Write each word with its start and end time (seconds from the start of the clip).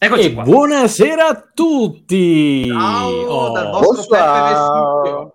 Eccoci 0.00 0.26
e 0.26 0.32
qua. 0.32 0.44
buonasera 0.44 1.26
a 1.26 1.50
tutti! 1.52 2.64
Ciao 2.68 3.10
oh. 3.10 3.50
dal 3.50 3.70
vostro 3.72 5.34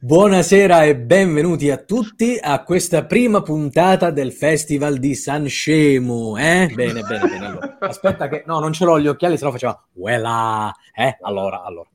Buonasera 0.00 0.82
e 0.82 0.96
benvenuti 0.96 1.70
a 1.70 1.76
tutti 1.76 2.36
a 2.42 2.60
questa 2.64 3.04
prima 3.04 3.42
puntata 3.42 4.10
del 4.10 4.32
Festival 4.32 4.98
di 4.98 5.14
San 5.14 5.46
Scemo. 5.46 6.36
Eh? 6.36 6.72
Bene, 6.74 7.02
bene, 7.02 7.28
bene. 7.28 7.46
Allora. 7.46 7.76
Aspetta 7.78 8.26
che... 8.26 8.42
No, 8.44 8.58
non 8.58 8.72
ce 8.72 8.84
l'ho 8.84 8.98
gli 8.98 9.06
occhiali, 9.06 9.38
se 9.38 9.44
no 9.44 9.52
faceva... 9.52 9.80
Uela! 9.92 10.74
Eh? 10.92 11.18
Allora, 11.20 11.62
allora. 11.62 11.88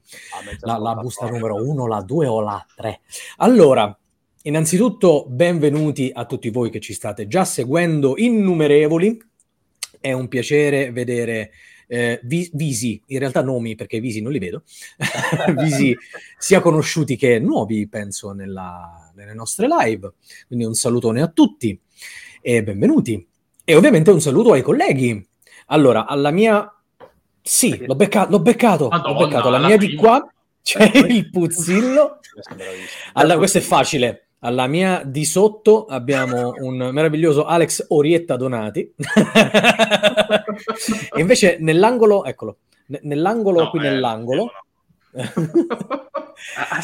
La, 0.61 0.77
la 0.77 0.95
busta 0.95 1.29
numero 1.29 1.55
uno, 1.55 1.85
la 1.85 2.01
due 2.01 2.27
o 2.27 2.39
la 2.39 2.65
tre? 2.77 3.01
Allora, 3.39 3.93
innanzitutto 4.43 5.25
benvenuti 5.27 6.09
a 6.13 6.23
tutti 6.23 6.49
voi 6.49 6.69
che 6.69 6.79
ci 6.79 6.93
state 6.93 7.27
già 7.27 7.43
seguendo, 7.43 8.13
innumerevoli 8.15 9.27
è 9.99 10.11
un 10.13 10.27
piacere 10.27 10.91
vedere 10.91 11.51
eh, 11.91 12.19
vi- 12.23 12.49
visi, 12.53 13.01
in 13.07 13.19
realtà 13.19 13.41
nomi 13.41 13.75
perché 13.75 13.99
visi 13.99 14.21
non 14.21 14.31
li 14.31 14.37
vedo, 14.37 14.63
visi 15.57 15.97
sia 16.37 16.61
conosciuti 16.61 17.15
che 17.15 17.39
nuovi, 17.39 17.87
penso, 17.87 18.31
nella, 18.31 19.11
nelle 19.15 19.33
nostre 19.33 19.67
live. 19.67 20.13
Quindi 20.47 20.65
un 20.65 20.75
salutone 20.75 21.21
a 21.21 21.27
tutti 21.27 21.77
e 22.41 22.63
benvenuti. 22.63 23.27
E 23.63 23.75
ovviamente 23.75 24.11
un 24.11 24.21
saluto 24.21 24.53
ai 24.53 24.61
colleghi. 24.61 25.27
Allora, 25.67 26.05
alla 26.05 26.31
mia... 26.31 26.71
Sì, 27.41 27.83
l'ho, 27.85 27.95
becca- 27.95 28.27
l'ho 28.29 28.39
beccato, 28.39 28.87
Madonna, 28.89 29.19
l'ho 29.19 29.25
beccato. 29.27 29.47
Alla 29.47 29.65
mia 29.65 29.77
prima. 29.77 29.91
di 29.91 29.97
qua 29.97 30.33
c'è 30.61 30.91
il 30.93 31.29
puzzillo. 31.31 32.19
Allora, 33.13 33.37
questo 33.37 33.57
è 33.57 33.61
facile. 33.61 34.28
Alla 34.41 34.67
mia 34.67 35.01
di 35.03 35.25
sotto 35.25 35.85
abbiamo 35.85 36.53
un 36.59 36.77
meraviglioso 36.93 37.43
Alex 37.45 37.87
Orietta 37.89 38.37
Donati. 38.37 38.93
e 41.13 41.19
invece 41.19 41.57
nell'angolo, 41.59 42.23
eccolo, 42.23 42.59
nell'angolo 43.01 43.63
no, 43.63 43.69
qui 43.69 43.79
eh, 43.79 43.83
nell'angolo 43.83 44.49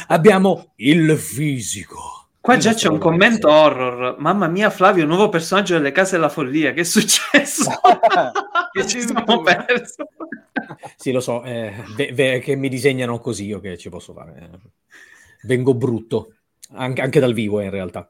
abbiamo 0.07 0.73
il 0.77 1.17
fisico. 1.17 2.27
Qua 2.41 2.57
già 2.57 2.73
c'è 2.73 2.89
un 2.89 2.99
commento 2.99 3.49
horror. 3.49 4.17
Mamma 4.19 4.47
mia, 4.47 4.69
Flavio, 4.69 5.05
nuovo 5.05 5.29
personaggio 5.29 5.77
delle 5.77 5.93
case 5.93 6.15
della 6.17 6.29
follia. 6.29 6.73
Che 6.73 6.81
è 6.81 6.83
successo? 6.83 7.71
che 8.71 8.85
ci 8.85 8.99
siamo 9.01 9.41
persi. 9.41 10.03
sì, 10.97 11.11
lo 11.11 11.21
so, 11.21 11.41
eh, 11.43 11.73
ve- 11.95 12.11
ve- 12.13 12.39
che 12.39 12.55
mi 12.55 12.67
disegnano 12.67 13.17
così 13.19 13.45
io 13.45 13.61
che 13.61 13.77
ci 13.77 13.89
posso 13.89 14.13
fare. 14.13 14.49
Vengo 15.43 15.73
brutto 15.73 16.33
anche, 16.73 17.01
anche 17.01 17.19
dal 17.19 17.33
vivo 17.33 17.61
in 17.61 17.69
realtà. 17.69 18.09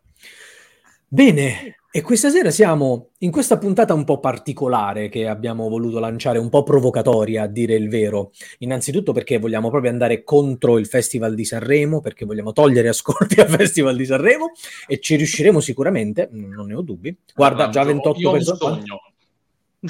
Bene, 1.07 1.77
e 1.95 2.01
questa 2.01 2.29
sera 2.29 2.51
siamo 2.51 3.11
in 3.19 3.31
questa 3.31 3.57
puntata 3.57 3.93
un 3.93 4.03
po' 4.03 4.19
particolare 4.19 5.07
che 5.07 5.29
abbiamo 5.29 5.69
voluto 5.69 5.99
lanciare, 5.99 6.39
un 6.39 6.49
po' 6.49 6.63
provocatoria 6.63 7.43
a 7.43 7.47
dire 7.47 7.75
il 7.75 7.87
vero. 7.87 8.31
Innanzitutto 8.57 9.13
perché 9.13 9.39
vogliamo 9.39 9.69
proprio 9.69 9.91
andare 9.91 10.23
contro 10.23 10.77
il 10.77 10.87
Festival 10.87 11.35
di 11.35 11.45
Sanremo, 11.45 12.01
perché 12.01 12.25
vogliamo 12.25 12.51
togliere 12.51 12.89
ascolti 12.89 13.39
al 13.39 13.47
Festival 13.47 13.95
di 13.95 14.05
Sanremo 14.05 14.51
e 14.87 14.99
ci 14.99 15.15
riusciremo 15.15 15.61
sicuramente, 15.61 16.27
non 16.31 16.67
ne 16.67 16.73
ho 16.73 16.81
dubbi. 16.81 17.15
Guarda, 17.33 17.69
già 17.69 17.83
28 17.83 18.31
persone. 18.31 18.83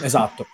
Esatto. 0.03 0.45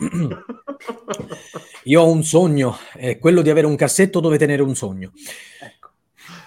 Io 1.84 2.02
ho 2.02 2.10
un 2.10 2.24
sogno, 2.24 2.78
è 2.94 3.18
quello 3.18 3.42
di 3.42 3.50
avere 3.50 3.68
un 3.68 3.76
cassetto 3.76 4.22
dove 4.22 4.38
tenere 4.38 4.62
un 4.62 4.74
sogno. 4.74 5.12
Ecco. 5.60 5.90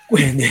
Quindi 0.07 0.47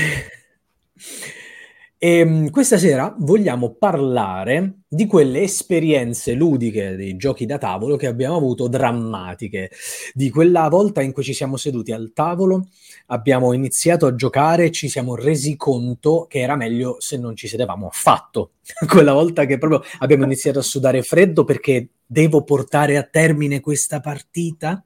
e 2.03 2.17
ehm, 2.17 2.49
questa 2.49 2.77
sera 2.77 3.15
vogliamo 3.17 3.75
parlare 3.75 4.79
di 4.89 5.05
quelle 5.05 5.43
esperienze 5.43 6.33
ludiche 6.33 6.97
dei 6.97 7.15
giochi 7.15 7.45
da 7.45 7.57
tavolo 7.57 7.95
che 7.95 8.07
abbiamo 8.07 8.35
avuto 8.35 8.67
drammatiche, 8.67 9.71
di 10.13 10.29
quella 10.29 10.67
volta 10.67 11.01
in 11.01 11.13
cui 11.13 11.23
ci 11.23 11.31
siamo 11.31 11.55
seduti 11.55 11.93
al 11.93 12.11
tavolo, 12.13 12.67
abbiamo 13.05 13.53
iniziato 13.53 14.05
a 14.05 14.15
giocare 14.15 14.65
e 14.65 14.71
ci 14.71 14.89
siamo 14.89 15.15
resi 15.15 15.55
conto 15.55 16.25
che 16.27 16.39
era 16.39 16.57
meglio 16.57 16.97
se 16.99 17.17
non 17.17 17.37
ci 17.37 17.47
sedevamo 17.47 17.87
affatto. 17.87 18.51
quella 18.85 19.13
volta 19.13 19.45
che 19.45 19.57
proprio 19.57 19.81
abbiamo 19.99 20.25
iniziato 20.25 20.59
a 20.59 20.61
sudare 20.63 21.03
freddo 21.03 21.45
perché 21.45 21.87
devo 22.05 22.43
portare 22.43 22.97
a 22.97 23.03
termine 23.03 23.61
questa 23.61 24.01
partita. 24.01 24.83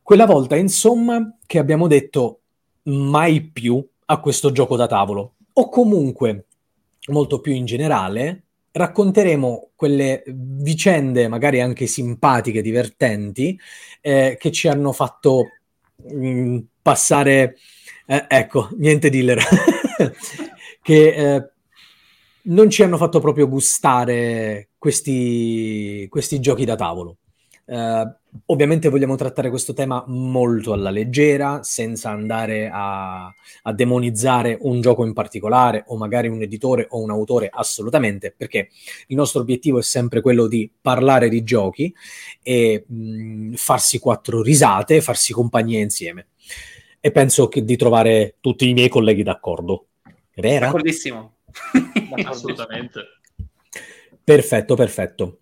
Quella 0.00 0.24
volta, 0.24 0.56
insomma, 0.56 1.36
che 1.44 1.58
abbiamo 1.58 1.86
detto 1.86 2.40
mai 2.84 3.42
più 3.42 3.86
a 4.10 4.20
questo 4.20 4.52
gioco 4.52 4.76
da 4.76 4.86
tavolo. 4.86 5.34
O 5.54 5.68
comunque, 5.68 6.46
molto 7.08 7.40
più 7.40 7.52
in 7.52 7.64
generale, 7.64 8.44
racconteremo 8.70 9.70
quelle 9.74 10.22
vicende, 10.26 11.28
magari 11.28 11.60
anche 11.60 11.86
simpatiche, 11.86 12.62
divertenti, 12.62 13.58
eh, 14.00 14.36
che 14.38 14.52
ci 14.52 14.68
hanno 14.68 14.92
fatto 14.92 15.44
mh, 15.96 16.28
mm, 16.28 16.58
passare, 16.80 17.56
eh, 18.06 18.24
ecco, 18.28 18.68
niente 18.76 19.10
dealer, 19.10 19.42
che 20.82 21.08
eh, 21.34 21.50
non 22.42 22.70
ci 22.70 22.82
hanno 22.82 22.96
fatto 22.96 23.20
proprio 23.20 23.48
gustare 23.48 24.70
questi, 24.78 26.06
questi 26.08 26.40
giochi 26.40 26.64
da 26.64 26.76
tavolo. 26.76 27.16
Uh, 27.68 28.10
ovviamente 28.46 28.88
vogliamo 28.88 29.14
trattare 29.14 29.50
questo 29.50 29.74
tema 29.74 30.02
molto 30.06 30.72
alla 30.72 30.88
leggera, 30.88 31.62
senza 31.62 32.08
andare 32.08 32.70
a, 32.72 33.26
a, 33.26 33.72
demonizzare 33.74 34.56
un 34.62 34.80
gioco 34.80 35.04
in 35.04 35.12
particolare 35.12 35.84
o 35.88 35.98
magari 35.98 36.28
un 36.28 36.40
editore 36.40 36.86
o 36.88 37.02
un 37.02 37.10
autore, 37.10 37.50
assolutamente, 37.52 38.32
perché 38.34 38.70
il 39.08 39.16
nostro 39.16 39.42
obiettivo 39.42 39.80
è 39.80 39.82
sempre 39.82 40.22
quello 40.22 40.46
di 40.46 40.70
parlare 40.80 41.28
di 41.28 41.44
giochi 41.44 41.94
e 42.42 42.86
mh, 42.88 43.52
farsi 43.56 43.98
quattro 43.98 44.40
risate, 44.40 45.02
farsi 45.02 45.34
compagnia 45.34 45.80
insieme. 45.80 46.28
E 47.00 47.10
penso 47.10 47.48
che 47.48 47.62
di 47.64 47.76
trovare 47.76 48.36
tutti 48.40 48.66
i 48.66 48.72
miei 48.72 48.88
colleghi 48.88 49.22
d'accordo. 49.22 49.88
Vero? 50.36 50.66
D'accordissimo. 50.66 51.34
Assolutamente. 52.24 53.00
Perfetto, 54.24 54.74
perfetto. 54.74 55.40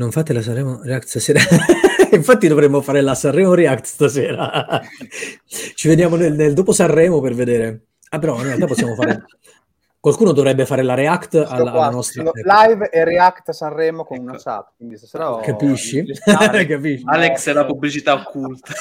Non 0.00 0.12
fate 0.12 0.32
la 0.32 0.40
Sanremo 0.40 0.80
React 0.82 1.06
stasera? 1.06 1.40
Infatti 2.12 2.48
dovremmo 2.48 2.80
fare 2.80 3.02
la 3.02 3.14
Sanremo 3.14 3.52
React 3.52 3.84
stasera. 3.84 4.80
Ci 5.44 5.88
vediamo 5.88 6.16
nel, 6.16 6.32
nel, 6.32 6.54
dopo 6.54 6.72
Sanremo 6.72 7.20
per 7.20 7.34
vedere. 7.34 7.88
Ah, 8.08 8.18
però 8.18 8.38
in 8.38 8.44
realtà 8.44 8.64
possiamo 8.64 8.94
fare... 8.94 9.24
Qualcuno 10.00 10.32
dovrebbe 10.32 10.64
fare 10.64 10.82
la 10.82 10.94
React 10.94 11.34
alla, 11.46 11.72
alla 11.72 11.90
nostra... 11.90 12.22
Live 12.22 12.88
e 12.88 13.04
React 13.04 13.50
a 13.50 13.52
Sanremo 13.52 14.06
con 14.06 14.16
ecco. 14.16 14.28
una 14.30 14.38
SAP. 14.38 14.72
Quindi 14.78 14.96
stasera 14.96 15.34
ho... 15.34 15.40
Capisci? 15.40 16.02
Capisci? 16.24 17.04
Alex 17.04 17.48
è 17.50 17.52
la 17.52 17.66
pubblicità 17.66 18.14
occulta. 18.14 18.72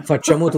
Facciamo 0.00 0.48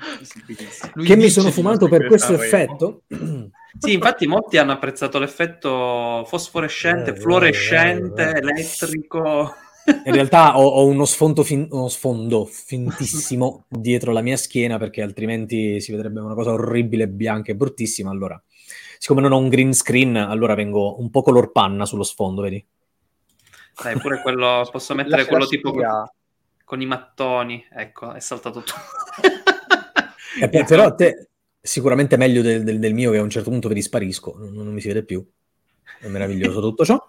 tutti. 0.00 1.04
che 1.04 1.16
mi 1.16 1.28
sono 1.28 1.50
fumato 1.50 1.88
per 1.88 2.06
questo 2.06 2.34
effetto. 2.34 3.02
Sì, 3.78 3.92
infatti 3.92 4.26
molti 4.26 4.58
hanno 4.58 4.72
apprezzato 4.72 5.20
l'effetto 5.20 6.24
fosforescente, 6.26 7.10
eh, 7.10 7.16
fluorescente, 7.16 8.22
eh, 8.22 8.34
eh, 8.34 8.38
elettrico. 8.38 9.54
In 10.04 10.12
realtà 10.12 10.58
ho, 10.58 10.66
ho 10.66 10.86
uno, 10.86 11.04
sfondo 11.04 11.42
fin- 11.42 11.68
uno 11.70 11.88
sfondo 11.88 12.44
fintissimo 12.44 13.66
dietro 13.70 14.12
la 14.12 14.22
mia 14.22 14.36
schiena 14.36 14.76
perché 14.76 15.02
altrimenti 15.02 15.80
si 15.80 15.92
vedrebbe 15.92 16.20
una 16.20 16.34
cosa 16.34 16.50
orribile, 16.50 17.08
bianca 17.08 17.52
e 17.52 17.54
bruttissima. 17.54 18.10
Allora, 18.10 18.40
siccome 18.98 19.20
non 19.20 19.32
ho 19.32 19.38
un 19.38 19.48
green 19.48 19.72
screen, 19.72 20.16
allora 20.16 20.54
vengo 20.54 21.00
un 21.00 21.10
po' 21.10 21.22
color 21.22 21.52
panna 21.52 21.86
sullo 21.86 22.02
sfondo, 22.02 22.42
vedi? 22.42 22.64
Dai, 23.82 23.98
pure 23.98 24.20
quello, 24.20 24.68
posso 24.70 24.94
mettere 24.96 25.26
quello 25.26 25.46
tipo 25.46 25.72
con, 25.72 26.10
con, 26.64 26.80
i 26.80 26.86
mattoni. 26.86 27.64
Ecco, 27.72 28.12
è 28.12 28.20
saltato 28.20 28.62
tutto. 28.62 28.74
Eh, 30.40 30.48
però 30.48 30.94
te, 30.94 31.28
sicuramente 31.60 32.16
meglio 32.16 32.42
del, 32.42 32.62
del, 32.62 32.78
del, 32.78 32.94
mio 32.94 33.10
che 33.10 33.18
a 33.18 33.22
un 33.22 33.30
certo 33.30 33.50
punto 33.50 33.68
vi 33.68 33.74
disparisco, 33.74 34.34
non, 34.38 34.52
non 34.52 34.72
mi 34.72 34.80
si 34.80 34.88
vede 34.88 35.04
più. 35.04 35.24
È 35.98 36.06
meraviglioso 36.06 36.60
tutto 36.60 36.84
ciò. 36.84 36.98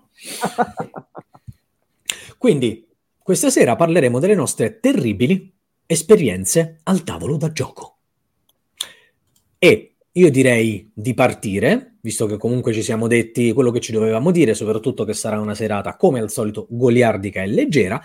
Quindi, 2.38 2.88
questa 3.22 3.50
sera 3.50 3.76
parleremo 3.76 4.20
delle 4.20 4.36
nostre 4.36 4.80
terribili 4.80 5.54
esperienze 5.86 6.80
al 6.84 7.04
tavolo 7.04 7.38
da 7.38 7.52
gioco. 7.52 7.98
E 9.58 9.96
io 10.14 10.32
direi 10.32 10.92
di 10.94 11.14
partire, 11.14 11.98
visto 12.02 12.26
che 12.26 12.38
comunque 12.38 12.74
ci 12.74 12.82
siamo 12.82 13.08
detti 13.08 13.54
quello 13.54 13.72
che 13.72 13.80
ci 13.80 13.92
dovevamo 13.92 14.32
dire, 14.32 14.54
soprattutto 14.54 15.06
che 15.06 15.14
sarà 15.14 15.40
una 15.40 15.56
serata 15.56 15.96
come 15.96 16.20
al 16.20 16.32
solito 16.32 16.68
goliardica 16.70 17.44
e 17.44 17.48
leggera, 17.48 18.02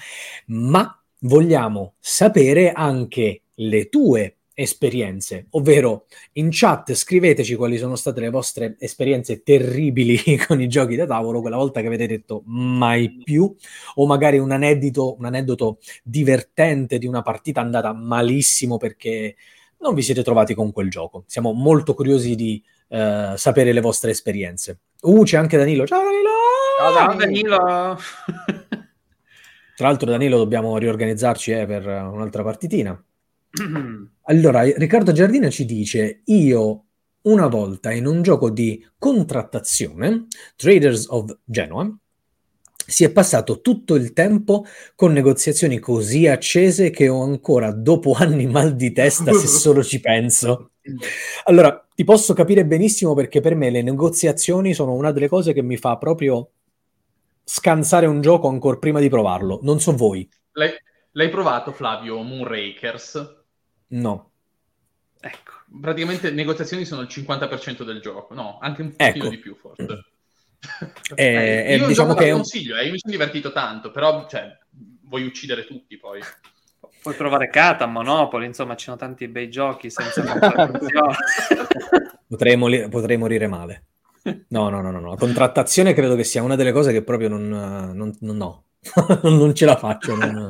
ma 0.47 1.03
vogliamo 1.21 1.95
sapere 1.99 2.73
anche 2.73 3.43
le 3.55 3.89
tue 3.89 4.36
esperienze, 4.59 5.49
ovvero 5.51 6.07
in 6.33 6.49
chat 6.51 6.95
scriveteci 6.95 7.57
quali 7.57 7.77
sono 7.77 7.95
state 7.95 8.21
le 8.21 8.31
vostre 8.31 8.77
esperienze 8.79 9.43
terribili 9.43 10.19
con 10.49 10.63
i 10.63 10.67
giochi 10.67 10.97
da 10.97 11.05
tavolo, 11.05 11.43
quella 11.43 11.59
volta 11.59 11.83
che 11.83 11.89
avete 11.89 12.07
detto 12.07 12.43
mai 12.47 13.21
più, 13.23 13.55
o 13.97 14.07
magari 14.07 14.39
un 14.39 14.51
aneddoto, 14.51 15.17
un 15.19 15.27
aneddoto 15.27 15.79
divertente 16.03 16.97
di 16.97 17.07
una 17.07 17.21
partita 17.21 17.61
andata 17.61 17.93
malissimo 17.93 18.79
perché 18.79 19.37
non 19.81 19.93
vi 19.93 20.01
siete 20.01 20.23
trovati 20.23 20.55
con 20.55 20.73
quel 20.73 20.89
gioco. 20.89 21.25
Siamo 21.27 21.53
molto 21.53 21.93
curiosi 21.93 22.35
di 22.35 22.63
eh, 22.89 23.35
sapere 23.37 23.73
le 23.73 23.81
vostre 23.83 24.11
esperienze. 24.11 24.79
Uh, 25.03 25.23
c'è 25.23 25.37
anche 25.37 25.59
Danilo. 25.59 25.87
Ciao 25.87 26.03
Danilo! 26.03 26.95
Ciao 26.95 27.15
Danilo! 27.15 27.99
Tra 29.77 29.89
l'altro 29.89 30.11
Danilo 30.11 30.39
dobbiamo 30.39 30.79
riorganizzarci 30.79 31.53
eh, 31.53 31.67
per 31.67 31.87
un'altra 31.87 32.43
partitina. 32.43 32.99
Allora, 34.29 34.63
Riccardo 34.63 35.13
Giardina 35.13 35.51
ci 35.51 35.65
dice: 35.65 36.23
Io 36.27 36.87
una 37.23 37.47
volta 37.49 37.91
in 37.93 38.07
un 38.07 38.23
gioco 38.23 38.51
di 38.51 38.85
contrattazione, 38.99 40.27
Traders 40.57 41.07
of 41.09 41.39
Genoa, 41.45 41.97
si 42.87 43.03
è 43.03 43.11
passato 43.11 43.61
tutto 43.61 43.97
il 43.97 44.13
tempo 44.13 44.65
con 44.95 45.13
negoziazioni 45.13 45.81
così 45.81 46.29
accese 46.29 46.91
che 46.91 47.09
ho 47.09 47.23
ancora 47.23 47.73
dopo 47.73 48.13
anni 48.13 48.47
mal 48.47 48.77
di 48.77 48.93
testa 48.93 49.33
se 49.33 49.47
solo 49.49 49.83
ci 49.83 50.01
penso. 50.01 50.71
Allora, 51.45 51.85
ti 51.95 52.05
posso 52.05 52.33
capire 52.33 52.65
benissimo 52.65 53.15
perché 53.15 53.41
per 53.41 53.57
me 53.57 53.71
le 53.71 53.83
negoziazioni 53.83 54.73
sono 54.73 54.93
una 54.93 55.11
delle 55.11 55.29
cose 55.29 55.53
che 55.53 55.63
mi 55.63 55.77
fa 55.77 55.99
proprio 55.99 56.51
scansare 57.43 58.07
un 58.07 58.21
gioco 58.21 58.49
ancora 58.49 58.79
prima 58.79 59.01
di 59.01 59.09
provarlo. 59.09 59.59
Non 59.63 59.81
so 59.81 59.93
voi. 59.97 60.29
L'hai, 60.53 60.71
l'hai 61.13 61.29
provato, 61.29 61.73
Flavio, 61.73 62.23
Moonrakers? 62.23 63.36
No. 63.89 64.31
Ecco, 65.21 65.53
praticamente 65.81 66.31
negoziazioni 66.31 66.85
sono 66.85 67.03
il 67.03 67.09
50% 67.09 67.85
del 67.85 68.01
gioco, 68.01 68.35
no, 68.35 68.59
anche 68.61 68.83
un 68.83 68.95
pochino 68.95 69.25
Ecco. 69.25 69.29
di 69.29 69.39
più 69.39 69.57
forse. 69.57 69.87
Eh, 71.15 71.25
Eh, 71.25 71.65
eh, 71.75 71.77
io 71.77 71.87
diciamo 71.87 72.15
che 72.15 72.25
che 72.25 72.29
è 72.29 72.33
un- 72.33 72.39
consiglio, 72.39 72.77
eh, 72.77 72.87
io 72.87 72.91
mi 72.93 72.99
sono 72.99 73.13
divertito 73.13 73.53
tanto, 73.53 73.93
però 73.93 74.27
cioè, 74.29 74.59
vuoi 75.03 75.25
uccidere 75.25 75.65
tutti 75.65 75.97
poi. 75.97 76.21
Puoi 77.03 77.15
provare 77.15 77.49
Catan, 77.51 77.93
Monopoly, 77.93 78.47
insomma, 78.47 78.75
ci 78.75 78.87
sono 78.87 78.97
tanti 78.97 79.29
bei 79.29 79.49
giochi 79.49 79.91
senza. 79.91 80.23
Potrei, 82.27 82.57
moli- 82.57 82.89
potrei 82.89 83.17
morire 83.17 83.47
male. 83.47 83.85
No, 84.49 84.69
no, 84.69 84.81
no, 84.81 84.91
no, 84.91 84.99
no. 84.99 85.11
La 85.11 85.17
contrattazione 85.17 85.95
credo 85.95 86.17
che 86.17 86.25
sia 86.25 86.43
una 86.43 86.57
delle 86.57 86.73
cose 86.73 86.91
che 86.91 87.03
proprio 87.03 87.29
non, 87.29 87.47
non- 87.49 88.17
non- 88.21 88.37
no. 88.37 88.65
non 89.23 89.55
ce 89.55 89.65
la 89.65 89.77
faccio. 89.77 90.15
non- 90.17 90.49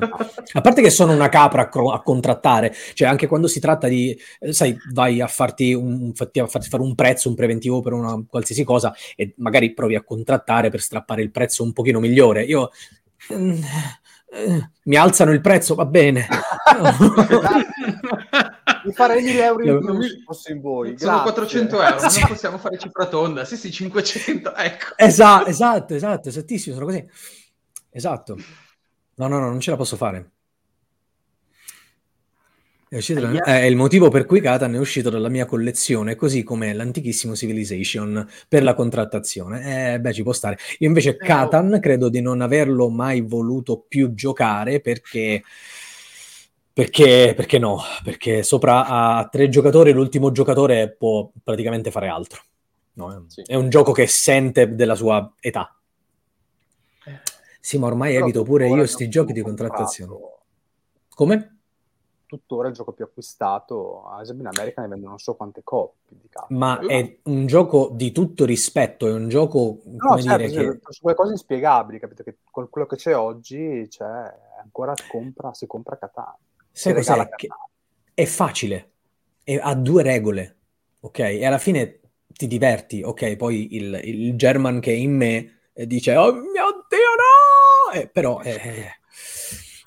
A 0.53 0.61
parte 0.61 0.83
che 0.83 0.91
sono 0.91 1.13
una 1.13 1.29
capra 1.29 1.63
a, 1.63 1.69
cro- 1.69 1.93
a 1.93 2.03
contrattare, 2.03 2.75
cioè 2.95 3.09
anche 3.09 3.27
quando 3.27 3.47
si 3.47 3.61
tratta 3.61 3.89
di, 3.89 4.17
eh, 4.41 4.53
sai, 4.53 4.77
vai 4.93 5.21
a 5.21 5.27
farti, 5.27 5.73
un, 5.75 6.13
fatti- 6.15 6.39
a 6.41 6.47
farti 6.47 6.69
fare 6.69 6.83
un 6.83 6.95
prezzo, 6.95 7.29
un 7.29 7.35
preventivo 7.35 7.81
per 7.81 7.93
una 7.93 8.23
qualsiasi 8.29 8.65
cosa 8.65 8.95
e 9.15 9.35
magari 9.39 9.73
provi 9.75 9.95
a 9.97 10.03
contrattare 10.03 10.71
per 10.71 10.81
strappare 10.81 11.23
il 11.23 11.31
prezzo 11.31 11.63
un 11.63 11.73
pochino 11.73 12.01
migliore. 12.01 12.43
Io 12.45 12.71
mm, 13.33 13.51
eh, 14.33 14.71
mi 14.85 14.97
alzano 14.97 15.33
il 15.33 15.41
prezzo, 15.41 15.75
va 15.75 15.87
bene. 15.87 16.27
Mi 18.85 18.93
farei 18.93 19.23
1000 19.23 19.45
euro 19.45 19.65
in 19.65 19.79
più 19.81 20.01
se 20.03 20.23
fossi 20.25 20.53
in 20.53 20.61
voi. 20.61 20.97
Sono 20.99 21.13
grazie. 21.23 21.33
400 21.33 21.83
euro, 21.83 22.01
non 22.01 22.29
possiamo 22.29 22.59
fare 22.59 22.79
cifra 22.79 23.07
tonda. 23.07 23.45
Sì, 23.45 23.57
sì, 23.57 23.71
500, 23.73 24.55
ecco. 24.55 24.85
Esa- 24.97 25.47
esatto, 25.47 25.95
esatto, 25.95 26.29
esattissimo, 26.29 26.75
sono 26.75 26.87
così. 26.87 27.05
Esatto. 27.97 28.37
No, 29.15 29.27
no, 29.27 29.39
no, 29.39 29.49
non 29.49 29.59
ce 29.59 29.71
la 29.71 29.77
posso 29.79 29.97
fare. 29.97 30.33
È, 32.89 32.97
uscito 32.97 33.21
da- 33.21 33.43
è 33.43 33.65
il 33.65 33.75
motivo 33.75 34.11
per 34.11 34.27
cui 34.27 34.43
Catan 34.43 34.75
è 34.75 34.79
uscito 34.79 35.09
dalla 35.09 35.31
mia 35.31 35.47
collezione, 35.47 36.15
così 36.15 36.43
come 36.43 36.75
l'antichissimo 36.75 37.35
Civilization 37.35 38.29
per 38.49 38.63
la 38.63 38.75
contrattazione. 38.75 39.95
Eh, 39.95 40.01
beh, 40.01 40.13
ci 40.13 40.23
può 40.23 40.33
stare. 40.33 40.59
Io 40.81 40.89
invece 40.89 41.17
Catan 41.17 41.79
credo 41.81 42.11
di 42.11 42.21
non 42.21 42.43
averlo 42.43 42.91
mai 42.91 43.23
voluto 43.23 43.83
più 43.89 44.13
giocare 44.13 44.81
perché... 44.81 45.43
Perché, 46.75 47.33
perché 47.35 47.59
no? 47.59 47.81
Perché 48.05 48.43
sopra 48.43 48.85
a 48.85 49.27
tre 49.29 49.49
giocatori 49.49 49.93
l'ultimo 49.93 50.31
giocatore 50.31 50.95
può 50.95 51.31
praticamente 51.43 51.91
fare 51.91 52.09
altro. 52.09 52.43
No, 52.93 53.25
Sì. 53.29 53.43
è 53.47 53.55
un 53.55 53.71
gioco 53.71 53.93
che 53.93 54.07
sente 54.07 54.75
della 54.75 54.95
sua 54.95 55.33
età. 55.41 55.75
Sì, 57.67 57.79
ma 57.79 57.89
ormai 57.89 58.13
Però 58.13 58.27
evito 58.27 58.45
pure 58.45 58.69
io 58.69 58.83
il 58.83 58.89
sti 58.89 59.09
gioco 59.09 59.27
giochi 59.27 59.33
di 59.33 59.43
contrattazione. 59.45 60.13
comprato- 60.13 60.43
Come? 61.17 61.59
Tuttora 62.27 62.69
il 62.69 62.75
gioco 62.75 62.93
più 62.93 63.05
acquistato, 63.05 64.07
ad 64.07 64.21
esempio 64.21 64.49
in 64.49 64.57
America 64.57 64.83
ne 64.83 64.87
vendono 64.87 65.11
non 65.11 65.19
so 65.19 65.35
quante 65.35 65.63
copie 65.65 66.17
di 66.23 66.29
carte. 66.29 66.55
Ma 66.55 66.79
è 66.79 67.19
un 67.25 67.47
gioco 67.47 67.91
di 67.93 68.13
tutto 68.13 68.45
rispetto, 68.45 69.09
è 69.09 69.13
un 69.13 69.29
gioco, 69.29 69.81
No, 69.83 70.11
come 70.11 70.23
certo, 70.23 70.47
dire, 70.47 70.75
sì, 70.75 70.79
che... 70.79 70.93
su 70.93 71.01
quelle 71.01 71.17
cose 71.17 71.33
inspiegabili, 71.33 71.99
capito? 71.99 72.23
Che 72.23 72.37
con 72.49 72.69
quello 72.71 72.87
che 72.87 72.95
c'è 72.95 73.17
oggi 73.17 73.87
c'è 73.89 74.35
ancora 74.63 74.95
compra, 75.09 75.53
si 75.53 75.67
compra 75.67 75.99
Catania. 75.99 76.39
Sai 76.71 76.95
cos'è? 76.95 77.29
è 78.15 78.25
facile, 78.27 78.91
e 79.43 79.59
ha 79.61 79.75
due 79.75 80.05
regole, 80.05 80.57
ok? 81.01 81.19
E 81.19 81.45
alla 81.45 81.59
fine 81.59 81.99
ti 82.29 82.47
diverti, 82.47 83.03
ok? 83.03 83.35
Poi 83.35 83.75
il, 83.75 84.01
il 84.05 84.37
German 84.37 84.79
che 84.79 84.93
è 84.93 84.95
in 84.95 85.17
me 85.17 85.63
eh, 85.73 85.87
dice, 85.87 86.15
oh 86.17 86.33
mio 86.33 86.87
Dio, 86.89 87.15
no! 87.17 87.36
Eh, 87.97 88.09
però, 88.09 88.43
eh, 88.43 88.99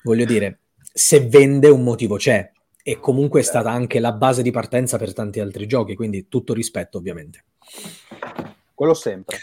voglio 0.02 0.24
dire, 0.24 0.60
se 0.92 1.20
vende 1.20 1.68
un 1.68 1.82
motivo 1.82 2.16
c'è, 2.16 2.50
e 2.82 2.98
comunque 2.98 3.40
è 3.40 3.42
stata 3.44 3.70
anche 3.70 4.00
la 4.00 4.12
base 4.12 4.42
di 4.42 4.50
partenza 4.50 4.98
per 4.98 5.12
tanti 5.12 5.38
altri 5.38 5.66
giochi, 5.66 5.94
quindi 5.94 6.28
tutto 6.28 6.52
rispetto, 6.52 6.98
ovviamente. 6.98 7.44
Quello 8.74 8.94
sempre. 8.94 9.38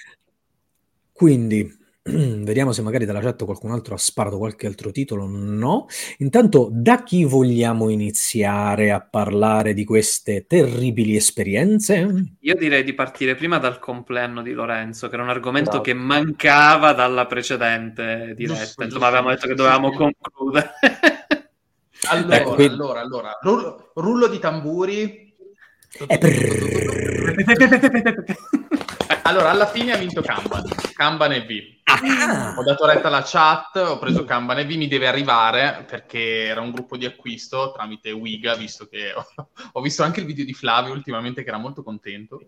Quindi, 1.14 1.77
vediamo 2.44 2.72
se 2.72 2.82
magari 2.82 3.06
dalla 3.06 3.20
chat 3.20 3.44
qualcun 3.44 3.72
altro 3.72 3.94
ha 3.96 3.98
sparato 3.98 4.38
qualche 4.38 4.68
altro 4.68 4.92
titolo. 4.92 5.26
No. 5.28 5.88
Intanto, 6.20 6.70
da 6.72 7.04
chi 7.04 7.26
vogliamo 7.26 7.90
iniziare 7.90 8.92
a 8.92 9.02
parlare 9.02 9.74
di 9.74 9.84
queste 9.84 10.46
terribili 10.48 11.16
esperienze? 11.16 12.36
Io 12.40 12.56
direi 12.56 12.84
di 12.84 12.94
partire 12.94 13.36
prima 13.36 13.58
dal 13.58 13.80
compleanno 13.80 14.42
di 14.42 14.54
Lorenzo, 14.54 15.08
che 15.08 15.16
era 15.16 15.24
un 15.24 15.30
argomento 15.30 15.70
Bravo. 15.70 15.84
che 15.84 15.94
mancava 15.94 16.94
dalla 16.94 17.26
precedente 17.26 18.34
diretta. 18.36 18.84
Insomma, 18.84 19.08
avevamo 19.08 19.30
detto 19.30 19.48
che 19.48 19.56
dovevamo 19.56 19.92
concludere. 19.92 20.72
Allora, 22.10 22.36
Ecco, 22.38 22.54
quindi- 22.54 22.74
allora, 22.76 23.00
allora, 23.02 23.40
rullo, 23.42 23.92
rullo 23.96 24.28
di 24.28 24.38
tamburi. 24.38 25.36
E 26.08 26.18
prrrr. 26.20 27.34
Allora, 29.24 29.50
alla 29.52 29.68
fine 29.68 29.94
ha 29.94 29.98
vinto 29.98 30.22
Kanban. 30.22 30.64
Kanban 30.94 31.32
e 31.34 31.42
V. 31.46 31.76
Ah, 31.84 32.54
Ho 32.58 32.64
dato 32.64 32.86
retta 32.86 33.08
alla 33.08 33.24
chat, 33.26 33.76
ho 33.78 33.98
preso 34.00 34.24
Kanban 34.26 34.60
e 34.60 34.66
V, 34.66 34.72
mi 34.72 34.88
deve 34.88 35.08
arrivare 35.08 35.86
perché 35.88 36.46
era 36.46 36.62
un 36.62 36.72
gruppo 36.72 36.98
di 36.98 37.06
acquisto 37.06 37.72
tramite 37.72 38.12
Wiga, 38.12 38.56
visto 38.56 38.88
che 38.88 39.14
ho, 39.14 39.26
ho 39.74 39.82
visto 39.82 40.04
anche 40.04 40.20
il 40.22 40.26
video 40.26 40.46
di 40.46 40.54
Flavio 40.54 40.94
ultimamente 40.94 41.44
che 41.44 41.50
era 41.50 41.58
molto 41.58 41.84
contento. 41.84 42.40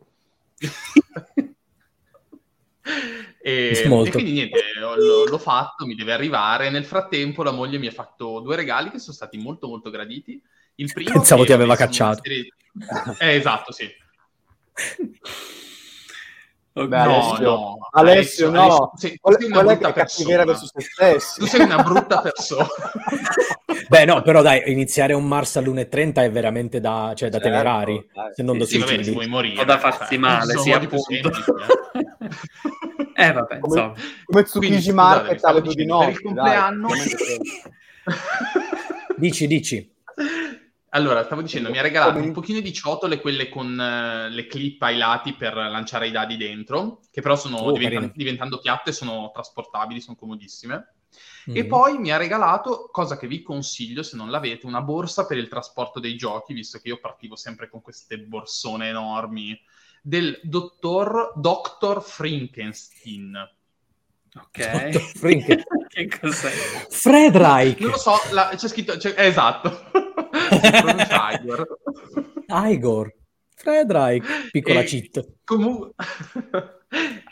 e, 3.41 3.83
e 4.05 4.11
quindi 4.11 4.31
niente, 4.31 4.59
ho- 4.83 4.95
l'ho, 4.95 5.25
l'ho 5.25 5.37
fatto, 5.37 5.85
mi 5.85 5.95
deve 5.95 6.13
arrivare. 6.13 6.69
Nel 6.69 6.85
frattempo 6.85 7.43
la 7.43 7.51
moglie 7.51 7.77
mi 7.77 7.87
ha 7.87 7.91
fatto 7.91 8.39
due 8.39 8.55
regali 8.55 8.89
che 8.89 8.99
sono 8.99 9.15
stati 9.15 9.37
molto 9.37 9.67
molto 9.67 9.89
graditi. 9.89 10.41
Il 10.75 10.91
primo 10.93 11.11
Pensavo 11.11 11.45
ti 11.45 11.53
aveva 11.53 11.75
cacciato. 11.75 12.21
serie- 12.23 12.53
Eh, 13.19 13.35
esatto, 13.35 13.71
sì. 13.71 13.87
Beh, 16.87 17.03
No, 17.03 17.03
Alessio, 17.03 17.43
no, 17.49 17.77
Alessio, 17.91 18.49
no. 18.51 18.61
Alessio, 18.61 18.91
sei- 18.95 19.11
tu 19.11 19.17
Quella, 19.21 19.37
sei 19.39 19.47
una 19.47 19.55
quella 19.57 19.71
brutta 19.75 19.93
che 19.93 19.99
è 19.99 20.03
cattiveria 20.05 20.45
verso 20.45 20.65
se 20.65 20.81
stessi. 20.81 21.39
Tu 21.39 21.45
sei 21.47 21.61
una 21.61 21.83
brutta 21.83 22.21
persona. 22.21 22.67
Beh, 23.89 24.05
no, 24.05 24.21
però 24.21 24.41
dai, 24.41 24.61
iniziare 24.71 25.13
un 25.13 25.25
Mars 25.27 25.55
all'1.30 25.57 26.13
è 26.23 26.31
veramente 26.31 26.79
da, 26.79 27.13
cioè, 27.15 27.29
da 27.29 27.37
Certo, 27.39 27.51
tenerari, 27.51 28.07
dai. 28.13 28.31
se 28.35 28.43
non 28.43 28.57
sì, 28.65 28.77
vabbè, 28.77 28.87
suicidi. 28.89 29.03
ci 29.09 29.13
vuoi 29.15 29.27
morire. 29.27 29.61
O 29.61 29.65
da 29.65 29.77
farsi 29.79 30.05
Cioè, 30.09 30.17
male, 30.17 30.57
sì, 30.57 30.71
appunto. 30.71 31.31
eh. 33.15 33.31
Vabbè, 33.31 33.59
Come- 33.59 33.75
insomma. 33.81 33.93
Come 34.25 34.43
Tsukiji 34.43 34.91
Market 34.93 35.43
alle 35.43 35.61
due 35.61 35.73
di 35.73 35.83
dicendo, 35.85 35.97
per 35.97 36.07
notte. 36.07 36.19
il 36.19 36.21
compleanno- 36.23 36.87
dai, 36.87 36.97
sì. 36.99 37.39
Dici, 39.17 39.47
dici. 39.47 39.91
Allora, 40.91 41.23
stavo 41.23 41.41
dicendo, 41.43 41.69
mi 41.69 41.77
ha 41.77 41.83
regalato 41.83 42.17
un 42.17 42.31
pochino 42.31 42.59
di 42.61 42.73
ciotole, 42.73 43.21
quelle 43.21 43.47
con 43.49 43.79
eh, 43.79 44.29
le 44.29 44.47
clip 44.47 44.81
ai 44.81 44.97
lati 44.97 45.33
per 45.33 45.53
lanciare 45.55 46.07
i 46.07 46.11
dadi 46.11 46.35
dentro, 46.35 47.01
che 47.11 47.21
però 47.21 47.35
sono 47.35 47.57
Oh, 47.57 47.71
diventan- 47.71 47.99
carine. 48.07 48.13
diventando 48.15 48.59
piatte, 48.59 48.91
sono 48.91 49.29
trasportabili, 49.31 50.01
sono 50.01 50.17
comodissime. 50.17 50.93
E 51.45 51.63
Mm. 51.63 51.67
poi 51.67 51.97
mi 51.99 52.11
ha 52.11 52.17
regalato, 52.17 52.89
cosa 52.91 53.17
che 53.17 53.27
vi 53.27 53.41
consiglio 53.41 54.03
se 54.03 54.15
non 54.15 54.29
l'avete, 54.29 54.65
una 54.65 54.81
borsa 54.81 55.25
per 55.25 55.37
il 55.37 55.47
trasporto 55.47 55.99
dei 55.99 56.15
giochi, 56.15 56.53
visto 56.53 56.79
che 56.79 56.87
io 56.89 56.99
partivo 56.99 57.35
sempre 57.35 57.69
con 57.69 57.81
queste 57.81 58.19
borsone 58.19 58.87
enormi, 58.89 59.59
del 60.01 60.39
dottor 60.43 61.33
Dr. 61.35 62.01
Frankenstein. 62.01 63.35
Ok. 64.35 64.57
Dottor 64.89 65.01
Franken- 65.01 65.63
che 65.89 66.07
cos'è? 66.19 66.49
Fred 66.89 67.35
Reich, 67.35 67.79
Non 67.81 67.91
lo 67.91 67.97
so, 67.97 68.13
la- 68.31 68.51
c'è 68.55 68.67
scritto... 68.67 68.95
c'è- 68.97 69.15
eh, 69.17 69.25
esatto. 69.27 69.69
Si 70.51 70.69
pronuncia 70.81 71.31
Igor. 71.31 71.67
Igor, 72.47 73.13
Fred 73.55 73.91
Reich, 73.91 74.49
piccola 74.51 74.79
E 74.81 74.83
cheat. 74.85 75.27
comu- 75.43 75.91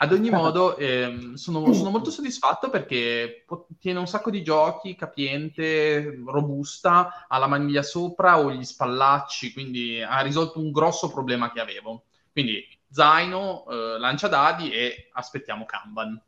Ad 0.00 0.12
ogni 0.12 0.30
modo, 0.30 0.76
ehm, 0.76 1.34
sono, 1.34 1.72
sono 1.72 1.90
molto 1.90 2.10
soddisfatto 2.10 2.70
perché 2.70 3.42
po- 3.44 3.66
tiene 3.80 3.98
un 3.98 4.06
sacco 4.06 4.30
di 4.30 4.44
giochi, 4.44 4.94
capiente, 4.94 6.16
robusta, 6.24 7.26
ha 7.26 7.38
la 7.38 7.48
maniglia 7.48 7.82
sopra 7.82 8.38
o 8.38 8.52
gli 8.52 8.62
spallacci, 8.64 9.52
quindi 9.52 10.00
ha 10.00 10.20
risolto 10.20 10.60
un 10.60 10.70
grosso 10.70 11.10
problema 11.10 11.50
che 11.50 11.58
avevo. 11.60 12.04
Quindi 12.30 12.64
zaino, 12.88 13.64
eh, 13.68 13.98
lanciadadi 13.98 14.70
e 14.70 15.08
aspettiamo 15.12 15.64
Kanban. 15.64 16.20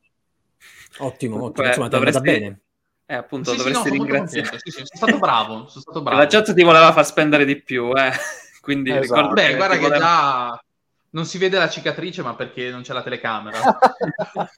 Ottimo, 0.98 1.36
Comunque, 1.36 1.68
ottimo. 1.68 1.68
Insomma, 1.68 1.88
ti 1.88 1.94
è 1.94 1.98
andata 1.98 2.18
dovresti- 2.20 2.40
bene. 2.44 2.60
Eh, 3.06 3.14
appunto, 3.14 3.50
Sì, 3.50 3.56
sì, 3.56 3.56
no, 3.56 3.62
dovresti 3.72 3.88
sono 3.88 3.96
molto 4.02 4.12
ringraziare. 4.14 4.58
Sì, 4.62 4.70
sì, 4.70 4.84
sono 4.84 4.86
stato 4.92 5.18
bravo, 5.18 5.66
sono 5.68 5.80
stato 5.80 6.02
bravo. 6.02 6.18
La 6.20 6.26
chat 6.26 6.54
ti 6.54 6.62
voleva 6.62 6.92
far 6.92 7.06
spendere 7.06 7.44
di 7.44 7.60
più, 7.60 7.92
eh. 7.96 8.12
Quindi 8.60 8.90
Esatto. 8.90 9.20
ricordo 9.20 9.34
Beh, 9.34 9.56
guarda 9.56 9.74
che 9.74 9.80
voleva- 9.80 9.98
già 9.98 10.64
non 11.12 11.24
si 11.24 11.38
vede 11.38 11.58
la 11.58 11.68
cicatrice, 11.68 12.22
ma 12.22 12.34
perché 12.36 12.70
non 12.70 12.82
c'è 12.82 12.92
la 12.92 13.02
telecamera. 13.02 13.58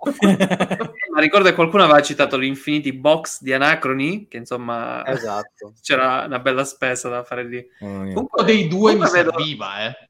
Ma 1.14 1.20
ricordo 1.20 1.48
che 1.48 1.54
qualcuno 1.54 1.84
aveva 1.84 2.02
citato 2.02 2.36
l'Infinity 2.36 2.92
Box 2.92 3.42
di 3.42 3.52
Anacroni, 3.52 4.28
che 4.28 4.36
insomma 4.38 5.04
Esatto. 5.06 5.72
c'era 5.82 6.24
una 6.26 6.38
bella 6.40 6.64
spesa 6.64 7.08
da 7.08 7.22
fare 7.24 7.44
lì. 7.44 7.66
Mia. 7.80 8.12
Comunque, 8.14 8.42
Uno 8.42 8.42
dei 8.42 8.68
due 8.68 8.92
mi 8.94 9.00
vedo- 9.00 9.10
serviva, 9.32 9.84
eh. 9.86 10.08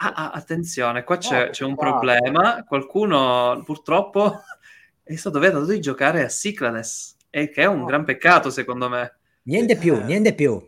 Ah, 0.00 0.12
ah, 0.14 0.30
attenzione, 0.30 1.02
qua 1.02 1.16
c'è, 1.16 1.48
Oh, 1.48 1.50
c'è 1.50 1.64
un 1.64 1.74
guarda. 1.74 1.92
problema. 1.92 2.64
Qualcuno 2.64 3.60
purtroppo 3.64 4.42
è 5.14 5.16
stato 5.16 5.38
vietato 5.38 5.64
di 5.64 5.80
giocare 5.80 6.22
a 6.22 6.26
Cyclades, 6.28 7.16
e 7.30 7.48
che 7.50 7.62
è 7.62 7.66
un 7.66 7.82
Oh. 7.82 7.84
gran 7.86 8.04
peccato 8.04 8.50
secondo 8.50 8.88
me. 8.88 9.14
Niente 9.44 9.76
più, 9.76 9.98
niente 10.04 10.34
più. 10.34 10.62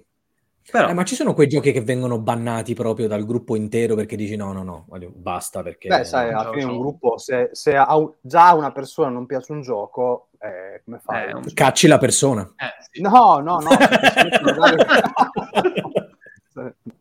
Però, 0.70 0.88
Eh, 0.88 0.92
ma 0.92 1.02
ci 1.04 1.14
sono 1.16 1.34
quei 1.34 1.48
giochi 1.48 1.72
che 1.72 1.80
vengono 1.82 2.20
bannati 2.20 2.74
proprio 2.74 3.08
dal 3.08 3.24
gruppo 3.26 3.56
intero 3.56 3.94
perché 3.96 4.14
dici 4.14 4.36
no, 4.36 4.52
no, 4.52 4.62
no, 4.62 4.86
basta 5.14 5.62
perché... 5.62 5.88
Beh, 5.88 6.04
sai, 6.04 6.32
alla 6.32 6.52
fine 6.52 6.64
un 6.64 6.78
gruppo, 6.78 7.18
se, 7.18 7.48
se 7.52 7.74
a 7.74 7.96
un- 7.96 8.12
già 8.20 8.48
a 8.48 8.54
una 8.54 8.70
persona 8.70 9.08
non 9.10 9.26
piace 9.26 9.50
un 9.52 9.62
gioco, 9.62 10.28
eh, 10.38 10.80
come 10.84 11.00
fai? 11.00 11.28
Eh, 11.28 11.34
un- 11.34 11.52
Cacci 11.52 11.88
la 11.88 11.98
persona. 11.98 12.42
Eh, 12.56 12.84
sì. 12.92 13.00
No, 13.02 13.40
no, 13.40 13.58
no. 13.58 13.68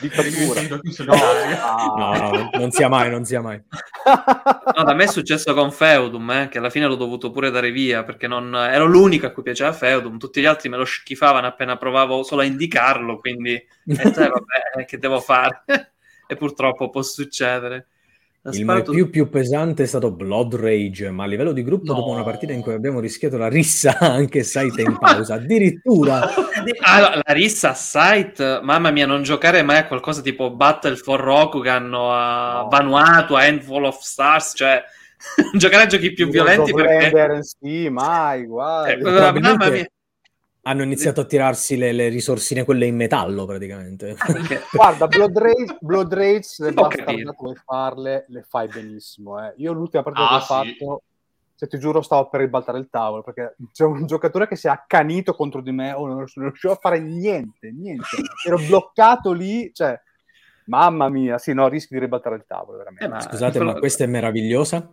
Dittatura. 0.00 0.62
No, 0.62 1.94
No, 1.96 2.16
no, 2.16 2.50
non 2.58 2.70
sia 2.70 2.88
mai, 2.88 3.10
non 3.10 3.24
sia 3.24 3.40
mai. 3.40 3.60
no, 4.74 4.82
da 4.82 4.94
me 4.94 5.04
è 5.04 5.08
successo 5.08 5.52
con 5.52 5.70
Feudum, 5.70 6.30
eh, 6.30 6.48
che 6.48 6.58
alla 6.58 6.70
fine 6.70 6.86
l'ho 6.86 6.96
dovuto 6.96 7.30
pure 7.30 7.50
dare 7.50 7.70
via, 7.70 8.02
perché 8.02 8.26
non, 8.26 8.54
ero 8.54 8.86
l'unico 8.86 9.26
a 9.26 9.30
cui 9.30 9.42
piaceva 9.42 9.72
Feudum, 9.72 10.18
tutti 10.18 10.40
gli 10.40 10.46
altri 10.46 10.68
me 10.70 10.78
lo 10.78 10.84
schifavano 10.84 11.46
appena 11.46 11.76
provavo 11.76 12.22
solo 12.22 12.40
a 12.40 12.44
indicarlo, 12.44 13.18
quindi 13.18 13.52
e 13.52 13.66
cioè, 14.14 14.28
vabbè, 14.28 14.84
che 14.86 14.98
devo 14.98 15.20
fare? 15.20 15.64
e 16.26 16.36
purtroppo 16.36 16.90
può 16.90 17.02
succedere. 17.02 17.88
Ha 18.42 18.48
Il 18.50 18.54
sparato- 18.62 18.92
più, 18.92 19.10
più 19.10 19.28
pesante 19.28 19.82
è 19.82 19.86
stato 19.86 20.12
Blood 20.12 20.54
Rage, 20.54 21.10
ma 21.10 21.24
a 21.24 21.26
livello 21.26 21.52
di 21.52 21.62
gruppo, 21.62 21.92
No. 21.92 21.98
dopo 21.98 22.10
una 22.12 22.22
partita 22.22 22.54
in 22.54 22.62
cui 22.62 22.72
abbiamo 22.72 22.98
rischiato 22.98 23.36
la 23.36 23.48
rissa 23.48 23.98
anche 24.00 24.42
Saita 24.44 24.80
in 24.80 24.96
pausa, 24.98 25.34
addirittura 25.34 26.20
Ah, 26.82 27.00
la- 27.00 27.20
la 27.22 27.32
rissa 27.34 27.74
site, 27.74 28.60
mamma 28.62 28.90
mia, 28.90 29.04
non 29.06 29.22
giocare 29.22 29.62
mai 29.62 29.76
a 29.76 29.86
qualcosa 29.86 30.22
tipo 30.22 30.50
Battle 30.54 30.96
for 30.96 31.20
Rokugan 31.20 31.92
o 31.92 32.10
a 32.12 32.62
No. 32.62 32.68
Vanuatu, 32.68 33.34
a 33.34 33.42
Handful 33.42 33.84
of 33.84 34.00
Stars, 34.00 34.52
cioè 34.56 34.82
giocare 35.54 35.82
a 35.82 35.86
giochi 35.86 36.14
più 36.14 36.28
violenti 36.30 36.72
perché... 36.72 37.42
Sì, 37.42 37.90
mai, 37.90 38.40
Eh, 38.40 38.46
guarda. 38.46 38.96
probabilmente- 38.96 39.40
mamma 39.58 39.70
mia, 39.70 39.86
hanno 40.62 40.82
iniziato 40.82 41.22
a 41.22 41.24
tirarsi 41.24 41.76
le, 41.76 41.92
le 41.92 42.08
risorsine 42.08 42.64
quelle 42.64 42.86
in 42.86 42.96
metallo 42.96 43.44
praticamente. 43.46 44.14
perché- 44.26 44.62
Guarda, 44.72 45.06
Blood 45.06 45.36
Rage, 45.38 45.76
Blood 45.80 46.12
Rage 46.14 46.42
se 46.42 46.66
Si 46.66 46.72
può 46.72 46.86
basta 46.88 47.04
capire. 47.04 47.34
vuoi 47.38 47.54
farle, 47.64 48.24
le 48.28 48.42
fai 48.48 48.68
benissimo. 48.68 49.42
Eh. 49.44 49.54
Io 49.56 49.72
l'ultima 49.72 50.02
partita 50.02 50.26
Ah, 50.26 50.28
che 50.28 50.34
ho 50.36 50.40
sì. 50.40 50.46
fatto, 50.76 51.02
se 51.54 51.66
ti 51.66 51.78
giuro, 51.78 52.02
stavo 52.02 52.28
per 52.28 52.40
ribaltare 52.40 52.78
il 52.78 52.88
tavolo 52.90 53.22
perché 53.22 53.56
c'è 53.72 53.84
un 53.84 54.06
giocatore 54.06 54.46
che 54.48 54.56
si 54.56 54.66
è 54.66 54.70
accanito 54.70 55.34
contro 55.34 55.60
di 55.60 55.72
me, 55.72 55.92
oh, 55.92 56.06
non 56.06 56.24
riuscivo 56.26 56.72
a 56.72 56.78
fare 56.80 57.00
niente, 57.00 57.70
niente. 57.70 58.06
Ero 58.46 58.56
bloccato 58.66 59.32
lì, 59.32 59.70
cioè, 59.72 59.98
mamma 60.66 61.08
mia, 61.08 61.38
sì, 61.38 61.52
no, 61.52 61.68
rischi 61.68 61.94
di 61.94 62.00
ribaltare 62.00 62.36
il 62.36 62.44
tavolo, 62.46 62.78
veramente. 62.78 63.04
Eh, 63.04 63.08
ma- 63.08 63.20
Scusate, 63.20 63.58
ma 63.60 63.74
questa 63.74 64.04
è 64.04 64.06
meravigliosa. 64.06 64.90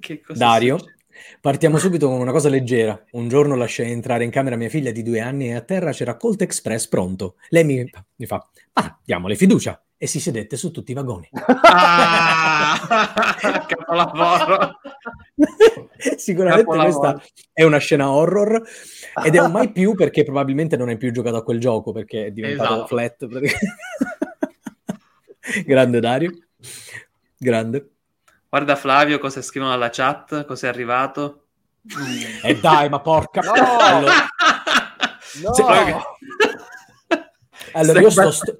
Che 0.00 0.20
cosa 0.20 0.38
Dario, 0.38 0.78
succede? 0.78 0.98
Partiamo 1.40 1.78
subito 1.78 2.08
con 2.08 2.20
una 2.20 2.32
cosa 2.32 2.48
leggera. 2.48 3.02
Un 3.12 3.28
giorno 3.28 3.54
lasciai 3.56 3.90
entrare 3.90 4.24
in 4.24 4.30
camera 4.30 4.56
mia 4.56 4.68
figlia 4.68 4.90
di 4.90 5.02
due 5.02 5.20
anni 5.20 5.48
e 5.48 5.54
a 5.54 5.60
terra 5.60 5.92
c'era 5.92 6.16
Colt 6.16 6.42
Express 6.42 6.88
pronto. 6.88 7.36
Lei 7.48 7.64
mi, 7.64 7.90
mi 8.16 8.26
fa, 8.26 8.46
ah, 8.74 8.98
diamole 9.04 9.36
fiducia. 9.36 9.78
E 9.96 10.06
si 10.06 10.20
sedette 10.20 10.56
su 10.56 10.70
tutti 10.70 10.90
i 10.90 10.94
vagoni. 10.94 11.28
Ah, 11.32 12.76
capolavoro. 13.66 14.80
Sicuramente 16.16 16.64
Capolavoro. 16.64 16.98
questa 17.12 17.22
è 17.52 17.62
una 17.62 17.78
scena 17.78 18.10
horror 18.10 18.60
ed 19.24 19.34
è 19.34 19.40
un 19.40 19.52
mai 19.52 19.70
più 19.72 19.94
perché 19.94 20.24
probabilmente 20.24 20.76
non 20.76 20.88
hai 20.88 20.96
più 20.98 21.10
giocato 21.12 21.36
a 21.36 21.42
quel 21.42 21.60
gioco 21.60 21.92
perché 21.92 22.26
è 22.26 22.30
diventato 22.32 22.72
Esatto. 22.74 22.86
flat. 22.86 23.26
Grande 25.64 26.00
Dario. 26.00 26.32
Grande. 27.38 27.90
Guarda 28.54 28.76
Flavio 28.76 29.18
cosa 29.18 29.42
scrivono 29.42 29.72
alla 29.72 29.90
chat, 29.90 30.44
cosa 30.44 30.68
è 30.68 30.70
arrivato. 30.70 31.46
E 32.44 32.60
dai, 32.60 32.88
ma 32.88 33.00
porca... 33.00 33.40
No! 33.40 33.52
Allora, 33.52 34.12
No! 35.42 35.52
Se- 35.52 35.64
allora, 37.72 38.00
io 38.00 38.10
sto... 38.10 38.30
sto- 38.30 38.58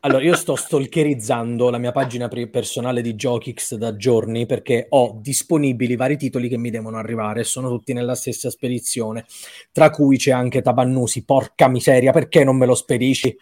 Allora, 0.00 0.24
io 0.24 0.34
sto 0.36 0.56
stalkerizzando 0.56 1.68
la 1.68 1.76
mia 1.76 1.92
pagina 1.92 2.28
pre- 2.28 2.48
personale 2.48 3.02
di 3.02 3.12
Jokix 3.12 3.74
da 3.74 3.94
giorni 3.94 4.46
perché 4.46 4.86
ho 4.88 5.18
disponibili 5.20 5.96
vari 5.96 6.16
titoli 6.16 6.48
che 6.48 6.56
mi 6.56 6.70
devono 6.70 6.96
arrivare, 6.96 7.44
sono 7.44 7.68
tutti 7.68 7.92
nella 7.92 8.14
stessa 8.14 8.48
spedizione, 8.48 9.26
tra 9.70 9.90
cui 9.90 10.16
c'è 10.16 10.30
anche 10.30 10.62
Tabannusi, 10.62 11.26
porca 11.26 11.68
miseria, 11.68 12.10
perché 12.10 12.42
non 12.42 12.56
me 12.56 12.64
lo 12.64 12.74
spedisci? 12.74 13.28
Eh, 13.28 13.36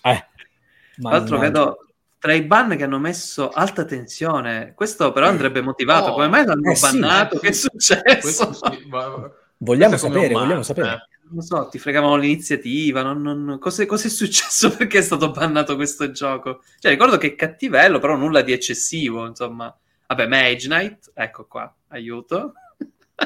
Tra 0.00 1.10
l'altro 1.10 1.38
vedo 1.38 1.82
tra 2.18 2.32
i 2.32 2.42
ban 2.42 2.76
che 2.76 2.84
hanno 2.84 2.98
messo 2.98 3.48
alta 3.50 3.84
tensione, 3.84 4.72
questo 4.74 5.12
però 5.12 5.26
andrebbe 5.28 5.60
motivato. 5.60 6.10
Oh. 6.10 6.14
Come 6.14 6.28
mai 6.28 6.44
l'hanno 6.44 6.70
Eh 6.70 6.74
sì, 6.74 6.98
bannato? 6.98 7.36
eh, 7.36 7.40
che 7.40 7.48
è 7.48 7.52
sì. 7.52 7.68
successo? 7.70 8.52
Sì, 8.52 8.86
ma- 8.88 9.30
Vogliamo 9.60 9.94
è 9.94 9.98
sapere, 9.98 10.28
vogliamo 10.28 10.54
must, 10.56 10.68
sapere. 10.68 10.88
eh. 10.88 11.16
Non 11.28 11.36
lo 11.36 11.42
so, 11.42 11.68
ti 11.68 11.78
fregavano 11.78 12.16
l'iniziativa. 12.16 13.02
Non, 13.02 13.20
non... 13.20 13.58
Cos'è, 13.60 13.86
cos'è 13.86 14.08
successo? 14.08 14.70
Perché 14.76 14.98
è 14.98 15.02
stato 15.02 15.30
bannato 15.30 15.74
questo 15.76 16.10
gioco? 16.10 16.62
Cioè, 16.78 16.90
ricordo 16.92 17.18
che 17.18 17.28
è 17.28 17.34
cattivello, 17.34 17.98
però 17.98 18.16
nulla 18.16 18.40
di 18.42 18.52
eccessivo. 18.52 19.26
Insomma, 19.26 19.76
vabbè, 20.06 20.26
Mage 20.26 20.68
Knight, 20.68 21.10
ecco 21.14 21.46
qua, 21.46 21.72
aiuto. 21.88 22.52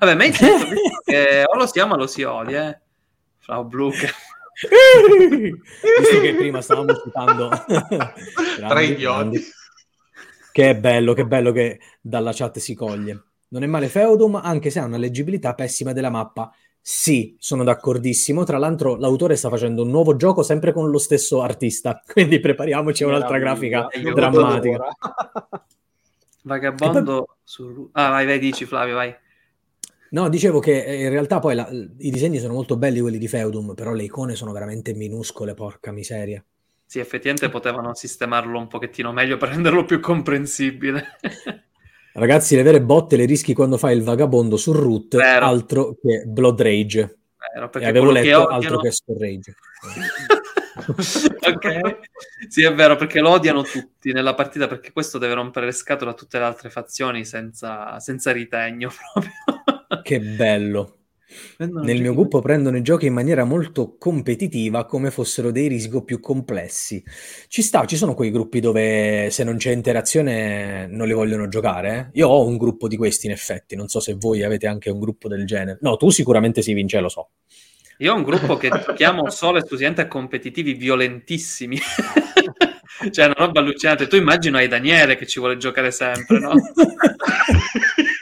vabbè, 0.00 0.14
Mage 0.14 0.38
Knight, 0.38 1.02
che 1.04 1.44
o 1.46 1.56
lo 1.56 1.66
si 1.66 1.80
ama 1.80 1.94
o 1.94 1.98
lo 1.98 2.06
si 2.06 2.22
odia, 2.22 2.70
eh. 2.70 2.78
Frau 3.40 3.64
Blucher. 3.64 4.14
Visto 6.00 6.20
che 6.20 6.34
prima 6.34 6.60
stavamo 6.60 6.92
citando 6.94 7.48
Tra 8.56 8.80
idioti. 8.80 9.40
Che 10.50 10.70
è 10.70 10.76
bello, 10.76 11.12
che 11.12 11.24
bello 11.24 11.52
che 11.52 11.78
dalla 12.00 12.32
chat 12.32 12.58
si 12.58 12.74
coglie. 12.74 13.22
Non 13.50 13.62
è 13.62 13.66
male 13.66 13.88
Feudum, 13.88 14.40
anche 14.42 14.70
se 14.70 14.80
ha 14.80 14.84
una 14.84 14.96
leggibilità 14.96 15.54
pessima 15.54 15.92
della 15.92 16.10
mappa. 16.10 16.52
Sì, 16.80 17.36
sono 17.38 17.62
d'accordissimo. 17.64 18.44
Tra 18.44 18.58
l'altro, 18.58 18.96
l'autore 18.96 19.36
sta 19.36 19.48
facendo 19.48 19.82
un 19.82 19.90
nuovo 19.90 20.16
gioco 20.16 20.42
sempre 20.42 20.72
con 20.72 20.90
lo 20.90 20.98
stesso 20.98 21.42
artista. 21.42 22.02
Quindi 22.10 22.40
prepariamoci 22.40 23.04
a 23.04 23.06
un'altra 23.06 23.38
grafica 23.38 23.86
drammatica. 24.14 24.84
Vagabondo 26.42 27.36
su... 27.44 27.90
Ah, 27.92 28.08
vai, 28.08 28.26
vai, 28.26 28.38
dici 28.38 28.64
Flavio, 28.64 28.94
vai. 28.94 29.14
No, 30.10 30.28
dicevo 30.28 30.58
che 30.58 30.84
eh, 30.84 31.02
in 31.04 31.10
realtà 31.10 31.38
poi 31.38 31.54
la- 31.54 31.68
i 31.70 32.10
disegni 32.10 32.38
sono 32.38 32.54
molto 32.54 32.76
belli 32.76 33.00
quelli 33.00 33.18
di 33.18 33.28
Feudum, 33.28 33.74
però 33.74 33.92
le 33.92 34.04
icone 34.04 34.34
sono 34.34 34.52
veramente 34.52 34.94
minuscole, 34.94 35.54
porca 35.54 35.92
miseria. 35.92 36.42
Sì, 36.86 36.98
effettivamente 37.00 37.50
potevano 37.50 37.94
sistemarlo 37.94 38.58
un 38.58 38.66
pochettino 38.68 39.12
meglio 39.12 39.36
per 39.36 39.50
renderlo 39.50 39.84
più 39.84 40.00
comprensibile. 40.00 41.18
Ragazzi, 42.14 42.56
le 42.56 42.62
vere 42.62 42.80
botte 42.82 43.16
le 43.16 43.26
rischi 43.26 43.52
quando 43.54 43.76
fai 43.76 43.96
il 43.96 44.02
vagabondo 44.02 44.56
sul 44.56 44.76
root, 44.76 45.16
Vero. 45.16 45.44
altro 45.44 45.96
che 46.00 46.24
Blood 46.26 46.60
Rage. 46.62 47.18
Vero, 47.54 47.70
E 47.72 47.86
avevo 47.86 48.06
quello 48.06 48.20
che 48.20 48.26
letto 48.26 48.42
odiano... 48.44 48.54
altro 48.56 48.78
che 48.80 48.90
Soul 48.90 49.18
Rage. 49.18 49.54
ok, 51.54 51.98
sì, 52.48 52.62
è 52.62 52.74
vero, 52.74 52.96
perché 52.96 53.20
lo 53.20 53.30
odiano 53.30 53.62
tutti 53.62 54.12
nella 54.12 54.34
partita, 54.34 54.66
perché 54.66 54.92
questo 54.92 55.18
deve 55.18 55.34
rompere 55.34 55.66
le 55.66 55.72
scatole 55.72 56.10
a 56.10 56.14
tutte 56.14 56.38
le 56.38 56.44
altre 56.44 56.70
fazioni 56.70 57.24
senza, 57.24 58.00
senza 58.00 58.32
ritegno 58.32 58.90
proprio. 59.12 59.77
Che 60.02 60.20
bello. 60.20 60.98
Prendono 61.56 61.84
Nel 61.84 61.96
giochi 61.96 62.02
mio 62.08 62.14
gruppo 62.14 62.40
prendono 62.40 62.76
i 62.78 62.82
giochi 62.82 63.06
in 63.06 63.12
maniera 63.12 63.44
molto 63.44 63.96
competitiva, 63.98 64.86
come 64.86 65.10
fossero 65.10 65.50
dei 65.50 65.68
risco 65.68 66.02
più 66.02 66.20
complessi. 66.20 67.02
Ci 67.48 67.60
sta, 67.60 67.84
ci 67.84 67.96
sono 67.96 68.14
quei 68.14 68.30
gruppi 68.30 68.60
dove 68.60 69.28
se 69.30 69.44
non 69.44 69.58
c'è 69.58 69.70
interazione 69.70 70.86
non 70.86 71.06
li 71.06 71.12
vogliono 71.12 71.48
giocare. 71.48 71.96
eh? 71.96 72.18
Io 72.18 72.28
ho 72.28 72.46
un 72.46 72.56
gruppo 72.56 72.88
di 72.88 72.96
questi, 72.96 73.26
in 73.26 73.32
effetti. 73.32 73.76
Non 73.76 73.88
so 73.88 74.00
se 74.00 74.14
voi 74.14 74.42
avete 74.42 74.66
anche 74.66 74.88
un 74.88 75.00
gruppo 75.00 75.28
del 75.28 75.44
genere. 75.44 75.78
No, 75.82 75.96
tu 75.96 76.08
sicuramente 76.08 76.62
si 76.62 76.72
vince, 76.72 77.00
lo 77.00 77.10
so. 77.10 77.30
Io 77.98 78.12
ho 78.12 78.16
un 78.16 78.22
gruppo 78.22 78.56
che 78.56 78.70
chiamo 78.94 79.28
solo 79.28 79.58
esclusivamente 79.58 80.02
a 80.02 80.08
competitivi 80.08 80.74
violentissimi. 80.74 81.78
cioè, 83.10 83.26
una 83.26 83.34
roba 83.36 83.60
allucinante. 83.60 84.06
Tu 84.06 84.16
immagino 84.16 84.56
hai 84.56 84.68
Daniele 84.68 85.16
che 85.16 85.26
ci 85.26 85.40
vuole 85.40 85.58
giocare 85.58 85.90
sempre, 85.90 86.38
no? 86.38 86.52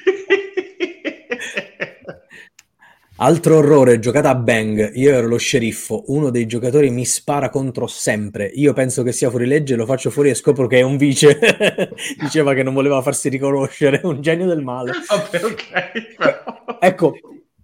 Altro 3.19 3.57
orrore, 3.57 3.99
giocata 3.99 4.29
a 4.29 4.35
Bang. 4.35 4.93
Io 4.97 5.15
ero 5.15 5.27
lo 5.27 5.39
sceriffo, 5.39 6.05
uno 6.09 6.29
dei 6.29 6.45
giocatori 6.45 6.91
mi 6.91 7.07
spara 7.07 7.49
contro 7.49 7.87
sempre. 7.87 8.51
Io 8.55 8.75
penso 8.75 9.03
che 9.03 9.13
sia 9.13 9.31
fuori 9.31 9.47
legge, 9.47 9.75
lo 9.75 9.87
faccio 9.87 10.11
fuori 10.11 10.29
e 10.29 10.35
scopro 10.35 10.67
che 10.67 10.79
è 10.81 10.83
un 10.83 10.99
vice. 10.99 11.39
Diceva 12.21 12.53
che 12.53 12.63
non 12.63 12.75
voleva 12.75 13.01
farsi 13.01 13.31
riconoscere, 13.31 14.01
un 14.05 14.21
genio 14.21 14.47
del 14.47 14.63
male. 14.63 14.93
Vabbè, 15.09 15.45
ok, 15.45 16.15
però. 16.17 16.79
Ecco, 16.79 17.15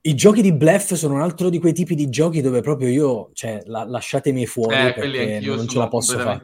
i 0.01 0.15
giochi 0.15 0.41
di 0.41 0.55
bluff 0.55 0.95
sono 0.95 1.15
un 1.15 1.21
altro 1.21 1.51
di 1.51 1.59
quei 1.59 1.75
tipi 1.75 1.95
di 1.95 2.09
giochi 2.09 2.41
dove 2.41 2.63
proprio 2.63 2.89
io, 2.89 3.31
cioè, 3.35 3.61
la- 3.67 3.85
lasciatemi 3.85 4.47
fuori 4.47 4.75
Eh, 4.75 4.93
perché 4.95 5.41
non 5.45 5.69
ce 5.69 5.79
la 5.79 5.89
posso 5.89 6.19
fare. 6.19 6.43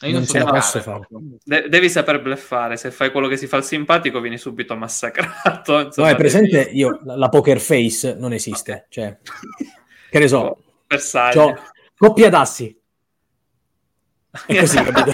Io 0.00 0.10
Non 0.10 0.12
non, 0.20 0.26
ce 0.26 0.38
la 0.38 0.44
posso 0.44 0.80
fare. 0.80 0.98
proprio. 1.08 1.38
De- 1.42 1.68
devi 1.68 1.88
saper 1.88 2.20
bleffare. 2.20 2.76
Se 2.76 2.90
fai 2.90 3.10
quello 3.10 3.28
che 3.28 3.36
si 3.36 3.46
fa 3.46 3.56
il 3.56 3.64
simpatico, 3.64 4.20
vieni 4.20 4.38
subito 4.38 4.76
massacrato. 4.76 5.72
No, 5.76 5.80
Insomma, 5.86 6.10
è 6.10 6.16
presente, 6.16 6.64
devi- 6.64 6.76
io, 6.78 7.00
la, 7.04 7.16
la 7.16 7.28
poker 7.28 7.60
face 7.60 8.14
non 8.14 8.32
esiste, 8.32 8.86
cioè, 8.90 9.16
che 10.10 10.18
ne 10.18 10.28
so, 10.28 10.62
c'ho 11.32 11.54
coppia 11.96 12.28
d'assi. 12.28 12.78
È 14.46 14.54
così, 14.60 14.76
capito? 14.82 15.12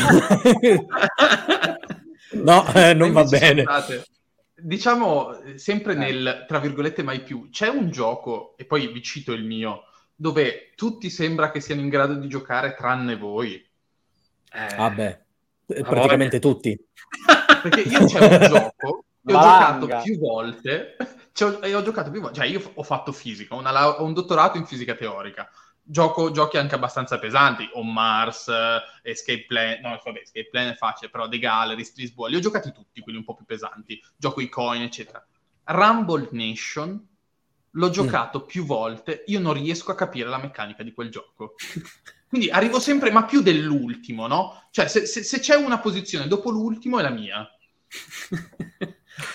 No, 2.35 2.73
eh, 2.75 2.95
non 2.95 3.13
va 3.13 3.25
bene. 3.25 3.63
scusate, 3.63 4.05
Diciamo 4.55 5.41
eh, 5.43 5.59
sempre 5.59 5.93
Eh. 5.93 5.97
nel 5.97 6.45
tra 6.49 6.59
virgolette 6.59 7.03
mai 7.03 7.23
più. 7.23 7.49
C'è 7.51 7.69
un 7.69 7.91
gioco, 7.91 8.57
e 8.57 8.65
poi 8.65 8.89
vi 8.93 9.03
cito 9.03 9.33
il 9.33 9.45
mio, 9.45 9.83
dove 10.15 10.73
tutti 10.75 11.11
sembra 11.11 11.51
che 11.51 11.61
siano 11.61 11.81
in 11.81 11.89
grado 11.89 12.15
di 12.15 12.29
giocare 12.29 12.75
tranne 12.75 13.17
voi. 13.17 13.65
Eh, 14.55 14.75
Vabbè, 14.77 15.25
eh, 15.67 15.81
Ma 15.83 15.89
praticamente 15.89 16.39
voglia. 16.39 16.55
tutti. 16.55 16.87
Perché 17.63 17.81
io 17.81 18.05
c'è 18.05 18.39
un 18.39 18.49
gioco 18.49 19.05
che 19.25 19.33
ho 19.33 19.39
Valanga. 19.39 19.79
giocato 19.87 20.03
più 20.05 20.19
volte. 20.19 20.97
ci 21.33 21.45
ho- 21.45 21.61
e 21.63 21.75
ho 21.75 21.83
giocato 21.83 22.11
più 22.11 22.21
volte. 22.21 22.37
Cioè, 22.41 22.49
io 22.49 22.71
ho 22.75 22.83
fatto 22.83 23.13
fisica, 23.13 23.55
ho 23.55 23.63
ho 23.63 24.05
un 24.05 24.13
dottorato 24.13 24.59
in 24.59 24.67
fisica 24.67 24.95
teorica. 24.95 25.49
Gioco 25.85 26.31
giochi 26.31 26.59
anche 26.59 26.77
abbastanza 26.77 27.19
pesanti, 27.19 27.69
On 27.75 27.93
Mars, 27.93 28.47
eh, 28.49 28.81
Escape 29.03 29.47
Plan, 29.49 29.81
no, 29.81 30.01
vabbè, 30.05 30.21
Escape 30.21 30.49
Plan 30.49 30.69
è 30.69 30.75
facile, 30.75 31.11
però 31.11 31.29
The 31.29 31.39
Gallery, 31.39 31.85
Lisboa, 31.97 32.29
li 32.29 32.37
ho 32.37 32.41
giocati 32.41 32.71
tutti, 32.71 33.01
quelli 33.01 33.19
un 33.19 33.25
po' 33.25 33.35
più 33.35 33.45
pesanti, 33.45 34.01
gioco 34.17 34.41
i 34.41 34.49
coin, 34.49 34.83
eccetera. 34.83 35.25
Rumble 35.65 36.29
Nation 36.33 37.05
l'ho 37.71 37.91
giocato 37.91 38.45
più 38.45 38.65
volte, 38.65 39.25
io 39.27 39.41
non 39.41 39.55
riesco 39.55 39.91
a 39.91 39.97
capire 39.97 40.29
la 40.29 40.39
meccanica 40.39 40.83
di 40.85 40.93
quel 40.93 41.11
gioco. 41.11 41.55
Quindi 42.33 42.49
arrivo 42.49 42.81
sempre, 42.81 43.11
ma 43.11 43.27
più 43.27 43.43
dell'ultimo, 43.43 44.27
no? 44.27 44.63
Cioè, 44.71 44.89
se, 44.89 45.05
se- 45.05 45.23
se 45.23 45.39
c'è 45.39 45.55
una 45.55 45.81
posizione 45.81 46.27
dopo 46.27 46.49
l'ultimo 46.49 46.99
è 46.99 47.03
la 47.03 47.11
mia. 47.11 47.47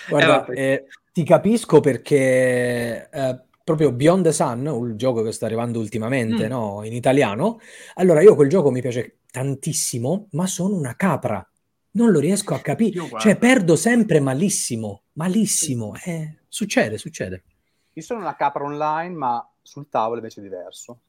Guarda, 0.08 0.38
vabbè. 0.40 0.52
eh, 0.58 0.86
ti 1.12 1.22
capisco 1.22 1.78
perché 1.78 3.08
eh, 3.08 3.40
proprio 3.62 3.92
Beyond 3.92 4.24
the 4.24 4.32
Sun, 4.32 4.66
il 4.88 4.96
gioco 4.96 5.22
che 5.22 5.30
sta 5.30 5.46
arrivando 5.46 5.78
ultimamente, 5.78 6.46
Mm. 6.46 6.50
no, 6.50 6.80
in 6.82 6.92
italiano, 6.92 7.60
allora 7.94 8.20
io 8.20 8.34
quel 8.34 8.48
gioco 8.48 8.72
mi 8.72 8.80
piace 8.80 9.18
tantissimo, 9.30 10.26
ma 10.32 10.48
sono 10.48 10.74
una 10.74 10.96
capra. 10.96 11.48
Non 11.92 12.10
lo 12.10 12.18
riesco 12.18 12.54
a 12.54 12.60
capire. 12.60 13.00
Cioè, 13.18 13.36
perdo 13.36 13.76
sempre 13.76 14.18
malissimo, 14.18 15.04
malissimo. 15.12 15.94
Eh, 16.04 16.38
succede, 16.48 16.98
succede. 16.98 17.44
Io 17.92 18.02
sono 18.02 18.18
una 18.20 18.34
capra 18.34 18.64
online, 18.64 19.14
ma 19.14 19.48
sul 19.62 19.88
tavolo 19.88 20.16
invece 20.16 20.40
è 20.40 20.42
diverso. 20.42 21.00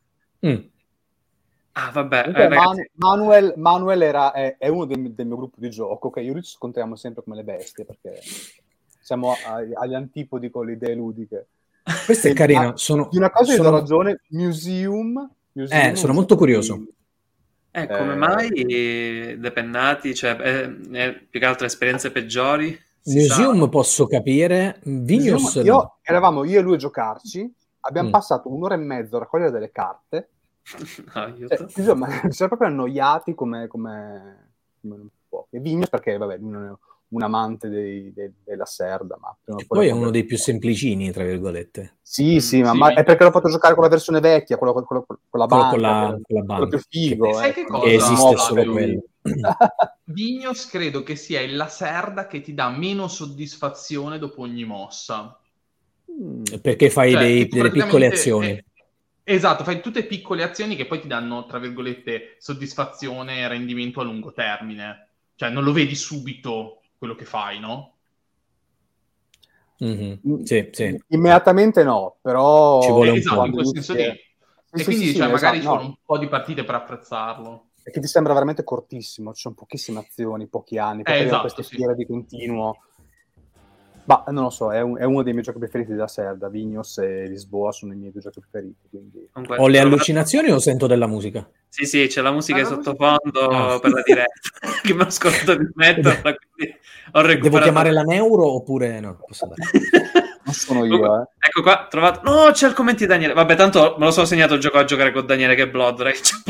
Mm. 0.46 0.56
Ah, 1.82 1.92
vabbè, 1.92 2.32
eh, 2.36 2.48
Man- 2.50 2.86
Manuel, 2.96 3.54
Manuel 3.56 4.02
era, 4.02 4.32
è, 4.32 4.58
è 4.58 4.68
uno 4.68 4.86
del, 4.86 5.12
del 5.14 5.26
mio 5.28 5.38
gruppo 5.38 5.56
di 5.60 5.70
gioco, 5.70 6.10
che 6.10 6.20
io 6.22 6.34
lui 6.34 6.44
ci 6.44 6.52
scontriamo 6.52 6.96
sempre 6.96 7.24
come 7.24 7.38
le 7.38 7.44
bestie, 7.44 7.86
perché 7.86 8.20
siamo 9.00 9.32
a- 9.32 9.64
agli 9.76 9.94
antipodi 9.94 10.50
con 10.50 10.66
le 10.66 10.74
idee 10.74 10.94
ludiche. 10.96 11.48
Questo 12.06 12.28
è 12.28 12.32
E- 12.32 12.34
carino. 12.34 12.70
ah, 12.70 12.78
Sono, 12.78 13.08
Di 13.10 13.18
una 13.18 13.32
cosa 13.32 13.54
sono- 13.54 13.70
ragione, 13.72 14.22
Museum... 14.30 15.30
Museum 15.54 15.92
Eh, 15.92 15.96
sono 15.96 16.14
molto 16.14 16.36
curioso. 16.36 16.84
eh, 17.72 17.88
come 17.88 18.14
eh, 18.14 18.16
mai 18.16 18.50
depennati, 19.40 20.14
cioè, 20.14 20.38
eh, 20.40 20.80
eh, 20.92 21.14
più 21.30 21.40
che 21.40 21.46
altro 21.46 21.66
esperienze 21.66 22.12
peggiori? 22.12 22.78
Museum 23.06 23.70
posso 23.70 24.06
capire, 24.06 24.80
Vignos 24.84 25.42
Museum- 25.42 25.66
io, 25.66 25.98
eravamo 26.04 26.44
io 26.44 26.60
e 26.60 26.62
lui 26.62 26.74
a 26.76 26.78
giocarci, 26.78 27.52
abbiamo 27.82 28.10
Mm. 28.10 28.12
passato 28.12 28.52
un'ora 28.54 28.76
e 28.76 28.78
mezzo 28.78 29.16
a 29.16 29.20
raccogliere 29.20 29.52
delle 29.52 29.72
carte, 29.72 30.18
sa. 30.22 30.28
cioè, 31.48 31.68
insomma, 31.76 32.08
ci 32.24 32.32
siamo 32.32 32.56
proprio 32.56 32.68
annoiati 32.70 33.34
come, 33.36 33.68
come, 33.68 34.52
come. 34.82 35.08
E 35.52 35.60
Vignos 35.60 35.90
perché, 35.90 36.18
vabbè, 36.18 36.38
lui 36.38 36.50
non 36.52 36.66
è 36.66 36.72
un 37.12 37.24
amante 37.24 37.70
dei- 37.70 38.14
dei- 38.14 38.32
della 38.44 38.66
Serda, 38.66 39.18
ma 39.20 39.36
poi 39.44 39.66
poi 39.66 39.88
è 39.88 39.90
la 39.90 39.96
uno 39.96 40.10
dei 40.12 40.26
più 40.26 40.38
semplicini, 40.38 41.12
tra 41.12 41.24
virgolette. 41.24 41.98
Sì, 42.02 42.40
sì, 42.40 42.62
ma, 42.62 42.72
Sì. 42.72 42.78
ma 42.78 42.94
è 42.94 43.04
perché 43.04 43.24
l'ho 43.24 43.32
fatto 43.32 43.50
giocare 43.50 43.74
con 43.74 43.84
la 43.84 43.90
versione 43.90 44.20
vecchia, 44.20 44.58
quello 44.58 44.74
con, 44.74 44.84
quello- 44.86 45.06
con 45.08 45.40
la 45.40 45.46
banca, 45.48 45.70
con 45.70 45.80
la, 45.82 45.90
quello- 45.90 46.06
con 46.12 46.16
la 46.18 46.22
quello 46.26 46.46
banda. 46.46 46.68
più 46.68 46.80
figo. 46.88 47.30
E 47.30 47.34
sai 47.34 47.50
eh, 47.50 47.54
che 47.54 47.64
quello 47.64 47.80
cosa, 47.80 47.90
Che 47.90 47.96
esiste 47.96 48.38
solo 48.38 48.72
quello. 48.72 49.04
Vignos 50.06 50.68
credo 50.68 51.04
che 51.04 51.16
sia 51.16 51.42
la 51.48 51.68
serda 51.68 52.28
che 52.28 52.42
ti 52.42 52.54
dà 52.54 52.70
meno 52.70 53.08
soddisfazione 53.08 54.18
dopo 54.20 54.42
ogni 54.42 54.64
mossa. 54.66 55.38
Mm. 56.12 56.44
Perché 56.62 56.90
fai 56.90 57.12
Cioè, 57.12 57.22
dei- 57.22 57.48
che 57.48 57.58
delle 57.58 57.72
piccole 57.72 58.08
azioni. 58.08 58.48
eh, 58.50 58.66
esatto, 59.34 59.64
fai 59.64 59.82
tutte 59.82 60.06
piccole 60.06 60.44
azioni 60.44 60.76
che 60.76 60.86
poi 60.86 61.00
ti 61.00 61.08
danno, 61.08 61.46
tra 61.46 61.60
virgolette, 61.60 62.36
soddisfazione 62.40 63.40
e 63.40 63.48
rendimento 63.48 64.02
a 64.02 64.04
lungo 64.04 64.32
termine. 64.32 65.08
Cioè, 65.36 65.50
non 65.50 65.64
lo 65.64 65.72
vedi 65.72 65.96
subito 65.96 66.82
quello 66.98 67.16
che 67.16 67.26
fai, 67.26 67.60
no? 67.60 67.94
Mhm. 69.78 70.20
Mm. 70.28 70.44
Sì, 70.44 70.70
sì. 70.72 71.02
Immediatamente 71.08 71.84
no, 71.84 72.18
però... 72.22 72.82
Ci 72.82 72.92
vuole 72.92 73.10
Eh, 73.10 73.12
un 73.14 73.18
esatto, 73.18 73.40
po'. 73.40 73.46
in 73.46 73.52
quel 73.54 73.68
senso 73.68 73.94
lì. 73.94 74.04
Sì, 74.04 74.76
e 74.76 74.78
sì, 74.80 74.84
quindi 74.84 75.06
sì, 75.08 75.16
cioè, 75.16 75.26
sì, 75.26 75.32
magari 75.32 75.58
esatto, 75.58 75.62
ci 75.62 75.66
vuole 75.68 75.82
no. 75.84 75.88
un 75.88 75.96
po' 76.06 76.18
di 76.18 76.28
partite 76.28 76.64
per 76.64 76.76
apprezzarlo. 76.76 77.64
Che 77.82 78.00
ti 78.00 78.08
sembra 78.08 78.34
veramente 78.34 78.64
cortissimo, 78.64 79.34
ci 79.34 79.42
sono 79.42 79.56
pochissime 79.56 80.00
azioni, 80.00 80.48
pochi 80.48 80.78
anni, 80.78 81.02
per 81.02 81.16
Eh, 81.16 81.24
esatto, 81.24 81.42
queste 81.42 81.64
sì. 81.64 81.76
fiere 81.76 81.96
di 81.96 82.06
continuo. 82.06 82.84
Ma 84.10 84.24
non 84.32 84.46
lo 84.46 84.50
so, 84.50 84.72
è, 84.74 84.82
un- 84.82 84.98
è 84.98 85.04
uno 85.04 85.22
dei 85.22 85.34
miei 85.34 85.44
giochi 85.46 85.60
preferiti 85.60 85.92
della 85.92 86.08
Serda, 86.08 86.50
Vignos 86.50 86.98
e 86.98 87.28
Lisboa 87.28 87.72
sono 87.72 87.94
i 87.94 87.96
miei 87.96 88.12
due 88.12 88.22
giochi 88.22 88.40
preferiti, 88.40 88.88
quindi... 88.90 89.30
Comunque, 89.32 89.58
Ho 89.60 89.68
le 89.68 89.78
allucinazioni 89.78 90.50
o 90.50 90.58
sento 90.58 90.88
della 90.88 91.06
musica? 91.06 91.48
Sì, 91.68 91.86
sì, 91.86 92.08
c'è 92.08 92.22
la 92.22 92.32
musica 92.32 92.62
Ah, 92.62 92.66
sottofondo 92.66 93.40
Ah. 93.52 93.80
per 93.80 93.92
la 93.92 94.02
diretta, 94.04 94.50
che 94.82 94.94
mi 94.96 95.02
ho 95.02 95.10
scordato 95.12 95.54
di 95.56 95.70
metterla, 95.76 96.22
quindi 96.22 96.76
ho 97.12 97.22
recuperato. 97.22 97.40
Devo 97.44 97.60
chiamare 97.60 97.92
la 97.92 98.02
neuro 98.02 98.52
oppure 98.52 99.00
no? 99.00 99.20
Non 100.50 100.54
sono 100.56 100.84
io, 100.86 101.22
eh. 101.22 101.28
Ecco 101.38 101.62
qua, 101.62 101.86
trovato. 101.88 102.22
No, 102.24 102.50
c'è 102.52 102.66
il 102.68 102.74
commento 102.74 103.02
di 103.02 103.06
Daniele. 103.06 103.34
Vabbè, 103.34 103.56
tanto 103.56 103.96
me 104.00 104.06
lo 104.06 104.12
sono 104.12 104.26
segnato 104.26 104.56
il 104.56 104.60
gioco 104.60 104.80
a 104.80 104.84
giocare 104.86 105.12
con 105.12 105.28
Daniele 105.28 105.54
che 105.54 105.62
è 105.64 105.70
Blood 105.70 106.02
Rage. 106.02 106.42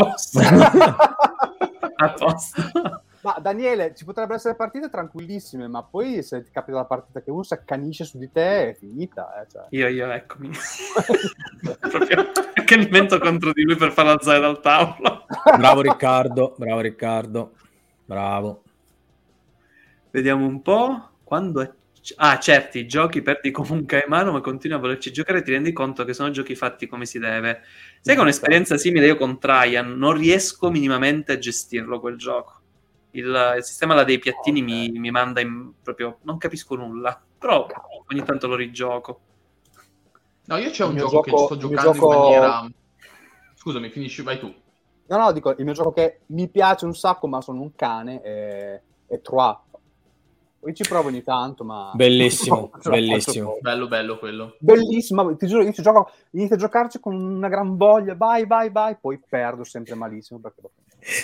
A 2.01 2.13
posto. 2.13 2.61
Ma 3.21 3.37
Daniele, 3.41 3.93
ci 3.95 4.05
potrebbero 4.05 4.35
essere 4.35 4.55
partite 4.55 4.89
tranquillissime, 4.89 5.67
ma 5.67 5.83
poi 5.83 6.23
se 6.23 6.43
ti 6.43 6.51
capita 6.51 6.77
la 6.77 6.85
partita 6.85 7.21
che 7.21 7.31
uno 7.31 7.43
si 7.43 7.53
accanisce 7.53 8.05
su 8.05 8.17
di 8.17 8.31
te, 8.31 8.69
è 8.69 8.73
finita. 8.73 9.41
Eh, 9.41 9.47
cioè. 9.51 9.65
Io, 9.71 9.87
io, 9.87 10.09
eccomi. 10.11 10.51
Proprio 11.79 12.31
accanimento 12.69 13.17
contro 13.17 13.51
di 13.51 13.63
lui 13.63 13.75
per 13.75 13.91
farlo 13.91 14.11
alzare 14.11 14.39
dal 14.39 14.59
tavolo. 14.61 15.25
Bravo 15.57 15.81
Riccardo, 15.81 16.55
bravo 16.57 16.79
Riccardo. 16.81 17.53
Bravo. 18.05 18.63
Vediamo 20.11 20.45
un 20.45 20.61
po'. 20.61 21.09
Quando 21.23 21.61
è... 21.61 21.71
Ah, 22.15 22.39
certi 22.39 22.87
giochi 22.87 23.21
perdi 23.21 23.51
comunque 23.51 23.97
in 23.97 24.05
mano, 24.07 24.31
ma 24.31 24.41
continui 24.41 24.77
a 24.77 24.79
volerci 24.79 25.11
giocare 25.11 25.39
e 25.39 25.41
ti 25.41 25.51
rendi 25.51 25.73
conto 25.73 26.05
che 26.05 26.13
sono 26.13 26.31
giochi 26.31 26.55
fatti 26.55 26.87
come 26.87 27.05
si 27.05 27.19
deve. 27.19 27.61
Sai 28.01 28.15
che 28.15 28.21
un'esperienza 28.21 28.77
simile 28.77 29.07
io 29.07 29.17
con 29.17 29.37
Traian 29.37 29.97
non 29.97 30.13
riesco 30.13 30.71
minimamente 30.71 31.33
a 31.33 31.37
gestirlo 31.37 31.99
quel 31.99 32.17
gioco. 32.17 32.58
Il, 33.11 33.55
il 33.57 33.63
sistema 33.63 33.95
là 33.95 34.03
dei 34.03 34.19
piattini 34.19 34.61
mi, 34.61 34.89
mi 34.91 35.09
manda 35.11 35.41
in 35.41 35.73
proprio... 35.81 36.19
non 36.23 36.37
capisco 36.37 36.75
nulla, 36.75 37.19
però 37.37 37.67
ogni 38.11 38.23
tanto 38.23 38.47
lo 38.47 38.55
rigioco. 38.55 39.19
No, 40.45 40.57
io 40.57 40.69
c'è 40.69 40.83
Il 40.83 40.91
un 40.91 40.97
gioco, 40.97 41.09
gioco- 41.09 41.21
che 41.21 41.37
sto 41.37 41.57
giocando 41.57 41.91
gioco- 41.93 42.13
in 42.13 42.19
maniera... 42.19 42.67
Scusami, 43.55 43.89
finisci, 43.89 44.21
vai 44.21 44.39
tu. 44.39 44.53
No, 45.07 45.17
no, 45.17 45.31
dico, 45.31 45.51
il 45.51 45.63
mio 45.65 45.73
gioco 45.73 45.91
che 45.91 46.19
mi 46.27 46.47
piace 46.47 46.85
un 46.85 46.95
sacco, 46.95 47.27
ma 47.27 47.41
sono 47.41 47.61
un 47.61 47.75
cane, 47.75 48.21
è, 48.21 48.81
è 49.07 49.21
Trois. 49.21 49.57
Poi 50.59 50.73
ci 50.73 50.83
provo 50.83 51.07
ogni 51.07 51.23
tanto, 51.23 51.63
ma... 51.63 51.91
Bellissimo, 51.95 52.69
bellissimo. 52.83 53.57
Bello, 53.61 53.87
bello 53.87 54.19
quello. 54.19 54.55
Bellissimo, 54.59 55.35
ti 55.35 55.47
giuro, 55.47 55.63
io 55.63 55.71
ci 55.71 55.81
gioco, 55.81 56.11
inizio 56.31 56.55
a 56.55 56.59
giocarci 56.59 56.99
con 56.99 57.15
una 57.15 57.47
gran 57.47 57.75
voglia, 57.77 58.15
vai, 58.15 58.45
vai, 58.45 58.69
vai, 58.69 58.97
poi 58.99 59.19
perdo 59.19 59.63
sempre 59.63 59.95
malissimo 59.95 60.39
perché 60.39 60.61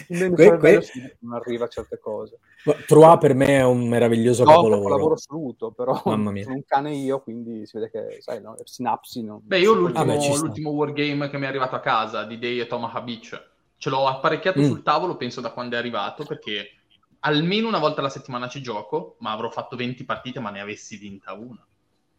Que- 0.08 0.58
que- 0.58 0.82
non 1.20 1.34
arriva 1.36 1.66
a 1.66 1.68
certe 1.68 2.00
cose. 2.00 2.40
Trois 2.88 3.18
per 3.20 3.34
me 3.36 3.48
è 3.60 3.64
un 3.64 3.88
meraviglioso 3.88 4.44
No, 4.44 4.52
capolavoro. 4.52 4.90
lavoro 4.90 5.14
assoluto, 5.16 5.72
però 5.72 6.02
Mamma 6.06 6.32
mia. 6.32 6.44
sono 6.44 6.56
un 6.56 6.64
cane 6.66 6.94
io, 6.96 7.22
quindi 7.22 7.66
si 7.66 7.78
vede 7.78 7.92
che, 7.92 8.18
sai, 8.22 8.42
no, 8.42 8.56
sinapsi 8.64 9.24
non... 9.24 9.40
Beh, 9.44 9.60
io 9.60 9.74
l'ultimo, 9.74 10.00
Ah, 10.14 10.18
beh, 10.18 10.38
l'ultimo 10.38 10.70
wargame 10.72 11.30
che 11.30 11.38
mi 11.38 11.46
è 11.46 11.48
arrivato 11.48 11.76
a 11.76 11.80
casa 11.82 12.24
di 12.24 12.40
Day 12.40 12.60
e 12.60 12.68
Omaha 12.70 13.02
Beach 13.02 13.50
ce 13.78 13.90
l'ho 13.90 14.08
apparecchiato 14.08 14.60
Mm. 14.62 14.64
sul 14.66 14.82
tavolo, 14.84 15.16
penso 15.18 15.42
da 15.42 15.52
quando 15.52 15.76
è 15.76 15.78
arrivato, 15.80 16.24
perché 16.26 16.70
almeno 17.20 17.68
una 17.68 17.80
volta 17.80 18.00
alla 18.00 18.10
settimana 18.10 18.48
ci 18.48 18.62
gioco, 18.62 19.18
ma 19.20 19.32
avrò 19.32 19.50
fatto 19.50 19.76
20 19.76 20.04
partite, 20.06 20.40
ma 20.40 20.50
ne 20.50 20.62
avessi 20.62 20.96
vinta 20.98 21.34
una. 21.34 21.64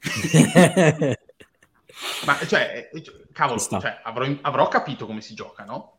Ma 2.26 2.36
cioè, 2.46 2.90
eh, 2.92 3.02
cavolo, 3.32 3.58
Ci 3.58 3.64
sta. 3.64 3.80
cioè, 3.80 4.00
avrò, 4.02 4.26
avrò 4.42 4.68
capito 4.68 5.06
come 5.06 5.20
si 5.22 5.34
gioca, 5.34 5.64
no? 5.64 5.98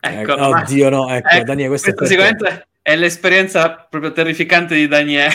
Ecco, 0.00 0.36
Eh, 0.36 0.40
oddio, 0.40 0.88
no, 0.88 1.08
ecco, 1.14 1.28
ecco, 1.28 1.44
Daniele, 1.44 1.68
questo 1.68 1.90
è 1.90 1.94
questa 1.94 2.14
per 2.16 2.24
te. 2.24 2.32
sicuramente 2.36 2.68
è 2.82 2.96
l'esperienza 2.96 3.86
proprio 3.88 4.12
terrificante 4.12 4.74
di 4.74 4.88
Daniele. 4.88 5.34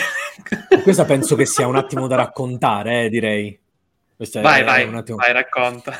Questa 0.82 1.04
penso 1.04 1.36
che 1.36 1.46
sia 1.46 1.66
un 1.66 1.76
attimo 1.76 2.06
da 2.06 2.16
raccontare, 2.16 3.04
eh, 3.04 3.08
direi. 3.08 3.58
Questa 4.16 4.40
è- 4.40 4.42
vai, 4.42 4.60
è 4.62 4.64
vai, 4.64 4.86
vai, 4.90 5.32
racconta. 5.32 5.96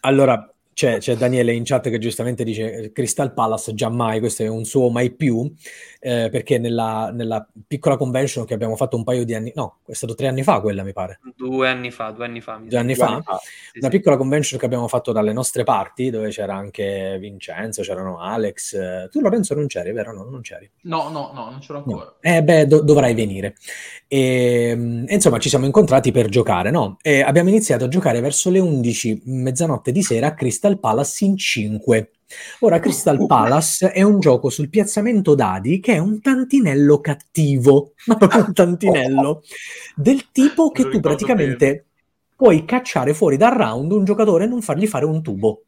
Allora, 0.00 0.51
c'è, 0.74 0.98
c'è 0.98 1.16
Daniele 1.16 1.52
in 1.52 1.64
chat 1.64 1.88
che 1.90 1.98
giustamente 1.98 2.44
dice 2.44 2.92
Crystal 2.92 3.32
Palace 3.32 3.74
già 3.74 3.88
mai, 3.88 4.20
questo 4.20 4.42
è 4.42 4.48
un 4.48 4.64
suo 4.64 4.90
mai 4.90 5.10
più, 5.10 5.52
eh, 6.00 6.28
perché 6.30 6.58
nella, 6.58 7.10
nella 7.12 7.46
piccola 7.66 7.96
convention 7.96 8.44
che 8.44 8.54
abbiamo 8.54 8.76
fatto 8.76 8.96
un 8.96 9.04
paio 9.04 9.24
di 9.24 9.34
anni, 9.34 9.52
no, 9.54 9.78
è 9.86 9.94
stato 9.94 10.14
tre 10.14 10.28
anni 10.28 10.42
fa 10.42 10.60
quella 10.60 10.82
mi 10.82 10.92
pare, 10.92 11.20
due 11.36 11.68
anni 11.68 11.90
fa, 11.90 12.10
due 12.10 12.24
anni 12.24 12.40
fa. 12.40 12.58
mi 12.58 12.68
due 12.68 12.78
anni 12.78 12.94
Due 12.94 13.04
fa, 13.04 13.12
anni 13.12 13.22
fa. 13.22 13.38
Sì, 13.42 13.78
una 13.78 13.90
sì. 13.90 13.96
piccola 13.96 14.16
convention 14.16 14.58
che 14.58 14.64
abbiamo 14.66 14.88
fatto 14.88 15.12
dalle 15.12 15.32
nostre 15.32 15.64
parti, 15.64 16.10
dove 16.10 16.30
c'era 16.30 16.54
anche 16.54 17.16
Vincenzo, 17.20 17.82
c'erano 17.82 18.18
Alex, 18.18 18.74
eh, 18.74 19.08
tu 19.10 19.20
Lorenzo 19.20 19.54
non 19.54 19.66
c'eri, 19.66 19.92
vero? 19.92 20.12
No, 20.12 20.24
non 20.24 20.40
c'eri. 20.40 20.70
No, 20.82 21.08
no, 21.10 21.30
no, 21.34 21.50
non 21.50 21.60
ce 21.60 21.72
l'ho 21.72 21.78
ancora. 21.78 22.04
No. 22.04 22.14
Eh 22.20 22.42
beh, 22.42 22.66
do- 22.66 22.82
dovrai 22.82 23.14
venire. 23.14 23.54
E, 24.08 24.72
mm, 24.74 25.04
e 25.08 25.14
insomma, 25.14 25.38
ci 25.38 25.48
siamo 25.48 25.66
incontrati 25.66 26.12
per 26.12 26.28
giocare, 26.28 26.70
no? 26.70 26.96
E 27.02 27.20
abbiamo 27.22 27.48
iniziato 27.48 27.84
a 27.84 27.88
giocare 27.88 28.20
verso 28.20 28.50
le 28.50 28.58
11, 28.58 29.22
mezzanotte 29.24 29.92
di 29.92 30.02
sera 30.02 30.28
a 30.28 30.34
Crystal 30.34 30.61
Palace 30.78 31.24
in 31.24 31.36
5. 31.36 32.10
Ora, 32.60 32.78
Crystal 32.78 33.26
Palace 33.26 33.90
è 33.90 34.02
un 34.02 34.20
gioco 34.20 34.48
sul 34.48 34.70
piazzamento 34.70 35.34
dadi 35.34 35.80
che 35.80 35.94
è 35.94 35.98
un 35.98 36.20
tantinello 36.20 37.00
cattivo, 37.00 37.92
ma 38.06 38.16
proprio 38.16 38.44
un 38.46 38.52
tantinello, 38.52 39.42
del 39.94 40.30
tipo 40.30 40.70
che 40.70 40.88
tu 40.88 41.00
praticamente 41.00 41.86
puoi 42.34 42.64
cacciare 42.64 43.14
fuori 43.14 43.36
dal 43.36 43.52
round 43.52 43.92
un 43.92 44.04
giocatore 44.04 44.44
e 44.44 44.48
non 44.48 44.62
fargli 44.62 44.86
fare 44.86 45.04
un 45.04 45.22
tubo. 45.22 45.64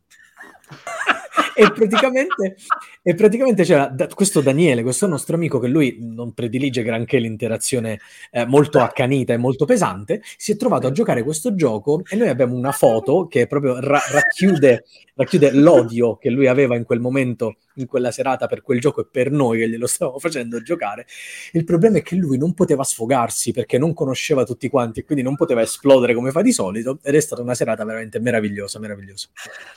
E 1.55 1.71
praticamente, 1.73 2.57
e 3.03 3.15
praticamente 3.15 3.65
c'era 3.65 3.87
da- 3.87 4.07
questo 4.09 4.41
Daniele, 4.41 4.83
questo 4.83 5.07
nostro 5.07 5.37
amico 5.37 5.59
che 5.59 5.69
lui 5.69 5.99
non 6.01 6.33
predilige 6.33 6.83
granché 6.83 7.19
l'interazione 7.19 8.01
eh, 8.31 8.45
molto 8.47 8.81
accanita 8.81 9.33
e 9.33 9.37
molto 9.37 9.65
pesante, 9.65 10.23
si 10.37 10.53
è 10.53 10.57
trovato 10.57 10.87
a 10.87 10.93
giocare 10.93 11.23
questo 11.23 11.55
gioco 11.55 12.03
e 12.09 12.17
noi 12.17 12.29
abbiamo 12.29 12.55
una 12.55 12.73
foto 12.73 13.27
che 13.27 13.47
proprio 13.47 13.81
ra- 13.81 14.03
racchiude, 14.11 14.85
racchiude 15.15 15.53
l'odio 15.53 16.17
che 16.17 16.31
lui 16.31 16.47
aveva 16.47 16.77
in 16.77 16.85
quel 16.85 17.01
momento, 17.01 17.57
in 17.77 17.87
quella 17.87 18.11
serata 18.11 18.47
per 18.47 18.63
quel 18.63 18.81
gioco 18.81 19.03
e 19.03 19.07
per 19.11 19.31
noi 19.31 19.59
che 19.59 19.69
glielo 19.69 19.87
stavamo 19.87 20.19
facendo 20.19 20.61
giocare. 20.63 21.07
Il 21.53 21.65
problema 21.65 21.99
è 21.99 22.03
che 22.03 22.17
lui 22.17 22.39
non 22.39 22.55
poteva 22.55 22.85
sfogarsi 22.85 23.53
perché 23.53 23.79
non 23.79 23.95
conosceva 23.95 24.45
tutti 24.45 24.69
quanti 24.69 25.01
e 25.01 25.05
quindi 25.05 25.25
non 25.25 25.37
poteva 25.37 25.63
esplodere 25.63 26.15
come 26.15 26.31
fa 26.31 26.43
di 26.43 26.53
solito 26.53 26.99
ed 27.03 27.15
è 27.15 27.21
stata 27.21 27.43
una 27.43 27.55
serata 27.55 27.85
veramente 27.85 28.19
meravigliosa, 28.21 28.79
meravigliosa. 28.79 29.29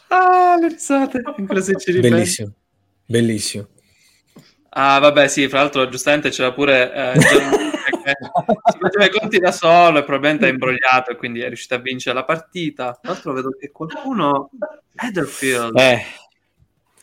Ah, 0.07 0.57
le 0.59 0.69
risate, 0.69 1.21
ancora 1.23 1.61
se 1.61 1.75
ci 1.77 1.91
ripenso. 1.91 2.15
Bellissimo, 2.15 2.53
bellissimo. 3.05 3.67
Ah, 4.69 4.99
vabbè, 4.99 5.27
sì, 5.27 5.47
fra 5.47 5.61
l'altro 5.61 5.87
giustamente 5.89 6.29
c'era 6.29 6.53
pure 6.53 6.93
eh, 6.93 7.19
si 8.71 8.77
faceva 8.79 9.05
i 9.05 9.09
conti 9.09 9.39
da 9.39 9.51
solo 9.51 9.99
e 9.99 10.03
probabilmente 10.03 10.47
è 10.47 10.51
imbrogliato 10.51 11.11
e 11.11 11.15
quindi 11.15 11.41
è 11.41 11.47
riuscito 11.47 11.75
a 11.75 11.79
vincere 11.79 12.15
la 12.15 12.23
partita. 12.23 12.97
Tra 13.01 13.11
l'altro 13.11 13.33
vedo 13.33 13.49
che 13.59 13.71
qualcuno... 13.71 14.49
Heatherfield... 14.95 15.77
Eh, 15.77 16.01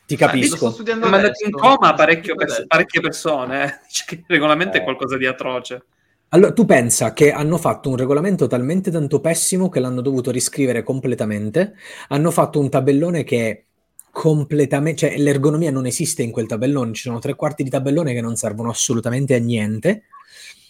ti 0.07 0.17
capisco. 0.17 0.71
studiando 0.71 1.07
ha 1.07 1.09
mandato 1.11 1.45
in 1.45 1.51
coma 1.53 1.95
studiando 1.97 2.35
pers- 2.35 2.65
parecchie 2.67 3.01
persone. 3.01 3.65
eh. 3.65 3.79
Cioè, 3.91 4.07
che 4.07 4.15
il 4.17 4.25
regolamento 4.27 4.77
è 4.77 4.81
Eh. 4.81 4.83
qualcosa 4.85 5.17
di 5.17 5.27
atroce. 5.27 5.85
Allora, 6.31 6.53
tu 6.53 6.65
pensa 6.65 7.13
che 7.13 7.31
hanno 7.31 7.59
fatto 7.59 7.91
un 7.91 7.97
regolamento 7.97 8.47
talmente 8.49 8.91
tanto 8.91 9.21
pessimo 9.21 9.69
che 9.69 9.79
l'hanno 9.79 10.01
dovuto 10.01 10.31
riscrivere 10.33 10.83
completamente. 10.83 11.75
Hanno 12.09 12.31
fatto 12.33 12.59
un 12.59 12.69
tabellone 12.69 13.23
che 13.23 13.51
è 13.51 13.63
completamente, 14.11 15.07
cioè 15.09 15.19
l'ergonomia 15.19 15.71
non 15.71 15.87
esiste 15.87 16.23
in 16.23 16.31
quel 16.33 16.47
tabellone, 16.47 16.93
ci 16.93 17.03
sono 17.03 17.19
tre 17.21 17.35
quarti 17.35 17.63
di 17.63 17.71
tabellone 17.71 18.13
che 18.15 18.21
non 18.21 18.37
servono 18.37 18.71
assolutamente 18.71 19.35
a 19.35 19.39
niente 19.39 20.05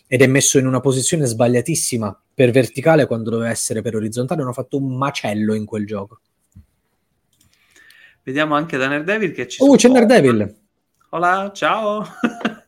ed 0.06 0.20
è 0.22 0.26
messo 0.26 0.58
in 0.58 0.66
una 0.66 0.80
posizione 0.80 1.24
sbagliatissima 1.24 2.22
per 2.34 2.50
verticale 2.50 3.06
quando 3.06 3.30
doveva 3.30 3.50
essere 3.50 3.80
per 3.80 3.96
orizzontale. 3.96 4.42
Hanno 4.42 4.52
fatto 4.52 4.76
un 4.76 4.94
macello 4.96 5.54
in 5.54 5.64
quel 5.64 5.86
gioco. 5.86 6.20
Vediamo 8.24 8.54
anche 8.54 8.78
da 8.78 8.86
Daredevil 8.88 9.32
che 9.32 9.46
ci 9.46 9.62
Oh, 9.62 9.76
c'è. 9.76 9.88
Daredevil. 9.90 10.54
Hola, 11.10 11.50
ciao. 11.54 12.04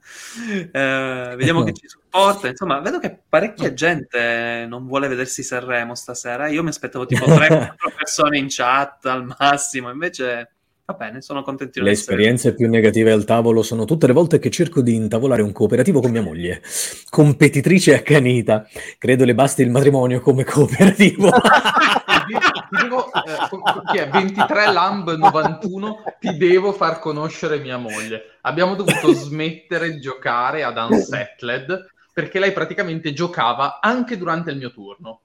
Eh, 0.70 1.34
vediamo 1.34 1.62
che 1.62 1.72
ci 1.72 1.88
supporta. 1.88 2.46
Insomma, 2.48 2.80
vedo 2.80 2.98
che 2.98 3.18
parecchia 3.26 3.72
gente 3.72 4.66
non 4.68 4.86
vuole 4.86 5.08
vedersi 5.08 5.42
Sanremo 5.42 5.94
stasera. 5.94 6.46
Io 6.48 6.62
mi 6.62 6.68
aspettavo 6.68 7.06
tipo 7.06 7.24
3-4 7.26 7.74
persone 7.96 8.36
in 8.38 8.46
chat 8.48 9.06
al 9.06 9.34
massimo. 9.38 9.90
Invece, 9.90 10.50
va 10.84 10.94
bene, 10.94 11.22
sono 11.22 11.42
contento 11.42 11.78
di 11.78 11.84
Le 11.86 11.92
esperienze 11.92 12.54
più 12.54 12.68
negative 12.68 13.12
al 13.12 13.24
tavolo 13.24 13.62
sono 13.62 13.86
tutte 13.86 14.06
le 14.06 14.12
volte 14.12 14.38
che 14.38 14.50
cerco 14.50 14.82
di 14.82 14.94
intavolare 14.94 15.40
un 15.40 15.52
cooperativo 15.52 16.00
con 16.00 16.10
mia 16.10 16.22
moglie, 16.22 16.60
competitrice 17.08 17.94
accanita. 17.94 18.68
Credo 18.98 19.24
le 19.24 19.34
basti 19.34 19.62
il 19.62 19.70
matrimonio 19.70 20.20
come 20.20 20.44
cooperativo. 20.44 21.30
Ti 22.26 22.76
devo, 22.82 23.12
eh, 23.12 23.48
co- 23.48 23.60
co- 23.60 23.82
chi 23.86 23.98
è? 23.98 24.08
23 24.08 24.72
Lamb 24.72 25.14
91 25.14 26.02
ti 26.18 26.36
devo 26.36 26.72
far 26.72 26.98
conoscere 26.98 27.58
mia 27.58 27.76
moglie 27.76 28.38
abbiamo 28.42 28.74
dovuto 28.74 29.12
smettere 29.12 29.92
di 29.92 30.00
giocare 30.00 30.64
ad 30.64 30.76
Unsettled 30.76 31.86
perché 32.12 32.38
lei 32.38 32.52
praticamente 32.52 33.12
giocava 33.12 33.78
anche 33.80 34.16
durante 34.16 34.50
il 34.50 34.56
mio 34.56 34.72
turno 34.72 35.20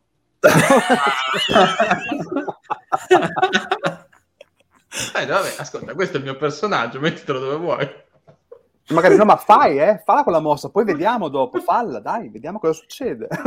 eh, 5.16 5.26
vabbè, 5.26 5.56
ascolta 5.58 5.94
questo 5.94 6.16
è 6.16 6.20
il 6.20 6.26
mio 6.26 6.38
personaggio 6.38 7.00
mettitelo 7.00 7.40
dove 7.40 7.56
vuoi 7.56 7.90
Magari 8.92 9.16
no, 9.16 9.24
ma 9.24 9.38
fai, 9.38 9.80
eh, 9.80 10.02
falla 10.04 10.24
quella 10.24 10.42
mossa, 10.42 10.70
poi 10.70 10.84
vediamo 10.84 11.30
dopo, 11.30 11.60
falla, 11.62 12.00
dai, 12.00 12.30
vediamo 12.30 12.60
cosa 12.60 12.74
succede. 12.74 13.30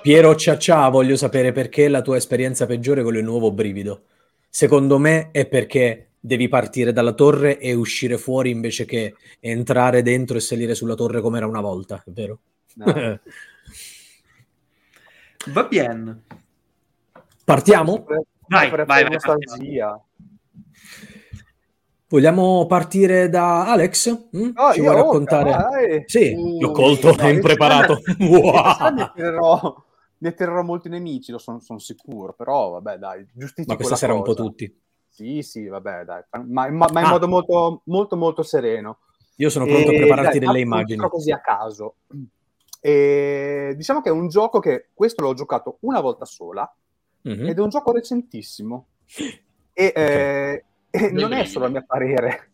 Piero 0.00 0.34
Ciaccia, 0.34 0.88
voglio 0.88 1.16
sapere 1.16 1.52
perché 1.52 1.88
la 1.88 2.02
tua 2.02 2.16
esperienza 2.16 2.66
peggiore 2.66 3.02
con 3.02 3.16
il 3.16 3.24
nuovo 3.24 3.52
brivido. 3.52 4.04
Secondo 4.48 4.98
me 4.98 5.30
è 5.30 5.46
perché 5.46 6.12
devi 6.18 6.48
partire 6.48 6.92
dalla 6.92 7.12
torre 7.12 7.58
e 7.58 7.74
uscire 7.74 8.16
fuori 8.16 8.50
invece 8.50 8.84
che 8.84 9.16
entrare 9.40 10.02
dentro 10.02 10.36
e 10.36 10.40
salire 10.40 10.74
sulla 10.74 10.94
torre 10.94 11.20
come 11.20 11.38
era 11.38 11.46
una 11.46 11.60
volta, 11.60 12.02
è 12.06 12.10
vero? 12.10 12.38
No. 12.74 12.84
Va 15.46 15.64
bene. 15.64 16.22
Partiamo? 17.44 18.06
Vai, 18.46 18.70
vai, 18.70 18.84
vai, 18.84 19.10
nostalgia. 19.10 20.00
Vogliamo 22.12 22.66
partire 22.66 23.30
da 23.30 23.70
Alex? 23.72 24.28
Mm? 24.36 24.50
Oh, 24.56 24.72
Ci 24.74 24.82
vuoi 24.82 24.94
raccontare? 24.96 25.50
dai. 25.50 26.02
Sì, 26.04 26.34
Uh, 26.34 26.60
l'ho 26.60 26.70
colto, 26.72 27.12
dai, 27.12 27.32
impreparato. 27.32 28.00
sera 29.16 29.84
Ne 30.18 30.28
attirerò 30.28 30.62
molti 30.62 30.90
nemici, 30.90 31.32
lo 31.32 31.38
sono 31.38 31.78
sicuro, 31.78 32.34
però 32.34 32.68
vabbè 32.72 32.98
dai, 32.98 33.26
giustifico 33.32 33.70
Ma 33.72 33.76
questa 33.76 33.96
sera 33.96 34.12
un 34.12 34.22
po' 34.22 34.34
cosa. 34.34 34.42
tutti. 34.42 34.78
Sì, 35.08 35.40
sì, 35.42 35.66
vabbè 35.66 36.04
dai, 36.04 36.22
ma, 36.48 36.68
ma- 36.70 36.88
ma 36.92 37.00
in 37.00 37.06
Ah. 37.06 37.08
modo 37.08 37.28
molto, 37.28 37.80
molto, 37.86 38.16
molto 38.16 38.42
sereno. 38.42 38.98
Io 39.36 39.48
sono 39.48 39.64
pronto 39.64 39.90
a 39.90 39.94
E, 39.94 39.96
prepararti 39.96 40.38
dai, 40.38 40.46
delle 40.46 40.60
immagini. 40.60 41.08
così 41.08 41.32
a 41.32 41.40
caso. 41.40 41.94
E 42.78 43.72
diciamo 43.74 44.02
che 44.02 44.10
è 44.10 44.12
un 44.12 44.28
gioco 44.28 44.58
che 44.58 44.90
questo 44.92 45.22
l'ho 45.22 45.32
giocato 45.32 45.78
una 45.80 46.00
volta 46.00 46.26
sola 46.26 46.70
Mhm. 47.22 47.46
ed 47.46 47.56
è 47.58 47.60
un 47.62 47.70
gioco 47.70 47.90
recentissimo. 47.90 48.88
E, 49.72 49.92
eh, 49.96 50.64
e 50.94 51.10
non 51.10 51.32
è 51.32 51.44
solo 51.44 51.64
a 51.64 51.68
mio 51.68 51.84
parere 51.86 52.50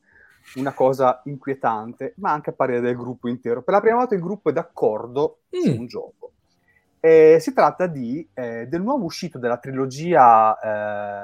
una 0.55 0.73
cosa 0.73 1.21
inquietante, 1.25 2.15
ma 2.19 2.31
anche 2.33 2.51
a 2.51 2.53
parere 2.55 2.81
del 2.81 2.97
gruppo 2.97 3.29
intero. 3.29 3.63
Per 3.63 3.75
la 3.75 3.81
prima 3.81 3.97
volta 3.97 4.15
il 4.15 4.21
gruppo 4.23 4.49
è 4.51 4.53
d'accordo 4.53 5.41
su 5.51 5.71
Mm. 5.73 5.79
un 5.79 5.87
gioco. 5.87 6.33
Eh, 7.01 7.39
si 7.41 7.53
tratta 7.53 7.87
di, 7.87 8.27
eh, 8.35 8.67
del 8.67 8.81
nuovo 8.83 9.05
uscito 9.05 9.39
della 9.39 9.59
trilogia 9.59 10.57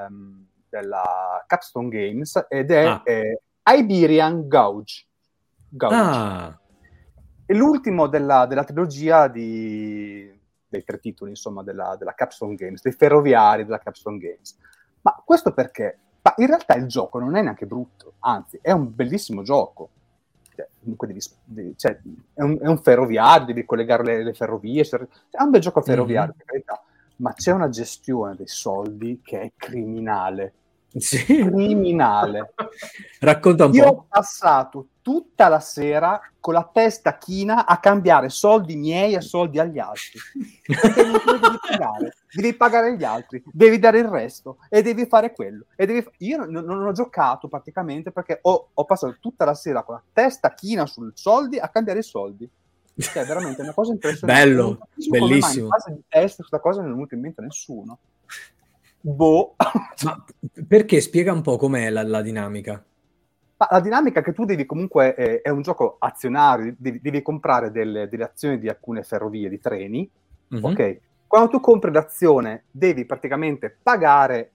ehm, 0.05 0.45
della 0.69 1.43
Capstone 1.47 1.87
Games 1.89 2.45
ed 2.49 2.71
è 2.71 2.85
Ah. 2.85 3.01
eh, 3.05 3.39
Iberian 3.65 4.47
Gouge. 4.47 5.05
Gouge. 5.69 5.95
Ah, 5.95 6.59
E 7.47 7.53
l'ultimo 7.53 8.07
della, 8.07 8.45
della 8.47 8.63
trilogia 8.63 9.27
di, 9.27 10.31
dei 10.67 10.83
tre 10.83 10.99
titoli, 10.99 11.29
insomma, 11.31 11.61
della, 11.63 11.95
della 11.97 12.13
Capstone 12.13 12.55
Games, 12.55 12.81
dei 12.81 12.91
ferroviari 12.93 13.63
della 13.65 13.77
Capstone 13.79 14.17
Games. 14.17 14.57
Ma 15.01 15.21
questo 15.23 15.53
perché? 15.53 15.99
Ma 16.25 16.33
in 16.37 16.47
realtà 16.47 16.73
il 16.73 16.87
gioco 16.87 17.19
non 17.19 17.35
è 17.35 17.41
neanche 17.43 17.67
brutto, 17.67 18.13
anzi, 18.19 18.57
è 18.59 18.71
un 18.71 18.93
bellissimo 18.95 19.43
gioco. 19.43 19.89
Cioè, 20.55 20.67
comunque 20.79 21.05
devi, 21.05 21.19
devi, 21.43 21.77
cioè, 21.77 21.99
è, 22.33 22.41
un, 22.41 22.57
è, 22.59 22.67
un, 22.67 22.81
ferroviario, 22.81 23.45
devi 23.45 23.63
collegare 23.63 24.03
le, 24.03 24.23
le 24.23 24.33
ferrovie, 24.33 24.83
è 24.83 25.41
un 25.43 25.49
bel 25.51 25.61
gioco 25.61 25.81
ferroviario, 25.81 26.29
mm-hmm. 26.29 26.37
per 26.37 26.45
carità, 26.47 26.83
ma 27.17 27.33
c'è 27.33 27.51
una 27.51 27.69
gestione 27.69 28.35
dei 28.35 28.47
soldi 28.47 29.21
che 29.23 29.39
è 29.39 29.51
criminale 29.55 30.53
sì. 30.99 31.25
criminale. 31.25 32.53
Racconta 33.19 33.65
un 33.65 33.73
Io 33.73 33.83
po'. 33.83 33.89
ho 33.89 34.05
passato 34.07 34.87
tutta 35.05 35.49
la 35.49 35.59
sera 35.59 36.19
con 36.39 36.55
la 36.55 36.67
testa 36.73 37.19
china 37.19 37.67
a 37.67 37.79
cambiare 37.79 38.29
soldi 38.29 38.75
miei 38.75 39.13
a 39.13 39.21
soldi 39.21 39.59
agli 39.59 39.77
altri. 39.77 40.19
Devi 40.65 41.59
pagare. 41.61 42.15
Devi 42.33 42.53
pagare 42.55 42.97
gli 42.97 43.03
altri, 43.03 43.43
devi 43.45 43.77
dare 43.77 43.99
il 43.99 44.07
resto 44.07 44.57
e 44.67 44.81
devi 44.81 45.05
fare 45.05 45.31
quello. 45.31 45.65
E 45.75 45.85
devi... 45.85 46.03
Io 46.17 46.37
non, 46.37 46.65
non, 46.65 46.83
ho 46.83 46.91
giocato 46.91 47.47
praticamente 47.47 48.11
perché 48.11 48.39
ho, 48.41 48.69
ho, 48.73 48.85
passato 48.85 49.17
tutta 49.19 49.45
la 49.45 49.53
sera 49.53 49.83
con 49.83 49.93
la 49.93 50.03
testa 50.11 50.55
china 50.55 50.87
sui 50.87 51.11
soldi 51.13 51.59
a 51.59 51.69
cambiare 51.69 51.99
i 51.99 52.03
soldi. 52.03 52.49
Cioè, 52.97 53.25
veramente 53.25 53.61
una 53.61 53.73
cosa 53.73 53.91
impressionante. 53.91 54.43
Bello, 54.43 54.79
bellissimo. 55.07 55.67
Fase 55.67 55.93
di 55.93 56.01
test 56.07 56.37
questa 56.37 56.59
cosa 56.59 56.81
non 56.81 56.89
è 56.89 56.93
venuta 56.93 57.13
in 57.13 57.21
mente 57.21 57.41
a 57.41 57.43
nessuno. 57.43 57.99
Boh. 59.01 59.55
Ma 60.03 60.25
perché? 60.67 60.99
Spiega 60.99 61.31
un 61.31 61.43
po' 61.43 61.57
com'è 61.57 61.91
la, 61.91 62.01
la 62.01 62.23
dinamica. 62.23 62.83
Ma 63.65 63.77
la 63.77 63.79
dinamica 63.79 64.21
che 64.21 64.33
tu 64.33 64.45
devi 64.45 64.65
comunque, 64.65 65.15
eh, 65.15 65.41
è 65.41 65.49
un 65.49 65.61
gioco 65.61 65.95
azionario, 65.99 66.75
devi, 66.77 66.99
devi 67.01 67.21
comprare 67.21 67.71
delle, 67.71 68.07
delle, 68.07 68.23
azioni 68.23 68.59
di 68.59 68.69
alcune 68.69 69.03
ferrovie, 69.03 69.49
di 69.49 69.59
treni, 69.59 70.09
mm-hmm. 70.53 70.63
ok? 70.63 70.99
Quando 71.27 71.49
tu 71.49 71.59
compri 71.59 71.91
l'azione 71.91 72.65
devi 72.69 73.05
praticamente 73.05 73.75
pagare 73.81 74.51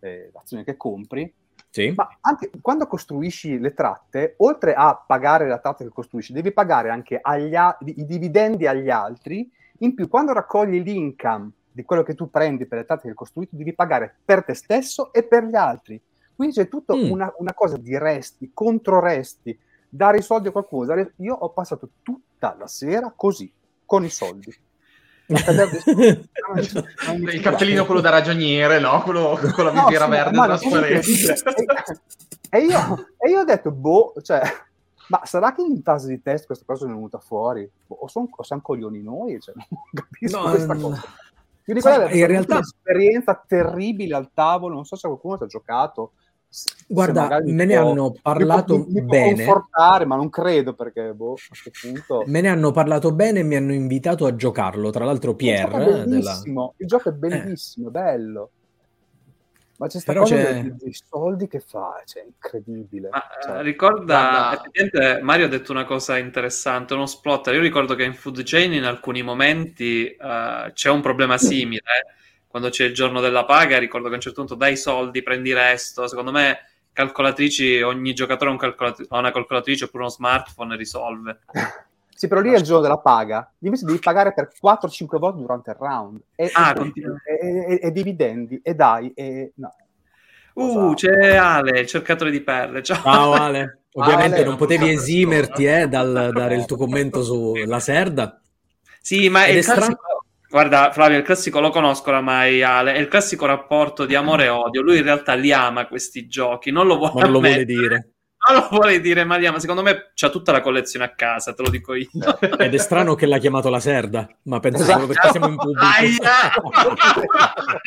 eh, 0.00 0.30
l'azione 0.32 0.64
che 0.64 0.76
compri, 0.76 1.32
sì. 1.70 1.92
ma 1.96 2.08
anche 2.20 2.50
quando 2.60 2.86
costruisci 2.86 3.58
le 3.58 3.72
tratte, 3.72 4.34
oltre 4.38 4.74
a 4.74 5.02
pagare 5.04 5.48
la 5.48 5.58
tratta 5.58 5.84
che 5.84 5.90
costruisci, 5.90 6.32
devi 6.32 6.52
pagare 6.52 6.90
anche 6.90 7.18
agli 7.20 7.54
a- 7.54 7.76
i 7.80 8.04
dividendi 8.04 8.66
agli 8.66 8.90
altri, 8.90 9.50
in 9.78 9.94
più 9.94 10.08
quando 10.08 10.32
raccogli 10.32 10.82
l'income 10.82 11.52
di 11.72 11.84
quello 11.84 12.02
che 12.02 12.14
tu 12.14 12.28
prendi 12.28 12.66
per 12.66 12.78
le 12.78 12.84
tratte 12.84 13.02
che 13.02 13.08
hai 13.08 13.14
costruito, 13.14 13.56
devi 13.56 13.72
pagare 13.72 14.16
per 14.24 14.44
te 14.44 14.54
stesso 14.54 15.12
e 15.12 15.22
per 15.22 15.44
gli 15.44 15.54
altri. 15.54 16.00
Quindi 16.38 16.54
c'è 16.54 16.68
tutta 16.68 16.94
mm. 16.94 17.10
una, 17.10 17.34
una, 17.38 17.52
cosa 17.52 17.76
di 17.76 17.98
resti, 17.98 18.52
contro 18.54 19.00
resti, 19.00 19.58
dare 19.88 20.18
i 20.18 20.22
soldi 20.22 20.46
a 20.46 20.52
qualcuno. 20.52 20.94
Io 21.16 21.34
ho 21.34 21.50
passato 21.50 21.88
tutta 22.00 22.54
la 22.56 22.68
sera 22.68 23.12
così, 23.16 23.52
con 23.84 24.04
i 24.04 24.08
soldi. 24.08 24.56
il 25.34 26.28
cappellino 27.42 27.84
quello 27.84 28.00
da 28.00 28.10
ragioniere, 28.10 28.78
no? 28.78 29.02
Quello 29.02 29.36
con 29.52 29.64
la 29.64 29.72
visiera 29.72 30.04
no, 30.04 30.10
verde 30.12 30.36
trasparente. 30.36 31.34
E 32.50 32.58
io, 32.60 33.08
e 33.16 33.30
io 33.30 33.40
ho 33.40 33.44
detto, 33.44 33.72
boh, 33.72 34.14
cioè, 34.22 34.40
ma 35.08 35.22
sarà 35.24 35.56
che 35.56 35.62
in 35.62 35.82
fase 35.82 36.06
di 36.06 36.22
test 36.22 36.46
questa 36.46 36.64
cosa 36.64 36.84
è 36.84 36.88
venuta 36.88 37.18
fuori? 37.18 37.68
O, 37.88 38.06
son, 38.06 38.28
o 38.30 38.42
siamo 38.44 38.62
coglioni 38.62 39.02
noi? 39.02 39.40
Cioè, 39.40 39.56
non 39.56 39.66
capisco 39.92 40.40
no, 40.40 40.50
questa 40.50 40.76
cosa. 40.76 41.02
Io 41.64 41.74
ricordo 41.74 42.14
in 42.14 42.26
realtà 42.28 42.54
un'esperienza 42.54 43.44
terribile 43.44 44.14
al 44.14 44.30
tavolo, 44.32 44.76
non 44.76 44.86
so 44.86 44.94
se 44.94 45.08
qualcuno 45.08 45.36
ci 45.36 45.42
ha 45.42 45.48
giocato. 45.48 46.12
Guarda, 46.86 47.40
me 47.44 47.64
ne 47.66 47.78
può, 47.78 47.90
hanno 47.90 48.14
parlato 48.22 48.78
mi 48.78 48.84
può, 48.84 48.92
mi 48.92 49.02
bene. 49.02 49.44
Confortare, 49.44 50.06
ma 50.06 50.16
non 50.16 50.30
credo 50.30 50.72
perché 50.74 51.12
boh, 51.12 51.34
a 51.34 51.36
questo 51.48 51.70
punto. 51.80 52.24
Me 52.26 52.40
ne 52.40 52.48
hanno 52.48 52.70
parlato 52.70 53.12
bene 53.12 53.40
e 53.40 53.42
mi 53.42 53.56
hanno 53.56 53.74
invitato 53.74 54.24
a 54.24 54.34
giocarlo. 54.34 54.90
Tra 54.90 55.04
l'altro, 55.04 55.34
Pierre. 55.34 55.64
Il 55.64 55.70
gioco 55.70 55.90
è 55.90 56.04
bellissimo, 56.04 56.62
della... 56.62 56.72
il 56.78 56.86
gioco 56.86 57.08
è 57.08 57.12
bellissimo, 57.12 57.88
eh. 57.88 57.90
bello. 57.90 58.50
Ma 59.76 59.86
c'è 59.86 60.00
sta 60.00 60.12
Però 60.12 60.24
cosa 60.24 60.34
c'è- 60.34 60.60
dei, 60.62 60.76
dei 60.76 60.92
soldi 61.08 61.46
che 61.46 61.60
fa, 61.60 62.02
cioè, 62.04 62.24
incredibile. 62.24 63.10
Ma, 63.10 63.22
Cioè, 63.42 63.58
eh, 63.58 63.62
ricorda, 63.62 64.58
guarda- 64.74 65.22
Mario 65.22 65.46
ha 65.46 65.48
detto 65.48 65.70
una 65.70 65.84
cosa 65.84 66.18
interessante, 66.18 66.94
uno 66.94 67.06
splotter. 67.06 67.54
Io 67.54 67.60
ricordo 67.60 67.94
che 67.94 68.02
in 68.02 68.14
Food 68.14 68.42
Chain 68.42 68.72
in 68.72 68.84
alcuni 68.84 69.22
momenti 69.22 70.06
eh, 70.06 70.70
c'è 70.72 70.90
un 70.90 71.00
problema 71.00 71.38
simile. 71.38 71.82
Quando 72.48 72.70
c'è 72.70 72.84
il 72.86 72.94
giorno 72.94 73.20
della 73.20 73.44
paga, 73.44 73.78
ricordo 73.78 74.06
che 74.06 74.14
a 74.14 74.16
un 74.16 74.22
certo 74.22 74.40
punto 74.40 74.54
dai 74.56 74.76
soldi, 74.76 75.22
prendi 75.22 75.52
resto. 75.52 76.06
Secondo 76.08 76.32
me, 76.32 76.58
calcolatrici, 76.92 77.82
ogni 77.82 78.14
giocatore 78.14 78.50
ha, 78.50 78.52
un 78.52 78.58
calcolat- 78.58 79.06
ha 79.08 79.18
una 79.18 79.30
calcolatrice 79.30 79.84
oppure 79.84 80.04
uno 80.04 80.12
smartphone 80.12 80.76
risolve. 80.76 81.40
Sì, 82.14 82.26
però 82.26 82.40
lì 82.40 82.50
è 82.52 82.56
il 82.56 82.62
giorno 82.62 82.80
della 82.82 82.98
paga. 82.98 83.48
Invece 83.60 83.84
devi 83.84 83.98
pagare 84.00 84.32
per 84.34 84.48
4-5 84.60 85.18
volte 85.18 85.38
durante 85.40 85.70
il 85.70 85.76
round. 85.78 86.20
E, 86.34 86.50
Ah, 86.52 86.70
e- 86.70 86.74
continua. 86.74 87.16
e- 87.24 87.64
e- 87.74 87.80
e 87.82 87.90
dividendi, 87.92 88.60
e 88.62 88.74
dai, 88.74 89.12
e... 89.14 89.52
No. 89.56 89.72
Uh, 90.54 90.94
c'è 90.94 91.36
Ale, 91.36 91.80
il 91.80 91.86
cercatore 91.86 92.32
di 92.32 92.40
perle. 92.40 92.82
Ciao. 92.82 93.00
Ciao 93.02 93.32
Ale. 93.32 93.82
Ovviamente 93.94 94.36
Ale, 94.38 94.44
non 94.44 94.56
potevi 94.56 94.90
esimerti 94.90 95.64
eh, 95.66 95.86
dal 95.86 96.30
dare 96.32 96.56
il 96.56 96.64
tuo 96.64 96.76
commento 96.76 97.22
sulla 97.22 97.78
Serda. 97.78 98.40
Sì, 99.00 99.28
ma 99.28 99.44
è 99.44 99.50
Ed 99.50 99.58
è 99.58 99.62
strano- 99.62 99.80
classico... 99.80 100.17
Guarda, 100.50 100.90
Flavio, 100.92 101.18
il 101.18 101.24
classico 101.24 101.60
lo 101.60 101.68
conosco 101.70 102.08
oramai, 102.08 102.62
Ale, 102.62 102.94
è 102.94 102.98
il 102.98 103.08
classico 103.08 103.44
rapporto 103.44 104.06
di 104.06 104.14
amore 104.14 104.44
e 104.44 104.48
odio. 104.48 104.80
Lui 104.80 104.96
in 104.96 105.02
realtà 105.02 105.34
li 105.34 105.52
ama 105.52 105.86
questi 105.86 106.26
giochi, 106.26 106.70
non 106.70 106.86
lo 106.86 106.96
vuole 106.96 107.20
Non 107.20 107.32
lo 107.32 107.40
vuole 107.40 107.64
dire. 107.66 108.12
Non 108.48 108.60
lo 108.60 108.68
vuole 108.70 109.00
dire, 109.00 109.24
ma 109.24 109.36
li 109.36 109.46
ama. 109.46 109.58
Secondo 109.58 109.82
me 109.82 110.12
c'ha 110.14 110.30
tutta 110.30 110.52
la 110.52 110.62
collezione 110.62 111.04
a 111.04 111.14
casa, 111.14 111.52
te 111.52 111.62
lo 111.62 111.68
dico 111.68 111.92
io. 111.94 112.08
Ed 112.58 112.72
è 112.72 112.78
strano 112.78 113.14
che 113.14 113.26
l'ha 113.26 113.36
chiamato 113.36 113.68
la 113.68 113.80
Serda, 113.80 114.26
ma 114.44 114.58
penso 114.60 114.82
Esatto. 114.82 115.00
solo 115.00 115.12
perché 115.12 115.30
siamo 115.30 115.48
in 115.48 115.56
pubblico. 115.56 115.84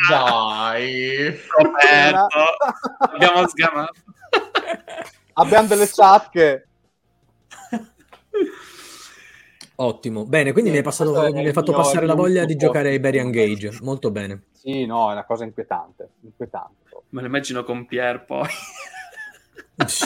Dai. 0.10 1.40
Scoperto. 1.48 2.44
Abbiamo 3.12 3.48
sgamato. 3.48 3.94
Abbiamo 5.34 5.68
delle 5.68 5.90
chat 5.90 6.30
che... 6.30 6.66
Ottimo. 9.84 10.26
Bene, 10.26 10.52
quindi 10.52 10.70
Sì, 10.70 10.76
mi 10.76 10.78
hai, 10.82 10.84
passato- 10.84 11.32
mi 11.34 11.46
hai 11.46 11.54
fatto 11.54 11.72
passare 11.72 12.06
la 12.06 12.14
voglia 12.14 12.46
di 12.46 12.56
giocare 12.56 12.90
a 12.90 12.92
posto. 12.92 13.08
Iberian 13.08 13.32
Gage. 13.32 13.78
Molto 13.82 14.12
bene. 14.12 14.44
Sì, 14.52 14.86
no, 14.86 15.10
è 15.10 15.14
una 15.14 15.26
cosa 15.26 15.44
inquietante. 15.44 16.10
Inquietante. 16.22 16.76
Me 17.10 17.22
lo 17.22 17.28
immagino 17.28 17.64
con 17.64 17.86
Pier 17.86 18.24
poi. 18.26 18.48
Sì. 19.88 20.06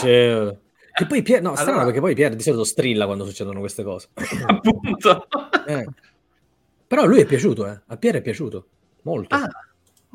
Che 0.96 1.06
poi 1.06 1.20
Pier, 1.22 1.42
no, 1.42 1.52
strano 1.54 1.70
Allora- 1.72 1.84
perché 1.86 2.00
poi 2.00 2.14
Pier 2.14 2.34
di 2.34 2.42
solito 2.42 2.64
strilla 2.64 3.04
quando 3.04 3.26
succedono 3.26 3.60
queste 3.60 3.82
cose. 3.82 4.08
Appunto. 4.46 5.26
Eh. 5.66 5.86
Però 6.86 7.02
a 7.02 7.04
lui 7.06 7.20
è 7.20 7.26
piaciuto, 7.26 7.66
eh. 7.66 7.78
A 7.86 7.96
Pier 7.98 8.14
è 8.16 8.22
piaciuto. 8.22 8.66
Molto. 9.02 9.34
Ah, 9.34 9.48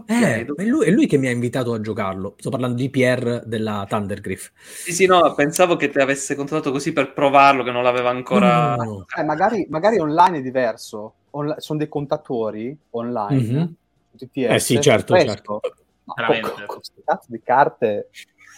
Eh, 0.07 0.45
è, 0.45 0.63
lui, 0.63 0.85
è 0.85 0.91
lui 0.91 1.07
che 1.07 1.17
mi 1.17 1.27
ha 1.27 1.31
invitato 1.31 1.73
a 1.73 1.81
giocarlo. 1.81 2.35
Sto 2.37 2.49
parlando 2.49 2.75
di 2.75 2.89
Pier 2.89 3.43
della 3.45 3.85
Thundergriff. 3.87 4.51
Sì, 4.61 4.93
sì, 4.93 5.05
no, 5.05 5.33
pensavo 5.33 5.75
che 5.75 5.89
ti 5.89 5.99
avesse 5.99 6.35
contattato 6.35 6.71
così 6.71 6.93
per 6.93 7.13
provarlo, 7.13 7.63
che 7.63 7.71
non 7.71 7.83
l'aveva 7.83 8.09
ancora... 8.09 8.75
No, 8.75 8.83
no, 8.83 8.89
no. 8.91 9.05
Eh, 9.17 9.23
magari, 9.23 9.65
magari 9.69 9.99
online 9.99 10.39
è 10.39 10.41
diverso. 10.41 11.13
Onla- 11.31 11.59
sono 11.59 11.79
dei 11.79 11.87
contatori 11.87 12.77
online. 12.91 13.41
Mhm. 13.41 13.75
su 14.15 14.27
TTS, 14.27 14.51
Eh 14.51 14.59
sì, 14.59 14.81
certo, 14.81 15.17
certo. 15.17 15.59
Ma 16.03 16.13
Veramente. 16.15 16.51
con, 16.51 16.65
con 16.65 16.75
queste 16.77 17.01
cazzo 17.05 17.27
di 17.29 17.41
carte 17.41 18.09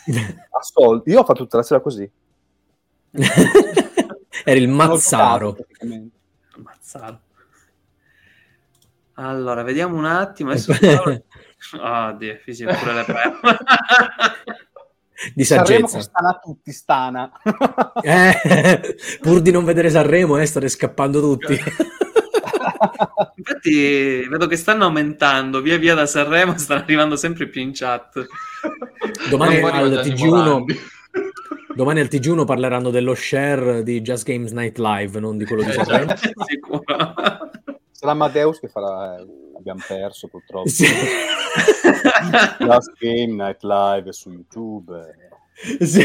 a 0.52 0.62
soldi. 0.62 1.12
Io 1.12 1.20
ho 1.20 1.26
fatto 1.26 1.44
tutta 1.44 1.58
la 1.58 1.64
sera 1.64 1.80
così. 1.82 2.10
Era 4.46 4.60
il 4.60 4.70
ho 4.70 4.74
Mazzaro. 4.74 5.56
Allora, 9.16 9.64
vediamo 9.64 9.96
un 9.96 10.06
attimo. 10.06 10.52
Adesso... 10.52 10.74
Oh, 11.80 12.12
Dio, 12.14 12.38
fisico 12.44 12.74
pure 12.74 12.94
le 12.94 13.04
perle. 13.06 13.40
di 15.34 15.44
Sanremo 15.44 15.88
saggezza. 15.88 15.94
con 15.94 16.02
stana 16.02 16.40
tutti, 16.44 16.72
stana. 16.72 17.32
Eh, 18.02 18.98
pur 19.22 19.40
di 19.42 19.52
non 19.52 19.64
vedere 19.64 19.90
Sanremo, 19.90 20.38
eh, 20.38 20.46
state 20.46 20.68
scappando 20.68 21.22
tutti. 21.22 21.54
Infatti, 23.36 24.28
vedo 24.28 24.48
che 24.48 24.58
stanno 24.58 24.86
aumentando 24.86 25.62
via 25.62 25.78
via 25.78 25.96
da 25.96 26.06
Sanremo, 26.06 26.58
stanno 26.58 26.82
arrivando 26.82 27.16
sempre 27.16 27.48
più 27.48 27.62
in 27.62 27.72
chat. 27.74 28.26
Domani 29.30 29.56
al 29.56 29.62
voglio 29.62 30.02
Gianni 30.02 30.14
TG1 30.14 30.28
Morandi. 30.28 30.80
Domani 31.76 32.00
al 32.02 32.08
TG1 32.10 32.46
parleranno 32.46 32.90
dello 32.90 33.16
share 33.16 33.84
di 33.84 34.02
Just 34.02 34.26
Games 34.26 34.52
Night 34.52 34.78
Live, 34.78 35.20
non 35.20 35.38
di 35.38 35.46
quello 35.46 35.64
di 35.64 35.72
Sanremo. 35.72 36.14
Sicuro. 36.46 37.14
Sarà 38.04 38.16
Amadeus 38.16 38.60
che 38.60 38.68
farà... 38.68 39.18
eh, 39.18 39.26
abbiamo 39.56 39.82
perso 39.88 40.28
purtroppo. 40.28 40.68
Sì. 40.68 40.86
Last 42.60 42.92
Game 43.00 43.34
Night 43.34 43.64
Live 43.64 44.12
su 44.12 44.30
YouTube. 44.30 45.16
Sì. 45.80 46.02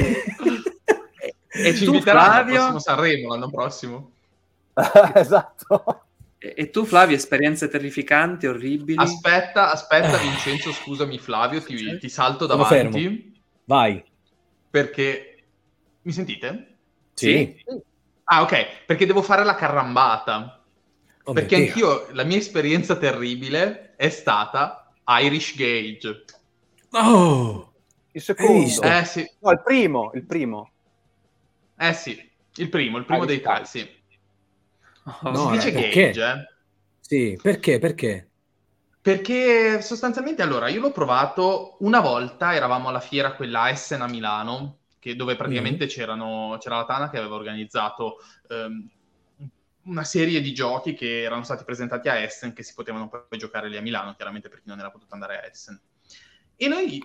E 1.51 1.75
Ci 1.75 1.85
tu, 1.85 1.93
inviteranno 1.95 2.21
al 2.21 2.33
Flavio? 2.33 2.55
prossimo 2.55 2.79
Sanremo 2.79 3.29
l'anno 3.31 3.51
prossimo. 3.51 4.11
esatto. 5.15 6.03
E 6.39 6.55
e 6.57 6.71
tu, 6.71 6.85
Flavio, 6.85 7.17
esperienze 7.17 7.67
terrificanti, 7.67 8.47
orribili? 8.47 9.03
Aspetta, 9.03 9.73
aspetta, 9.73 10.19
Vincenzo, 10.19 10.71
scusami, 10.71 11.19
Flavio, 11.19 11.61
ti, 11.61 11.99
ti 11.99 12.09
salto 12.09 12.47
Sono 12.47 12.63
davanti 12.63 13.41
Vai. 13.65 14.05
perché 14.71 15.43
mi 16.03 16.13
sentite? 16.13 16.77
Sì. 17.15 17.61
Ah, 18.23 18.43
ok, 18.43 18.85
perché 18.87 19.05
devo 19.05 19.23
fare 19.23 19.43
la 19.43 19.57
carrambata. 19.57 20.58
Oh, 21.29 21.33
perché 21.35 21.57
anch'io, 21.57 22.07
la 22.13 22.25
mia 22.25 22.39
esperienza 22.39 22.97
terribile 22.97 23.95
è 23.97 24.09
stata 24.09 24.91
Irish 25.21 25.55
Gauge. 25.57 26.25
Dio. 26.91 27.01
Oh! 27.01 27.73
Il 28.13 28.23
secondo. 28.23 28.83
Eh 28.83 29.05
sì, 29.05 29.31
No, 29.41 29.51
il 29.53 29.63
primo, 29.63 30.11
il 30.15 30.25
primo. 30.27 30.71
eh 31.77 31.93
sì, 31.95 32.19
il 32.57 32.69
primo, 32.69 32.99
il 32.99 33.05
primo 33.05 33.25
Irish 33.25 33.37
dei 33.37 33.41
tre, 33.41 33.65
sì. 33.65 33.89
Oh, 35.23 35.31
No, 35.31 35.37
si 35.37 35.49
dice 35.49 35.73
perché? 35.73 36.11
Gauge, 36.13 36.23
eh? 36.23 36.55
Sì, 37.01 37.39
perché? 37.41 37.79
Perché? 37.79 38.31
Perché 39.01 39.81
sostanzialmente, 39.81 40.43
allora, 40.43 40.69
io 40.69 40.81
l'ho 40.81 40.91
provato 40.93 41.77
una 41.81 42.01
volta, 42.01 42.55
eravamo 42.55 42.89
alla 42.89 43.01
fiera 43.01 43.35
quella 43.35 43.71
Essen 43.71 44.03
a 44.03 44.09
Milano, 44.09 44.81
che- 44.99 45.17
dove 45.17 45.37
praticamente 45.37 45.87
c'erano, 45.87 46.57
c'era 46.61 46.77
la 46.79 46.85
Tana 46.85 47.09
che 47.11 47.17
aveva 47.19 47.37
organizzato 47.37 48.17
ehm, 48.49 48.91
una 49.89 50.05
serie 50.05 50.41
di 50.41 50.53
giochi 50.53 50.95
che 50.95 51.23
erano 51.23 51.43
stati 51.43 51.65
presentati 51.65 52.09
a 52.09 52.17
Essen, 52.17 52.53
che 52.53 52.63
si 52.63 52.75
potevano 52.75 53.09
poi 53.09 53.39
giocare 53.39 53.69
lì 53.69 53.77
a 53.77 53.83
Milano, 53.83 54.15
chiaramente 54.15 54.49
per 54.49 54.61
chi 54.61 54.69
non 54.69 54.79
era 54.79 54.91
potuto 54.91 55.15
andare 55.15 55.39
a 55.39 55.47
Essen. 55.47 55.81
E 56.57 56.69
noi, 56.69 57.03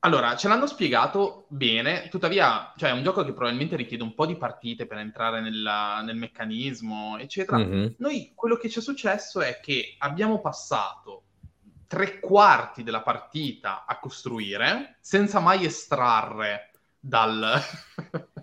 allora, 0.00 0.36
ce 0.36 0.48
l'hanno 0.48 0.66
spiegato 0.66 1.46
bene, 1.48 2.08
tuttavia, 2.08 2.72
cioè 2.76 2.90
è 2.90 2.92
un 2.92 3.02
gioco 3.02 3.24
che 3.24 3.32
probabilmente 3.32 3.76
richiede 3.76 4.02
un 4.02 4.14
po' 4.14 4.26
di 4.26 4.36
partite 4.36 4.86
per 4.86 4.98
entrare 4.98 5.40
nella- 5.40 6.02
nel 6.02 6.16
meccanismo, 6.16 7.18
eccetera. 7.18 7.58
Mhm. 7.58 7.94
Noi 7.98 8.32
quello 8.34 8.56
che 8.56 8.68
ci 8.68 8.80
è 8.80 8.82
successo 8.82 9.40
è 9.40 9.60
che 9.60 9.94
abbiamo 9.98 10.40
passato 10.40 11.22
tre 11.86 12.18
quarti 12.18 12.82
della 12.82 13.02
partita 13.02 13.84
a 13.86 13.98
costruire 13.98 14.96
senza 15.00 15.38
mai 15.38 15.64
estrarre 15.64 16.70
dal 16.98 17.60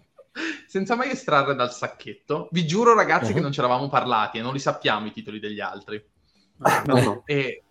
senza 0.67 0.95
mai 0.95 1.11
estrarre 1.11 1.55
dal 1.55 1.71
sacchetto. 1.73 2.47
Vi 2.51 2.65
giuro 2.65 2.93
ragazzi 2.93 3.27
Uh-huh. 3.29 3.33
che 3.35 3.41
non 3.41 3.51
ci 3.51 3.59
eravamo 3.59 3.89
parlati 3.89 4.37
e 4.37 4.41
non 4.41 4.53
li 4.53 4.59
sappiamo 4.59 5.07
i 5.07 5.11
titoli 5.11 5.39
degli 5.39 5.59
altri. 5.59 6.03
No, 6.85 7.01
no. 7.01 7.21
E, 7.25 7.63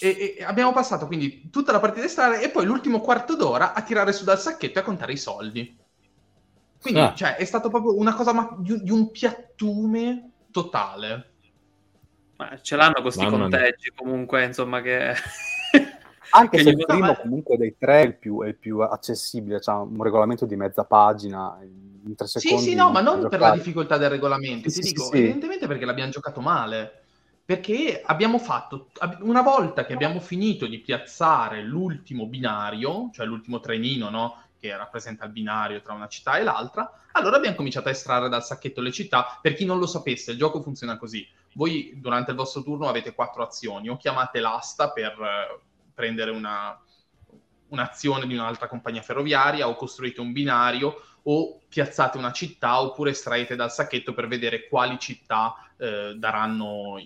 e- 0.00 0.36
e 0.38 0.44
abbiamo 0.44 0.72
passato 0.72 1.06
quindi 1.06 1.48
tutta 1.50 1.72
la 1.72 1.80
partita 1.80 2.04
estrarre 2.06 2.42
e 2.42 2.50
poi 2.50 2.66
l'ultimo 2.66 3.00
quarto 3.00 3.34
d'ora 3.36 3.72
a 3.72 3.82
tirare 3.82 4.12
su 4.12 4.24
dal 4.24 4.38
sacchetto 4.38 4.78
e 4.78 4.82
a 4.82 4.84
contare 4.84 5.12
i 5.12 5.16
soldi. 5.16 5.76
Quindi, 6.80 7.00
Ah. 7.00 7.14
cioè, 7.14 7.36
è 7.36 7.44
stato 7.44 7.68
proprio 7.70 7.96
una 7.96 8.14
cosa 8.14 8.32
ma- 8.32 8.54
di, 8.58 8.82
di 8.82 8.90
un 8.90 9.10
piattume 9.10 10.30
totale. 10.50 11.30
Ma 12.36 12.58
ce 12.60 12.76
l'hanno 12.76 13.00
questi 13.00 13.22
Mamma 13.24 13.36
mia. 13.48 13.48
conteggi 13.48 13.92
comunque, 13.96 14.44
insomma, 14.44 14.80
che... 14.82 15.14
Anche 16.30 16.56
Che 16.58 16.62
se 16.64 16.68
il 16.70 16.84
primo 16.84 17.06
ma- 17.06 17.16
comunque 17.16 17.56
dei 17.56 17.76
tre 17.78 18.02
è 18.02 18.04
il 18.04 18.16
più, 18.18 18.42
è 18.42 18.48
il 18.48 18.56
più 18.58 18.80
accessibile, 18.80 19.58
c'ha 19.60 19.78
un 19.80 20.02
regolamento 20.02 20.44
di 20.44 20.56
mezza 20.56 20.84
pagina, 20.84 21.56
in 22.06 22.14
tre 22.14 22.26
Sì, 22.26 22.38
secondi. 22.40 22.64
sì, 22.70 22.74
no, 22.74 22.90
ma 22.90 23.00
non 23.00 23.18
puoi 23.18 23.28
per 23.30 23.38
la 23.40 23.46
giocare. 23.46 23.58
difficoltà 23.58 23.96
del 23.96 24.10
regolamento, 24.10 24.68
Sì, 24.70 24.80
ti 24.80 24.86
sì, 24.88 24.92
dico, 24.92 25.04
sì. 25.10 25.16
evidentemente 25.18 25.66
perché 25.66 25.84
l'abbiamo 25.84 26.10
giocato 26.10 26.40
male. 26.40 27.00
Perché 27.46 28.02
abbiamo 28.04 28.38
fatto, 28.38 28.88
una 29.20 29.40
volta 29.42 29.84
che 29.86 29.92
abbiamo 29.92 30.18
finito 30.18 30.66
di 30.66 30.80
piazzare 30.80 31.62
l'ultimo 31.62 32.26
binario, 32.26 33.10
cioè 33.12 33.24
l'ultimo 33.24 33.60
trenino, 33.60 34.10
no? 34.10 34.42
Che 34.58 34.76
rappresenta 34.76 35.24
il 35.26 35.30
binario 35.30 35.80
tra 35.80 35.92
una 35.92 36.08
città 36.08 36.38
e 36.38 36.42
l'altra, 36.42 36.90
allora 37.12 37.36
abbiamo 37.36 37.54
cominciato 37.54 37.86
a 37.86 37.92
estrarre 37.92 38.28
dal 38.28 38.44
sacchetto 38.44 38.80
le 38.80 38.90
città. 38.90 39.38
Per 39.40 39.54
chi 39.54 39.64
non 39.64 39.78
lo 39.78 39.86
sapesse, 39.86 40.32
il 40.32 40.38
gioco 40.38 40.60
funziona 40.60 40.98
così. 40.98 41.24
Voi 41.54 41.92
durante 41.94 42.32
il 42.32 42.36
vostro 42.36 42.62
turno 42.64 42.88
avete 42.88 43.14
quattro 43.14 43.44
azioni, 43.44 43.88
o 43.88 43.96
chiamate 43.96 44.40
l'asta 44.40 44.90
per 44.90 45.12
eh, 45.12 45.60
prendere 45.94 46.32
una, 46.32 46.76
un'azione 47.68 48.26
di 48.26 48.34
un'altra 48.34 48.68
compagnia 48.68 49.02
ferroviaria, 49.02 49.68
o 49.68 49.74
costruite 49.74 50.20
un 50.20 50.32
binario, 50.32 51.02
o 51.24 51.60
piazzate 51.68 52.18
una 52.18 52.32
città, 52.32 52.80
oppure 52.80 53.10
estraete 53.10 53.56
dal 53.56 53.72
sacchetto 53.72 54.14
per 54.14 54.28
vedere 54.28 54.68
quali 54.68 54.98
città 54.98 55.54
eh, 55.76 56.14
daranno, 56.16 57.00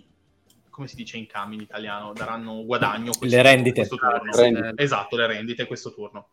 come 0.69 0.87
si 0.87 0.97
dice 0.97 1.17
in 1.17 1.27
cami 1.27 1.55
in 1.55 1.63
italiano, 1.63 2.13
daranno 2.13 2.65
guadagno 2.65 3.13
questo, 3.17 3.37
Le 3.37 3.43
rendite. 3.43 3.89
Rendite. 4.33 4.73
Esatto, 4.77 5.17
le 5.17 5.27
rendite 5.27 5.67
questo 5.67 5.93
turno. 5.93 6.29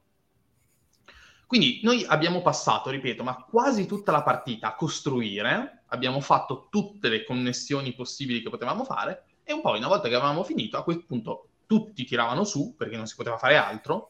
Quindi 1.47 1.79
noi 1.81 2.03
abbiamo 2.05 2.41
passato, 2.41 2.89
ripeto, 2.89 3.23
ma 3.23 3.35
quasi 3.35 3.85
tutta 3.85 4.11
la 4.11 4.21
partita 4.21 4.67
a 4.67 4.75
costruire, 4.75 5.83
abbiamo 5.87 6.19
fatto 6.19 6.67
tutte 6.69 7.07
le 7.07 7.23
connessioni 7.23 7.93
possibili 7.93 8.41
che 8.41 8.49
potevamo 8.49 8.83
fare 8.83 9.23
e 9.43 9.57
poi 9.61 9.77
una 9.77 9.87
volta 9.87 10.09
che 10.09 10.15
avevamo 10.15 10.43
finito, 10.43 10.75
a 10.77 10.83
quel 10.83 11.05
punto 11.05 11.47
tutti 11.65 12.03
tiravano 12.03 12.43
su 12.43 12.75
perché 12.75 12.97
non 12.97 13.07
si 13.07 13.15
poteva 13.15 13.37
fare 13.37 13.55
altro 13.55 14.09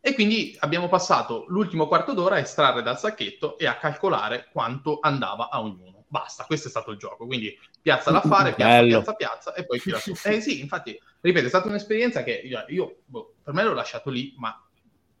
e 0.00 0.14
quindi 0.14 0.56
abbiamo 0.60 0.88
passato 0.88 1.44
l'ultimo 1.48 1.88
quarto 1.88 2.14
d'ora 2.14 2.36
a 2.36 2.38
estrarre 2.38 2.82
dal 2.82 2.98
sacchetto 2.98 3.58
e 3.58 3.66
a 3.66 3.76
calcolare 3.76 4.48
quanto 4.52 4.98
andava 5.00 5.48
a 5.50 5.60
ognuno. 5.60 6.04
Basta, 6.06 6.44
questo 6.44 6.68
è 6.68 6.70
stato 6.70 6.90
il 6.92 6.98
gioco. 6.98 7.26
Quindi 7.26 7.56
piazza 7.82 8.10
l'affare, 8.10 8.54
piazza, 8.54 8.86
piazza, 8.86 9.12
piazza 9.14 9.54
e 9.54 9.66
poi 9.66 9.78
tira 9.80 9.98
su. 9.98 10.12
Eh 10.24 10.40
sì, 10.40 10.60
infatti, 10.60 10.98
ripeto, 11.20 11.46
è 11.46 11.48
stata 11.48 11.68
un'esperienza 11.68 12.22
che 12.22 12.32
io, 12.32 12.64
io, 12.68 12.98
boh, 13.04 13.34
per 13.42 13.52
me 13.52 13.64
l'ho 13.64 13.74
lasciato 13.74 14.08
lì, 14.08 14.34
ma 14.38 14.56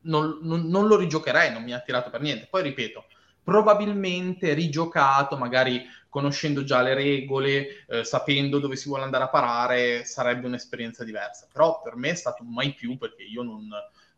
non, 0.02 0.38
non- 0.42 0.66
non 0.68 0.86
lo 0.86 0.96
rigiocherei, 0.96 1.52
non 1.52 1.62
mi 1.62 1.72
ha 1.72 1.76
attirato 1.76 2.08
per 2.10 2.20
niente. 2.20 2.46
Poi 2.48 2.62
ripeto, 2.62 3.04
probabilmente 3.42 4.54
rigiocato, 4.54 5.36
magari 5.36 5.84
conoscendo 6.08 6.64
già 6.64 6.80
le 6.82 6.94
regole, 6.94 7.84
eh, 7.86 8.04
sapendo 8.04 8.58
dove 8.58 8.76
si 8.76 8.88
vuole 8.88 9.04
andare 9.04 9.24
a 9.24 9.28
parare, 9.28 10.04
sarebbe 10.04 10.46
un'esperienza 10.46 11.04
diversa. 11.04 11.48
Però 11.52 11.82
per 11.82 11.96
me 11.96 12.10
è 12.10 12.14
stato 12.14 12.44
mai 12.44 12.72
più 12.74 12.96
perché 12.96 13.24
io 13.24 13.42
non, 13.42 13.68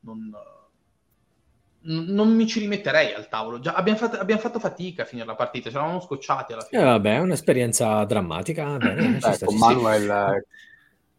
non, 0.01 0.31
non 1.83 2.35
mi 2.35 2.47
ci 2.47 2.61
rimetterei 2.61 3.13
al 3.15 3.29
tavolo. 3.29 3.59
Già, 3.59 3.75
abbiamo, 3.75 3.99
fatto, 3.99 4.19
abbiamo 4.19 4.41
fatto 4.41 4.59
fatica 4.59 5.03
a 5.03 5.07
finire 5.07 5.27
la 5.27 5.35
partita, 5.35 5.71
ci 5.71 5.77
eravamo 5.77 6.01
scocciati 6.01 6.53
alla 6.53 6.63
Eh, 6.65 6.67
fine. 6.69 6.85
vabbè, 6.85 7.15
è 7.17 7.21
un'esperienza 7.21 8.05
drammatica. 8.05 8.77
bene, 8.77 9.21
ci 9.21 9.29
Beh, 9.29 9.33
sta, 9.33 9.47
con. 9.47 9.57
Manuel, 9.57 10.11
eh, 10.11 10.47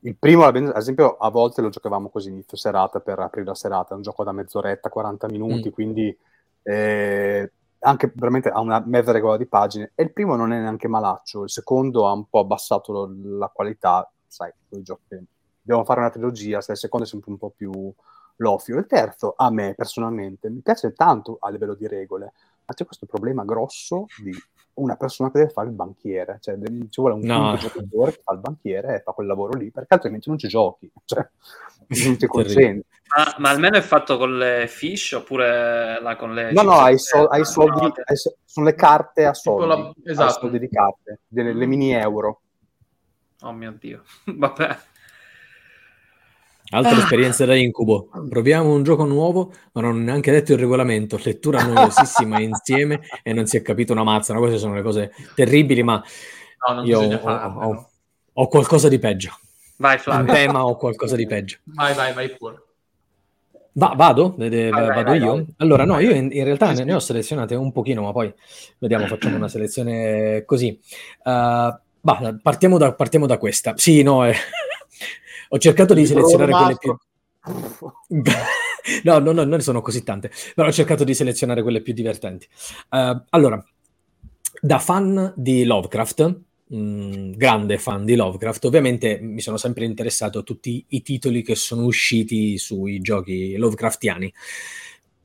il 0.04 0.16
primo, 0.18 0.46
ad 0.46 0.56
esempio, 0.76 1.18
a 1.18 1.30
volte 1.30 1.62
lo 1.62 1.70
giocavamo 1.70 2.10
così 2.10 2.30
inizio 2.30 2.58
serata 2.58 3.00
per 3.00 3.20
aprire 3.20 3.48
la 3.48 3.56
serata, 3.56 3.94
è 3.94 3.96
un 3.98 4.02
gioco 4.04 4.24
da 4.24 4.32
mezz'oretta, 4.32 4.90
40 4.90 5.28
minuti, 5.28 5.70
Mm. 5.70 5.72
quindi 5.72 6.18
eh, 6.64 7.52
anche 7.80 8.12
veramente 8.14 8.50
ha 8.50 8.60
una 8.60 8.82
mezza 8.86 9.12
regola 9.12 9.38
di 9.38 9.48
pagine. 9.48 9.92
E 9.96 10.04
il 10.04 10.14
primo 10.14 10.36
non 10.36 10.54
è 10.54 10.60
neanche 10.60 10.88
malaccio, 10.88 11.44
il 11.44 11.50
secondo 11.50 12.08
ha 12.08 12.12
un 12.14 12.26
po' 12.30 12.40
abbassato 12.40 12.92
lo- 12.92 13.38
la 13.40 13.48
qualità, 13.48 14.08
sai, 14.28 14.52
quei 14.70 14.84
giochi 14.84 15.18
dobbiamo 15.62 15.84
fare 15.86 16.00
una 16.02 16.10
trilogia, 16.12 16.62
se 16.62 16.72
il 16.74 16.78
secondo 16.78 17.06
è 17.06 17.10
sempre 17.10 17.32
un 17.32 17.38
po' 17.38 17.52
più 17.56 17.72
l'offio. 18.42 18.78
Il 18.78 18.86
terzo, 18.88 19.34
a 19.38 19.50
me 19.52 19.74
personalmente, 19.76 20.50
mi 20.50 20.62
piace 20.62 20.94
tanto 20.94 21.38
a 21.40 21.50
livello 21.50 21.76
di 21.76 21.88
regole, 21.88 22.34
ma 22.66 22.74
c'è 22.74 22.86
questo 22.86 23.06
problema 23.06 23.44
grosso 23.46 24.06
di 24.22 24.32
una 24.74 24.96
persona 24.96 25.30
che 25.32 25.40
deve 25.40 25.52
fare 25.52 25.68
il 25.68 25.74
banchiere, 25.74 26.38
cioè 26.42 26.58
ci 26.90 27.02
vuole 27.02 27.14
un 27.16 27.22
No. 27.22 27.56
giocatore 27.58 28.14
che 28.14 28.22
fa 28.24 28.34
il 28.34 28.40
banchiere 28.40 28.96
e 28.96 29.00
fa 29.02 29.12
quel 29.12 29.28
lavoro 29.28 29.58
lì, 29.58 29.70
perché 29.70 29.94
altrimenti 29.94 30.30
non 30.30 30.38
ci 30.38 30.48
giochi, 30.48 30.90
cioè, 31.06 31.28
non 32.04 32.18
ti 32.18 32.26
consenti. 32.28 32.86
Ma, 33.16 33.36
ma 33.40 33.50
almeno 33.50 33.76
è 33.78 33.82
fatto 33.82 34.18
con 34.18 34.38
le 34.38 34.68
fish 34.70 35.12
oppure 35.12 36.00
là 36.02 36.16
con 36.16 36.34
le... 36.34 36.54
No, 36.54 36.62
no, 36.62 36.80
hai, 36.80 36.98
cifre? 36.98 37.20
so- 37.20 37.28
hai 37.28 37.44
soldi, 37.46 37.82
No, 37.82 37.94
hai 38.06 38.16
so- 38.16 38.38
sono 38.46 38.66
le 38.66 38.74
carte 38.74 39.26
a 39.26 39.34
soldi, 39.34 39.68
la- 39.68 39.76
hai 39.76 39.94
esatto. 40.06 40.40
soldi 40.40 40.60
di 40.60 40.70
carte, 40.70 41.20
delle, 41.28 41.54
le 41.54 41.66
mini 41.66 41.92
euro. 41.92 42.42
Oh 43.42 43.52
mio 43.52 43.74
Dio. 43.78 44.04
Vabbè. 44.26 44.78
Altre 46.74 46.98
esperienze 47.00 47.46
da 47.46 47.56
incubo. 47.56 48.10
Proviamo 48.30 48.74
un 48.74 48.84
gioco 48.84 49.04
nuovo, 49.06 49.52
ma 49.74 49.82
non 49.82 49.96
ho 49.96 50.00
neanche 50.00 50.32
detto 50.32 50.54
il 50.54 50.60
regolamento. 50.60 51.20
Lettura 51.24 51.62
noiosissima 51.62 52.40
insieme 52.40 53.02
e 53.24 53.34
non 53.34 53.46
si 53.46 53.58
è 53.58 53.62
capito 53.62 53.92
una 53.94 54.04
mazza. 54.04 54.34
No, 54.34 54.40
queste 54.40 54.58
sono 54.58 54.74
le 54.76 54.82
cose 54.82 55.12
terribili, 55.36 55.84
ma 55.84 56.02
No, 56.68 56.74
non 56.76 56.86
io 56.86 57.00
ho, 57.02 57.20
farlo. 57.20 57.60
ho- 57.62 57.90
ho 58.34 58.48
qualcosa 58.48 58.88
di 58.88 59.00
peggio. 59.00 59.32
Vai 59.78 59.98
Flavio. 59.98 60.32
tema 60.32 60.66
ho 60.66 60.76
qualcosa 60.78 61.16
di 61.16 61.26
peggio. 61.28 61.58
Vai, 61.64 61.94
vai, 61.94 62.14
vai 62.14 62.30
pure. 62.36 62.62
Va- 63.74 63.94
vado? 63.96 64.36
Vede- 64.38 64.70
Vai, 64.70 64.88
vado 64.88 65.04
vai, 65.12 65.20
io? 65.22 65.34
vai. 65.34 65.46
Allora, 65.58 65.86
no, 65.86 66.00
io 66.00 66.12
in, 66.12 66.30
in 66.32 66.44
realtà 66.44 66.72
ne, 66.74 66.84
ne 66.84 66.94
ho 66.94 67.00
selezionate 67.00 67.56
un 67.56 67.72
pochino, 67.72 68.02
ma 68.04 68.12
poi 68.12 68.32
vediamo, 68.80 69.08
facciamo 69.08 69.36
una 69.38 69.48
selezione 69.48 70.44
così. 70.46 70.78
Uh, 71.24 71.74
bah, 72.02 72.38
partiamo, 72.42 72.78
da, 72.78 72.94
partiamo 72.94 73.26
da 73.26 73.38
questa. 73.38 73.74
Sì, 73.78 74.04
no, 74.04 74.26
eh, 74.26 74.36
ho 75.54 75.58
cercato 75.58 75.94
di 75.94 76.06
selezionare 76.06 76.52
quelle 76.52 76.78
più... 76.78 76.96
no, 79.04 79.20
no, 79.20 79.32
no, 79.32 79.44
non 79.44 79.50
ne 79.50 79.60
sono 79.60 79.82
così 79.82 80.04
tante, 80.04 80.32
però 80.56 80.70
ho 80.70 80.72
cercato 80.72 81.04
di 81.04 81.14
selezionare 81.14 81.62
quelle 81.62 81.82
più 81.82 81.94
divertenti. 81.94 82.48
Uh, 82.90 83.22
allora, 83.30 83.62
da 84.62 84.80
fan 84.80 85.34
di 85.36 85.66
Lovecraft, 85.66 86.40
mh, 86.68 87.32
grande 87.32 87.78
fan 87.78 88.06
di 88.06 88.16
Lovecraft, 88.16 88.64
ovviamente 88.66 89.20
mi 89.20 89.42
sono 89.42 89.58
sempre 89.58 89.84
interessato 89.84 90.40
a 90.40 90.44
tutti 90.44 90.86
i 90.90 91.02
titoli 91.02 91.42
che 91.42 91.56
sono 91.56 91.84
usciti 91.84 92.58
sui 92.58 93.02
giochi 93.02 93.58
Lovecraftiani, 93.58 94.34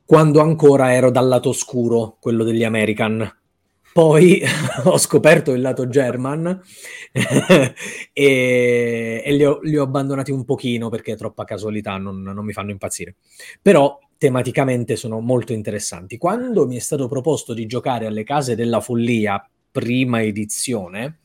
quando 0.03 0.41
ancora 0.41 0.93
ero 0.93 1.09
dal 1.09 1.27
lato 1.27 1.49
oscuro, 1.49 2.17
quello 2.19 2.43
degli 2.43 2.65
American. 2.65 3.33
Poi 3.97 4.39
ho 4.85 4.97
scoperto 4.99 5.53
il 5.53 5.61
lato 5.61 5.87
German 5.87 6.61
e, 8.13 9.23
e 9.25 9.33
li, 9.33 9.43
ho, 9.43 9.59
li 9.63 9.75
ho 9.75 9.81
abbandonati 9.81 10.29
un 10.29 10.45
pochino 10.45 10.89
perché 10.89 11.15
troppa 11.15 11.45
casualità 11.45 11.97
non, 11.97 12.21
non 12.21 12.45
mi 12.45 12.53
fanno 12.53 12.69
impazzire. 12.69 13.15
Però 13.59 13.97
tematicamente 14.19 14.95
sono 14.97 15.19
molto 15.19 15.51
interessanti. 15.51 16.19
Quando 16.19 16.67
mi 16.67 16.75
è 16.75 16.79
stato 16.79 17.07
proposto 17.07 17.55
di 17.55 17.65
giocare 17.65 18.05
alle 18.05 18.23
case 18.23 18.53
della 18.53 18.81
follia 18.81 19.43
prima 19.71 20.21
edizione, 20.21 21.21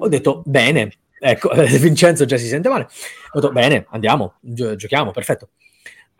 ho 0.00 0.08
detto 0.08 0.42
bene, 0.44 0.90
ecco, 1.20 1.50
Vincenzo 1.78 2.24
già 2.24 2.36
si 2.36 2.48
sente 2.48 2.68
male, 2.68 2.88
ho 3.30 3.38
detto 3.38 3.52
bene, 3.52 3.86
andiamo, 3.90 4.38
gi- 4.40 4.74
giochiamo, 4.74 5.12
perfetto. 5.12 5.50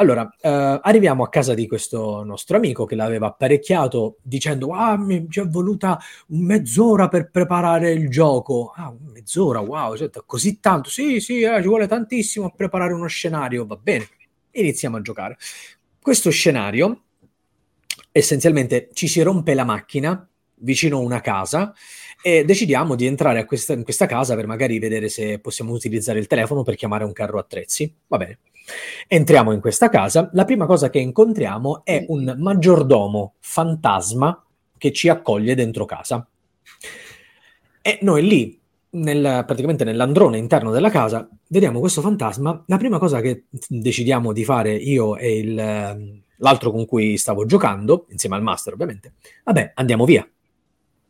Allora, 0.01 0.33
eh, 0.41 0.49
arriviamo 0.81 1.25
a 1.25 1.29
casa 1.29 1.55
di 1.55 1.67
questo 1.67 2.23
nostro 2.23 2.57
amico 2.57 2.85
che 2.85 2.95
l'aveva 2.95 3.27
apparecchiato 3.27 4.19
dicendo 4.23 4.71
ah, 4.73 4.97
mi 4.97 5.27
ci 5.29 5.41
è 5.41 5.47
voluta 5.49 5.99
mezz'ora 6.29 7.09
per 7.09 7.31
preparare 7.31 7.91
il 7.93 8.09
gioco. 8.09 8.73
Ah, 8.77 8.95
mezz'ora, 9.13 9.59
wow, 9.59 9.97
cioè, 9.97 10.09
così 10.25 10.61
tanto. 10.61 10.89
Sì, 10.89 11.19
sì, 11.19 11.41
eh, 11.41 11.61
ci 11.61 11.67
vuole 11.67 11.89
tantissimo 11.89 12.47
a 12.47 12.53
preparare 12.55 12.93
uno 12.93 13.09
scenario, 13.09 13.67
va 13.67 13.75
bene. 13.75 14.09
Iniziamo 14.53 14.99
a 14.99 15.01
giocare. 15.01 15.37
Questo 16.01 16.31
scenario, 16.31 17.03
essenzialmente, 18.13 18.91
ci 18.93 19.09
si 19.09 19.21
rompe 19.23 19.55
la 19.55 19.65
macchina 19.65 20.29
vicino 20.61 20.99
a 20.99 21.01
una 21.01 21.21
casa 21.21 21.75
e 22.23 22.45
decidiamo 22.45 22.95
di 22.95 23.07
entrare 23.07 23.45
questa, 23.45 23.73
in 23.73 23.83
questa 23.83 24.07
casa 24.07 24.37
per 24.37 24.47
magari 24.47 24.79
vedere 24.79 25.09
se 25.09 25.41
possiamo 25.41 25.73
utilizzare 25.73 26.21
il 26.21 26.29
telefono 26.29 26.63
per 26.63 26.77
chiamare 26.77 27.03
un 27.03 27.13
carro 27.13 27.41
attrezzi. 27.41 27.93
Va 28.07 28.17
bene. 28.17 28.39
Entriamo 29.07 29.53
in 29.53 29.61
questa 29.61 29.89
casa, 29.89 30.31
la 30.33 30.45
prima 30.45 30.67
cosa 30.67 30.91
che 30.91 30.99
incontriamo 30.99 31.83
è 31.85 32.05
un 32.09 32.35
maggiordomo 32.39 33.35
fantasma 33.39 34.45
che 34.77 34.93
ci 34.93 35.09
accoglie 35.09 35.55
dentro 35.55 35.85
casa. 35.85 36.27
E 37.81 37.99
noi 38.03 38.27
lì, 38.27 38.61
nel, 38.91 39.45
praticamente 39.47 39.85
nell'androne 39.85 40.39
interno 40.39 40.71
della 40.71 40.91
casa, 40.91 41.29
vediamo 41.49 41.81
questo 41.81 42.01
fantasma. 42.01 42.65
La 42.67 42.77
prima 42.77 42.99
cosa 42.99 43.21
che 43.21 43.45
decidiamo 43.69 44.33
di 44.33 44.45
fare 44.45 44.75
io 44.75 45.17
e 45.17 45.39
il, 45.39 46.23
l'altro 46.37 46.71
con 46.71 46.87
cui 46.87 47.17
stavo 47.17 47.47
giocando, 47.47 48.07
insieme 48.11 48.37
al 48.37 48.43
master 48.43 48.75
ovviamente, 48.75 49.15
vabbè, 49.45 49.73
andiamo 49.75 50.05
via. 50.05 50.29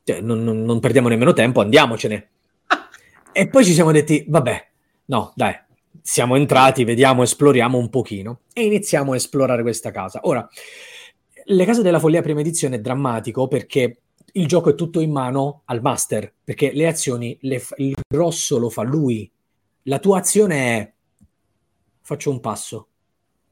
Cioè, 0.05 0.21
non, 0.21 0.43
non, 0.43 0.63
non 0.63 0.81
perdiamo 0.81 1.09
nemmeno 1.09 1.33
tempo, 1.33 1.61
andiamocene. 1.61 2.29
E 3.31 3.47
poi 3.47 3.65
ci 3.65 3.73
siamo 3.73 3.93
detti, 3.93 4.25
vabbè, 4.27 4.69
no, 5.05 5.33
dai, 5.37 5.55
siamo 6.11 6.37
entrati, 6.37 6.85
vediamo, 6.85 7.23
esploriamo 7.23 7.77
un 7.77 7.91
pochino 7.91 8.41
e 8.55 8.65
iniziamo 8.65 9.13
a 9.13 9.17
esplorare 9.17 9.61
questa 9.61 9.91
casa. 9.91 10.21
Ora, 10.23 10.49
le 11.45 11.65
case 11.67 11.83
della 11.83 11.99
follia 11.99 12.23
prima 12.23 12.41
edizione 12.41 12.77
è 12.77 12.81
drammatico 12.81 13.47
perché 13.47 13.99
il 14.33 14.47
gioco 14.47 14.71
è 14.71 14.75
tutto 14.75 15.01
in 15.01 15.13
mano 15.13 15.65
al 15.67 15.83
master, 15.83 16.33
perché 16.43 16.73
le 16.73 16.87
azioni, 16.87 17.37
le 17.43 17.63
il 17.77 17.95
grosso 18.09 18.57
lo 18.57 18.71
fa 18.71 18.85
lui. 18.85 19.31
La 19.83 19.99
tua 19.99 20.21
azione 20.21 20.79
è 20.79 20.93
faccio 22.01 22.31
un 22.31 22.41
passo. 22.41 22.89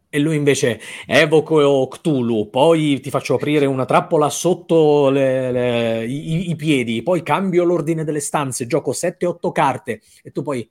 E 0.08 0.18
lui 0.18 0.36
invece 0.36 0.80
evoco 1.06 1.86
Cthulhu, 1.88 2.48
poi 2.48 3.00
ti 3.00 3.10
faccio 3.10 3.34
aprire 3.34 3.66
una 3.66 3.84
trappola 3.84 4.30
sotto 4.30 5.10
le, 5.10 5.52
le, 5.52 6.06
i, 6.06 6.48
i, 6.48 6.56
piedi, 6.56 7.02
poi 7.02 7.22
cambio 7.22 7.64
l'ordine 7.64 8.02
delle 8.02 8.20
stanze, 8.20 8.66
gioco 8.66 8.92
7-8 8.92 9.52
carte 9.52 10.00
e 10.22 10.32
tu 10.32 10.40
poi 10.40 10.66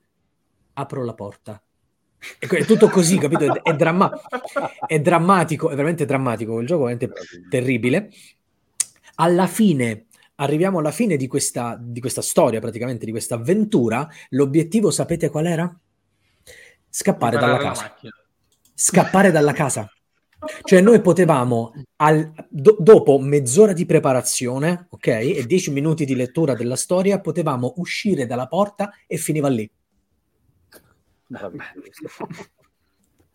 apro 0.74 1.06
la 1.06 1.14
porta 1.14 1.60
è 2.40 2.66
tutto 2.66 2.90
così, 2.90 3.18
capito? 3.18 3.64
È, 3.64 3.74
dramma- 3.74 4.12
è, 4.86 5.00
drammatico, 5.00 5.70
è 5.70 5.76
veramente 5.76 6.06
drammatico. 6.06 6.60
Il 6.60 6.68
gioco 6.68 6.88
è 6.88 6.96
veramente 6.96 7.22
terribile. 7.50 8.10
Alla 9.16 9.48
fine, 9.48 10.08
arriviamo 10.36 10.80
alla 10.80 10.92
fine 10.92 11.18
di 11.18 11.28
questa, 11.28 11.78
di 11.80 12.00
questa 12.00 12.22
storia, 12.22 12.60
praticamente 12.60 13.06
di 13.06 13.12
questa 13.12 13.36
avventura. 13.36 14.08
L'obiettivo, 14.30 14.92
sapete 14.92 15.30
qual 15.30 15.46
era? 15.46 15.80
Scappare 16.90 17.38
dalla 17.38 17.58
casa. 17.58 17.96
Scappare 18.74 19.32
dalla 19.32 19.54
casa. 19.54 19.90
Cioè, 20.64 20.82
noi 20.82 21.02
potevamo, 21.02 21.74
al, 21.98 22.32
do, 22.50 22.78
dopo 22.80 23.18
mezz'ora 23.20 23.74
di 23.74 23.86
preparazione, 23.86 24.88
ok, 24.90 25.08
e 25.08 25.44
dieci 25.48 25.72
minuti 25.72 26.06
di 26.06 26.16
lettura 26.16 26.54
della 26.54 26.76
storia, 26.76 27.20
potevamo 27.20 27.74
uscire 27.78 28.26
dalla 28.26 28.48
porta 28.48 28.92
e 29.08 29.18
finiva 29.18 29.48
lì. 29.48 29.70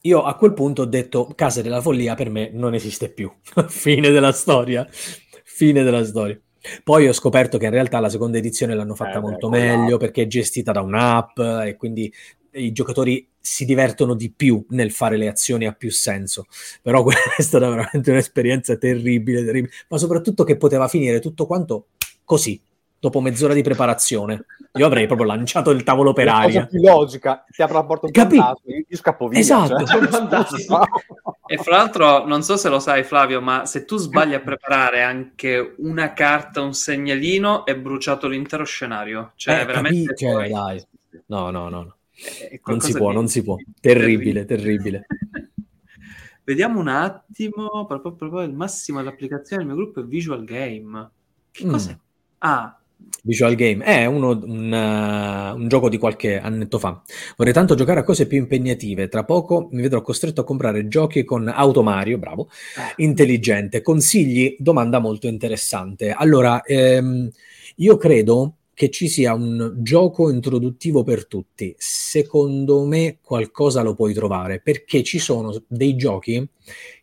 Io 0.02 0.22
a 0.22 0.34
quel 0.36 0.54
punto 0.54 0.82
ho 0.82 0.86
detto 0.86 1.30
Casa 1.34 1.60
della 1.60 1.82
Follia 1.82 2.14
per 2.14 2.30
me 2.30 2.50
non 2.52 2.74
esiste 2.74 3.10
più. 3.10 3.30
Fine 3.68 4.10
della 4.10 4.32
storia. 4.32 4.88
Fine 4.90 5.82
della 5.82 6.04
storia. 6.04 6.40
Poi 6.82 7.08
ho 7.08 7.12
scoperto 7.12 7.58
che 7.58 7.66
in 7.66 7.70
realtà 7.70 8.00
la 8.00 8.08
seconda 8.08 8.38
edizione 8.38 8.74
l'hanno 8.74 8.94
fatta 8.94 9.18
eh, 9.18 9.20
molto 9.20 9.48
beh, 9.48 9.76
meglio 9.76 9.96
perché 9.96 10.22
è 10.22 10.26
gestita 10.26 10.72
da 10.72 10.82
un'app 10.82 11.38
e 11.38 11.76
quindi 11.76 12.12
i 12.52 12.72
giocatori 12.72 13.28
si 13.38 13.64
divertono 13.64 14.14
di 14.14 14.30
più 14.30 14.64
nel 14.70 14.90
fare 14.90 15.16
le 15.16 15.28
azioni 15.28 15.66
a 15.66 15.72
più 15.72 15.90
senso. 15.90 16.46
Però 16.82 17.02
quella 17.04 17.20
è 17.36 17.42
stata 17.42 17.68
veramente 17.68 18.10
un'esperienza 18.10 18.76
terribile, 18.76 19.44
terribile, 19.44 19.72
ma 19.88 19.98
soprattutto 19.98 20.44
che 20.44 20.56
poteva 20.56 20.88
finire 20.88 21.20
tutto 21.20 21.46
quanto 21.46 21.88
così, 22.24 22.60
dopo 23.00 23.20
mezz'ora 23.20 23.54
di 23.54 23.62
preparazione. 23.62 24.44
Io 24.74 24.86
avrei 24.86 25.06
proprio 25.06 25.26
lanciato 25.26 25.70
il 25.70 25.82
tavolo 25.82 26.12
per 26.12 26.28
aria. 26.28 26.60
La 26.60 26.66
cosa 26.66 26.66
più 26.66 26.80
logica, 26.80 27.44
ti 27.50 27.62
apre 27.62 27.74
la 27.74 27.84
porta 27.84 28.06
un 28.06 28.12
fantasma, 28.12 28.54
io 28.86 28.96
scappo 28.96 29.26
via. 29.26 29.40
Esatto. 29.40 29.84
Cioè. 29.84 30.00
e 31.46 31.56
fra 31.56 31.76
l'altro, 31.78 32.26
non 32.26 32.42
so 32.42 32.56
se 32.56 32.68
lo 32.68 32.78
sai 32.78 33.02
Flavio, 33.02 33.40
ma 33.40 33.66
se 33.66 33.84
tu 33.84 33.96
sbagli 33.96 34.34
a 34.34 34.40
preparare 34.40 35.02
anche 35.02 35.74
una 35.78 36.12
carta, 36.12 36.60
un 36.60 36.74
segnalino, 36.74 37.64
è 37.64 37.74
bruciato 37.76 38.28
l'intero 38.28 38.64
scenario. 38.64 39.32
Cioè, 39.34 39.62
eh, 39.62 39.64
veramente... 39.64 40.14
Capi- 40.14 40.24
cioè, 40.24 40.48
dai. 40.48 40.86
No, 41.26 41.50
no, 41.50 41.68
no. 41.68 41.94
Non 42.66 42.80
si 42.80 42.92
può, 42.92 43.08
di... 43.08 43.14
non 43.14 43.28
si 43.28 43.42
può. 43.42 43.56
Terribile, 43.80 44.44
terribile. 44.44 45.06
Vediamo 46.44 46.78
un 46.80 46.88
attimo, 46.88 47.86
proprio, 47.86 48.12
proprio 48.12 48.42
il 48.42 48.52
massimo 48.52 48.98
dell'applicazione 48.98 49.64
del 49.64 49.72
mio 49.72 49.82
gruppo 49.82 50.00
è 50.00 50.04
Visual 50.04 50.44
Game. 50.44 51.10
Che 51.50 51.64
mm. 51.64 51.70
cos'è? 51.70 51.96
Ah, 52.38 52.79
Visual 53.22 53.54
Game 53.54 53.84
è 53.84 54.06
uno, 54.06 54.30
un, 54.30 54.72
uh, 54.72 55.56
un, 55.56 55.68
gioco 55.68 55.88
di 55.88 55.98
qualche 55.98 56.38
annetto 56.38 56.78
fa. 56.78 57.02
Vorrei 57.36 57.52
tanto 57.52 57.74
giocare 57.74 58.00
a 58.00 58.02
cose 58.02 58.26
più 58.26 58.38
impegnative. 58.38 59.08
Tra 59.08 59.24
poco 59.24 59.68
mi 59.72 59.82
vedrò 59.82 60.00
costretto 60.00 60.40
a 60.40 60.44
comprare 60.44 60.88
giochi 60.88 61.24
con 61.24 61.48
Auto 61.48 61.82
Mario, 61.82 62.18
bravo, 62.18 62.48
eh. 62.76 63.02
intelligente. 63.02 63.82
Consigli? 63.82 64.56
Domanda 64.58 64.98
molto 64.98 65.26
interessante. 65.26 66.12
Allora, 66.12 66.62
ehm, 66.62 67.30
io 67.76 67.96
credo 67.96 68.54
che 68.80 68.88
ci 68.88 69.08
sia 69.08 69.34
un 69.34 69.74
gioco 69.78 70.30
introduttivo 70.30 71.02
per 71.02 71.26
tutti. 71.26 71.74
Secondo 71.76 72.86
me 72.86 73.18
qualcosa 73.22 73.82
lo 73.82 73.94
puoi 73.94 74.14
trovare 74.14 74.60
perché 74.60 75.02
ci 75.02 75.18
sono 75.18 75.54
dei 75.66 75.96
giochi 75.96 76.48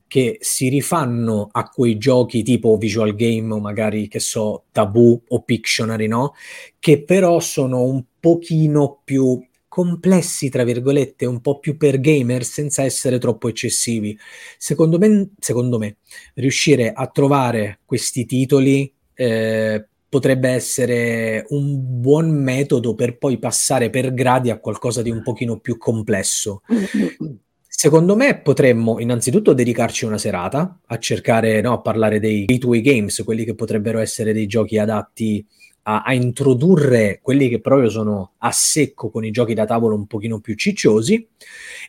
che 0.08 0.38
si 0.39 0.70
rifanno 0.70 1.49
a 1.51 1.70
quei 1.70 1.97
giochi 1.97 2.43
tipo 2.43 2.78
visual 2.78 3.16
game 3.16 3.53
o 3.53 3.60
magari 3.60 4.08
che 4.08 4.20
so 4.20 4.66
tabù 4.72 5.22
o 5.28 5.43
Pictionary, 5.43 6.08
no? 6.08 6.34
Che 6.80 7.03
però 7.03 7.39
sono 7.39 7.84
un 7.84 8.03
pochino 8.20 9.01
più 9.03 9.39
complessi, 9.68 10.49
tra 10.49 10.64
virgolette, 10.64 11.26
un 11.26 11.39
po' 11.39 11.60
più 11.60 11.78
per 11.78 11.99
gamer 11.99 12.43
senza 12.43 12.84
essere 12.84 13.20
troppo 13.20 13.47
eccessivi. 13.47 14.18
Secondo 14.58 14.97
me, 14.97 15.30
secondo 15.39 15.78
me 15.78 15.97
riuscire 16.36 16.91
a 16.91 17.05
trovare 17.08 17.82
questi 17.86 18.26
titoli 18.26 18.91
eh, 19.14 19.88
potrebbe 20.10 20.49
essere 20.49 21.45
un 21.49 21.76
buon 22.01 22.32
metodo 22.32 22.95
per 22.95 23.18
poi 23.18 23.38
passare 23.38 23.89
per 23.89 24.14
gradi 24.14 24.49
a 24.49 24.60
qualcosa 24.60 25.01
di 25.01 25.12
un 25.12 25.22
pochino 25.22 25.60
più 25.60 25.78
complesso. 25.78 26.62
Secondo 27.80 28.15
me 28.15 28.39
potremmo 28.39 28.99
innanzitutto 28.99 29.53
dedicarci 29.53 30.05
una 30.05 30.17
serata 30.17 30.80
a 30.84 30.97
cercare, 30.97 31.61
no, 31.61 31.73
a 31.73 31.80
parlare 31.80 32.19
dei 32.19 32.45
gateway 32.45 32.82
games, 32.82 33.21
quelli 33.23 33.43
che 33.45 33.53
potrebbero 33.53 33.99
essere 33.99 34.34
dei 34.34 34.47
giochi 34.47 34.80
adatti 34.80 35.45
a, 35.84 36.01
a, 36.01 36.11
introdurre 36.15 37.19
quelli 37.21 37.49
che 37.49 37.61
proprio 37.61 37.91
sono 37.91 38.32
a 38.39 38.51
secco 38.51 39.11
con 39.11 39.23
i 39.25 39.30
giochi 39.30 39.53
da 39.53 39.65
tavolo 39.65 39.93
un 39.93 40.07
pochino 40.07 40.39
più 40.39 40.55
cicciosi 40.55 41.30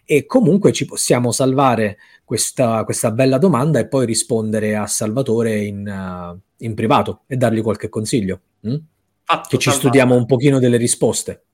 e 0.04 0.26
comunque 0.26 0.72
ci 0.72 0.84
possiamo 0.84 1.32
salvare 1.32 1.96
questa, 2.22 2.84
questa 2.84 3.10
bella 3.10 3.38
domanda 3.38 3.78
e 3.78 3.88
poi 3.88 4.04
rispondere 4.04 4.76
a 4.76 4.86
Salvatore 4.86 5.56
in, 5.56 5.88
uh, 5.88 6.38
in 6.64 6.74
privato 6.74 7.22
e 7.26 7.38
dargli 7.38 7.62
qualche 7.62 7.88
consiglio. 7.88 8.40
Hm? 8.60 8.76
Fatto, 9.24 9.48
che 9.48 9.56
ci 9.56 9.70
salvata. 9.70 9.88
studiamo 9.88 10.14
un 10.14 10.26
pochino 10.26 10.58
delle 10.58 10.76
risposte. 10.76 11.44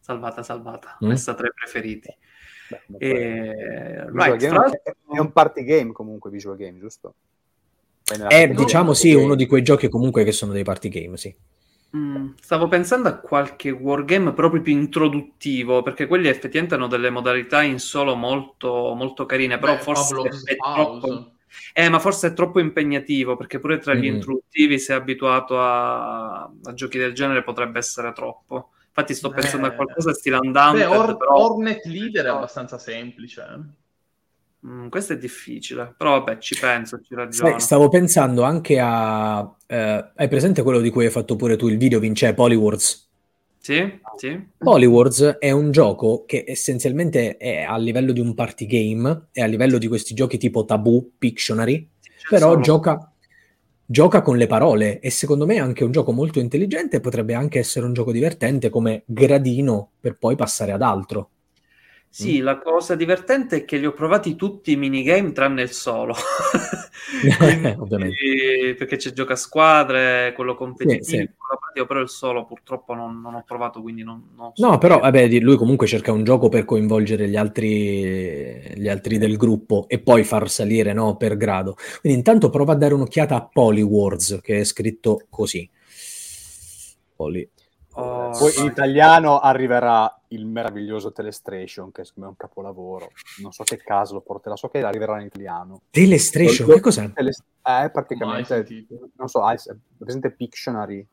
Salvata, 0.00 0.42
salvata. 0.42 0.96
Mm? 1.04 1.08
Questa 1.08 1.34
tra 1.34 1.46
i 1.46 1.52
preferiti. 1.54 2.08
Beh, 2.86 2.98
e... 2.98 4.10
right, 4.10 4.46
fra... 4.46 4.70
È 4.70 5.18
un 5.18 5.32
party 5.32 5.64
game 5.64 5.92
comunque, 5.92 6.30
visual 6.30 6.56
game, 6.56 6.78
giusto? 6.78 7.14
È, 8.04 8.48
diciamo 8.48 8.92
sì, 8.92 9.12
game. 9.12 9.22
uno 9.22 9.34
di 9.34 9.46
quei 9.46 9.62
giochi 9.62 9.88
comunque 9.88 10.24
che 10.24 10.32
sono 10.32 10.52
dei 10.52 10.64
party 10.64 10.88
game, 10.88 11.16
sì. 11.16 11.34
Mm, 11.96 12.32
stavo 12.40 12.66
pensando 12.66 13.08
a 13.08 13.18
qualche 13.18 13.70
wargame 13.70 14.32
proprio 14.32 14.60
più 14.60 14.72
introduttivo, 14.72 15.82
perché 15.82 16.06
quelli 16.06 16.28
effettivamente 16.28 16.74
hanno 16.74 16.88
delle 16.88 17.08
modalità 17.08 17.62
in 17.62 17.78
solo 17.78 18.16
molto, 18.16 18.94
molto 18.94 19.26
carine, 19.26 19.58
però 19.58 19.76
Beh, 19.76 19.80
forse 19.80 20.16
è 20.44 20.56
troppo... 20.56 21.28
Eh, 21.72 21.88
ma 21.88 22.00
forse 22.00 22.28
è 22.28 22.32
troppo 22.32 22.58
impegnativo, 22.58 23.36
perché 23.36 23.60
pure 23.60 23.78
tra 23.78 23.94
gli 23.94 24.10
mm. 24.10 24.14
introduttivi, 24.14 24.78
se 24.78 24.92
è 24.92 24.96
abituato 24.96 25.60
a... 25.60 26.42
a 26.42 26.74
giochi 26.74 26.98
del 26.98 27.14
genere, 27.14 27.44
potrebbe 27.44 27.78
essere 27.78 28.12
troppo. 28.12 28.70
Infatti 28.96 29.14
sto 29.14 29.30
pensando 29.30 29.66
eh, 29.66 29.70
a 29.70 29.72
qualcosa 29.72 30.12
stile 30.14 30.36
andante. 30.36 30.78
Beh, 30.78 30.86
Or- 30.86 31.16
però... 31.16 31.32
Hornet 31.34 31.84
Leader 31.86 32.26
è 32.26 32.28
abbastanza 32.28 32.78
semplice. 32.78 33.42
Mm, 34.66 34.88
questo 34.88 35.14
è 35.14 35.18
difficile, 35.18 35.92
però 35.96 36.20
vabbè, 36.20 36.38
ci 36.38 36.56
penso, 36.58 36.98
ci 36.98 37.08
Sai, 37.08 37.16
ragiono. 37.16 37.58
stavo 37.58 37.88
pensando 37.88 38.42
anche 38.44 38.78
a... 38.80 39.52
eh, 39.66 40.10
hai 40.14 40.28
presente 40.28 40.62
quello 40.62 40.80
di 40.80 40.90
cui 40.90 41.04
hai 41.06 41.10
fatto 41.10 41.34
pure 41.36 41.56
tu 41.56 41.66
il 41.68 41.76
video, 41.76 41.98
Vince, 41.98 42.32
Polywars? 42.34 43.10
Sì, 43.58 43.98
sì. 44.16 44.46
Polywars 44.58 45.22
è 45.38 45.50
un 45.50 45.70
gioco 45.70 46.24
che 46.26 46.44
essenzialmente 46.46 47.36
è 47.36 47.62
a 47.62 47.76
livello 47.78 48.12
di 48.12 48.20
un 48.20 48.32
party 48.34 48.66
game, 48.66 49.26
è 49.32 49.40
a 49.42 49.46
livello 49.46 49.78
di 49.78 49.88
questi 49.88 50.14
giochi 50.14 50.38
tipo 50.38 50.64
Taboo, 50.64 51.04
Pictionary, 51.18 51.88
C'è 52.00 52.28
però 52.28 52.50
solo- 52.50 52.60
gioca, 52.60 53.12
gioca 53.86 54.22
con 54.22 54.36
le 54.36 54.46
parole 54.46 55.00
e 55.00 55.10
secondo 55.10 55.46
me 55.46 55.54
è 55.54 55.58
anche 55.58 55.84
un 55.84 55.92
gioco 55.92 56.12
molto 56.12 56.38
intelligente, 56.38 57.00
potrebbe 57.00 57.34
anche 57.34 57.58
essere 57.58 57.86
un 57.86 57.92
gioco 57.92 58.12
divertente 58.12 58.70
come 58.70 59.02
gradino 59.06 59.90
per 60.00 60.16
poi 60.18 60.36
passare 60.36 60.72
ad 60.72 60.82
altro. 60.82 61.30
Sì, 62.16 62.38
la 62.38 62.58
cosa 62.58 62.94
divertente 62.94 63.56
è 63.56 63.64
che 63.64 63.76
li 63.76 63.86
ho 63.86 63.92
provati 63.92 64.36
tutti 64.36 64.70
i 64.70 64.76
minigame 64.76 65.32
tranne 65.32 65.62
il 65.62 65.70
solo. 65.72 66.14
Quindi- 67.38 67.74
Ovviamente. 67.76 68.74
perché 68.78 68.96
c'è 68.96 69.10
gioca 69.12 69.32
a 69.32 69.36
squadre, 69.36 70.32
quello 70.36 70.54
competitivo, 70.54 71.02
Sì, 71.02 71.16
sì. 71.74 71.84
però 71.86 72.00
il 72.00 72.08
solo 72.08 72.44
purtroppo 72.46 72.94
non, 72.94 73.20
non 73.20 73.34
ho 73.34 73.42
provato, 73.44 73.82
quindi 73.82 74.04
non, 74.04 74.30
non 74.36 74.52
so 74.54 74.64
No, 74.64 74.78
però 74.78 75.00
vabbè, 75.00 75.26
lui 75.40 75.56
comunque 75.56 75.88
cerca 75.88 76.12
un 76.12 76.22
gioco 76.22 76.48
per 76.48 76.64
coinvolgere 76.64 77.28
gli 77.28 77.36
altri, 77.36 78.60
gli 78.76 78.88
altri 78.88 79.18
del 79.18 79.36
gruppo 79.36 79.86
e 79.88 79.98
poi 79.98 80.22
far 80.22 80.48
salire 80.48 80.92
no, 80.92 81.16
per 81.16 81.36
grado. 81.36 81.74
Quindi 82.00 82.18
intanto 82.18 82.48
prova 82.48 82.74
a 82.74 82.76
dare 82.76 82.94
un'occhiata 82.94 83.34
a 83.34 83.44
Polywars, 83.44 84.38
che 84.40 84.60
è 84.60 84.64
scritto 84.64 85.26
così. 85.28 85.68
Poly. 87.16 87.48
Oh, 87.96 88.30
Poi 88.36 88.52
in 88.58 88.66
italiano 88.66 89.38
arriverà 89.38 90.20
il 90.28 90.46
meraviglioso 90.46 91.12
Telestration, 91.12 91.92
che 91.92 92.04
secondo 92.04 92.28
me 92.28 92.34
è 92.34 92.36
un 92.40 92.48
capolavoro. 92.48 93.10
Non 93.40 93.52
so 93.52 93.62
che 93.62 93.76
caso 93.76 94.14
lo 94.14 94.20
porterà, 94.20 94.56
so 94.56 94.68
che 94.68 94.82
arriverà 94.82 95.20
in 95.20 95.26
italiano. 95.26 95.82
Telestration, 95.90 96.68
che 96.68 96.80
cos'è? 96.80 97.12
Telest- 97.12 97.44
è 97.62 97.70
Mai 97.70 97.90
praticamente, 97.90 98.86
non 99.16 99.28
so, 99.28 99.48
è 99.48 99.56
presente 99.96 100.30
Pictionary? 100.32 101.06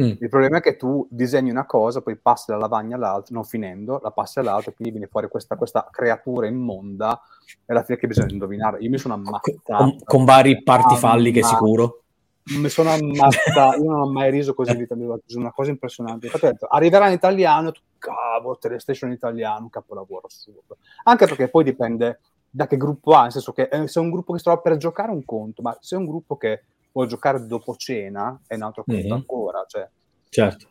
Mm. 0.00 0.14
Il 0.18 0.28
problema 0.28 0.58
è 0.58 0.60
che 0.60 0.76
tu 0.76 1.06
disegni 1.08 1.50
una 1.50 1.66
cosa, 1.66 2.00
poi 2.00 2.16
passi 2.16 2.46
dalla 2.48 2.62
lavagna 2.62 2.96
all'altra, 2.96 3.34
non 3.34 3.44
finendo, 3.44 4.00
la 4.02 4.10
passi 4.10 4.38
all'altra, 4.38 4.72
e 4.72 4.74
quindi 4.74 4.92
viene 4.94 5.08
fuori 5.08 5.28
questa, 5.28 5.56
questa 5.56 5.86
creatura 5.90 6.46
immonda, 6.46 7.20
e 7.64 7.72
alla 7.72 7.84
fine 7.84 7.98
che 7.98 8.06
bisogna 8.06 8.32
indovinare. 8.32 8.78
Io 8.80 8.90
mi 8.90 8.98
sono 8.98 9.14
ammazzato. 9.14 9.60
Con, 9.62 9.98
con 10.02 10.24
vari 10.24 10.62
parti 10.62 10.96
falliche 10.96 11.42
sicuro. 11.42 12.03
Mi 12.46 12.68
sono 12.68 12.90
ammazzato, 12.90 13.82
io 13.82 13.90
non 13.90 14.00
ho 14.02 14.10
mai 14.10 14.30
riso 14.30 14.52
così 14.52 14.72
in 14.72 14.76
vita 14.78 14.94
mia, 14.94 15.16
una 15.36 15.50
cosa 15.50 15.70
impressionante. 15.70 16.26
Infatti 16.26 16.46
detto, 16.46 16.66
arriverà 16.66 17.06
in 17.06 17.14
italiano, 17.14 17.72
tu, 17.72 17.80
cavolo, 17.96 18.58
Telestation 18.58 19.08
in 19.08 19.16
italiano, 19.16 19.62
un 19.62 19.70
capolavoro 19.70 20.26
assurdo. 20.26 20.76
Anche 21.04 21.26
perché 21.26 21.48
poi 21.48 21.64
dipende 21.64 22.20
da 22.50 22.66
che 22.66 22.76
gruppo 22.76 23.12
ha, 23.12 23.22
nel 23.22 23.32
senso 23.32 23.52
che 23.52 23.62
eh, 23.72 23.88
se 23.88 23.98
è 23.98 24.02
un 24.02 24.10
gruppo 24.10 24.32
che 24.32 24.38
si 24.38 24.44
trova 24.44 24.60
per 24.60 24.76
giocare 24.76 25.10
un 25.10 25.24
conto, 25.24 25.62
ma 25.62 25.74
se 25.80 25.96
è 25.96 25.98
un 25.98 26.04
gruppo 26.04 26.36
che 26.36 26.64
vuole 26.92 27.08
giocare 27.08 27.46
dopo 27.46 27.74
cena 27.76 28.38
è 28.46 28.54
un 28.56 28.62
altro 28.62 28.84
conto 28.84 29.06
Mhm. 29.06 29.12
ancora, 29.12 29.64
cioè 29.66 29.88
Certo. 30.28 30.68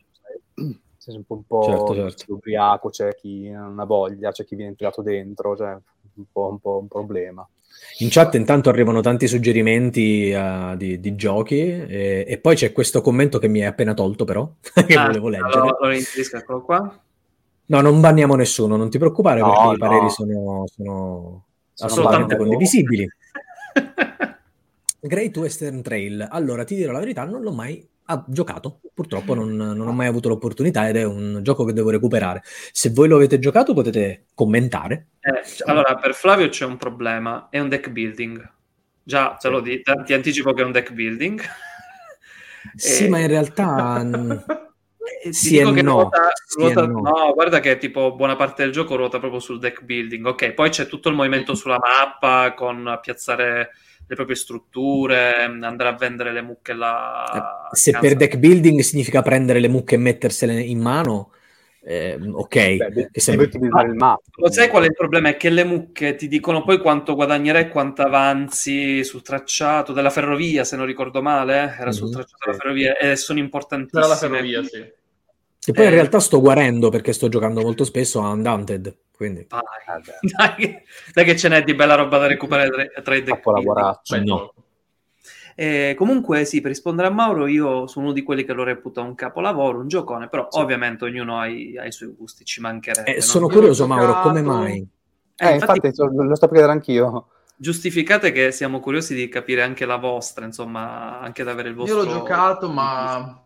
sei 0.98 1.16
un 1.16 1.24
po', 1.24 1.34
un 1.34 1.44
po' 1.44 1.62
Certo, 1.64 1.96
certo. 1.96 2.34
ubriaco, 2.34 2.90
c'è 2.90 3.16
chi 3.16 3.50
non 3.50 3.80
ha 3.80 3.86
voglia, 3.86 4.32
c'è 4.32 4.46
chi 4.46 4.56
viene 4.56 4.76
tirato 4.76 5.02
dentro, 5.02 5.56
cioè 5.58 5.76
un 6.16 6.26
po', 6.32 6.50
un 6.50 6.60
po' 6.60 6.80
un 6.80 6.88
problema. 6.88 7.48
In 8.00 8.08
chat 8.10 8.36
intanto 8.36 8.70
arrivano 8.70 9.02
tanti 9.02 9.28
suggerimenti 9.28 10.30
eh, 10.30 10.74
di, 10.78 11.00
di 11.00 11.16
giochi 11.16 11.60
e, 11.60 12.26
e 12.28 12.38
poi 12.40 12.56
c'è 12.56 12.72
questo 12.72 13.02
commento 13.02 13.40
che 13.40 13.48
mi 13.48 13.60
è 13.60 13.66
appena 13.66 13.94
tolto 13.94 14.26
però, 14.26 14.50
che 14.86 14.94
Ah, 14.96 15.08
volevo 15.08 15.30
leggere. 15.30 15.54
Allora, 15.54 15.78
allora 15.80 15.96
inserisco, 15.96 16.38
eccolo 16.38 16.62
qua. 16.62 17.04
No, 17.66 17.82
non 17.82 18.00
banniamo 18.02 18.36
nessuno, 18.36 18.76
non 18.76 18.90
ti 18.90 18.98
preoccupare 18.98 19.40
No, 19.40 19.48
perché 19.48 19.64
i 19.64 19.72
no. 19.72 19.78
pareri 19.78 20.10
sono, 20.10 20.64
sono 20.68 21.46
Sono 21.74 21.92
assolutamente 21.92 22.36
condivisibili. 22.36 23.08
Great 25.00 25.36
Western 25.38 25.82
Trail. 25.82 26.28
Allora, 26.30 26.64
ti 26.64 26.76
dirò 26.76 26.92
la 26.92 27.00
verità, 27.00 27.26
non 27.26 27.42
l'ho 27.42 27.52
mai 27.52 27.86
ah, 28.06 28.24
giocato. 28.28 28.80
Purtroppo 28.94 29.34
non, 29.34 29.56
non 29.56 29.88
ho 29.88 29.92
mai 29.92 30.08
avuto 30.08 30.30
l'opportunità 30.30 30.88
ed 30.88 30.98
è 30.98 31.04
un 31.04 31.40
gioco 31.42 31.66
che 31.66 31.74
devo 31.74 31.90
recuperare. 31.90 32.42
Se 32.72 32.90
voi 32.90 33.08
lo 33.08 33.16
avete 33.16 33.40
giocato 33.40 33.74
potete 33.74 34.26
commentare. 34.34 35.08
Eh, 35.26 35.42
allora, 35.66 35.96
per 35.96 36.14
Flavio 36.14 36.50
c'è 36.50 36.66
un 36.66 36.78
problema, 36.78 37.48
è 37.50 37.60
un 37.60 37.70
deck 37.70 37.90
building. 37.90 38.52
Già, 39.04 39.36
te 39.40 39.50
lo 39.50 39.62
di- 39.62 39.82
ti 40.06 40.14
anticipo 40.14 40.54
che 40.54 40.62
è 40.62 40.66
un 40.66 40.72
deck 40.72 40.92
building. 40.92 41.42
Sì, 42.76 43.06
Eh, 43.06 43.10
ma 43.10 43.20
in 43.20 43.28
realtà... 43.28 44.04
mm, 44.04 44.32
Eh, 45.26 45.34
Sì 45.34 45.58
dico 45.58 45.70
e 45.70 45.74
che 45.74 45.82
no, 45.82 45.96
ruota, 45.96 46.30
sì 46.34 46.60
e 46.60 46.74
ruota- 46.74 46.88
no. 46.88 47.02
no, 47.02 47.34
guarda 47.34 47.60
che 47.60 47.78
tipo 47.78 48.14
buona 48.16 48.36
parte 48.38 48.64
del 48.64 48.72
gioco 48.72 48.96
ruota 48.96 49.20
proprio 49.20 49.40
sul 49.40 49.60
deck 49.60 49.82
building. 49.84 50.26
Ok, 50.26 50.52
poi 50.52 50.70
c'è 50.70 50.88
tutto 50.88 51.10
il 51.10 51.16
movimento 51.16 51.56
sulla 51.56 51.78
mappa 51.78 52.54
con 52.54 53.00
piazzare 53.02 53.72
le 54.08 54.16
proprie 54.16 54.36
strutture, 54.38 55.44
andare 55.44 55.90
a 55.90 55.94
vendere 55.96 56.32
le 56.32 56.42
mucche 56.42 56.74
là. 56.74 57.68
Se 57.72 57.92
Cazzo. 57.92 58.06
per 58.08 58.16
deck 58.18 58.38
building 58.38 58.80
significa 58.82 59.22
prendere 59.22 59.60
le 59.60 59.68
mucche 59.68 59.96
e 59.96 59.98
mettersele 59.98 60.60
in 60.62 60.80
mano, 60.80 61.32
eh, 61.86 62.18
ok. 62.32 62.76
Beh, 62.78 63.10
che 63.12 63.20
sembra- 63.20 63.46
devi 63.46 63.58
utilizzare 63.58 63.88
il 63.90 63.94
map. 63.96 64.22
Lo 64.36 64.52
sai 64.52 64.70
qual 64.70 64.84
è 64.84 64.88
il 64.88 64.94
problema? 64.94 65.30
È 65.30 65.38
che 65.38 65.50
le 65.50 65.64
mucche 65.64 66.16
ti 66.16 66.28
dicono 66.28 66.64
poi 66.64 66.80
quanto 66.80 67.16
guadagnerai 67.16 67.64
e 67.64 67.68
quanto 67.70 68.02
avanzi 68.02 69.04
sul 69.04 69.22
tracciato 69.22 69.92
della 69.94 70.10
ferrovia, 70.10 70.64
se 70.64 70.76
non 70.76 70.86
ricordo 70.86 71.22
male, 71.22 71.54
eh? 71.78 71.82
era 71.82 71.92
sul 71.92 72.08
Mhm. 72.08 72.14
tracciato 72.14 72.38
della 72.46 72.58
ferrovia 72.58 72.98
e 72.98 73.16
sono 73.16 73.40
importantissime. 73.40 74.02
C'era 74.02 74.14
la 74.14 74.20
ferrovia, 74.20 74.64
sì. 74.64 74.92
Che 75.66 75.72
poi 75.72 75.86
in 75.86 75.92
Eh. 75.92 75.96
realtà 75.96 76.20
sto 76.20 76.42
guarendo 76.42 76.90
perché 76.90 77.14
sto 77.14 77.30
giocando 77.30 77.62
molto 77.62 77.84
spesso 77.86 78.22
a 78.22 78.30
Undaunted, 78.30 78.96
quindi... 79.16 79.46
Vai. 79.50 79.62
Vabbè. 79.88 80.18
Dai, 80.36 80.56
che- 80.56 80.84
dai 81.14 81.26
che 81.26 81.36
ce 81.38 81.48
n'è 81.50 81.64
di 81.64 81.74
bella 81.76 81.96
roba 81.96 82.18
da 82.18 82.28
recuperare 82.28 82.70
tra, 82.70 83.02
tra 83.02 83.16
i 83.16 83.24
deck. 83.24 83.42
Beh, 83.42 84.20
No. 84.24 84.54
Eh, 85.56 85.94
comunque, 85.98 86.46
sì, 86.46 86.62
per 86.62 86.72
rispondere 86.72 87.08
a 87.08 87.12
Mauro, 87.12 87.48
io 87.48 87.88
sono 87.88 88.06
uno 88.06 88.14
di 88.14 88.24
quelli 88.24 88.44
che 88.44 88.54
lo 88.54 88.64
reputa 88.64 89.02
un 89.02 89.16
capolavoro, 89.16 89.80
un 89.80 89.88
giocone, 89.88 90.28
però 90.30 90.48
ovviamente 90.52 91.06
ognuno 91.06 91.40
ha 91.40 91.48
i, 91.48 91.78
ha 91.78 91.86
i 91.86 91.92
suoi 91.92 92.10
gusti, 92.18 92.44
ci 92.46 92.60
mancherebbe. 92.62 93.12
Eh, 93.12 93.16
no? 93.16 93.22
sono 93.22 93.48
Io 93.48 93.54
curioso, 93.54 93.86
Mauro, 93.88 94.20
come 94.22 94.42
mai? 94.42 94.88
Eh, 95.36 95.48
Eh, 95.48 95.54
infatti, 95.56 95.86
infatti, 95.88 96.16
lo 96.16 96.36
sto 96.36 96.48
per 96.48 96.58
chiedere 96.58 96.72
anch'io. 96.74 97.28
giustificate 97.56 98.32
che 98.32 98.52
siamo 98.52 98.80
curiosi 98.80 99.14
di 99.16 99.30
capire 99.30 99.62
anche 99.64 99.86
la 99.86 99.98
vostra, 99.98 100.46
insomma, 100.46 101.20
anche 101.20 101.44
da 101.44 101.52
avere 101.52 101.70
il 101.70 101.76
Io 101.76 101.82
vostro... 101.82 102.04
l'ho 102.04 102.10
giocato, 102.20 102.70
ma 102.70 103.42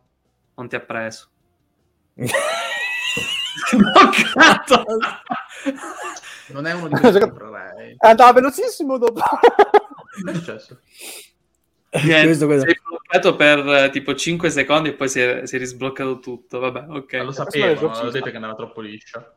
Non 0.56 0.68
ti 0.68 0.76
ha 0.76 0.80
preso. 0.80 1.30
Bloccato! 3.76 4.84
non 6.54 6.66
è 6.66 6.74
uno 6.74 6.88
di 6.90 6.96
quelli 6.96 7.20
che 7.20 7.30
comprerei. 7.30 7.96
Andava 8.00 8.34
velocissimo 8.34 8.98
dopo. 8.98 9.22
Che 9.22 10.32
è 10.32 10.34
successo? 10.36 10.80
Niente, 12.04 12.26
Questo- 12.26 12.46
questo- 12.46 12.66
sei 12.66 12.80
bloccato 12.88 13.36
per 13.36 13.60
eh, 13.86 13.90
tipo 13.92 14.14
5 14.14 14.50
secondi 14.50 14.90
e 14.90 14.94
poi 14.94 15.10
si 15.10 15.20
è, 15.20 15.42
si 15.46 15.56
è 15.56 15.60
risbloccato 15.60 16.20
tutto. 16.20 16.60
Vabbè, 16.60 16.86
ok. 16.90 17.14
Eh, 17.14 17.24
lo 17.24 17.32
sapevo, 17.32 17.66
ma 17.66 17.72
l'esorcista. 17.72 18.06
ho 18.08 18.12
detto 18.12 18.30
che 18.30 18.36
andava 18.36 18.56
troppo 18.56 18.82
liscia. 18.82 19.36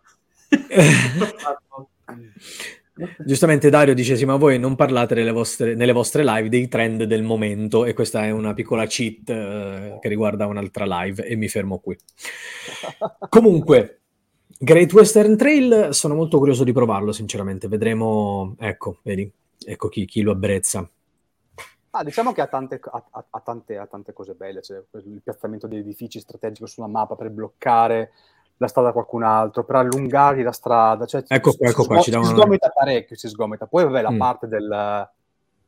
Giustamente 3.24 3.70
Dario 3.70 3.94
dice 3.94 4.16
sì, 4.16 4.24
ma 4.26 4.36
voi 4.36 4.58
non 4.58 4.76
parlate 4.76 5.14
nelle 5.14 5.30
vostre, 5.30 5.74
nelle 5.74 5.92
vostre 5.92 6.22
live 6.24 6.48
dei 6.50 6.68
trend 6.68 7.04
del 7.04 7.22
momento 7.22 7.86
e 7.86 7.94
questa 7.94 8.24
è 8.24 8.30
una 8.30 8.52
piccola 8.52 8.84
cheat 8.84 9.30
eh, 9.30 9.98
che 10.00 10.08
riguarda 10.08 10.46
un'altra 10.46 10.84
live 10.86 11.24
e 11.24 11.34
mi 11.36 11.48
fermo 11.48 11.78
qui. 11.78 11.96
Comunque, 13.30 14.00
Great 14.58 14.92
Western 14.92 15.36
Trail 15.36 15.88
sono 15.92 16.14
molto 16.14 16.36
curioso 16.38 16.64
di 16.64 16.72
provarlo, 16.72 17.12
sinceramente. 17.12 17.68
Vedremo, 17.68 18.54
ecco, 18.58 18.98
vedi, 19.02 19.30
ecco 19.64 19.88
chi, 19.88 20.04
chi 20.04 20.20
lo 20.20 20.32
apprezza. 20.32 20.86
Ah, 21.92 22.04
diciamo 22.04 22.32
che 22.32 22.40
ha 22.40 22.46
tante, 22.46 22.80
ha, 22.82 23.04
ha- 23.10 23.40
tante, 23.40 23.76
ha 23.76 23.86
tante 23.86 24.12
cose 24.12 24.34
belle, 24.34 24.62
cioè 24.62 24.80
il 24.92 25.20
piazzamento 25.24 25.66
di 25.66 25.76
edifici 25.78 26.20
strategico 26.20 26.66
sulla 26.66 26.86
mappa 26.86 27.16
per 27.16 27.30
bloccare 27.30 28.12
la 28.58 28.68
strada 28.68 28.90
a 28.90 28.92
qualcun 28.92 29.24
altro, 29.24 29.64
per 29.64 29.76
allungargli 29.76 30.42
la 30.42 30.52
strada. 30.52 31.04
Cioè, 31.06 31.24
Ecco 31.26 31.52
qua, 31.56 31.66
si, 31.66 31.72
ecco 31.72 31.84
qua, 31.86 32.00
si 32.00 32.10
ci 32.12 32.16
una- 32.16 32.26
sgomita 32.28 32.68
parecchio, 32.68 33.16
si 33.16 33.28
sgomita. 33.28 33.66
Poi 33.66 33.84
vabbè, 33.84 34.02
la 34.02 34.10
Mm. 34.12 34.18
parte 34.18 34.46
del, 34.46 35.10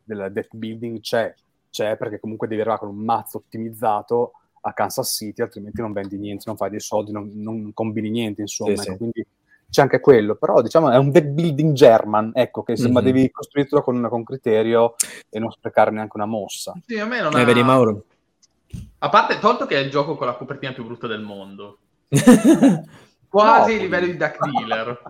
del 0.05 0.33
deck 0.33 0.55
building 0.55 1.01
c'è, 1.01 1.35
c'è 1.71 1.97
perché 1.97 2.21
comunque 2.21 2.47
devi 2.47 2.61
arrivare 2.61 2.81
con 2.87 2.91
un 2.91 3.03
mazzo 3.03 3.39
ottimizzato 3.39 4.33
a 4.61 4.73
Kansas 4.75 5.13
City, 5.13 5.43
altrimenti 5.43 5.81
non 5.81 5.93
vendi 5.93 6.19
niente, 6.19 6.45
non 6.47 6.57
fai 6.57 6.71
dei 6.71 6.79
soldi, 6.81 7.11
non, 7.11 7.33
non 7.35 7.73
combini 7.75 8.11
niente, 8.11 8.43
insomma. 8.43 8.77
Sì, 8.77 8.91
sì. 8.91 8.97
Quindi 8.97 9.27
c'è 9.73 9.81
anche 9.81 10.01
quello, 10.01 10.35
però 10.35 10.61
diciamo 10.61 10.91
è 10.91 10.99
un 10.99 11.11
deck 11.11 11.29
building 11.29 11.73
German, 11.73 12.33
ecco, 12.35 12.63
che 12.63 12.73
insomma 12.73 13.01
Mhm. 13.01 13.07
devi 13.07 13.31
costruirlo 13.31 13.83
con, 13.83 14.07
con 14.11 14.23
criterio 14.23 14.97
e 15.31 15.39
non 15.39 15.51
sprecare 15.51 15.91
neanche 15.91 16.13
una 16.17 16.27
mossa. 16.27 16.75
Sì, 16.87 16.99
a 16.99 17.07
me 17.07 17.23
non 17.23 17.35
Eh, 17.35 17.41
ha... 17.41 17.45
vedi 17.45 17.63
Mauro? 17.63 18.05
A 18.99 19.09
parte, 19.09 19.39
tolto 19.39 19.65
che 19.65 19.77
è 19.77 19.81
il 19.81 19.91
gioco 19.91 20.15
con 20.17 20.27
la 20.27 20.35
copertina 20.35 20.73
più 20.75 20.85
brutta 20.85 21.07
del 21.07 21.23
mondo. 21.23 21.79
no, 22.09 22.19
Quasi 23.29 23.71
No. 23.73 23.77
ai 23.77 23.81
livelli 23.81 24.11
di 24.11 24.17
Duck 24.19 24.39
Dealer. 24.47 25.03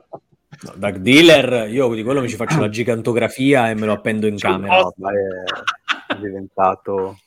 Duck 0.76 0.96
Dealer, 0.98 1.68
io 1.68 1.92
di 1.92 2.04
quello 2.04 2.20
mi 2.20 2.28
ci 2.28 2.36
faccio 2.36 2.60
la 2.60 2.68
gigantografia 2.68 3.68
e 3.68 3.74
me 3.74 3.86
lo 3.86 3.94
appendo 3.94 4.28
in 4.28 4.38
camera. 4.38 4.78
No, 4.78 4.86
ormai 4.96 5.16
è, 5.16 6.12
è 6.14 6.16
diventato... 6.18 7.18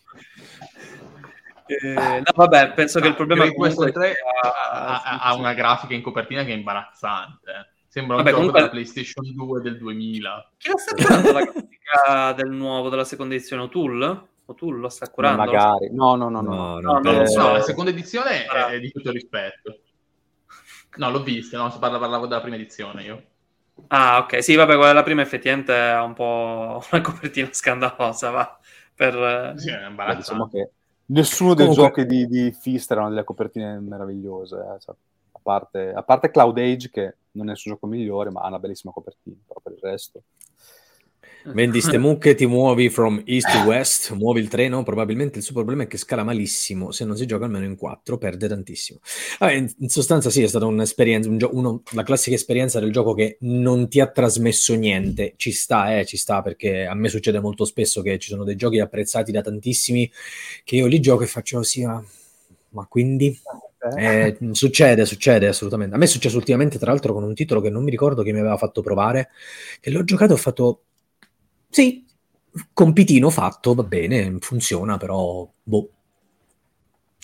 Eh, 1.67 1.93
no, 1.93 2.23
vabbè, 2.35 2.73
penso 2.73 2.99
che 2.99 3.07
il 3.07 3.15
problema 3.15 3.43
Great 3.45 3.55
comunque 3.55 3.85
Western 3.85 4.03
3 4.05 4.13
sia- 4.13 4.71
ha, 4.71 5.01
ha- 5.03 5.19
ha 5.21 5.33
una 5.35 5.53
grafica 5.53 5.93
in 5.93 6.01
copertina 6.01 6.43
che 6.43 6.51
è 6.51 6.55
imbarazzante. 6.55 7.73
Sembra 7.87 8.17
un 8.17 8.23
Vabbè, 8.23 8.35
gioco 8.35 8.47
comunque- 8.47 8.59
della 8.61 8.71
PlayStation 8.71 9.33
2 9.33 9.61
del 9.61 9.77
2000. 9.77 10.51
Chi 10.57 10.69
la 10.69 10.77
sta 10.77 10.95
curando 10.95 11.31
la 11.31 11.41
grafica 11.43 12.33
del 12.33 12.49
nuovo, 12.51 12.89
della 12.89 13.05
seconda 13.05 13.33
edizione? 13.35 13.63
O'Toole? 13.63 14.21
O'Toole 14.47 14.79
lo 14.79 14.89
sta 14.89 15.05
Ma 15.07 15.11
curando? 15.11 15.43
magari. 15.45 15.89
No, 15.93 16.15
no, 16.15 16.29
no, 16.29 16.41
no. 16.41 16.79
No, 16.79 16.99
No, 16.99 16.99
no, 16.99 17.21
Eh, 17.21 17.27
so. 17.27 17.41
No, 17.41 17.51
la 17.53 17.61
seconda 17.61 17.89
edizione 17.91 18.45
Ah. 18.45 18.67
è 18.67 18.79
di 18.79 18.91
tutto 18.91 19.11
rispetto. 19.11 19.79
No, 20.97 21.09
l'ho 21.09 21.23
vista, 21.23 21.57
no, 21.57 21.75
parla- 21.79 21.99
parlavo 21.99 22.27
della 22.27 22.41
prima 22.41 22.55
edizione 22.55 23.03
io. 23.03 23.23
Ah, 23.87 24.19
ok. 24.19 24.41
Sì, 24.43 24.55
vabbè, 24.55 24.73
quella 24.75 24.87
della 24.89 25.03
prima 25.03 25.21
effettivamente 25.21 25.73
ha 25.73 26.03
un 26.03 26.13
po' 26.13 26.83
una 26.91 27.01
copertina 27.01 27.49
scandalosa, 27.51 28.29
va. 28.29 28.59
Per... 28.93 29.13
eh, 29.15 29.53
Sì, 29.57 29.69
è 29.69 29.71
Beh, 29.71 29.77
diciamo 29.77 29.89
imbarazzante. 29.89 30.57
che 30.57 30.71
nessuno 31.07 31.53
dei 31.53 31.67
Comunque- 31.67 32.03
giochi 32.03 32.05
di, 32.05 32.27
di 32.27 32.51
Fist 32.51 32.91
erano 32.91 33.09
delle 33.09 33.23
copertine 33.23 33.79
meravigliose. 33.79 34.55
eh, 34.55 34.79
cioè, 34.79 34.95
a, 35.31 35.39
parte, 35.41 35.93
a 35.93 36.03
parte 36.03 36.31
Cloud 36.31 36.57
Age, 36.57 36.89
che 36.89 37.15
non 37.31 37.49
è 37.49 37.51
il 37.51 37.57
suo 37.57 37.71
gioco 37.71 37.87
migliore, 37.87 38.29
ma 38.31 38.41
ha 38.41 38.47
una 38.47 38.59
bellissima 38.59 38.93
copertina. 38.93 39.35
Però 39.47 39.59
per 39.61 39.73
il 39.73 39.79
resto. 39.81 40.21
Vendi 41.53 41.79
ste 41.79 41.99
mucche, 41.99 42.33
ti 42.33 42.47
muovi 42.47 42.89
from 42.89 43.21
east 43.25 43.51
to 43.51 43.67
west, 43.67 44.11
muovi 44.13 44.39
il 44.39 44.47
treno, 44.47 44.81
probabilmente 44.81 45.37
il 45.37 45.43
suo 45.43 45.53
problema 45.53 45.83
è 45.83 45.87
che 45.87 45.97
scala 45.97 46.23
malissimo, 46.23 46.91
se 46.91 47.05
non 47.05 47.15
si 47.15 47.27
gioca 47.27 47.45
almeno 47.45 47.65
in 47.65 47.75
quattro 47.75 48.17
perde 48.17 48.47
tantissimo. 48.47 48.99
Vabbè, 49.37 49.53
in, 49.53 49.71
in 49.79 49.89
sostanza 49.89 50.31
sì, 50.31 50.41
è 50.41 50.47
stata 50.47 50.65
un'esperienza, 50.65 51.29
un 51.29 51.37
gio- 51.37 51.51
uno- 51.53 51.83
la 51.91 52.01
classica 52.01 52.35
esperienza 52.35 52.79
del 52.79 52.91
gioco 52.91 53.13
che 53.13 53.37
non 53.41 53.87
ti 53.89 53.99
ha 53.99 54.07
trasmesso 54.07 54.73
niente, 54.73 55.33
ci 55.35 55.51
sta, 55.51 55.99
eh, 55.99 56.05
ci 56.05 56.17
sta, 56.17 56.41
perché 56.41 56.85
a 56.85 56.95
me 56.95 57.09
succede 57.09 57.39
molto 57.39 57.63
spesso 57.63 58.01
che 58.01 58.17
ci 58.17 58.29
sono 58.29 58.43
dei 58.43 58.55
giochi 58.55 58.79
apprezzati 58.79 59.31
da 59.31 59.41
tantissimi, 59.41 60.11
che 60.63 60.75
io 60.77 60.87
li 60.87 60.99
gioco 60.99 61.23
e 61.23 61.27
faccio 61.27 61.61
sì, 61.61 61.85
ma, 61.85 62.03
ma 62.69 62.85
quindi... 62.87 63.39
Eh, 63.99 64.35
succede, 64.53 65.05
succede 65.05 65.45
assolutamente. 65.45 65.93
A 65.93 65.99
me 65.99 66.05
è 66.05 66.07
successo 66.07 66.37
ultimamente, 66.37 66.79
tra 66.79 66.89
l'altro, 66.89 67.13
con 67.13 67.21
un 67.21 67.35
titolo 67.35 67.61
che 67.61 67.69
non 67.69 67.83
mi 67.83 67.91
ricordo 67.91 68.23
che 68.23 68.31
mi 68.31 68.39
aveva 68.39 68.57
fatto 68.57 68.81
provare, 68.81 69.29
che 69.79 69.91
l'ho 69.91 70.03
giocato 70.03 70.31
e 70.31 70.35
ho 70.35 70.39
fatto 70.39 70.79
sì, 71.75 72.05
compitino 72.73 73.29
fatto, 73.29 73.73
va 73.73 73.83
bene, 73.83 74.37
funziona, 74.39 74.97
però 74.97 75.49
boh. 75.63 75.89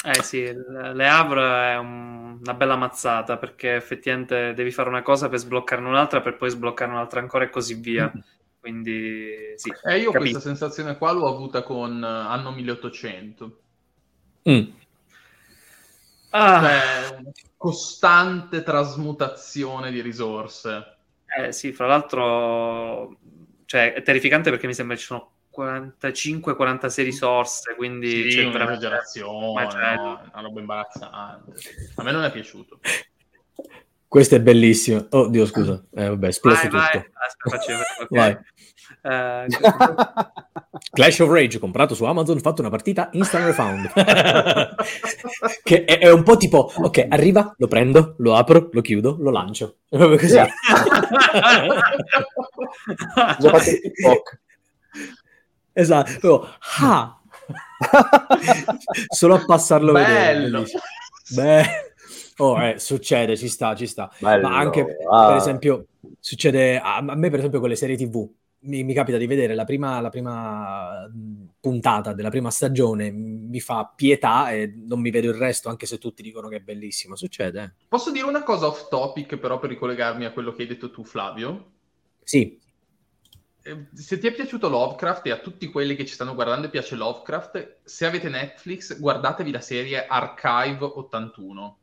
Eh 0.03 0.23
sì, 0.23 0.41
Le 0.51 1.07
Havre 1.07 1.73
è 1.73 1.77
un- 1.77 2.39
una 2.41 2.53
bella 2.55 2.75
mazzata 2.75 3.37
perché 3.37 3.75
effettivamente 3.75 4.53
devi 4.55 4.71
fare 4.71 4.89
una 4.89 5.03
cosa 5.03 5.29
per 5.29 5.37
sbloccarne 5.39 5.87
un'altra, 5.87 6.21
per 6.21 6.37
poi 6.37 6.49
sbloccare 6.49 6.89
un'altra 6.91 7.19
ancora 7.19 7.43
e 7.45 7.49
così 7.51 7.75
via. 7.75 8.11
Quindi 8.59 9.53
sì. 9.57 9.69
Eh, 9.83 9.99
io 9.99 10.09
Capito. 10.09 10.15
questa 10.15 10.39
sensazione 10.39 10.97
qua 10.97 11.11
l'ho 11.11 11.27
avuta 11.27 11.61
con 11.63 12.03
eh, 12.03 12.07
anno 12.07 12.51
1800. 12.51 13.59
Mm. 14.45 14.71
Ah, 16.33 16.61
Cioè, 16.61 17.17
una 17.19 17.31
costante 17.57 18.63
trasmutazione 18.63 19.91
di 19.91 20.01
risorse. 20.01 20.97
eh, 21.37 21.51
sì, 21.51 21.71
fra 21.71 21.87
l'altro, 21.87 23.17
cioè, 23.71 23.93
è 23.93 24.01
terrificante 24.01 24.49
perché 24.49 24.67
mi 24.67 24.73
sembra 24.73 24.97
ci 24.97 25.05
sono 25.05 25.31
45-46 25.55 27.03
risorse, 27.03 27.73
quindi 27.75 28.09
Sì, 28.09 28.37
c'è 28.37 28.49
veramente- 28.49 28.63
un'esagerazione, 28.85 29.53
macello. 29.53 30.01
no? 30.01 30.29
una 30.33 30.41
roba 30.41 30.59
imbarazzante. 30.59 31.51
A 31.95 32.03
me 32.03 32.11
non 32.11 32.23
è 32.25 32.31
piaciuto. 32.31 32.79
Questo 34.09 34.35
è 34.35 34.41
bellissimo. 34.41 35.07
Oh, 35.11 35.27
Dio, 35.29 35.45
scusa. 35.45 35.81
Eh, 35.95 36.09
vabbè, 36.09 36.27
esploso 36.27 36.67
Vai, 36.67 36.69
vai. 36.69 37.01
tutto. 37.01 37.11
Aspetta. 37.47 38.07
Vai. 38.09 38.37
Eh, 39.01 39.45
Clash 40.93 41.19
of 41.19 41.29
Rage, 41.29 41.59
comprato 41.59 41.95
su 41.95 42.03
Amazon, 42.03 42.39
fatto 42.39 42.61
una 42.61 42.69
partita 42.69 43.09
instant 43.13 43.45
refund. 43.45 43.91
che 45.63 45.85
è, 45.85 45.99
è 45.99 46.11
un 46.11 46.23
po' 46.23 46.37
tipo, 46.37 46.71
ok, 46.75 47.05
arriva, 47.09 47.53
lo 47.57 47.67
prendo, 47.67 48.15
lo 48.17 48.35
apro, 48.35 48.69
lo 48.71 48.81
chiudo, 48.81 49.17
lo 49.19 49.29
lancio. 49.29 49.77
È 49.87 49.97
proprio 49.97 50.17
così. 50.17 50.33
Yeah. 50.33 50.49
Esatto. 55.73 56.19
Però, 56.19 56.47
ah. 56.81 57.19
Solo 59.09 59.35
a 59.35 59.45
passarlo 59.45 59.91
a 59.91 59.93
vedere. 59.93 60.39
Bello. 60.39 60.57
bellissimo. 60.59 60.81
Beh, 61.35 61.65
oh, 62.37 62.61
eh, 62.61 62.79
succede, 62.79 63.37
ci 63.37 63.47
sta, 63.47 63.75
ci 63.75 63.87
sta. 63.87 64.11
Bello. 64.19 64.49
Ma 64.49 64.57
anche, 64.57 64.85
Ah. 65.09 65.27
per 65.27 65.35
esempio, 65.37 65.85
succede 66.19 66.79
a, 66.79 66.97
a 66.97 67.15
me, 67.15 67.29
per 67.29 67.39
esempio, 67.39 67.59
con 67.59 67.69
le 67.69 67.75
serie 67.75 67.95
TV. 67.95 68.27
Mi, 68.63 68.83
mi 68.83 68.93
capita 68.93 69.17
di 69.17 69.25
vedere 69.25 69.55
la 69.55 69.63
prima, 69.65 69.99
la 70.01 70.09
prima 70.09 71.07
mh, 71.07 71.53
puntata 71.59 72.13
della 72.13 72.29
prima 72.29 72.51
stagione, 72.51 73.09
mi 73.09 73.59
fa 73.59 73.91
pietà 73.95 74.51
e 74.51 74.71
non 74.85 75.01
mi 75.01 75.09
vedo 75.09 75.29
il 75.29 75.33
resto, 75.33 75.67
anche 75.69 75.87
se 75.87 75.97
tutti 75.97 76.21
dicono 76.21 76.47
che 76.47 76.57
è 76.57 76.59
bellissimo. 76.59 77.15
Succede. 77.15 77.63
eh. 77.63 77.71
Posso 77.87 78.09
dire 78.11 78.25
una 78.25 78.43
cosa 78.43 78.67
off 78.67 78.87
topic, 78.89 79.37
però, 79.37 79.59
per 79.59 79.69
ricollegarmi 79.69 80.25
a 80.25 80.31
quello 80.31 80.51
che 80.53 80.63
hai 80.63 80.67
detto 80.67 80.89
tu, 80.89 81.03
Flavio? 81.03 81.71
Sì, 82.25 82.59
Eh, 83.63 83.87
Se 83.93 84.17
ti 84.17 84.27
è 84.27 84.33
piaciuto 84.33 84.69
Lovecraft 84.69 85.25
e 85.27 85.31
a 85.31 85.39
tutti 85.39 85.67
quelli 85.69 85.95
che 85.95 86.05
ci 86.05 86.13
stanno 86.15 86.33
guardando 86.33 86.69
piace 86.69 86.95
Lovecraft, 86.95 87.79
se 87.83 88.05
avete 88.05 88.27
Netflix, 88.29 88.99
guardatevi 88.99 89.51
la 89.51 89.61
serie 89.61 90.05
Archive 90.07 90.83
81. 90.83 91.77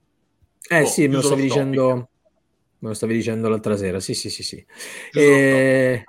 eh 0.70 0.82
Oh, 0.82 0.86
sì, 0.86 1.08
me 1.08 1.16
lo 1.16 1.22
stavi 1.22 1.42
topic. 1.42 1.54
dicendo. 1.54 2.10
Me 2.80 2.88
lo 2.88 2.94
stavi 2.94 3.14
dicendo 3.14 3.48
l'altra 3.48 3.76
sera, 3.76 3.98
sì, 4.00 4.14
sì, 4.14 4.30
sì, 4.30 4.42
sì. 4.42 4.64
Chiuso 5.10 5.32
Eh, 5.32 6.04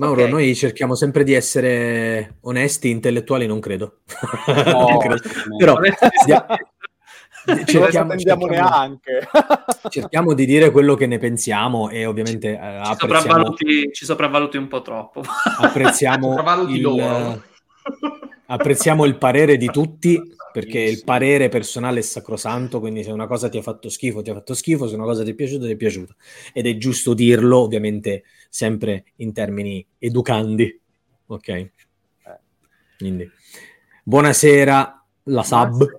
Mauro, 0.00 0.22
Ok. 0.22 0.28
noi 0.30 0.54
cerchiamo 0.54 0.94
sempre 0.94 1.24
di 1.24 1.34
essere 1.34 2.36
onesti, 2.42 2.88
intellettuali 2.88 3.46
non 3.46 3.60
credo. 3.60 3.98
No, 4.46 4.54
Non 4.88 4.98
credo. 4.98 5.20
Però 5.58 5.78
cerchiamo, 5.82 6.46
attendiamo 8.12 8.16
cerchiamo- 8.16 8.46
neanche. 8.48 9.28
cerchiamo 9.90 10.32
di 10.34 10.46
dire 10.46 10.70
quello 10.70 10.94
che 10.94 11.06
ne 11.06 11.18
pensiamo 11.18 11.90
e 11.90 12.06
ovviamente 12.06 12.52
eh, 12.52 12.54
ci, 12.54 12.58
apprezziamo, 12.58 12.96
sopravvaluti, 12.98 13.90
ci 13.92 14.04
sopravvaluti 14.06 14.56
un 14.56 14.68
po' 14.68 14.80
troppo. 14.82 15.22
apprezziamo 15.60 16.28
Sopravvaluti 16.36 16.74
il, 16.76 16.80
loro. 16.80 17.42
apprezziamo 18.46 19.04
il 19.04 19.16
parere 19.18 19.56
di 19.56 19.66
tutti 19.66 20.18
perché 20.52 20.78
il 20.80 21.04
parere 21.04 21.48
personale 21.48 22.00
è 22.00 22.02
sacrosanto, 22.02 22.80
quindi 22.80 23.02
se 23.02 23.10
una 23.10 23.26
cosa 23.26 23.48
ti 23.48 23.58
ha 23.58 23.62
fatto 23.62 23.88
schifo, 23.88 24.22
ti 24.22 24.30
ha 24.30 24.34
fatto 24.34 24.54
schifo, 24.54 24.88
se 24.88 24.94
una 24.94 25.04
cosa 25.04 25.24
ti 25.24 25.30
è 25.30 25.34
piaciuta, 25.34 25.66
ti 25.66 25.72
è 25.72 25.76
piaciuta. 25.76 26.14
Ed 26.52 26.66
è 26.66 26.76
giusto 26.76 27.14
dirlo, 27.14 27.58
ovviamente, 27.58 28.24
sempre 28.48 29.04
in 29.16 29.32
termini 29.32 29.84
educandi. 29.98 30.80
Ok? 31.26 31.70
Quindi, 32.98 33.30
buonasera, 34.02 35.06
la 35.24 35.42
sub. 35.42 35.98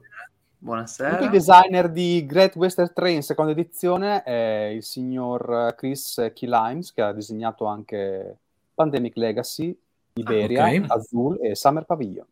Buonasera. 0.59 1.19
Il 1.21 1.29
designer 1.31 1.89
di 1.89 2.23
Great 2.27 2.55
Western 2.55 2.91
Train 2.93 3.23
seconda 3.23 3.51
edizione 3.51 4.21
è 4.21 4.71
il 4.75 4.83
signor 4.83 5.73
Chris 5.75 6.31
Keylimes 6.35 6.93
che 6.93 7.01
ha 7.01 7.11
disegnato 7.11 7.65
anche 7.65 8.37
Pandemic 8.75 9.15
Legacy, 9.15 9.75
Iberia, 10.13 10.67
ok. 10.67 10.85
Azul 10.87 11.39
e 11.41 11.55
Summer 11.55 11.85
Pavilion. 11.85 12.27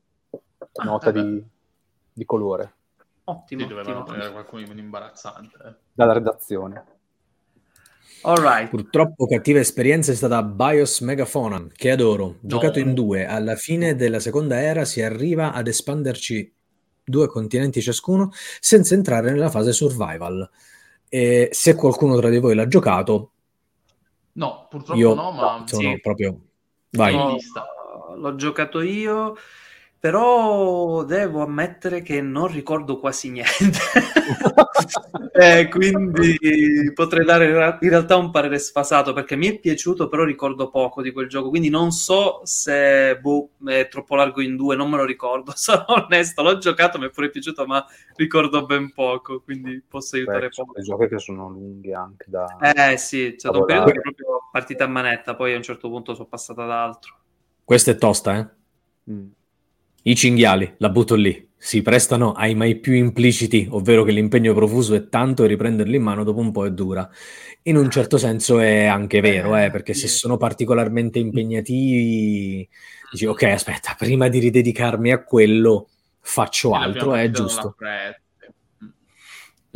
Nota 0.84 1.10
eh 1.10 1.12
beh. 1.12 1.24
di, 1.24 1.44
di 2.20 2.26
colore 2.26 2.74
Ottimo, 3.24 3.62
Sì, 3.62 3.68
dovevano 3.68 4.00
ottimo. 4.00 4.16
tenere 4.16 4.32
qualcuno 4.32 4.62
di 4.64 4.68
meno 4.70 4.80
imbarazzante. 4.82 5.58
eh. 5.66 5.74
dalla 5.94 6.14
redazione. 6.14 6.84
All 8.24 8.38
right. 8.38 8.70
Purtroppo 8.70 9.28
cattiva 9.28 9.60
esperienza 9.60 10.12
è 10.12 10.16
stata 10.16 10.42
Bios 10.44 11.00
Megaphone, 11.02 11.70
che 11.74 11.92
adoro. 11.92 12.36
Giocato 12.42 12.80
No. 12.80 12.86
in 12.86 12.94
due, 12.94 13.26
alla 13.26 13.56
fine 13.56 13.96
della 13.96 14.20
seconda 14.20 14.60
era 14.60 14.84
si 14.84 15.02
arriva 15.02 15.54
ad 15.54 15.68
espanderci 15.68 16.52
due 17.04 17.28
continenti 17.28 17.82
ciascuno 17.82 18.32
senza 18.60 18.94
entrare 18.96 19.32
nella 19.32 19.50
fase 19.50 19.72
survival. 19.74 20.50
E 21.08 21.50
se 21.52 21.76
qualcuno 21.76 22.18
tra 22.18 22.30
di 22.30 22.40
voi 22.40 22.56
l'ha 22.56 22.68
giocato, 22.68 23.32
No, 24.34 24.68
purtroppo 24.70 25.00
io 25.00 25.14
no, 25.14 25.32
ma 25.32 25.64
sono 25.66 25.92
sì. 25.94 26.00
proprio... 26.00 26.40
Vai. 26.92 27.14
No, 27.16 27.36
l'ho 28.16 28.36
giocato 28.36 28.82
io, 28.82 29.36
però 30.00 31.04
devo 31.04 31.42
ammettere 31.42 32.02
che 32.02 32.22
non 32.22 32.48
ricordo 32.48 33.00
quasi 33.00 33.30
niente. 33.30 33.80
Eh, 35.32 35.70
quindi 35.70 36.38
potrei 36.94 37.24
dare 37.24 37.46
in 37.80 37.90
realtà 37.90 38.18
un 38.18 38.30
parere 38.30 38.60
sfasato 38.60 39.14
perché 39.14 39.38
mi 39.38 39.48
è 39.48 39.58
piaciuto, 39.58 40.10
però 40.10 40.26
ricordo 40.26 40.70
poco 40.70 41.02
di 41.02 41.12
quel 41.12 41.30
gioco. 41.30 41.48
Quindi 41.48 41.70
non 41.70 41.92
so 41.92 42.42
se 42.44 43.18
boh, 43.22 43.52
è 43.66 43.88
troppo 43.88 44.16
largo 44.16 44.42
in 44.42 44.58
due, 44.58 44.76
non 44.76 44.90
me 44.90 44.98
lo 44.98 45.06
ricordo. 45.06 45.54
Sono 45.56 45.86
onesto, 45.88 46.44
l'ho 46.44 46.58
giocato, 46.58 47.00
mi 47.00 47.06
è 47.06 47.10
pure 47.10 47.30
piaciuto, 47.30 47.66
ma 47.66 47.86
ricordo 48.16 48.66
ben 48.66 48.92
poco. 48.92 49.42
Quindi 49.42 49.82
posso 49.88 50.18
aiutare 50.18 50.48
Beh, 50.48 50.54
sono 50.54 50.68
poco. 50.68 50.80
dei 50.80 50.90
giochi 50.90 51.08
che 51.08 51.20
sono 51.20 51.50
lunghi 51.50 51.94
anche 51.94 52.26
da... 52.28 52.58
Eh 52.60 52.98
sì, 52.98 53.32
c'è 53.32 53.40
stato 53.40 53.60
un 53.60 53.66
periodo 53.66 53.92
che 53.92 54.02
proprio 54.02 54.50
partita 54.52 54.84
a 54.84 54.88
manetta, 54.88 55.36
poi 55.36 55.54
a 55.54 55.58
un 55.58 55.64
certo 55.64 55.90
punto 55.90 56.14
sono 56.16 56.28
passata 56.28 56.64
ad 56.64 56.72
altro. 56.72 57.16
Questa 57.64 57.92
è 57.92 57.96
tosta, 57.96 58.38
eh? 58.38 58.48
Mm. 59.12 59.28
I 60.04 60.16
cinghiali, 60.16 60.76
la 60.78 60.90
butto 60.90 61.16
lì, 61.16 61.48
si 61.58 61.82
prestano 61.82 62.32
ai 62.32 62.56
mai 62.56 62.80
più 62.80 62.94
impliciti, 62.94 63.68
ovvero 63.70 64.04
che 64.04 64.12
l'impegno 64.12 64.54
profuso 64.54 64.96
è 64.96 65.10
tanto 65.10 65.44
e 65.44 65.48
riprenderli 65.48 65.98
in 65.98 66.04
mano 66.04 66.24
dopo 66.24 66.40
un 66.40 66.52
po' 66.52 66.66
è 66.66 66.72
dura. 66.72 67.10
In 67.64 67.76
un 67.76 67.90
certo 67.90 68.18
senso 68.18 68.60
è 68.60 68.86
anche 68.86 69.20
vero, 69.20 69.58
eh, 69.58 69.70
perché 69.70 69.94
se 69.94 70.08
sono 70.08 70.38
particolarmente 70.38 71.20
impegnativi, 71.20 72.68
dici 73.12 73.26
ok, 73.26 73.44
aspetta, 73.44 73.96
prima 73.98 74.30
di 74.30 74.40
ridedicarmi 74.40 75.12
a 75.12 75.22
quello 75.22 75.90
faccio 76.22 76.74
altro, 76.74 77.14
è 77.14 77.30
giusto. 77.30 77.76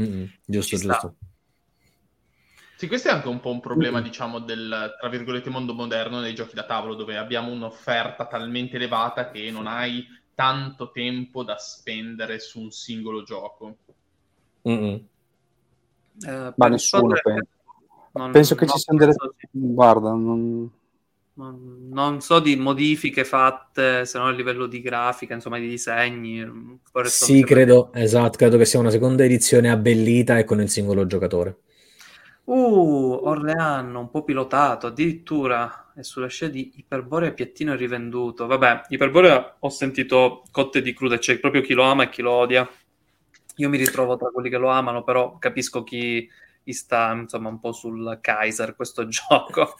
Mm. 0.01 0.23
Giusto, 0.45 0.77
Ci 0.77 0.83
sta. 0.83 1.13
Sì, 2.83 2.89
questo 2.89 3.07
è 3.07 3.11
anche 3.11 3.29
un 3.29 3.39
po' 3.39 3.49
un 3.49 3.61
problema, 3.61 4.01
mm. 4.01 4.03
diciamo, 4.03 4.39
del, 4.39 4.93
tra 4.99 5.07
virgolette, 5.07 5.49
mondo 5.49 5.73
moderno 5.73 6.19
dei 6.19 6.35
giochi 6.35 6.53
da 6.53 6.65
tavolo, 6.65 6.95
dove 6.95 7.15
abbiamo 7.15 7.49
un'offerta 7.49 8.25
talmente 8.25 8.75
elevata 8.75 9.31
che 9.31 9.49
non 9.51 9.67
hai 9.67 10.05
tanto 10.35 10.91
tempo 10.91 11.45
da 11.45 11.55
spendere 11.55 12.39
su 12.39 12.59
un 12.59 12.71
singolo 12.71 13.23
gioco. 13.23 13.77
Mm-hmm. 14.67 14.95
Eh, 16.27 16.53
Ma 16.57 16.67
nessuno 16.67 17.13
pensa. 17.23 17.47
Non, 18.11 18.31
penso 18.31 18.55
che 18.55 18.67
ci 18.67 18.77
siano 18.77 18.99
delle... 18.99 19.15
Guarda, 19.49 20.09
non... 20.09 20.69
non... 21.35 22.19
so 22.19 22.41
di 22.41 22.57
modifiche 22.57 23.23
fatte, 23.23 24.03
se 24.03 24.17
non 24.17 24.27
a 24.27 24.31
livello 24.31 24.65
di 24.65 24.81
grafica, 24.81 25.33
insomma, 25.33 25.57
di 25.57 25.69
disegni. 25.69 26.81
Sì, 27.05 27.45
credo, 27.45 27.93
esatto, 27.93 28.35
credo 28.37 28.57
che 28.57 28.65
sia 28.65 28.79
una 28.79 28.89
seconda 28.89 29.23
edizione 29.23 29.71
abbellita 29.71 30.37
e 30.37 30.43
con 30.43 30.59
il 30.59 30.67
singolo 30.67 31.05
giocatore. 31.05 31.59
Uh, 32.45 33.19
Orleano, 33.23 33.99
un 34.01 34.09
po' 34.09 34.23
pilotato, 34.23 34.87
addirittura 34.87 35.91
è 35.95 36.01
sulla 36.01 36.27
scia 36.27 36.47
di 36.47 36.73
Iperborea 36.75 37.31
piattino 37.31 37.75
rivenduto. 37.75 38.47
Vabbè, 38.47 38.83
Iperborea 38.89 39.57
ho 39.59 39.69
sentito 39.69 40.43
cotte 40.51 40.81
di 40.81 40.93
crude, 40.93 41.19
c'è 41.19 41.39
proprio 41.39 41.61
chi 41.61 41.73
lo 41.73 41.83
ama 41.83 42.03
e 42.03 42.09
chi 42.09 42.21
lo 42.21 42.31
odia. 42.31 42.67
Io 43.57 43.69
mi 43.69 43.77
ritrovo 43.77 44.17
tra 44.17 44.29
quelli 44.29 44.49
che 44.49 44.57
lo 44.57 44.69
amano, 44.69 45.03
però 45.03 45.37
capisco 45.37 45.83
chi 45.83 46.27
sta 46.65 47.13
insomma 47.13 47.49
un 47.49 47.59
po' 47.59 47.71
sul 47.71 48.17
Kaiser 48.19 48.75
questo 48.75 49.07
gioco. 49.09 49.75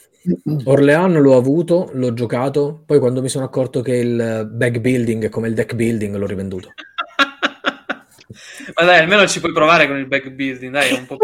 Orleano 0.66 1.20
l'ho 1.20 1.36
avuto, 1.36 1.89
l'ho 1.93 2.14
giocato, 2.14 2.84
poi 2.86 2.99
quando 2.99 3.22
mi 3.22 3.30
sono 3.30 3.45
accorto 3.45 3.82
che 3.82 3.95
il 3.95 4.49
back 4.51 4.80
building 4.80 5.26
è 5.26 5.30
come 5.30 5.49
il 5.49 5.53
deck 5.53 5.74
building 5.74 6.16
l'ho 6.16 6.28
rivenduto. 6.28 6.72
Ma 8.75 8.86
dai, 8.86 8.99
almeno 8.99 9.27
ci 9.27 9.39
puoi 9.39 9.51
provare 9.51 9.88
con 9.88 9.97
il 9.97 10.07
back 10.07 10.29
building, 10.29 10.71
dai, 10.71 10.93
un 10.93 11.05
po' 11.05 11.17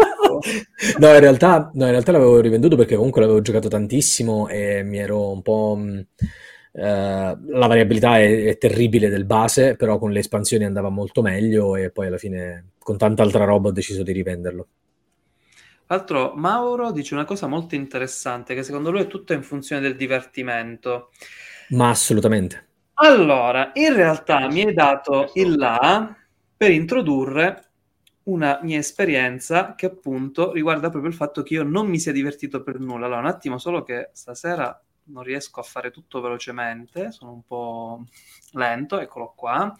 no, 0.98 1.12
in 1.12 1.20
realtà, 1.20 1.70
no, 1.74 1.84
in 1.84 1.90
realtà 1.90 2.12
l'avevo 2.12 2.40
rivenduto 2.40 2.76
perché 2.76 2.96
comunque 2.96 3.20
l'avevo 3.20 3.40
giocato 3.40 3.68
tantissimo 3.68 4.48
e 4.48 4.82
mi 4.82 4.98
ero 4.98 5.30
un 5.30 5.42
po'... 5.42 5.76
Mh, 5.78 6.06
Uh, 6.72 7.34
la 7.48 7.66
variabilità 7.66 8.20
è, 8.20 8.44
è, 8.44 8.56
terribile 8.56 9.08
del 9.08 9.24
base, 9.24 9.74
però 9.74 9.98
con 9.98 10.12
le 10.12 10.20
espansioni 10.20 10.64
andava 10.64 10.88
molto 10.88 11.20
meglio 11.20 11.74
e 11.74 11.90
poi 11.90 12.06
alla 12.06 12.16
fine 12.16 12.74
con 12.78 12.96
tanta 12.96 13.24
altra 13.24 13.44
roba 13.44 13.68
ho 13.68 13.72
deciso 13.72 14.04
di 14.04 14.12
rivenderlo. 14.12 14.68
Tra 15.84 15.96
l'altro 15.96 16.34
Mauro 16.36 16.92
dice 16.92 17.14
una 17.14 17.24
cosa 17.24 17.48
molto 17.48 17.74
interessante, 17.74 18.54
che 18.54 18.62
secondo 18.62 18.92
lui 18.92 19.00
è 19.00 19.06
tutto 19.08 19.32
in 19.32 19.42
funzione 19.42 19.82
del 19.82 19.96
divertimento. 19.96 21.10
Ma 21.70 21.88
assolutamente. 21.88 22.68
Allora, 22.94 23.72
in 23.74 23.94
realtà 23.96 24.46
mi 24.46 24.62
hai 24.62 24.72
dato 24.72 25.32
il 25.34 25.56
là 25.56 26.14
per 26.60 26.72
introdurre 26.72 27.70
una 28.24 28.60
mia 28.62 28.76
esperienza 28.76 29.74
che 29.74 29.86
appunto 29.86 30.52
riguarda 30.52 30.90
proprio 30.90 31.10
il 31.10 31.16
fatto 31.16 31.42
che 31.42 31.54
io 31.54 31.62
non 31.62 31.88
mi 31.88 31.98
sia 31.98 32.12
divertito 32.12 32.62
per 32.62 32.78
nulla. 32.78 33.06
Allora, 33.06 33.20
un 33.20 33.26
attimo 33.28 33.56
solo 33.56 33.82
che 33.82 34.10
stasera 34.12 34.78
non 35.04 35.22
riesco 35.22 35.60
a 35.60 35.62
fare 35.62 35.90
tutto 35.90 36.20
velocemente, 36.20 37.12
sono 37.12 37.32
un 37.32 37.42
po' 37.44 38.04
lento, 38.52 39.00
eccolo 39.00 39.32
qua. 39.34 39.74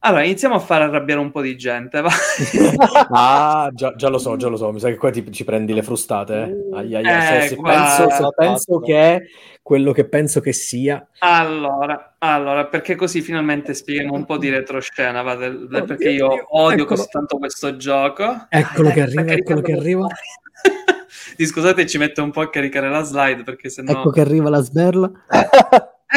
Allora, 0.00 0.22
iniziamo 0.22 0.54
a 0.54 0.60
far 0.60 0.82
arrabbiare 0.82 1.20
un 1.20 1.32
po' 1.32 1.40
di 1.40 1.56
gente. 1.56 2.00
ah, 3.10 3.68
già, 3.72 3.94
già, 3.96 4.08
lo 4.08 4.18
so, 4.18 4.36
già 4.36 4.48
lo 4.48 4.56
so. 4.56 4.70
Mi 4.72 4.78
sa 4.78 4.88
che 4.88 4.96
qua 4.96 5.10
ti, 5.10 5.30
ci 5.32 5.44
prendi 5.44 5.72
le 5.72 5.82
frustate. 5.82 6.34
Eh? 6.34 6.76
Ai, 6.76 6.94
ai, 6.94 7.04
eh, 7.04 7.40
se, 7.42 7.48
se, 7.48 7.56
penso, 7.60 8.10
se 8.10 8.28
penso 8.36 8.78
che 8.80 9.14
è 9.14 9.22
quello 9.60 9.92
che 9.92 10.06
penso 10.06 10.40
che 10.40 10.52
sia. 10.52 11.04
Allora, 11.18 12.14
allora 12.18 12.66
perché 12.66 12.94
così 12.94 13.22
finalmente 13.22 13.74
spieghiamo 13.74 14.14
un 14.14 14.24
po' 14.24 14.38
di 14.38 14.50
retroscena, 14.50 15.22
va, 15.22 15.34
del, 15.34 15.66
del, 15.66 15.84
perché 15.84 16.10
io 16.10 16.46
odio 16.56 16.84
eccolo. 16.84 16.96
così 16.96 17.08
tanto 17.10 17.38
questo 17.38 17.76
gioco. 17.76 18.46
Eccolo 18.48 18.90
che 18.90 19.02
arriva, 19.02 19.32
eccolo 19.32 19.60
che 19.60 19.72
arriva. 19.72 20.06
Scusate, 21.44 21.86
ci 21.86 21.98
metto 21.98 22.22
un 22.22 22.30
po' 22.30 22.42
a 22.42 22.50
caricare 22.50 22.88
la 22.88 23.02
slide 23.02 23.42
perché 23.42 23.68
sennò... 23.68 23.92
Ecco 23.92 24.10
che 24.10 24.20
arriva 24.20 24.48
la 24.48 24.60
sberla. 24.60 25.10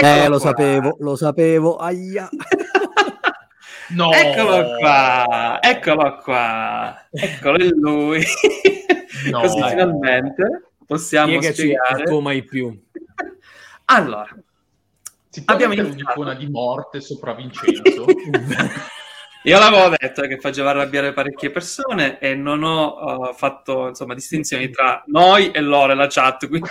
eh, 0.02 0.28
lo 0.28 0.40
sapevo, 0.40 0.98
lo 1.00 1.16
sapevo. 1.16 1.78
Aia. 1.78 2.30
No. 3.94 4.12
Eccolo 4.12 4.78
qua, 4.78 5.60
eccolo 5.62 6.18
qua, 6.18 7.08
eccolo 7.12 7.58
è 7.58 7.68
lui. 7.70 8.24
No. 9.30 9.42
Così 9.42 9.62
finalmente 9.70 10.72
possiamo 10.86 11.28
Spiegaci 11.28 11.62
spiegare. 11.62 12.04
Tu 12.04 12.20
mai 12.20 12.44
più. 12.44 12.78
Allora, 13.86 14.34
abbiamo 15.46 15.74
un'icona 15.74 16.34
di 16.34 16.48
morte 16.48 17.02
sopra 17.02 17.34
Vincenzo. 17.34 18.06
Io 19.44 19.60
l'avevo 19.60 19.94
detto 19.98 20.22
che 20.22 20.38
faceva 20.40 20.70
arrabbiare 20.70 21.12
parecchie 21.12 21.52
persone 21.52 22.18
e 22.20 22.34
non 22.34 22.64
ho 22.64 23.32
uh, 23.32 23.34
fatto 23.34 23.90
insomma 23.90 24.14
distinzioni 24.14 24.70
tra 24.70 25.04
noi 25.08 25.52
e 25.52 25.60
loro 25.60 25.92
e 25.92 25.96
la 25.96 26.08
chat. 26.08 26.48
Quindi... 26.48 26.70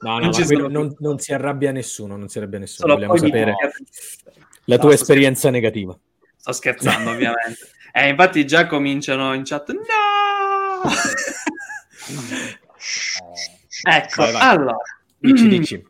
No, 0.00 0.18
no, 0.18 0.30
non, 0.30 0.72
non, 0.72 0.96
non, 0.98 1.18
si 1.18 1.34
arrabbia 1.34 1.72
nessuno, 1.72 2.16
non 2.16 2.28
si 2.28 2.38
arrabbia 2.38 2.60
nessuno. 2.60 2.94
Vogliamo 2.94 3.16
sapere 3.18 3.54
la 4.68 4.76
tua 4.78 4.90
no, 4.90 4.94
esperienza 4.94 5.50
negativa. 5.50 5.98
Sto 6.36 6.52
scherzando, 6.52 7.10
ovviamente. 7.10 7.70
Eh, 7.92 8.08
infatti 8.08 8.46
già 8.46 8.66
cominciano 8.66 9.34
in 9.34 9.42
chat. 9.44 9.72
No! 9.72 9.82
ecco, 13.82 14.22
vai, 14.22 14.32
vai. 14.32 14.40
allora. 14.40 14.76
Dici, 15.18 15.48
dici. 15.48 15.86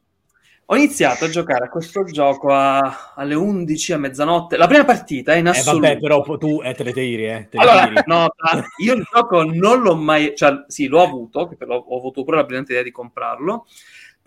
Ho 0.71 0.77
iniziato 0.77 1.25
a 1.25 1.29
giocare 1.29 1.65
a 1.65 1.69
questo 1.71 2.05
gioco 2.05 2.53
a, 2.53 3.15
alle 3.15 3.35
11 3.35 3.93
a 3.95 3.99
mezzanotte. 3.99 4.57
La 4.57 4.67
prima 4.67 4.85
partita 4.85 5.33
è 5.33 5.39
in 5.39 5.49
assoluto. 5.49 5.87
Eh, 5.87 5.89
vabbè, 5.89 6.01
però 6.01 6.23
tu 6.37 6.61
eh, 6.63 6.75
te 6.75 6.85
le 6.85 6.93
tiri, 6.93 7.27
eh. 7.27 7.49
Te 7.51 7.57
allora, 7.57 7.89
tiri. 7.89 8.03
no, 8.07 8.29
io 8.85 8.95
il 8.95 9.07
gioco 9.11 9.43
non 9.45 9.81
l'ho 9.81 9.97
mai... 9.97 10.35
Cioè, 10.37 10.65
sì, 10.67 10.87
l'ho 10.87 11.03
avuto, 11.03 11.51
ho 11.59 11.97
avuto 11.97 12.23
pure 12.23 12.37
la 12.37 12.45
brillante 12.45 12.73
idea 12.73 12.85
di 12.85 12.91
comprarlo, 12.91 13.67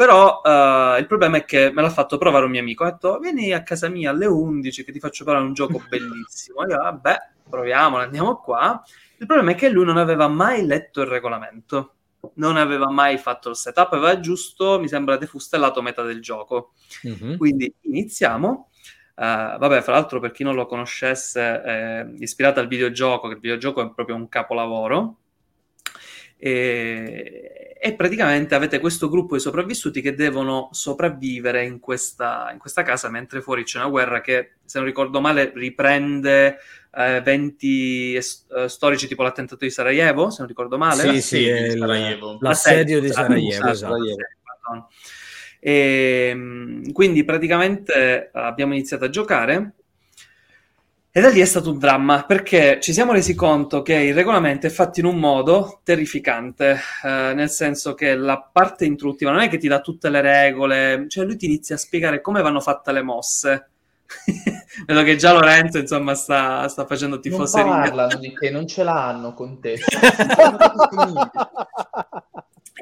però 0.01 0.41
uh, 0.43 0.97
il 0.97 1.05
problema 1.05 1.37
è 1.37 1.45
che 1.45 1.71
me 1.71 1.83
l'ha 1.83 1.91
fatto 1.91 2.17
provare 2.17 2.45
un 2.45 2.49
mio 2.49 2.59
amico. 2.59 2.83
Ha 2.83 2.89
detto, 2.89 3.19
vieni 3.19 3.53
a 3.53 3.61
casa 3.61 3.87
mia 3.87 4.09
alle 4.09 4.25
11 4.25 4.83
che 4.83 4.91
ti 4.91 4.99
faccio 4.99 5.23
provare 5.23 5.45
un 5.45 5.53
gioco 5.53 5.79
bellissimo. 5.87 6.65
Io, 6.67 6.75
vabbè, 6.75 7.17
proviamolo, 7.47 8.01
andiamo 8.01 8.37
qua. 8.37 8.81
Il 9.19 9.27
problema 9.27 9.51
è 9.51 9.55
che 9.55 9.69
lui 9.69 9.85
non 9.85 9.97
aveva 9.97 10.27
mai 10.27 10.65
letto 10.65 11.01
il 11.01 11.07
regolamento 11.07 11.93
non 12.35 12.57
aveva 12.57 12.89
mai 12.89 13.19
fatto 13.19 13.49
il 13.49 13.55
setup, 13.55 13.93
aveva 13.93 14.19
giusto, 14.19 14.79
mi 14.79 14.87
sembra, 14.87 15.17
defustellato 15.17 15.83
metà 15.83 16.01
del 16.01 16.19
gioco. 16.19 16.73
Mm-hmm. 17.07 17.37
Quindi 17.37 17.71
iniziamo. 17.81 18.69
Uh, 19.15 19.57
vabbè, 19.59 19.81
fra 19.81 19.93
l'altro, 19.93 20.19
per 20.19 20.31
chi 20.31 20.43
non 20.43 20.55
lo 20.55 20.65
conoscesse, 20.65 21.61
è 21.61 22.07
ispirata 22.17 22.59
al 22.59 22.67
videogioco, 22.67 23.27
che 23.27 23.35
il 23.35 23.39
videogioco 23.39 23.83
è 23.83 23.91
proprio 23.93 24.15
un 24.15 24.27
capolavoro. 24.29 25.17
E, 26.43 27.75
e, 27.79 27.93
praticamente 27.93 28.55
avete 28.55 28.79
questo 28.79 29.09
gruppo 29.09 29.35
di 29.35 29.41
sopravvissuti 29.41 30.01
che 30.01 30.15
devono 30.15 30.69
sopravvivere 30.71 31.63
in 31.65 31.79
questa, 31.79 32.49
in 32.51 32.57
questa 32.57 32.81
casa 32.81 33.09
mentre 33.09 33.41
fuori 33.41 33.63
c'è 33.63 33.77
una 33.77 33.89
guerra 33.89 34.21
che, 34.21 34.53
se 34.65 34.79
non 34.79 34.87
ricordo 34.87 35.21
male, 35.21 35.51
riprende 35.53 36.57
eh, 36.95 37.15
eventi 37.17 38.15
eh, 38.15 38.67
storici 38.67 39.07
tipo 39.07 39.21
l'attentato 39.21 39.63
di 39.63 39.69
Sarajevo, 39.69 40.31
se 40.31 40.37
non 40.39 40.47
ricordo 40.47 40.79
male. 40.79 41.13
Sì, 41.13 41.21
sì, 41.21 41.47
è 41.47 41.77
Sarajevo. 41.77 42.39
l'assedio 42.41 42.99
di 42.99 43.09
Sarajevo. 43.09 43.69
Esatto. 43.69 44.89
E, 45.59 46.29
ehm, 46.31 46.91
quindi 46.91 47.23
praticamente 47.23 48.31
abbiamo 48.33 48.73
iniziato 48.73 49.05
a 49.05 49.09
giocare 49.11 49.73
e 51.11 51.21
da 51.21 51.29
lì 51.29 51.39
è 51.41 51.45
stato 51.45 51.71
un 51.71 51.77
dramma 51.77 52.23
perché 52.23 52.79
ci 52.81 52.93
siamo 52.93 53.11
resi 53.11 53.35
conto 53.35 53.81
che 53.81 53.95
il 53.95 54.13
regolamento 54.13 54.67
è 54.67 54.69
fatto 54.69 54.99
in 54.99 55.05
un 55.05 55.17
modo 55.17 55.81
terrificante, 55.83 56.79
eh, 57.03 57.33
nel 57.33 57.49
senso 57.49 57.93
che 57.93 58.15
la 58.15 58.41
parte 58.41 58.85
introduttiva 58.85 59.31
non 59.31 59.41
è 59.41 59.49
che 59.49 59.57
ti 59.57 59.67
dà 59.67 59.81
tutte 59.81 60.09
le 60.09 60.21
regole, 60.21 61.05
cioè 61.09 61.25
lui 61.25 61.35
ti 61.35 61.45
inizia 61.45 61.75
a 61.75 61.79
spiegare 61.79 62.21
come 62.21 62.41
vanno 62.41 62.61
fatte 62.61 62.91
le 62.91 63.01
mosse 63.01 63.65
Vedo 64.85 65.03
che 65.03 65.15
già 65.15 65.31
Lorenzo, 65.33 65.77
insomma, 65.77 66.15
sta, 66.15 66.67
sta 66.67 66.85
facendo 66.85 67.19
tifoseria. 67.19 67.71
Non 67.71 67.81
parlano 67.81 68.19
di 68.19 68.33
te, 68.33 68.49
non 68.49 68.67
ce 68.67 68.83
l'hanno 68.83 69.33
con 69.33 69.59
te. 69.59 69.79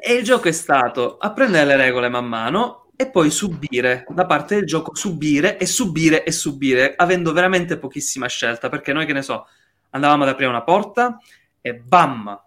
e 0.02 0.12
il 0.14 0.24
gioco 0.24 0.48
è 0.48 0.52
stato 0.52 1.18
apprendere 1.18 1.64
le 1.66 1.76
regole 1.76 2.08
man 2.08 2.26
mano 2.26 2.89
e 3.00 3.08
poi 3.08 3.30
subire, 3.30 4.04
da 4.10 4.26
parte 4.26 4.56
del 4.56 4.66
gioco, 4.66 4.94
subire 4.94 5.56
e 5.56 5.64
subire 5.64 6.22
e 6.22 6.32
subire, 6.32 6.92
avendo 6.94 7.32
veramente 7.32 7.78
pochissima 7.78 8.26
scelta, 8.26 8.68
perché 8.68 8.92
noi, 8.92 9.06
che 9.06 9.14
ne 9.14 9.22
so, 9.22 9.46
andavamo 9.88 10.24
ad 10.24 10.28
aprire 10.28 10.50
una 10.50 10.62
porta 10.62 11.18
e 11.62 11.76
bam! 11.76 12.38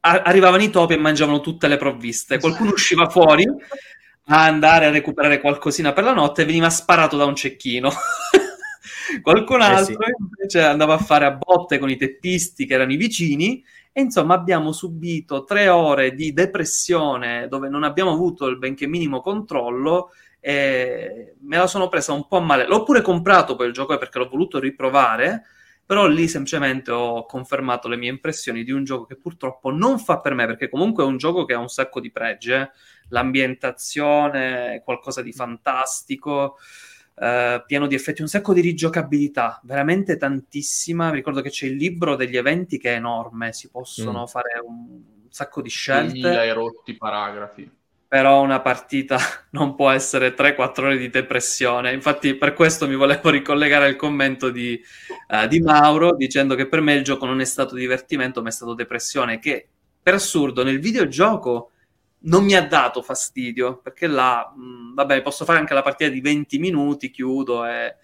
arrivavano 0.00 0.64
i 0.64 0.70
topi 0.70 0.94
e 0.94 0.96
mangiavano 0.96 1.38
tutte 1.38 1.68
le 1.68 1.76
provviste. 1.76 2.40
Qualcuno 2.40 2.72
usciva 2.72 3.08
fuori 3.08 3.44
a 3.44 4.44
andare 4.44 4.86
a 4.86 4.90
recuperare 4.90 5.40
qualcosina 5.40 5.92
per 5.92 6.02
la 6.02 6.12
notte 6.12 6.42
e 6.42 6.44
veniva 6.44 6.70
sparato 6.70 7.16
da 7.16 7.24
un 7.24 7.36
cecchino. 7.36 7.92
Qualcun 9.22 9.60
altro 9.60 9.92
eh 9.92 10.06
sì. 10.06 10.12
invece 10.18 10.60
andava 10.60 10.94
a 10.94 10.98
fare 10.98 11.24
a 11.24 11.30
botte 11.30 11.78
con 11.78 11.88
i 11.88 11.96
teppisti 11.96 12.66
che 12.66 12.74
erano 12.74 12.92
i 12.92 12.96
vicini 12.96 13.64
e 13.96 14.00
insomma 14.00 14.34
abbiamo 14.34 14.72
subito 14.72 15.44
tre 15.44 15.68
ore 15.68 16.14
di 16.14 16.32
depressione 16.32 17.46
dove 17.48 17.68
non 17.68 17.84
abbiamo 17.84 18.10
avuto 18.12 18.46
il 18.46 18.58
benché 18.58 18.88
minimo 18.88 19.20
controllo 19.20 20.10
e 20.40 21.36
me 21.40 21.56
la 21.56 21.68
sono 21.68 21.88
presa 21.88 22.12
un 22.12 22.26
po' 22.26 22.40
male. 22.40 22.66
L'ho 22.66 22.82
pure 22.82 23.02
comprato 23.02 23.54
poi 23.54 23.68
il 23.68 23.72
gioco 23.72 23.96
perché 23.96 24.18
l'ho 24.18 24.28
voluto 24.28 24.58
riprovare 24.58 25.44
Però 25.86 26.06
lì 26.06 26.28
semplicemente 26.28 26.90
ho 26.90 27.26
confermato 27.26 27.88
le 27.88 27.96
mie 27.96 28.08
impressioni 28.08 28.64
di 28.64 28.70
un 28.72 28.84
gioco 28.84 29.04
che 29.04 29.16
purtroppo 29.16 29.70
non 29.70 29.98
fa 29.98 30.18
per 30.18 30.32
me, 30.32 30.46
perché 30.46 30.70
comunque 30.70 31.04
è 31.04 31.06
un 31.06 31.18
gioco 31.18 31.44
che 31.44 31.52
ha 31.52 31.58
un 31.58 31.68
sacco 31.68 32.00
di 32.00 32.10
pregi. 32.10 32.52
eh. 32.52 32.70
L'ambientazione 33.08 34.80
qualcosa 34.82 35.20
di 35.20 35.32
fantastico, 35.32 36.56
eh, 37.16 37.62
pieno 37.66 37.86
di 37.86 37.94
effetti, 37.94 38.22
un 38.22 38.28
sacco 38.28 38.52
di 38.54 38.60
rigiocabilità, 38.60 39.60
veramente 39.64 40.16
tantissima. 40.16 41.10
Mi 41.10 41.16
ricordo 41.16 41.40
che 41.40 41.50
c'è 41.50 41.66
il 41.66 41.76
libro 41.76 42.16
degli 42.16 42.36
eventi 42.36 42.78
che 42.78 42.92
è 42.92 42.96
enorme, 42.96 43.52
si 43.52 43.68
possono 43.70 44.22
Mm. 44.22 44.26
fare 44.26 44.60
un 44.64 45.02
sacco 45.30 45.60
di 45.62 45.68
2000 45.92 46.32
scelte 46.32 46.42
e 46.44 46.52
rotti 46.52 46.96
paragrafi. 46.96 47.70
però 48.06 48.42
una 48.42 48.60
partita 48.60 49.18
non 49.50 49.74
può 49.74 49.90
essere 49.90 50.34
3-4 50.34 50.86
ore 50.86 50.96
di 50.98 51.10
depressione. 51.10 51.92
Infatti, 51.92 52.34
per 52.36 52.52
questo 52.54 52.86
mi 52.86 52.94
volevo 52.94 53.30
ricollegare 53.30 53.86
al 53.86 53.96
commento 53.96 54.50
di, 54.50 54.80
eh, 55.28 55.48
di 55.48 55.60
Mauro 55.60 56.14
dicendo 56.14 56.54
che 56.54 56.68
per 56.68 56.80
me 56.80 56.94
il 56.94 57.02
gioco 57.04 57.26
non 57.26 57.40
è 57.40 57.44
stato 57.44 57.74
divertimento, 57.74 58.40
ma 58.42 58.48
è 58.48 58.52
stato 58.52 58.74
depressione. 58.74 59.38
Che 59.40 59.68
per 60.02 60.14
assurdo 60.14 60.62
nel 60.62 60.78
videogioco 60.80 61.72
non 62.24 62.44
mi 62.44 62.54
ha 62.54 62.66
dato 62.66 63.02
fastidio 63.02 63.78
perché 63.80 64.06
là, 64.06 64.52
mh, 64.54 64.94
vabbè, 64.94 65.22
posso 65.22 65.44
fare 65.44 65.58
anche 65.58 65.74
la 65.74 65.82
partita 65.82 66.10
di 66.10 66.20
20 66.20 66.58
minuti, 66.58 67.10
chiudo 67.10 67.64
e, 67.66 67.96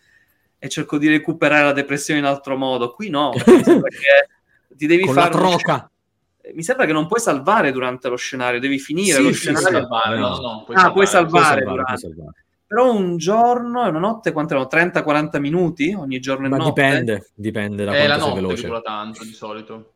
e 0.58 0.68
cerco 0.68 0.98
di 0.98 1.08
recuperare 1.08 1.64
la 1.64 1.72
depressione 1.72 2.20
in 2.20 2.26
altro 2.26 2.56
modo. 2.56 2.92
Qui 2.92 3.08
no, 3.10 3.30
perché 3.32 4.28
ti 4.76 4.86
devi 4.86 5.04
Con 5.04 5.14
fare 5.14 5.30
troca. 5.30 5.90
mi 6.54 6.62
sembra 6.62 6.86
che 6.86 6.92
non 6.92 7.06
puoi 7.06 7.20
salvare 7.20 7.72
durante 7.72 8.08
lo 8.08 8.16
scenario, 8.16 8.60
devi 8.60 8.78
finire 8.78 9.16
Sì, 9.16 9.22
lo 9.22 9.28
sì, 9.30 9.34
scenario. 9.36 9.66
sì. 9.66 9.72
salvare, 9.74 10.18
no, 10.18 10.28
no. 10.28 10.40
no, 10.40 10.62
puoi 10.64 10.76
Ah, 10.76 10.82
puoi 10.92 10.92
Puoi 10.92 11.06
salvare. 11.06 11.44
salvare 11.44 11.64
salvare, 11.64 11.84
puoi 11.84 11.98
salvare. 11.98 12.44
Però 12.66 12.92
un 12.94 13.16
giorno 13.16 13.84
e 13.84 13.88
una 13.88 13.98
notte, 13.98 14.32
quanto 14.32 14.52
erano? 14.54 14.68
30-40 14.68 15.40
minuti 15.40 15.92
ogni 15.92 16.20
giorno 16.20 16.46
e 16.46 16.48
Ma 16.50 16.56
notte? 16.56 16.70
dipende, 16.70 17.30
dipende 17.34 17.84
da 17.84 17.92
È 17.92 18.06
quanto 18.06 18.12
la 18.12 18.18
sei 18.20 18.42
notte 18.42 18.56
veloce. 18.56 18.82
tanto 18.82 19.24
di 19.24 19.32
solito. 19.32 19.94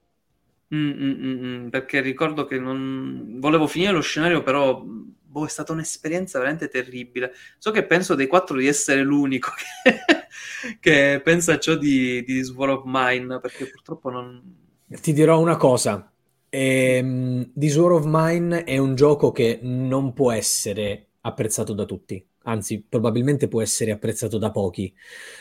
Mm, 0.75 0.91
mm, 0.91 1.45
mm, 1.45 1.68
perché 1.68 2.01
ricordo 2.01 2.47
che 2.47 2.59
non... 2.59 3.37
volevo 3.39 3.68
finire 3.68 3.93
lo 3.93 4.01
scenario, 4.01 4.43
però 4.43 4.83
boh, 4.83 5.45
è 5.45 5.49
stata 5.49 5.72
un'esperienza 5.72 6.39
veramente 6.39 6.68
terribile. 6.68 7.33
So 7.59 7.70
che 7.70 7.85
penso 7.85 8.14
dei 8.14 8.27
quattro 8.27 8.57
di 8.57 8.66
essere 8.66 9.03
l'unico 9.03 9.51
che, 9.83 10.79
che 10.81 11.20
pensa 11.22 11.55
a 11.55 11.59
ciò 11.59 11.77
di, 11.77 12.25
di 12.25 12.43
Sword 12.43 12.72
of 12.72 12.83
Mine, 12.87 13.39
perché 13.41 13.66
purtroppo 13.66 14.11
non... 14.11 14.43
Ti 14.89 15.12
dirò 15.12 15.39
una 15.41 15.57
cosa. 15.57 16.11
Ehm, 16.49 17.51
War 17.55 17.93
of 17.93 18.05
Mine 18.07 18.64
è 18.64 18.79
un 18.79 18.95
gioco 18.95 19.33
che 19.33 19.59
non 19.62 20.12
può 20.12 20.31
essere 20.31 21.09
apprezzato 21.22 21.72
da 21.72 21.85
tutti, 21.85 22.25
anzi, 22.45 22.85
probabilmente 22.89 23.49
può 23.49 23.61
essere 23.61 23.91
apprezzato 23.91 24.39
da 24.39 24.53
pochi, 24.53 24.93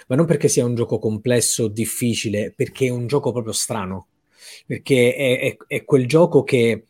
ma 0.07 0.15
non 0.15 0.25
perché 0.25 0.47
sia 0.47 0.65
un 0.65 0.73
gioco 0.73 0.97
complesso, 0.97 1.67
difficile, 1.67 2.51
perché 2.55 2.87
è 2.87 2.89
un 2.89 3.05
gioco 3.05 3.31
proprio 3.31 3.53
strano. 3.53 4.07
Perché 4.65 5.15
è, 5.15 5.39
è- 5.39 5.57
è 5.67 5.85
quel 5.85 6.07
gioco 6.07 6.43
che 6.43 6.85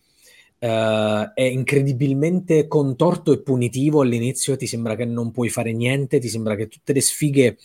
eh, 0.60 1.32
è 1.34 1.42
incredibilmente 1.44 2.68
contorto 2.68 3.32
e 3.34 3.42
punitivo 3.42 4.02
all'inizio, 4.02 4.56
ti 4.56 4.68
sembra 4.68 4.96
che 4.96 5.06
non 5.06 5.32
puoi 5.32 5.50
fare 5.50 5.74
niente, 5.74 6.20
ti 6.20 6.30
sembra 6.30 6.56
che 6.56 6.68
tutte 6.68 6.94
le 6.94 7.02
sfighe 7.02 7.58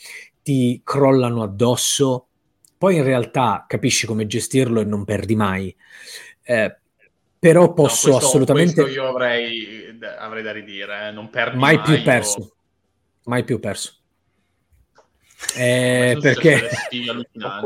ti 0.43 0.80
crollano 0.82 1.43
addosso, 1.43 2.26
poi 2.76 2.97
in 2.97 3.05
realtà 3.05 3.64
capisci 3.68 4.07
come 4.07 4.26
gestirlo 4.26 4.80
e 4.80 4.84
non 4.84 5.05
perdi 5.05 5.36
mai. 5.36 5.74
Eh, 6.43 6.76
però 7.39 7.62
No, 7.66 7.72
posso 7.74 8.09
questo- 8.11 8.26
assolutamente 8.26 8.82
questo 8.82 9.01
io 9.01 9.09
avrei, 9.09 9.99
avrei 10.18 10.43
da 10.43 10.53
ridire, 10.53 11.09
eh, 11.09 11.11
non 11.12 11.30
perdi 11.30 11.57
mai 11.59 11.80
più 11.80 11.95
io- 11.95 12.03
perso, 12.03 12.55
mai 13.24 13.45
più 13.45 13.61
perso. 13.61 13.97
Eh, 15.57 16.18
perché. 16.20 16.68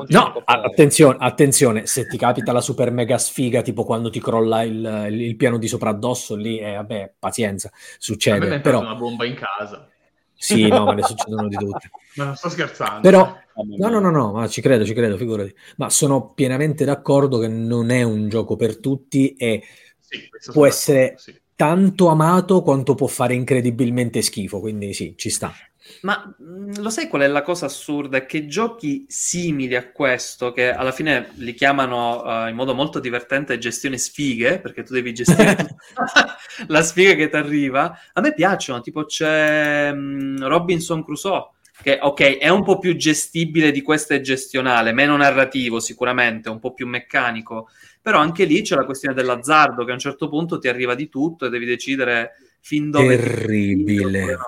No, 0.09 0.43
attenzione, 0.45 1.17
attenzione, 1.19 1.87
se 1.87 2.07
ti 2.07 2.19
capita 2.19 2.53
la 2.53 2.61
super 2.61 2.91
mega 2.91 3.17
sfiga, 3.17 3.63
tipo 3.63 3.85
quando 3.85 4.11
ti 4.11 4.21
crolla 4.21 4.63
il, 4.63 5.09
il 5.11 5.37
piano 5.37 5.57
di 5.57 5.69
sopra 5.69 5.91
addosso, 5.91 6.35
lì, 6.35 6.59
eh, 6.59 6.75
vabbè, 6.75 7.15
pazienza, 7.19 7.71
succede, 7.99 8.57
è 8.57 8.61
però 8.61 8.81
una 8.81 8.95
bomba 8.95 9.25
in 9.25 9.35
casa. 9.35 9.89
sì, 10.35 10.69
no, 10.69 10.85
ma 10.85 10.93
ne 10.93 11.03
succedono 11.03 11.49
di 11.49 11.57
tutte. 11.57 11.91
Ma 12.15 12.25
non 12.25 12.37
sto 12.37 12.51
scherzando. 12.51 13.01
Però, 13.01 13.35
no, 13.79 13.89
no, 13.89 14.01
no, 14.01 14.11
no, 14.11 14.33
ma 14.33 14.47
ci 14.49 14.61
credo, 14.61 14.85
ci 14.85 14.93
credo, 14.93 15.17
figurati. 15.17 15.55
Ma 15.79 15.89
sono 15.89 16.35
pienamente 16.35 16.85
d'accordo 16.85 17.39
che 17.39 17.49
non 17.49 17.89
è 17.89 18.03
un 18.03 18.29
gioco 18.29 18.55
per 18.55 18.79
tutti 18.81 19.33
e 19.35 19.63
Sì, 19.99 20.29
può 20.53 20.67
essere 20.67 21.15
sì. 21.17 21.35
tanto 21.57 22.09
amato 22.09 22.61
quanto 22.61 22.95
può 22.95 23.07
fare 23.07 23.33
incredibilmente 23.33 24.21
schifo, 24.21 24.61
quindi 24.61 24.93
sì, 24.93 25.15
ci 25.17 25.31
sta. 25.31 25.55
Ma 26.03 26.35
mh, 26.39 26.81
lo 26.81 26.91
sai 26.91 27.09
qual 27.09 27.23
è 27.23 27.27
la 27.27 27.43
cosa 27.43 27.67
assurda? 27.67 28.19
È 28.19 28.27
che 28.27 28.47
giochi 28.47 29.05
simili 29.09 29.75
a 29.75 29.91
questo, 29.91 30.53
che 30.53 30.71
alla 30.71 30.93
fine 30.93 31.31
li 31.35 31.55
chiamano 31.55 32.25
eh, 32.47 32.51
in 32.51 32.57
modo 32.57 32.75
molto 32.75 33.01
divertente 33.01 33.59
gestione 33.59 33.99
sfighe, 33.99 34.61
perché 34.61 34.83
tu 34.83 34.95
devi 34.95 35.13
gestire 35.13 35.77
la 36.69 36.83
sfiga 36.83 37.15
che 37.15 37.29
ti 37.29 37.37
arriva, 37.37 37.99
a 38.13 38.21
me 38.21 38.35
piacciono, 38.35 38.81
tipo 38.81 39.05
c'è 39.05 39.93
mh, 39.93 40.47
Robinson 40.47 41.05
Crusoe, 41.05 41.51
che 41.83 41.99
ok, 42.01 42.39
è 42.39 42.49
un 42.49 42.63
po' 42.63 42.79
più 42.79 42.95
gestibile 42.97 43.73
di 43.73 43.83
questo 43.83 44.15
è 44.15 44.21
gestionale, 44.21 44.93
meno 44.93 45.17
narrativo 45.17 45.81
sicuramente, 45.81 46.49
un 46.49 46.61
po' 46.61 46.75
più 46.75 46.87
meccanico, 46.87 47.69
però 48.01 48.19
anche 48.19 48.45
lì 48.45 48.63
c'è 48.63 48.77
la 48.77 48.85
questione 48.85 49.15
dell'azzardo, 49.15 49.85
che 49.85 49.91
a 49.91 49.95
un 49.95 50.01
certo 50.01 50.29
punto 50.29 50.59
ti 50.59 50.69
arriva 50.69 50.95
di 50.95 51.09
tutto 51.09 51.47
e 51.47 51.51
devi 51.51 51.67
decidere 51.67 52.33
fin 52.61 52.91
dove... 52.91 53.17
Terribile. 53.17 54.39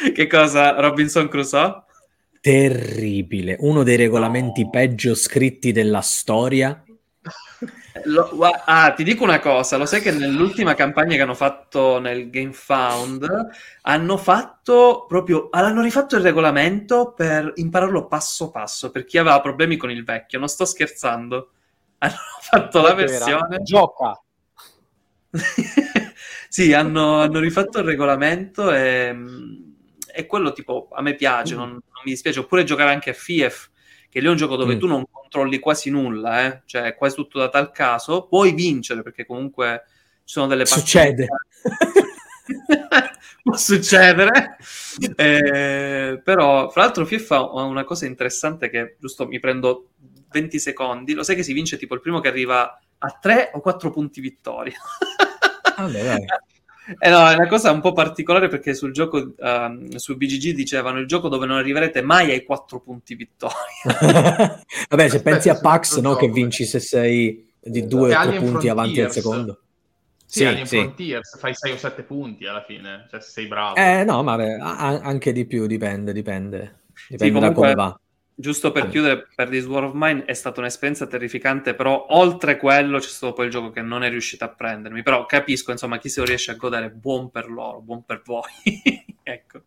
che 0.14 0.26
cosa, 0.26 0.80
Robinson 0.80 1.28
Crusoe? 1.28 1.84
Terribile, 2.40 3.56
uno 3.60 3.82
dei 3.82 3.96
regolamenti 3.96 4.68
peggio 4.70 5.14
scritti 5.14 5.72
della 5.72 6.00
storia. 6.00 6.82
Lo- 8.04 8.30
ah, 8.64 8.92
ti 8.92 9.04
dico 9.04 9.24
una 9.24 9.40
cosa, 9.40 9.76
lo 9.76 9.84
sai 9.84 10.00
che 10.00 10.10
nell'ultima 10.10 10.72
campagna 10.74 11.16
che 11.16 11.20
hanno 11.20 11.34
fatto 11.34 11.98
nel 11.98 12.30
Game 12.30 12.52
Found 12.52 13.28
hanno 13.82 14.16
fatto 14.16 15.04
proprio, 15.06 15.48
hanno 15.50 15.82
rifatto 15.82 16.16
il 16.16 16.22
regolamento 16.22 17.12
per 17.12 17.52
impararlo 17.56 18.06
passo 18.06 18.50
passo 18.50 18.90
per 18.90 19.04
chi 19.04 19.18
aveva 19.18 19.40
problemi 19.42 19.76
con 19.76 19.90
il 19.90 20.04
vecchio, 20.04 20.38
non 20.38 20.48
sto 20.48 20.64
scherzando. 20.64 21.50
Hanno 22.02 22.14
fatto 22.40 22.80
la 22.80 22.94
versione 22.94 23.60
Gioca. 23.62 24.18
sì, 26.48 26.72
hanno, 26.72 27.20
hanno 27.20 27.38
rifatto 27.38 27.80
il 27.80 27.84
regolamento 27.84 28.72
e, 28.72 29.14
e 30.14 30.26
quello 30.26 30.52
tipo 30.52 30.88
a 30.92 31.02
me 31.02 31.14
piace, 31.14 31.54
non, 31.54 31.68
non 31.70 31.80
mi 32.04 32.10
dispiace. 32.10 32.40
Oppure 32.40 32.64
giocare 32.64 32.90
anche 32.90 33.10
a 33.10 33.14
FIEF, 33.14 33.70
che 34.08 34.20
lì 34.20 34.26
è 34.26 34.30
un 34.30 34.36
gioco 34.36 34.56
dove 34.56 34.74
Mm. 34.76 34.78
tu 34.78 34.86
non 34.86 35.04
controlli 35.10 35.58
quasi 35.58 35.90
nulla, 35.90 36.44
eh? 36.46 36.62
cioè 36.66 36.94
quasi 36.94 37.14
tutto 37.16 37.38
da 37.38 37.48
tal 37.48 37.70
caso. 37.70 38.26
Puoi 38.26 38.52
vincere 38.52 39.02
perché 39.02 39.24
comunque 39.26 39.84
ci 40.24 40.34
sono 40.34 40.46
delle 40.46 40.64
partite. 40.64 40.80
Succede. 40.80 41.26
Può 43.42 43.56
succedere, 43.56 44.56
Eh, 45.16 46.20
però 46.22 46.68
fra 46.68 46.82
l'altro 46.82 47.06
FIFA 47.06 47.36
ha 47.36 47.62
una 47.62 47.84
cosa 47.84 48.04
interessante 48.06 48.68
che 48.68 48.96
giusto 49.00 49.26
mi 49.26 49.38
prendo 49.40 49.90
20 50.30 50.58
secondi, 50.58 51.14
lo 51.14 51.22
sai 51.22 51.36
che 51.36 51.42
si 51.42 51.52
vince 51.54 51.78
tipo 51.78 51.94
il 51.94 52.00
primo 52.00 52.20
che 52.20 52.28
arriva 52.28 52.78
a 52.98 53.18
3 53.20 53.52
o 53.54 53.60
4 53.60 53.90
punti 53.90 54.20
vittoria. 54.20 54.76
Vabbè, 55.76 56.02
dai. 56.04 56.24
Eh 56.98 57.08
no, 57.10 57.28
è 57.28 57.34
una 57.34 57.46
cosa 57.46 57.70
un 57.70 57.80
po' 57.80 57.92
particolare 57.92 58.48
perché 58.48 58.74
sul 58.74 58.92
gioco, 58.92 59.32
ehm, 59.38 59.94
su 59.96 60.16
BGG 60.16 60.54
dicevano 60.54 60.98
il 60.98 61.06
gioco 61.06 61.28
dove 61.28 61.46
non 61.46 61.56
arriverete 61.58 62.02
mai 62.02 62.30
ai 62.30 62.44
4 62.44 62.80
punti 62.80 63.14
vittoria. 63.14 63.56
Vabbè, 64.88 65.08
se 65.08 65.22
pensi 65.22 65.48
a 65.48 65.52
Aspetta, 65.52 65.68
Pax, 65.70 65.96
no, 65.96 66.10
gioco, 66.10 66.26
che 66.26 66.32
vinci 66.32 66.64
se 66.64 66.80
sei 66.80 67.52
di 67.60 67.86
due 67.86 68.14
o 68.14 68.22
tre 68.22 68.38
punti 68.38 68.68
avanti 68.68 69.00
al 69.00 69.12
secondo. 69.12 69.60
Sì, 70.24 70.38
Sì, 70.40 70.44
Alien 70.44 70.66
sì. 70.66 70.76
Frontiers, 70.78 71.38
fai 71.38 71.54
6 71.54 71.72
o 71.72 71.76
7 71.76 72.02
punti 72.02 72.46
alla 72.46 72.62
fine, 72.62 73.06
cioè 73.10 73.20
se 73.20 73.30
sei 73.30 73.46
bravo. 73.46 73.76
Eh, 73.76 74.04
no, 74.04 74.22
ma 74.22 74.36
beh, 74.36 74.56
anche 74.58 75.32
di 75.32 75.44
più, 75.44 75.66
dipende, 75.66 76.12
dipende. 76.12 76.82
Dipende 77.08 77.40
da 77.40 77.46
comunque- 77.52 77.62
come 77.62 77.74
va. 77.74 78.00
Giusto 78.40 78.72
per 78.72 78.84
Eh. 78.86 78.88
chiudere, 78.88 79.26
per 79.34 79.48
This 79.50 79.66
War 79.66 79.84
of 79.84 79.92
Mine 79.94 80.24
è 80.24 80.32
stata 80.32 80.60
un'esperienza 80.60 81.06
terrificante, 81.06 81.74
però 81.74 82.06
oltre 82.10 82.56
quello 82.56 82.98
c'è 82.98 83.06
stato 83.08 83.34
poi 83.34 83.44
il 83.46 83.50
gioco 83.50 83.70
che 83.70 83.82
non 83.82 84.02
è 84.02 84.08
riuscito 84.08 84.44
a 84.44 84.48
prendermi. 84.48 85.02
Però 85.02 85.26
capisco, 85.26 85.72
insomma, 85.72 85.98
chi 85.98 86.08
se 86.08 86.20
lo 86.20 86.26
riesce 86.26 86.50
a 86.50 86.54
godere, 86.54 86.90
buon 86.90 87.30
per 87.30 87.50
loro, 87.50 87.80
buon 87.82 88.02
per 88.04 88.22
voi. 88.24 88.42
ecco. 89.22 89.60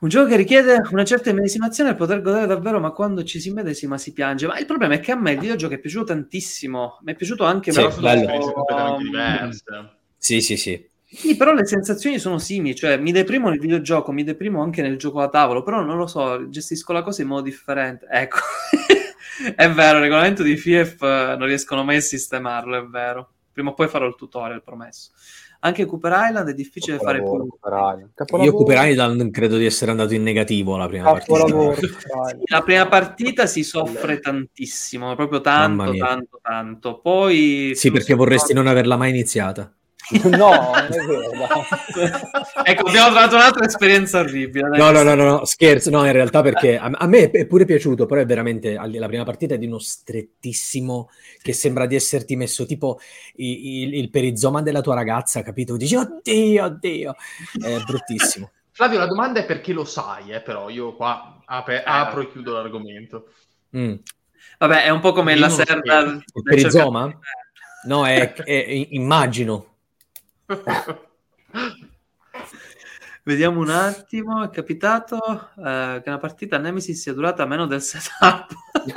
Un 0.00 0.10
gioco 0.10 0.28
che 0.28 0.36
richiede 0.36 0.82
una 0.90 1.04
certa 1.04 1.30
immedesimazione 1.30 1.90
per 1.90 1.98
poter 2.00 2.20
godere 2.20 2.46
davvero, 2.46 2.78
ma 2.78 2.90
quando 2.90 3.24
ci 3.24 3.40
si 3.40 3.50
medesima 3.52 3.96
si 3.96 4.12
piange. 4.12 4.46
Ma 4.46 4.58
il 4.58 4.66
problema 4.66 4.92
è 4.94 5.00
che 5.00 5.12
a 5.12 5.16
me 5.16 5.32
il 5.32 5.38
videogioco 5.38 5.72
è 5.72 5.78
piaciuto 5.78 6.04
tantissimo. 6.04 6.98
Mi 7.04 7.12
è 7.12 7.16
piaciuto 7.16 7.44
anche 7.44 7.72
Sì, 7.72 7.78
Però 7.78 7.90
sono 7.90 8.02
bello. 8.08 8.52
completamente 8.52 8.98
Um, 8.98 9.04
diverse. 9.04 9.64
Sì, 10.18 10.40
sì, 10.42 10.56
sì. 10.58 10.86
Sì, 11.06 11.36
però 11.36 11.52
le 11.52 11.64
sensazioni 11.64 12.18
sono 12.18 12.38
simili, 12.38 12.74
cioè 12.74 12.96
mi 12.96 13.12
deprimo 13.12 13.48
nel 13.48 13.60
videogioco, 13.60 14.10
mi 14.10 14.24
deprimo 14.24 14.62
anche 14.62 14.82
nel 14.82 14.98
gioco 14.98 15.20
da 15.20 15.28
tavolo, 15.28 15.62
però 15.62 15.82
non 15.82 15.96
lo 15.96 16.06
so, 16.06 16.48
gestisco 16.48 16.92
la 16.92 17.02
cosa 17.02 17.22
in 17.22 17.28
modo 17.28 17.42
differente. 17.42 18.06
Ecco, 18.10 18.38
è 19.54 19.70
vero, 19.70 19.98
il 19.98 20.02
regolamento 20.02 20.42
di 20.42 20.56
FIEF 20.56 21.02
eh, 21.02 21.36
non 21.38 21.46
riescono 21.46 21.84
mai 21.84 21.96
a 21.96 22.00
sistemarlo, 22.00 22.76
è 22.76 22.84
vero. 22.84 23.28
Prima 23.52 23.70
o 23.70 23.74
poi 23.74 23.86
farò 23.86 24.06
il 24.06 24.16
tutorial, 24.16 24.62
promesso. 24.64 25.12
Anche 25.60 25.86
Cooper 25.86 26.12
Island 26.28 26.48
è 26.50 26.54
difficile 26.54 26.98
fare 26.98 27.18
Capolavoro, 27.18 27.42
più. 27.44 27.58
Cooper 27.58 27.72
Island. 27.72 28.00
Io 28.00 28.10
Capolavoro. 28.14 28.56
Cooper 28.56 28.88
Island 28.88 29.30
credo 29.30 29.56
di 29.56 29.64
essere 29.64 29.90
andato 29.92 30.14
in 30.14 30.22
negativo 30.22 30.76
la 30.76 30.88
prima 30.88 31.04
partita. 31.04 31.38
Capolavoro, 31.38 31.74
Cooper 31.78 32.10
Island. 32.26 32.42
La 32.46 32.62
prima 32.62 32.86
partita 32.88 33.46
si 33.46 33.62
soffre 33.62 34.18
tantissimo, 34.18 35.14
proprio 35.14 35.40
tanto, 35.40 35.92
tanto, 35.94 36.40
tanto. 36.42 36.98
Poi... 37.00 37.72
Sì, 37.76 37.92
perché 37.92 38.14
vorresti 38.14 38.52
non 38.52 38.66
averla 38.66 38.96
mai 38.96 39.10
iniziata. 39.10 39.72
No, 40.24 40.50
non 40.50 40.86
è 40.90 41.04
vero. 41.06 41.30
ecco, 42.62 42.88
abbiamo 42.88 43.10
trovato 43.10 43.36
un'altra 43.36 43.64
esperienza 43.64 44.20
orribile. 44.20 44.68
No, 44.76 44.90
no, 44.90 45.02
no, 45.02 45.14
no, 45.14 45.24
no, 45.24 45.44
scherzo, 45.44 45.90
no, 45.90 46.04
in 46.04 46.12
realtà 46.12 46.42
perché 46.42 46.76
a, 46.76 46.90
a 46.92 47.06
me 47.06 47.30
è 47.30 47.46
pure 47.46 47.64
piaciuto, 47.64 48.04
però 48.06 48.20
è 48.20 48.26
veramente 48.26 48.74
la 48.74 49.06
prima 49.06 49.24
partita 49.24 49.54
è 49.54 49.58
di 49.58 49.66
uno 49.66 49.78
strettissimo 49.78 51.10
che 51.40 51.52
sembra 51.52 51.86
di 51.86 51.94
esserti 51.94 52.36
messo 52.36 52.66
tipo 52.66 52.98
il, 53.36 53.94
il 53.94 54.10
perizoma 54.10 54.60
della 54.62 54.82
tua 54.82 54.94
ragazza, 54.94 55.42
capito? 55.42 55.76
Dici, 55.76 55.96
oddio, 55.96 56.64
oddio, 56.64 57.14
è 57.62 57.78
bruttissimo. 57.84 58.50
Flavio, 58.72 58.98
la 58.98 59.06
domanda 59.06 59.40
è 59.40 59.44
perché 59.46 59.72
lo 59.72 59.84
sai, 59.84 60.32
eh, 60.32 60.40
però 60.40 60.68
io 60.68 60.96
qua 60.96 61.40
ape- 61.44 61.82
apro 61.84 62.22
e 62.22 62.30
chiudo 62.30 62.54
l'argomento. 62.54 63.28
Mm. 63.76 63.94
Vabbè, 64.58 64.84
è 64.84 64.90
un 64.90 65.00
po' 65.00 65.12
come 65.12 65.34
Io 65.34 65.40
la 65.40 65.48
serra... 65.48 66.00
Il 66.00 66.22
perizoma? 66.42 67.02
cercatore. 67.04 67.18
No, 67.86 68.06
è, 68.06 68.32
è- 68.32 68.86
immagino. 68.90 69.73
Vediamo 73.22 73.60
un 73.60 73.70
attimo, 73.70 74.42
è 74.44 74.50
capitato 74.50 75.48
eh, 75.56 76.00
che 76.02 76.08
una 76.08 76.18
partita 76.18 76.58
Nemesis 76.58 77.00
sia 77.00 77.14
durata 77.14 77.46
meno 77.46 77.66
del 77.66 77.80
setup. 77.80 78.52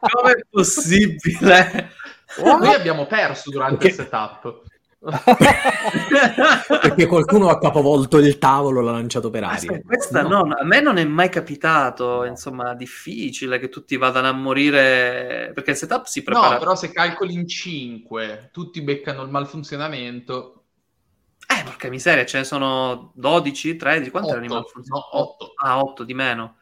Come 0.00 0.32
è 0.32 0.44
possibile? 0.50 1.92
Noi 2.38 2.74
abbiamo 2.74 3.06
perso 3.06 3.50
durante 3.50 3.76
Perché- 3.76 4.02
il 4.02 4.08
setup. 4.08 4.62
Perché 6.68 7.06
qualcuno 7.06 7.48
ha 7.48 7.58
capovolto 7.58 8.18
il 8.18 8.36
tavolo 8.36 8.80
e 8.80 8.82
l'ha 8.84 8.90
lanciato 8.90 9.30
per 9.30 9.44
aria. 9.44 9.56
Aspetta, 9.56 9.86
questa 9.86 10.22
no, 10.22 10.42
a 10.42 10.64
me 10.64 10.80
non 10.80 10.98
è 10.98 11.04
mai 11.04 11.30
capitato, 11.30 12.24
insomma, 12.24 12.74
difficile 12.74 13.58
che 13.58 13.70
tutti 13.70 13.96
vadano 13.96 14.28
a 14.28 14.32
morire 14.32 15.52
perché 15.54 15.70
il 15.70 15.76
setup 15.76 16.04
si 16.04 16.22
prepara. 16.22 16.52
No, 16.52 16.58
però 16.58 16.74
se 16.74 16.92
calcoli 16.92 17.32
in 17.32 17.48
5, 17.48 18.50
tutti 18.52 18.82
beccano 18.82 19.22
il 19.22 19.30
malfunzionamento. 19.30 20.56
Eh, 21.48 21.64
porca 21.64 21.88
miseria, 21.88 22.26
ce 22.26 22.38
ne 22.38 22.44
sono 22.44 23.12
12, 23.14 23.76
13, 23.76 24.10
quanti 24.10 24.30
erano 24.30 24.44
i 24.44 24.48
Otto, 24.48 24.60
malfunzionati? 24.60 25.08
no, 25.12 25.20
otto. 25.20 25.52
Ah, 25.56 25.82
8 25.82 26.04
di 26.04 26.14
meno. 26.14 26.56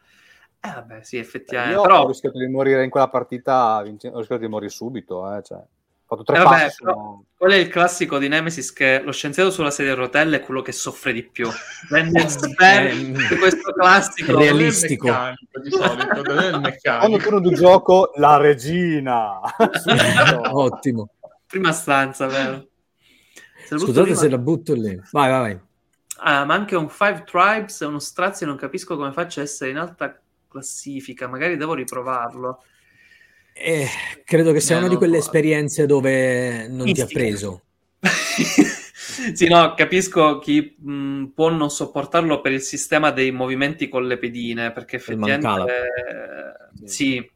Eh, 0.61 0.71
vabbè, 0.73 1.03
sì, 1.03 1.17
effettivamente. 1.17 1.75
Io 1.75 1.81
Però, 1.81 2.03
ho 2.03 2.07
rischiato 2.07 2.37
di 2.37 2.47
morire 2.47 2.83
in 2.83 2.89
quella 2.89 3.09
partita, 3.09 3.77
ho 3.77 3.83
rischiato 3.83 4.37
di 4.37 4.47
morire 4.47 4.71
subito, 4.71 5.35
eh, 5.35 5.43
cioè, 5.43 5.61
fatto 6.09 6.23
tre 6.23 6.37
Eh, 6.37 6.43
vabbè, 6.43 6.63
passi. 6.63 6.77
però- 6.83 6.93
sono- 6.93 7.23
quello 7.37 7.53
è 7.53 7.57
il 7.57 7.67
classico 7.69 8.17
di 8.17 8.27
Nemesis 8.27 8.73
che 8.73 9.01
lo 9.03 9.11
scienziato 9.13 9.49
sulla 9.51 9.71
sedia 9.71 9.93
a 9.93 9.95
rotelle 9.95 10.37
è 10.37 10.41
quello 10.41 10.61
che 10.61 10.71
soffre 10.73 11.13
di 11.13 11.23
più. 11.23 11.47
Spell 11.49 12.11
Eh, 12.59 13.11
di 13.11 13.37
questo 13.37 13.71
classico. 13.71 14.31
Real- 14.37 14.37
Non 14.37 14.41
è 14.41 14.45
il 14.45 14.57
Realistico. 14.57 15.05
meccanico, 15.07 15.59
di 15.61 15.69
solito, 15.71 16.21
non 16.23 16.37
è 16.39 16.45
il 16.45 16.49
Quando 16.51 16.59
meccanico. 16.59 17.17
turno 17.29 17.39
di 17.39 17.53
gioco, 17.55 18.11
la 18.15 18.37
regina. 18.37 19.39
Ottimo. 20.51 21.09
Prima 21.47 21.71
stanza, 21.71 22.27
vero? 22.27 22.67
Se 23.65 23.77
Scusate 23.77 24.09
lì, 24.09 24.15
se 24.15 24.29
la 24.29 24.37
butto 24.37 24.73
lì. 24.73 24.99
Vai, 25.11 25.29
vai, 25.29 25.39
vai. 25.39 25.59
Ah, 26.21 26.43
ma 26.43 26.53
anche 26.55 26.75
un 26.75 26.89
Five 26.89 27.23
Tribes 27.23 27.81
è 27.81 27.85
uno 27.85 27.99
strazio, 27.99 28.45
non 28.45 28.57
capisco 28.57 28.95
come 28.97 29.11
faccia 29.13 29.39
a 29.39 29.43
essere 29.43 29.69
in 29.71 29.77
alta 29.77 30.19
classifica. 30.49 31.27
Magari 31.27 31.55
devo 31.55 31.73
riprovarlo. 31.73 32.63
Eh, 33.61 33.87
credo 34.23 34.53
che 34.53 34.61
sia 34.61 34.75
Eh, 34.75 34.79
una 34.79 34.87
di 34.87 34.95
quelle 34.95 35.17
esperienze 35.17 35.85
dove 35.85 36.67
non 36.69 36.91
ti 36.93 37.01
ha 37.01 37.05
preso. 37.05 37.63
sì, 39.33 39.47
no, 39.49 39.73
capisco 39.73 40.39
chi 40.39 40.75
mh, 40.79 41.25
può 41.35 41.49
non 41.49 41.69
sopportarlo 41.69 42.39
per 42.39 42.53
il 42.53 42.61
sistema 42.61 43.11
dei 43.11 43.31
movimenti 43.31 43.89
con 43.89 44.07
le 44.07 44.17
pedine, 44.17 44.71
perché 44.71 44.95
effettivamente 44.95 45.47
eh, 45.65 46.87
sì, 46.87 47.29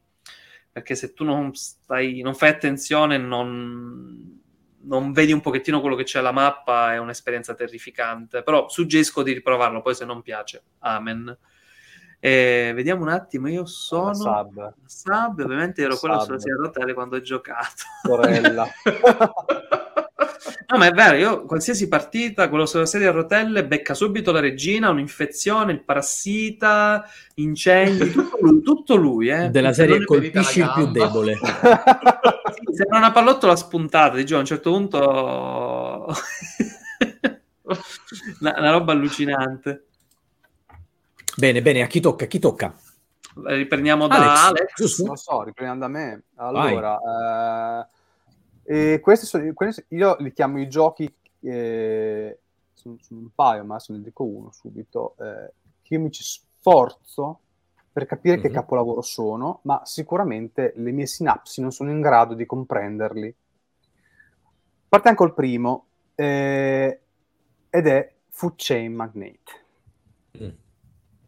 perché 0.72 0.94
se 0.94 1.12
tu 1.12 1.24
non 1.24 1.54
stai, 1.54 2.22
non 2.22 2.34
fai 2.34 2.48
attenzione, 2.48 3.18
non, 3.18 4.40
non 4.80 5.12
vedi 5.12 5.32
un 5.32 5.42
pochettino 5.42 5.82
quello 5.82 5.94
che 5.94 6.04
c'è 6.04 6.20
alla 6.20 6.32
mappa, 6.32 6.94
è 6.94 6.98
un'esperienza 6.98 7.54
terrificante. 7.54 8.42
Però 8.42 8.68
suggerisco 8.68 9.22
di 9.22 9.34
riprovarlo, 9.34 9.82
poi 9.82 9.94
se 9.94 10.06
non 10.06 10.22
piace, 10.22 10.62
amen. 10.78 11.36
E 12.24 12.72
vediamo 12.74 13.02
un 13.02 13.10
attimo, 13.10 13.48
io 13.48 13.66
sono 13.66 14.14
Sub, 14.14 14.72
sub, 14.86 15.40
ovviamente 15.40 15.82
ero 15.82 15.98
quello 15.98 16.14
Sub. 16.20 16.24
sulla 16.24 16.38
sedia 16.38 16.54
a 16.54 16.62
rotelle 16.62 16.94
quando 16.94 17.16
ho 17.16 17.20
giocato. 17.20 17.82
sorella. 18.02 18.66
No, 20.66 20.78
ma 20.78 20.86
è 20.86 20.92
vero, 20.92 21.16
io 21.16 21.44
qualsiasi 21.44 21.88
partita, 21.88 22.48
quello 22.48 22.64
sulla 22.64 22.86
sedia 22.86 23.10
a 23.10 23.12
rotelle, 23.12 23.66
becca 23.66 23.92
subito 23.92 24.32
la 24.32 24.40
regina, 24.40 24.88
un'infezione, 24.88 25.72
il 25.72 25.84
parassita, 25.84 27.06
incendi, 27.34 28.10
tutto 28.10 28.38
lui, 28.40 28.62
tutto 28.62 28.94
lui 28.96 29.28
eh. 29.28 29.50
Della 29.50 29.74
serie 29.74 30.02
colpisci 30.04 30.60
la 30.60 30.66
il 30.66 30.72
più 30.74 30.86
debole. 30.90 31.38
Sì, 32.54 32.74
sembra 32.74 32.98
una 32.98 33.12
pallottola 33.12 33.54
spuntata, 33.56 34.16
di 34.16 34.24
giù, 34.24 34.36
a 34.36 34.38
un 34.38 34.44
certo 34.46 34.70
punto... 34.70 34.98
una, 38.40 38.54
una 38.56 38.70
roba 38.70 38.92
allucinante. 38.92 39.84
Bene, 41.36 41.62
bene, 41.62 41.82
a 41.82 41.86
chi 41.86 42.00
tocca? 42.00 42.24
A 42.24 42.28
chi 42.28 42.38
tocca? 42.38 42.74
Riprendiamo 43.44 44.06
da 44.06 44.14
Alex, 44.16 44.42
Alex. 44.42 44.74
giusto? 44.76 45.04
Non 45.06 45.16
so, 45.16 45.42
riprendiamo 45.42 45.80
da 45.80 45.88
me. 45.88 46.22
Allora, 46.36 47.88
eh, 48.64 48.92
e 48.92 49.00
questi 49.00 49.26
sono, 49.26 49.52
questi- 49.52 49.84
io 49.88 50.16
li 50.20 50.32
chiamo 50.32 50.60
i 50.60 50.68
giochi, 50.68 51.12
eh, 51.40 52.38
sono, 52.72 52.96
sono 53.00 53.20
un 53.20 53.30
paio, 53.34 53.64
ma 53.64 53.78
se 53.80 53.92
ne 53.92 54.00
dico 54.00 54.22
uno 54.22 54.52
subito, 54.52 55.16
eh, 55.18 55.52
che 55.82 55.94
io 55.94 56.00
mi 56.00 56.10
ci 56.12 56.22
sforzo 56.22 57.40
per 57.92 58.06
capire 58.06 58.38
che 58.40 58.48
Mhm. 58.48 58.54
capolavoro 58.54 59.02
sono, 59.02 59.60
ma 59.62 59.82
sicuramente 59.84 60.72
le 60.76 60.92
mie 60.92 61.06
sinapsi 61.06 61.60
non 61.60 61.72
sono 61.72 61.90
in 61.90 62.00
grado 62.00 62.34
di 62.34 62.46
comprenderli. 62.46 63.34
Partiamo 64.88 65.16
col 65.16 65.34
primo, 65.34 65.86
eh, 66.14 67.00
ed 67.70 67.86
è 67.88 68.12
Food 68.30 68.54
Chain 68.56 68.92
Magnate. 68.94 69.62
Mm. 70.40 70.48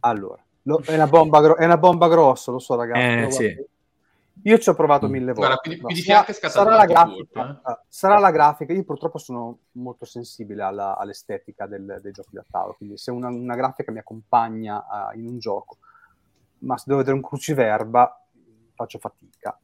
Allora, 0.08 0.42
lo- 0.62 0.80
è, 0.84 0.94
una 0.94 1.06
bomba 1.06 1.40
gro- 1.40 1.56
è 1.56 1.64
una 1.64 1.78
bomba 1.78 2.08
grossa, 2.08 2.50
lo 2.52 2.58
so 2.58 2.74
ragazzi. 2.76 3.44
Eh, 3.44 3.54
sì. 3.56 3.66
Io 4.42 4.58
ci 4.58 4.68
ho 4.68 4.74
provato 4.74 5.08
Mm. 5.08 5.10
mille 5.10 5.32
volte. 5.32 5.70
Guarda, 5.78 5.88
No, 5.88 5.94
sarà- 5.96 6.50
sarà 6.50 6.76
la, 6.76 6.84
grafica, 6.84 7.16
furto, 7.16 7.58
ah, 7.62 7.82
sarà 7.88 8.18
la 8.18 8.30
grafica. 8.30 8.72
Io 8.74 8.84
purtroppo 8.84 9.18
sono 9.18 9.58
molto 9.72 10.04
sensibile 10.04 10.62
alla- 10.62 10.96
all'estetica 10.96 11.66
del- 11.66 11.98
dei 12.02 12.12
giochi 12.12 12.34
da 12.34 12.44
tavolo. 12.48 12.74
Quindi, 12.76 12.98
se 12.98 13.10
una, 13.10 13.28
una 13.28 13.54
grafica 13.56 13.90
mi 13.90 13.98
accompagna 13.98 14.86
ah, 14.86 15.10
in 15.14 15.26
un 15.26 15.38
gioco, 15.38 15.78
ma 16.60 16.76
se 16.76 16.84
devo 16.86 16.98
vedere 16.98 17.16
un 17.16 17.22
cruciverba, 17.22 18.20
faccio 18.74 18.98
fatica. 18.98 19.58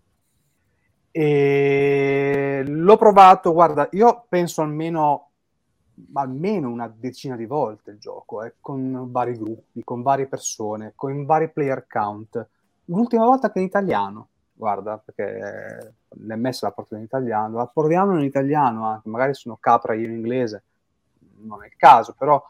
E 1.14 2.62
l'ho 2.66 2.96
provato, 2.96 3.52
guarda, 3.52 3.86
io 3.92 4.24
penso 4.28 4.62
almeno, 4.62 5.31
almeno 6.14 6.68
una 6.70 6.92
decina 6.94 7.36
di 7.36 7.46
volte 7.46 7.92
il 7.92 7.98
gioco, 7.98 8.42
eh, 8.42 8.54
con 8.60 9.08
vari 9.10 9.36
gruppi, 9.36 9.82
con 9.84 10.02
varie 10.02 10.26
persone, 10.26 10.92
con 10.94 11.24
vari 11.24 11.50
player 11.50 11.86
count. 11.86 12.48
L'ultima 12.86 13.24
volta 13.24 13.50
che 13.50 13.58
in 13.60 13.66
italiano, 13.66 14.28
guarda, 14.52 14.98
perché 14.98 15.94
l'MS 16.08 16.62
l'ha 16.62 16.70
portato 16.72 16.96
in 16.96 17.02
italiano, 17.02 17.56
la 17.56 17.66
proviamo 17.66 18.18
in 18.18 18.24
italiano 18.24 18.86
anche, 18.86 19.08
magari 19.08 19.34
sono 19.34 19.56
capra 19.58 19.94
io 19.94 20.06
in 20.06 20.12
inglese, 20.12 20.62
non 21.40 21.62
è 21.62 21.66
il 21.66 21.76
caso, 21.76 22.14
però 22.16 22.42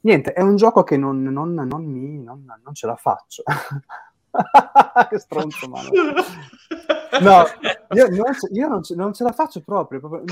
niente, 0.00 0.32
è 0.32 0.42
un 0.42 0.56
gioco 0.56 0.82
che 0.82 0.96
non, 0.96 1.22
non- 1.22 1.54
non 1.54 1.84
mi, 1.84 2.22
non, 2.22 2.46
ce 2.72 2.86
la 2.86 2.96
faccio. 2.96 3.42
che 5.08 5.18
stronzo, 5.18 5.68
mano. 5.68 5.88
No, 7.20 7.44
io, 7.94 8.08
non, 8.08 8.34
ce- 8.34 8.48
io 8.52 8.82
ce, 8.82 9.12
ce 9.12 9.24
la 9.24 9.32
faccio 9.32 9.60
proprio, 9.62 10.00
proprio 10.00 10.24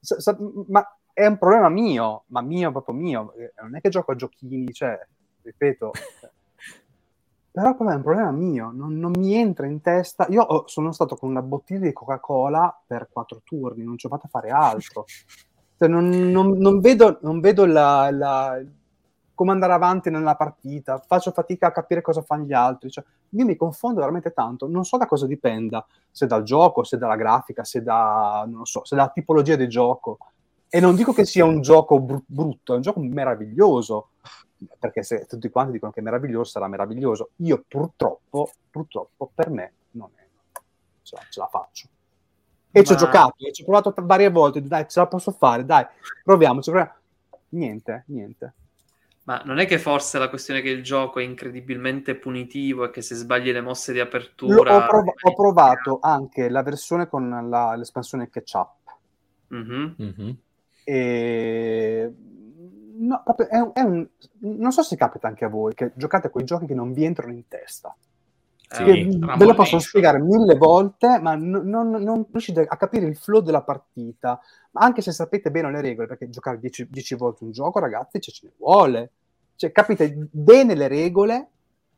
sa- 0.00 0.20
sa- 0.20 0.36
ma 0.68 0.86
è 1.16 1.26
un 1.26 1.38
problema 1.38 1.68
mio, 1.68 2.24
ma 2.28 2.40
mio, 2.42 2.70
proprio 2.72 2.94
mio, 2.94 3.32
eh, 3.34 3.52
non 3.62 3.76
è 3.76 3.80
che 3.80 3.88
gioco 3.88 4.12
a 4.12 4.16
giochini, 4.16 4.72
cioè, 4.72 4.98
ripeto, 5.42 5.90
però 7.50 7.74
quello 7.74 7.92
è 7.92 7.94
un 7.94 8.02
problema 8.02 8.30
mio, 8.32 8.70
non, 8.74 8.98
non 8.98 9.12
mi 9.16 9.34
entra 9.34 9.66
in 9.66 9.80
testa, 9.80 10.26
io 10.28 10.42
ho- 10.42 10.66
sono 10.68 10.92
stato 10.92 11.16
con 11.16 11.30
una 11.30 11.40
bottiglia 11.42 11.86
di 11.86 11.92
Coca-Cola 11.92 12.82
per 12.86 13.08
quattro 13.10 13.40
turni, 13.44 13.82
non 13.82 13.96
ci 13.96 14.06
ho 14.06 14.10
fatto 14.10 14.28
fare 14.28 14.50
altro, 14.50 15.04
Cioè, 15.78 15.88
non, 15.88 16.08
non- 16.08 16.58
non 16.58 16.80
vedo, 16.80 17.18
non 17.22 17.40
vedo 17.40 17.66
la- 17.66 18.10
la- 18.10 18.62
come 19.34 19.52
andare 19.52 19.72
avanti 19.74 20.10
nella 20.10 20.34
partita, 20.36 20.98
faccio 21.06 21.30
fatica 21.32 21.66
a 21.68 21.72
capire 21.72 22.00
cosa 22.02 22.22
fanno 22.22 22.44
gli 22.46 22.52
altri, 22.54 22.90
cioè, 22.90 23.04
io 23.30 23.44
mi 23.44 23.56
confondo 23.56 24.00
veramente 24.00 24.32
tanto, 24.32 24.66
non 24.68 24.84
so 24.84 24.96
da 24.96 25.06
cosa 25.06 25.26
dipenda, 25.26 25.86
se 26.10 26.26
dal 26.26 26.42
gioco, 26.42 26.84
se 26.84 26.96
dalla 26.98 27.16
grafica, 27.16 27.62
se 27.64 27.82
da, 27.82 28.44
non 28.48 28.60
lo 28.60 28.64
so, 28.64 28.84
se 28.84 28.96
dalla 28.96 29.10
tipologia 29.10 29.56
di 29.56 29.68
gioco. 29.68 30.18
E 30.76 30.80
non 30.80 30.94
dico 30.94 31.14
che 31.14 31.24
sia 31.24 31.42
un 31.42 31.62
gioco 31.62 31.98
bru- 32.00 32.22
brutto, 32.26 32.74
è 32.74 32.76
un 32.76 32.82
gioco 32.82 33.00
meraviglioso, 33.00 34.10
perché 34.78 35.02
se 35.02 35.24
tutti 35.24 35.48
quanti 35.48 35.72
dicono 35.72 35.90
che 35.90 36.00
è 36.00 36.02
meraviglioso, 36.02 36.50
sarà 36.50 36.68
meraviglioso. 36.68 37.30
Io 37.36 37.64
purtroppo, 37.66 38.50
purtroppo 38.70 39.30
per 39.34 39.48
me 39.48 39.72
non 39.92 40.10
è, 40.14 40.26
ce 41.00 41.16
la, 41.16 41.22
ce 41.30 41.40
la 41.40 41.46
faccio. 41.46 41.88
E 42.70 42.84
ci 42.84 42.92
ho 42.92 42.94
Ma- 42.94 43.00
giocato, 43.00 43.34
e 43.38 43.52
ci 43.52 43.62
ho 43.62 43.64
provato 43.64 43.94
varie 44.04 44.28
volte, 44.28 44.60
dai, 44.60 44.86
ce 44.86 45.00
la 45.00 45.06
posso 45.06 45.32
fare, 45.32 45.64
dai, 45.64 45.86
proviamo, 46.22 46.60
ci 46.60 46.70
proviamo. 46.70 46.98
Niente, 47.48 48.04
niente. 48.08 48.52
Ma 49.22 49.40
non 49.46 49.58
è 49.58 49.64
che 49.66 49.78
forse 49.78 50.18
la 50.18 50.28
questione 50.28 50.60
che 50.60 50.68
il 50.68 50.82
gioco 50.82 51.20
è 51.20 51.22
incredibilmente 51.22 52.16
punitivo 52.16 52.84
e 52.84 52.90
che 52.90 53.00
se 53.00 53.14
sbagli 53.14 53.50
le 53.50 53.62
mosse 53.62 53.94
di 53.94 54.00
apertura... 54.00 54.76
ho, 54.76 54.86
prov- 54.86 55.14
ho 55.22 55.34
provato 55.34 55.98
anche 56.02 56.50
la 56.50 56.62
versione 56.62 57.08
con 57.08 57.48
la- 57.48 57.74
l'espansione 57.76 58.28
Ketchup. 58.28 58.74
Mhm. 59.48 59.94
Mhm. 59.96 60.36
E... 60.88 62.14
No, 62.98 63.20
proprio 63.24 63.48
è 63.48 63.58
un, 63.58 63.70
è 63.74 63.80
un- 63.80 64.08
Non 64.38 64.70
so 64.70 64.82
se 64.82 64.96
capita 64.96 65.26
anche 65.26 65.44
a 65.44 65.48
voi 65.48 65.74
che 65.74 65.90
giocate 65.96 66.28
a 66.28 66.30
quei 66.30 66.44
giochi 66.44 66.66
che 66.66 66.74
non 66.74 66.92
vi 66.92 67.04
entrano 67.04 67.32
in 67.32 67.46
testa. 67.48 67.94
Sì. 68.68 68.82
ve 69.20 69.44
lo 69.44 69.54
posso 69.54 69.78
spiegare 69.78 70.18
mille 70.18 70.56
volte, 70.56 71.18
ma 71.20 71.34
non, 71.36 71.68
non- 71.68 71.90
non 71.90 72.26
riuscite 72.30 72.62
a 72.66 72.76
capire 72.76 73.06
il 73.06 73.16
flow 73.16 73.40
della 73.40 73.62
partita. 73.62 74.40
Anche 74.72 75.02
se 75.02 75.12
sapete 75.12 75.50
bene 75.50 75.70
le 75.70 75.80
regole, 75.80 76.06
perché 76.06 76.28
giocare 76.28 76.58
10 76.60 77.14
volte 77.14 77.44
un 77.44 77.50
gioco, 77.52 77.78
ragazzi, 77.78 78.20
cioè, 78.20 78.34
ce 78.34 78.46
ne 78.46 78.52
vuole. 78.56 79.10
Cioè, 79.56 79.72
capite 79.72 80.28
bene 80.30 80.74
le 80.74 80.88
regole, 80.88 81.48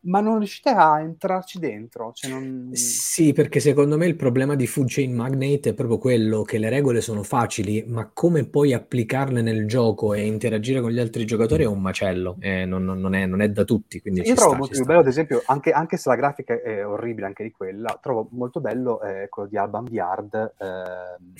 ma 0.08 0.20
non 0.20 0.38
riuscite 0.38 0.70
a 0.70 1.00
entrarci 1.00 1.58
dentro. 1.58 2.12
Cioè, 2.14 2.30
non... 2.30 2.70
Sì, 2.72 3.32
perché 3.32 3.60
secondo 3.60 3.96
me 3.96 4.06
il 4.06 4.16
problema 4.16 4.54
di 4.56 4.66
Food 4.66 4.88
Chain 4.88 5.14
Magnate 5.14 5.70
è 5.70 5.74
proprio 5.74 5.98
quello 5.98 6.42
che 6.42 6.58
le 6.58 6.68
regole 6.68 7.00
sono 7.00 7.22
facili, 7.22 7.84
ma 7.86 8.10
come 8.12 8.44
poi 8.44 8.72
applicarle 8.72 9.42
nel 9.42 9.66
gioco 9.66 10.14
e 10.14 10.26
interagire 10.26 10.80
con 10.80 10.90
gli 10.90 10.98
altri 10.98 11.24
giocatori 11.24 11.64
è 11.64 11.66
un 11.66 11.80
macello, 11.80 12.36
e 12.40 12.64
non, 12.64 12.84
non- 12.84 13.14
è, 13.14 13.26
non 13.26 13.40
è 13.40 13.48
da 13.50 13.64
tutti. 13.64 14.00
Quindi 14.00 14.20
Io 14.20 14.34
trovo 14.34 14.50
sta, 14.50 14.58
molto 14.58 14.74
più 14.74 14.84
bello, 14.84 15.00
ad 15.00 15.06
esempio, 15.06 15.42
anche, 15.46 15.70
anche 15.72 15.96
se 15.96 16.08
la 16.08 16.16
grafica 16.16 16.60
è 16.60 16.86
orribile 16.86 17.26
anche 17.26 17.42
di 17.42 17.52
quella, 17.52 17.98
trovo 18.00 18.28
molto 18.32 18.60
bello 18.60 19.00
eh, 19.02 19.28
quello 19.28 19.48
di 19.48 19.56
Alban 19.56 19.86
Yard. 19.90 20.54
ehm, 20.58 21.32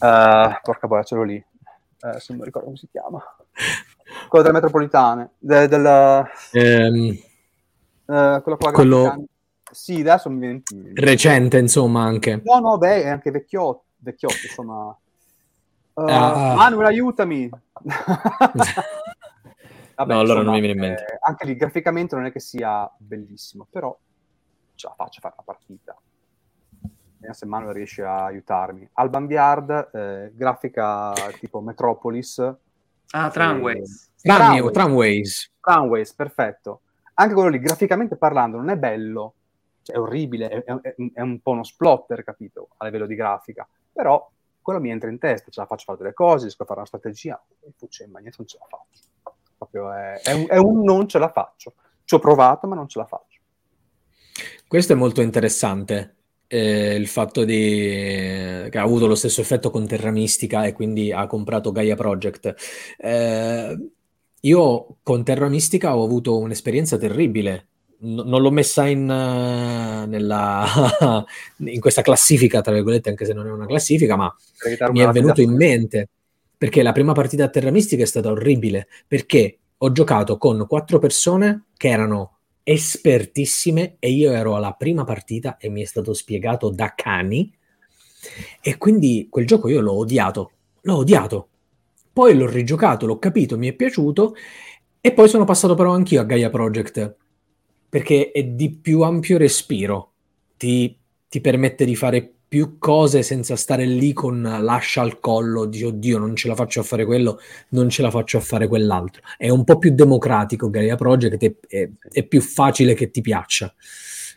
eh, 0.00 0.60
porca 0.62 0.86
boia, 0.86 1.02
ce 1.02 1.14
l'ho 1.14 1.22
lì. 1.22 1.36
Eh, 2.04 2.20
se 2.20 2.34
non 2.34 2.44
ricordo 2.44 2.66
come 2.66 2.76
si 2.78 2.88
chiama. 2.90 3.22
Quello 4.28 4.44
delle 4.44 4.54
metropolitane. 4.54 5.30
de- 5.38 5.68
del, 5.68 5.86
eh, 6.52 7.22
Ehm, 8.06 8.42
quello 8.42 8.56
con 8.58 8.66
la 8.68 8.72
Quello- 8.72 9.24
Sì, 9.70 10.00
adesso 10.00 10.28
mi 10.28 10.38
viene... 10.38 10.62
recente, 10.94 11.58
insomma, 11.58 12.02
anche. 12.02 12.42
No, 12.44 12.58
no, 12.58 12.76
beh, 12.78 13.04
è 13.04 13.08
anche 13.08 13.30
vecchiotto, 13.30 13.84
vecchiotto 13.98 14.36
insomma. 14.42 14.94
Eh, 15.94 16.02
Ah. 16.12 16.54
Manuel, 16.56 16.86
aiutami! 16.86 17.48
Vabbè, 19.94 20.12
No, 20.14 20.20
allora 20.20 20.42
non 20.42 20.54
insomma, 20.54 20.54
mi 20.54 20.60
viene 20.60 20.72
in 20.72 20.78
mente. 20.80 21.02
eh, 21.04 21.18
anche 21.20 21.46
lì 21.46 21.54
graficamente 21.56 22.16
non 22.16 22.24
è 22.26 22.32
che 22.32 22.40
sia 22.40 22.90
bellissimo, 22.96 23.66
però 23.70 23.96
ce 24.74 24.86
la 24.88 24.94
faccio 24.96 25.18
a 25.18 25.22
fare 25.22 25.34
la 25.36 25.42
partita. 25.44 25.96
Vediamo 27.14 27.34
se 27.34 27.46
Manuel 27.46 27.74
riesce 27.74 28.02
a 28.02 28.24
aiutarmi. 28.24 28.88
Alban 28.94 29.28
Yard, 29.30 29.90
eh, 29.92 30.32
grafica 30.34 31.12
tipo 31.38 31.60
Metropolis. 31.60 32.54
Ah, 33.12 33.30
Tramways. 33.30 34.10
Tramway- 34.20 34.72
Tramway. 34.72 34.72
Tramways. 34.72 35.52
Tramways, 35.60 36.12
perfetto. 36.14 36.80
Anche 37.14 37.34
quello 37.34 37.48
lì, 37.50 37.58
graficamente 37.58 38.16
parlando, 38.16 38.56
non 38.56 38.70
è 38.70 38.76
bello, 38.76 39.34
cioè, 39.82 39.96
è 39.96 39.98
orribile, 39.98 40.48
è, 40.48 40.64
è- 40.64 40.94
è 41.14 41.20
un 41.20 41.40
po' 41.40 41.50
uno 41.52 41.64
splotter, 41.64 42.24
capito, 42.24 42.68
a 42.78 42.84
livello 42.84 43.06
di 43.06 43.14
grafica. 43.14 43.68
Però 43.92 44.30
quello 44.60 44.80
mi 44.80 44.90
entra 44.90 45.10
in 45.10 45.18
testa, 45.18 45.50
ce 45.50 45.60
la 45.60 45.66
faccio 45.66 45.84
fare 45.86 45.98
delle 45.98 46.14
cose, 46.14 46.42
riesco 46.44 46.62
a 46.62 46.66
fare 46.66 46.78
una 46.78 46.88
strategia, 46.88 47.42
e 47.60 47.72
Fucce, 47.76 48.06
ma 48.06 48.18
niente, 48.20 48.36
non 48.38 48.46
ce 48.46 48.58
la 48.58 48.66
faccio. 48.68 49.00
Proprio 49.58 49.92
è, 49.92 50.20
è 50.22 50.32
un, 50.32 50.46
è 50.48 50.56
un 50.56 50.82
non 50.82 51.08
ce 51.08 51.18
la 51.18 51.30
faccio. 51.30 51.74
Ci 52.04 52.14
ho 52.14 52.18
provato, 52.18 52.66
ma 52.66 52.74
non 52.74 52.88
ce 52.88 52.98
la 52.98 53.06
faccio. 53.06 53.40
Questo 54.66 54.92
è 54.92 54.96
molto 54.96 55.20
interessante. 55.20 56.16
Eh, 56.52 56.94
il 56.96 57.06
fatto 57.06 57.44
di, 57.44 57.54
che 58.68 58.78
ha 58.78 58.82
avuto 58.82 59.06
lo 59.06 59.14
stesso 59.14 59.40
effetto 59.40 59.70
con 59.70 59.86
Terra 59.86 60.10
Mistica 60.10 60.66
e 60.66 60.74
quindi 60.74 61.10
ha 61.10 61.26
comprato 61.26 61.72
Gaia 61.72 61.96
Project. 61.96 62.54
Eh, 62.98 63.88
io 64.38 64.96
con 65.02 65.24
Terra 65.24 65.48
Mistica 65.48 65.96
ho 65.96 66.04
avuto 66.04 66.38
un'esperienza 66.38 66.98
terribile. 66.98 67.68
N- 68.00 68.24
non 68.26 68.42
l'ho 68.42 68.50
messa 68.50 68.86
in, 68.86 69.08
eh, 69.08 70.04
nella, 70.06 71.24
in 71.56 71.80
questa 71.80 72.02
classifica, 72.02 72.60
tra 72.60 72.74
virgolette, 72.74 73.08
anche 73.08 73.24
se 73.24 73.32
non 73.32 73.46
è 73.46 73.50
una 73.50 73.66
classifica, 73.66 74.16
ma 74.16 74.30
mi 74.90 75.00
è 75.00 75.08
venuto 75.08 75.40
in 75.40 75.54
mente 75.54 76.10
perché 76.58 76.82
la 76.82 76.92
prima 76.92 77.14
partita 77.14 77.44
a 77.44 77.48
Terra 77.48 77.70
Mistica 77.70 78.02
è 78.02 78.06
stata 78.06 78.30
orribile 78.30 78.88
perché 79.08 79.58
ho 79.78 79.90
giocato 79.90 80.36
con 80.36 80.66
quattro 80.68 80.98
persone 80.98 81.64
che 81.78 81.88
erano 81.88 82.40
espertissime 82.64 83.96
e 83.98 84.10
io 84.10 84.32
ero 84.32 84.54
alla 84.54 84.72
prima 84.72 85.04
partita 85.04 85.56
e 85.56 85.68
mi 85.68 85.82
è 85.82 85.84
stato 85.84 86.14
spiegato 86.14 86.70
da 86.70 86.94
cani 86.94 87.52
e 88.60 88.78
quindi 88.78 89.26
quel 89.28 89.46
gioco 89.46 89.68
io 89.68 89.80
l'ho 89.80 89.94
odiato, 89.94 90.50
l'ho 90.82 90.96
odiato. 90.96 91.48
Poi 92.12 92.36
l'ho 92.36 92.46
rigiocato, 92.46 93.06
l'ho 93.06 93.18
capito, 93.18 93.56
mi 93.56 93.68
è 93.68 93.72
piaciuto 93.72 94.34
e 95.00 95.12
poi 95.12 95.28
sono 95.28 95.44
passato 95.44 95.74
però 95.74 95.92
anch'io 95.92 96.20
a 96.20 96.24
Gaia 96.24 96.50
Project 96.50 97.16
perché 97.88 98.30
è 98.30 98.44
di 98.44 98.70
più 98.70 99.02
ampio 99.02 99.36
respiro, 99.38 100.12
ti, 100.56 100.96
ti 101.28 101.40
permette 101.40 101.84
di 101.84 101.96
fare 101.96 102.34
più 102.52 102.76
cose 102.78 103.22
senza 103.22 103.56
stare 103.56 103.86
lì 103.86 104.12
con 104.12 104.42
l'ascia 104.42 105.00
al 105.00 105.20
collo, 105.20 105.64
di 105.64 105.84
oddio 105.84 106.18
non 106.18 106.36
ce 106.36 106.48
la 106.48 106.54
faccio 106.54 106.80
a 106.80 106.82
fare 106.82 107.06
quello, 107.06 107.40
non 107.70 107.88
ce 107.88 108.02
la 108.02 108.10
faccio 108.10 108.36
a 108.36 108.40
fare 108.40 108.68
quell'altro. 108.68 109.22
È 109.38 109.48
un 109.48 109.64
po' 109.64 109.78
più 109.78 109.94
democratico 109.94 110.68
Gaia 110.68 110.94
Project, 110.94 111.42
è, 111.42 111.54
è- 111.66 111.88
è 112.10 112.22
più 112.24 112.42
facile 112.42 112.92
che 112.92 113.10
ti 113.10 113.22
piaccia, 113.22 113.74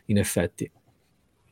in 0.05 0.17
effetti. 0.17 0.71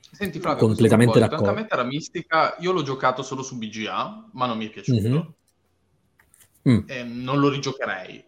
Senti 0.10 0.40
Flavio, 0.40 0.66
Completamente 0.66 1.20
d'accordo. 1.20 1.48
Anche 1.50 1.60
a 1.60 1.62
me 1.64 1.68
Terra 1.68 1.84
Mistica, 1.84 2.56
io 2.62 2.72
l'ho 2.72 2.82
giocato 2.84 3.24
solo 3.24 3.44
su 3.44 3.58
BGA, 3.58 4.30
ma 4.32 4.46
non 4.46 4.58
mi 4.58 4.68
è 4.68 4.70
piaciuto. 4.70 5.10
Mhm. 5.10 5.34
Mm, 6.70 6.80
E 6.88 7.04
non 7.04 7.40
lo 7.42 7.50
rigiocherei. 7.50 8.24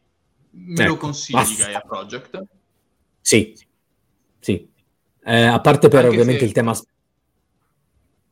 Me 0.57 0.73
Ecco, 0.83 0.91
lo 0.91 0.97
consigli 0.97 1.37
aff- 1.37 1.57
Gaia 1.57 1.79
Project? 1.79 2.43
sì, 3.21 3.53
sì. 4.41 4.69
Eh, 5.23 5.41
a 5.41 5.61
parte 5.61 5.87
per 5.87 5.99
Anche 6.03 6.09
ovviamente 6.09 6.41
se- 6.41 6.45
il 6.47 6.51
tema 6.51 6.73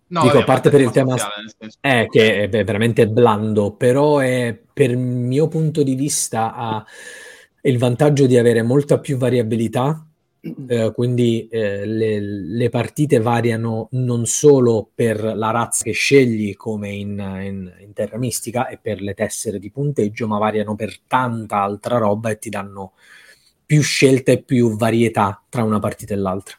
No, 0.07 0.21
Dico, 0.21 0.33
vabbè, 0.33 0.41
a 0.41 0.45
parte 0.45 0.69
per 0.69 0.81
il 0.81 0.91
tema- 0.91 1.17
spaziale, 1.17 1.41
nel 1.41 1.53
senso- 1.57 1.77
è 1.81 2.05
che 2.09 2.43
è 2.49 2.63
veramente 2.63 3.07
blando, 3.07 3.73
però 3.73 4.19
è, 4.19 4.57
per 4.73 4.91
il 4.91 4.97
mio 4.97 5.47
punto 5.47 5.81
di 5.83 5.95
vista 5.95 6.53
ha 6.53 6.85
il 7.61 7.77
vantaggio 7.77 8.27
di 8.27 8.37
avere 8.37 8.61
molta 8.61 8.99
più 8.99 9.17
variabilità, 9.17 10.05
eh, 10.67 10.91
quindi 10.93 11.47
eh, 11.47 11.85
le, 11.85 12.19
le 12.19 12.69
partite 12.69 13.19
variano 13.19 13.87
non 13.91 14.25
solo 14.25 14.89
per 14.93 15.23
la 15.23 15.51
razza 15.51 15.83
che 15.83 15.93
scegli 15.93 16.53
come 16.55 16.89
in, 16.91 17.11
in- 17.41 17.73
in 17.79 17.93
Terra 17.93 18.17
Mistica 18.17 18.67
e 18.67 18.77
per 18.77 19.01
le 19.01 19.13
tessere 19.13 19.57
di 19.59 19.71
punteggio, 19.71 20.27
ma 20.27 20.37
variano 20.37 20.75
per 20.75 20.99
tanta 21.07 21.61
altra 21.61 21.97
roba 21.97 22.29
e 22.29 22.37
ti 22.39 22.49
danno 22.49 22.91
più 23.65 23.81
scelte 23.81 24.33
e 24.33 24.41
più 24.43 24.75
varietà 24.75 25.41
tra 25.49 25.63
una 25.63 25.79
partita 25.79 26.13
e 26.13 26.17
l'altra. 26.17 26.57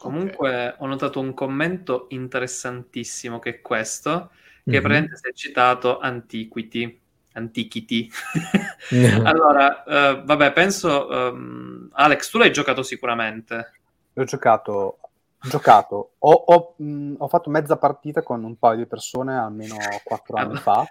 Comunque 0.00 0.74
ho 0.78 0.86
notato 0.86 1.20
un 1.20 1.34
commento 1.34 2.06
interessantissimo 2.08 3.38
che 3.38 3.50
è 3.50 3.60
questo, 3.60 4.30
che 4.64 4.76
Mhm. 4.76 4.80
praticamente 4.80 5.16
si 5.16 5.28
è 5.28 5.32
citato 5.34 5.98
Antiquity. 5.98 6.98
Antiquity. 7.34 8.10
allora, 9.24 9.84
eh, 9.84 10.22
vabbè, 10.24 10.52
penso... 10.52 11.10
ehm, 11.28 11.90
Alex, 11.92 12.30
tu 12.30 12.38
l'hai 12.38 12.50
giocato 12.50 12.82
sicuramente. 12.82 13.72
Io 14.14 14.22
ho 14.22 14.24
giocato, 14.24 14.99
giocato. 15.42 16.12
Ho, 16.18 16.32
ho, 16.32 16.74
mh, 16.76 17.14
ho 17.18 17.28
fatto 17.28 17.50
mezza 17.50 17.76
partita 17.76 18.22
con 18.22 18.44
un 18.44 18.56
paio 18.56 18.78
di 18.78 18.86
persone 18.86 19.36
almeno 19.36 19.76
quattro 20.04 20.36
anni 20.36 20.56
fa 20.56 20.86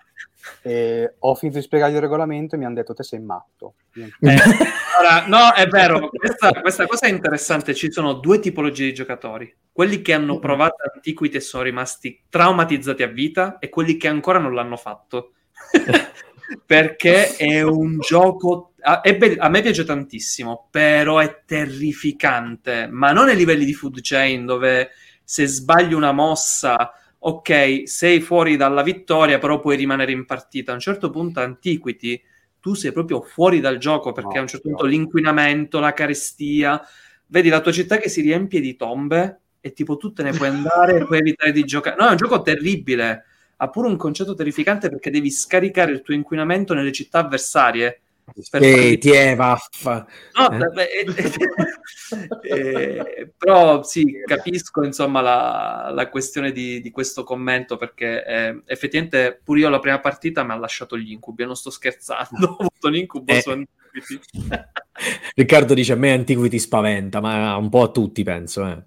e 0.62 1.16
ho 1.20 1.36
finito 1.36 1.58
di 1.58 1.64
spiegargli 1.64 1.96
il 1.96 2.02
regolamento 2.02 2.56
e 2.56 2.58
mi 2.58 2.66
hanno 2.66 2.76
detto 2.76 2.94
te 2.94 3.04
sei 3.04 3.20
matto. 3.20 3.76
Eh, 3.94 4.12
allora, 5.00 5.28
no, 5.28 5.54
è 5.54 5.68
vero, 5.68 6.10
questa, 6.10 6.52
questa 6.62 6.88
cosa 6.88 7.08
è 7.08 7.10
interessante. 7.10 7.74
Ci 7.76 7.92
sono 7.92 8.14
due 8.14 8.40
tipologie 8.40 8.86
di 8.86 8.94
giocatori: 8.94 9.54
quelli 9.72 10.02
che 10.02 10.14
hanno 10.14 10.40
provato 10.40 10.78
Antiquity 10.94 11.38
e 11.38 11.42
sono 11.42 11.64
rimasti 11.64 12.24
traumatizzati 12.30 13.04
a 13.04 13.08
vita, 13.08 13.60
e 13.60 13.70
quelli 13.70 13.98
che 13.98 14.08
ancora 14.08 14.40
non 14.40 14.54
l'hanno 14.54 14.78
fatto. 14.78 15.34
Perché 16.66 17.36
è 17.36 17.62
un 17.62 18.00
gioco. 18.00 18.69
A- 18.82 19.02
è 19.02 19.16
be- 19.18 19.36
a 19.38 19.50
me 19.50 19.62
piace 19.62 19.84
tantissimo, 19.84 20.68
però 20.72 21.20
è 21.20 21.44
terrificante. 21.46 22.88
Ma 22.92 23.12
non 23.12 23.28
ai 23.30 23.36
livelli 23.36 23.66
di 23.66 23.74
food 23.74 24.00
chain, 24.02 24.46
dove 24.46 24.92
se 25.24 25.46
sbagli 25.48 25.94
una 25.94 26.12
mossa. 26.12 26.94
Ok, 27.22 27.84
sei 27.86 28.22
fuori 28.22 28.56
dalla 28.56 28.82
vittoria, 28.82 29.40
però 29.40 29.60
puoi 29.60 29.76
rimanere 29.76 30.12
in 30.14 30.26
partita. 30.26 30.72
A 30.72 30.76
un 30.76 30.80
certo 30.80 31.10
punto, 31.10 31.42
Antiquity, 31.42 32.22
tu 32.60 32.74
sei 32.74 32.92
proprio 32.94 33.22
fuori 33.22 33.60
dal 33.60 33.78
gioco 33.78 34.12
perché 34.14 34.36
No, 34.36 34.40
a 34.40 34.42
un 34.42 34.48
certo 34.48 34.70
no. 34.70 34.76
punto 34.76 34.90
l'inquinamento, 34.90 35.80
la 35.80 35.94
carestia, 35.94 36.82
vedi 37.28 37.50
la 37.50 37.62
tua 37.62 37.72
città 37.72 37.98
che 37.98 38.10
si 38.10 38.22
riempie 38.22 38.60
di 38.60 38.76
tombe 38.76 39.40
e 39.62 39.74
tipo 39.74 39.98
tu 39.98 40.14
te 40.14 40.24
ne 40.24 40.34
puoi 40.34 40.48
andare 40.50 40.98
e 40.98 41.06
puoi 41.06 41.20
evitare 41.20 41.52
di 41.52 41.64
giocare. 41.64 41.96
No, 42.00 42.08
è 42.08 42.12
un 42.12 42.18
gioco 42.18 42.42
terribile. 42.42 43.26
Ha 43.58 43.70
pure 43.70 43.88
un 43.88 43.98
concetto 43.98 44.34
terrificante 44.34 44.90
perché 44.90 45.10
devi 45.12 45.30
scaricare 45.30 45.92
il 45.92 46.02
tuo 46.02 46.14
inquinamento 46.14 46.74
nelle 46.74 46.92
città 46.94 47.20
avversarie. 47.20 48.02
Farli- 48.50 48.98
ti 48.98 49.12
è 49.12 49.36
vaffa. 49.36 50.06
No, 50.38 50.52
Eh? 50.52 50.58
vabbè, 50.58 50.88
eh, 51.04 51.06
eh, 52.42 53.32
però 53.38 53.84
sì, 53.84 54.22
capisco 54.26 54.84
insomma 54.84 55.22
la, 55.22 55.92
la 55.94 56.10
questione 56.10 56.52
di, 56.52 56.82
di 56.82 56.92
questo 56.92 57.24
commento 57.24 57.78
perché 57.78 58.26
eh, 58.26 58.62
effettivamente 58.66 59.40
pure 59.44 59.60
io 59.62 59.70
la 59.70 59.80
prima 59.80 60.00
partita 60.00 60.44
mi 60.44 60.52
ha 60.52 60.58
lasciato 60.58 60.98
gli 60.98 61.12
incubi, 61.12 61.46
non 61.46 61.56
sto 61.56 61.70
scherzando, 61.70 62.48
ho 62.58 62.58
avuto 62.60 62.88
l'incubo 62.88 63.34
Eh. 63.34 63.42
su 63.42 63.50
Antiquity. 63.50 63.78
Riccardo 65.36 65.74
dice 65.74 65.94
a 65.94 65.96
me 65.96 66.12
Antiquity 66.12 66.60
spaventa, 66.60 67.22
ma 67.22 67.56
un 67.56 67.70
po' 67.70 67.84
a 67.84 67.90
tutti 67.90 68.24
penso. 68.24 68.86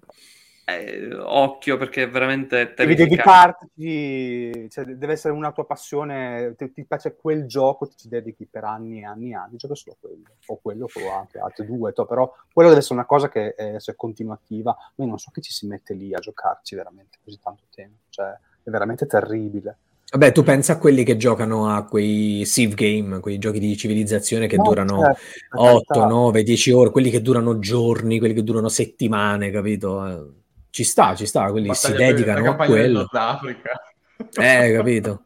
Eh. 0.65 0.73
Eh, 0.75 1.13
occhio 1.13 1.75
perché 1.75 2.03
è 2.03 2.09
veramente 2.09 2.73
Devi 2.75 2.95
dedicarti, 2.95 4.69
cioè, 4.69 4.85
deve 4.85 5.13
essere 5.13 5.33
una 5.33 5.51
tua 5.51 5.65
passione, 5.65 6.55
ti, 6.57 6.71
ti 6.71 6.85
piace 6.85 7.15
quel 7.15 7.45
gioco, 7.45 7.87
ti 7.87 7.97
ci 7.97 8.07
dedichi 8.07 8.47
per 8.49 8.63
anni 8.63 9.01
e 9.01 9.05
anni 9.05 9.31
e 9.31 9.35
anni, 9.35 9.57
gioco 9.57 9.75
solo 9.75 9.97
quello, 9.99 10.23
o 10.45 10.59
quello 10.61 10.85
o 10.85 11.11
anche 11.11 11.39
altri 11.39 11.65
due, 11.65 11.91
to, 11.91 12.05
però 12.05 12.33
quello 12.53 12.69
deve 12.69 12.79
essere 12.79 12.95
una 12.95 13.05
cosa 13.05 13.27
che 13.27 13.55
è, 13.55 13.75
è 13.75 13.95
continuativa, 13.95 14.75
io 14.95 15.05
non 15.05 15.17
so 15.17 15.31
che 15.33 15.41
ci 15.41 15.51
si 15.51 15.67
mette 15.67 15.93
lì 15.93 16.13
a 16.13 16.19
giocarci 16.19 16.75
veramente 16.75 17.17
così 17.23 17.39
tanto 17.41 17.63
tempo, 17.69 18.03
cioè 18.09 18.29
è 18.63 18.69
veramente 18.69 19.05
terribile. 19.05 19.77
Vabbè, 20.13 20.31
tu 20.31 20.43
pensa 20.43 20.73
a 20.73 20.77
quelli 20.77 21.03
che 21.03 21.17
giocano 21.17 21.69
a 21.69 21.85
quei 21.85 22.43
Civ 22.45 22.75
game, 22.75 23.19
quei 23.19 23.39
giochi 23.39 23.59
di 23.59 23.75
civilizzazione 23.75 24.45
che 24.45 24.57
No, 24.57 24.63
durano 24.63 24.99
certo, 24.99 25.19
per 25.49 25.59
8, 25.59 25.83
carità. 25.87 26.07
9, 26.07 26.43
10 26.43 26.71
ore, 26.71 26.89
quelli 26.91 27.09
che 27.09 27.21
durano 27.21 27.57
giorni, 27.57 28.19
quelli 28.19 28.35
che 28.35 28.43
durano 28.43 28.69
settimane, 28.69 29.49
capito? 29.49 30.42
Ci 30.73 30.83
sta, 30.83 31.13
ci 31.13 31.27
sta, 31.27 31.51
quelli 31.51 31.71
si 31.75 31.85
Battaglia 31.85 32.07
la 32.07 32.11
dedicano 32.13 32.49
a 32.49 32.65
quello. 32.65 33.07
Eh, 34.41 34.73
capito? 34.73 35.25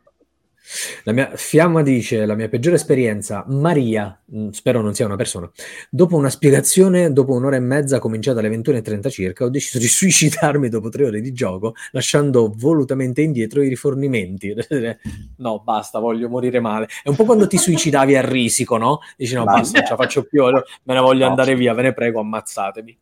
La 1.05 1.13
mia 1.13 1.31
Fiamma 1.37 1.83
dice: 1.83 2.25
La 2.25 2.35
mia 2.35 2.49
peggiore 2.49 2.75
esperienza, 2.75 3.45
Maria, 3.47 4.21
mh, 4.25 4.49
spero 4.49 4.81
non 4.81 4.93
sia 4.93 5.05
una 5.05 5.15
persona. 5.15 5.49
Dopo 5.89 6.17
una 6.17 6.29
spiegazione, 6.29 7.13
dopo 7.13 7.31
un'ora 7.31 7.55
e 7.55 7.61
mezza, 7.61 7.99
cominciata 7.99 8.39
alle 8.39 8.49
21.30 8.49 9.09
circa, 9.09 9.45
ho 9.45 9.49
deciso 9.49 9.77
di 9.79 9.87
suicidarmi 9.87 10.67
dopo 10.67 10.89
tre 10.89 11.05
ore 11.05 11.21
di 11.21 11.31
gioco, 11.31 11.75
lasciando 11.91 12.51
volutamente 12.53 13.21
indietro 13.21 13.61
i 13.61 13.69
rifornimenti. 13.69 14.53
No, 15.37 15.61
basta, 15.63 15.99
voglio 15.99 16.27
morire 16.27 16.59
male. 16.59 16.89
È 17.01 17.07
un 17.07 17.15
po' 17.15 17.23
quando 17.23 17.47
ti 17.47 17.57
suicidavi 17.57 18.17
a 18.17 18.21
risico, 18.27 18.75
no? 18.75 18.99
Dici: 19.15 19.33
No, 19.33 19.45
basta, 19.45 19.77
non 19.77 19.87
ce 19.87 19.91
la 19.91 19.97
faccio 19.97 20.23
più, 20.25 20.43
me 20.43 20.93
ne 20.93 20.99
voglio 20.99 21.23
No. 21.23 21.29
andare 21.29 21.55
via, 21.55 21.73
ve 21.73 21.83
ne 21.83 21.93
prego, 21.93 22.19
ammazzatemi. 22.19 22.99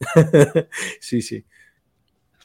sì, 0.98 1.22
sì. 1.22 1.42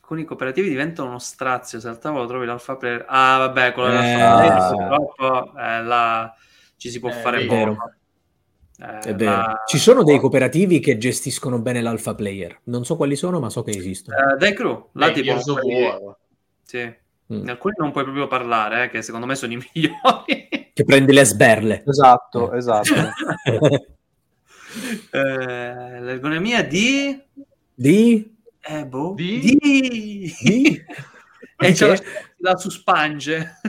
Alcuni 0.05 0.23
cooperativi 0.23 0.69
diventano 0.69 1.07
uno 1.09 1.17
strazio 1.17 1.79
se 1.79 1.87
al 1.87 1.97
tavolo 1.97 2.27
trovi 2.27 2.45
l'alfa 2.45 2.75
player. 2.75 3.05
Ah, 3.07 3.39
vabbè, 3.39 3.73
quello 3.73 3.89
Eh, 3.89 3.91
dell'alfa 4.03 4.35
player 4.37 4.61
sì. 4.61 4.75
purtroppo 4.75 5.57
eh, 5.57 5.81
là 5.83 6.35
ci 6.77 6.89
si 6.91 6.99
può 6.99 7.09
Eh, 7.09 7.13
fare 7.13 7.39
è 7.41 7.47
vero. 7.47 7.73
poco. 7.73 7.93
Eh, 8.85 8.99
È 8.99 9.15
vero. 9.15 9.31
là- 9.31 9.63
Ci 9.65 9.79
sono 9.79 10.03
dei 10.03 10.19
cooperativi 10.19 10.79
che 10.79 10.99
gestiscono 10.99 11.57
bene 11.59 11.81
l'alpha 11.81 12.13
player. 12.13 12.59
Non 12.65 12.85
so 12.85 12.97
quali 12.97 13.15
sono, 13.15 13.39
ma 13.39 13.49
so 13.49 13.63
che 13.63 13.71
esistono. 13.71 14.15
Eh, 14.15 14.37
dai 14.37 14.53
crew, 14.53 14.89
là 14.91 15.07
Beh, 15.07 15.13
tipo 15.13 15.33
quelli- 15.41 15.89
sì. 16.61 16.83
Mm. 17.33 17.39
In 17.41 17.49
alcuni 17.49 17.73
non 17.79 17.91
puoi 17.91 18.03
proprio 18.03 18.27
parlare, 18.27 18.83
eh, 18.83 18.89
che 18.89 19.01
secondo 19.01 19.25
me 19.25 19.33
sono 19.33 19.53
i 19.53 19.55
migliori. 19.73 20.69
Che 20.71 20.83
prendi 20.83 21.13
le 21.13 21.25
sberle. 21.25 21.83
Esatto, 21.87 22.51
Eh. 22.51 22.57
esatto. 22.57 22.93
Eh, 25.11 25.99
l'ergonomia 26.01 26.61
di... 26.63 27.17
Di? 27.73 28.34
Eh, 28.67 28.85
boh. 28.85 29.13
Di? 29.15 29.39
Di... 29.39 30.35
Di? 30.41 30.83
e 31.57 31.71
c'è 31.71 31.95
la, 32.37 32.57
suspange. 32.57 33.59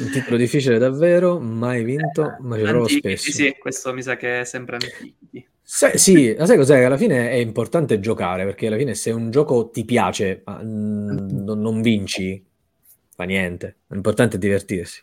Un 0.00 0.10
titolo 0.10 0.36
difficile 0.36 0.78
davvero, 0.78 1.38
mai 1.38 1.84
vinto, 1.84 2.36
ma 2.40 2.56
ci 2.56 2.62
provo 2.62 2.88
spesso. 2.88 3.30
Sì, 3.30 3.54
questo 3.58 3.92
mi 3.92 4.02
sa 4.02 4.16
che 4.16 4.40
è 4.40 4.44
sempre 4.44 4.76
antichi. 4.76 5.46
Se- 5.62 5.98
sì, 5.98 6.34
ma 6.38 6.46
sai 6.46 6.56
cos'è? 6.56 6.82
Alla 6.82 6.96
fine 6.96 7.30
è 7.30 7.34
importante 7.34 8.00
giocare, 8.00 8.44
perché 8.44 8.66
alla 8.66 8.76
fine 8.76 8.94
se 8.94 9.10
un 9.10 9.30
gioco 9.30 9.68
ti 9.70 9.84
piace, 9.84 10.42
ma 10.44 10.60
mm, 10.62 11.44
non, 11.44 11.60
non 11.60 11.82
vinci, 11.82 12.42
fa 13.14 13.24
niente. 13.24 13.76
È 13.88 13.94
importante 13.94 14.38
divertirsi. 14.38 15.02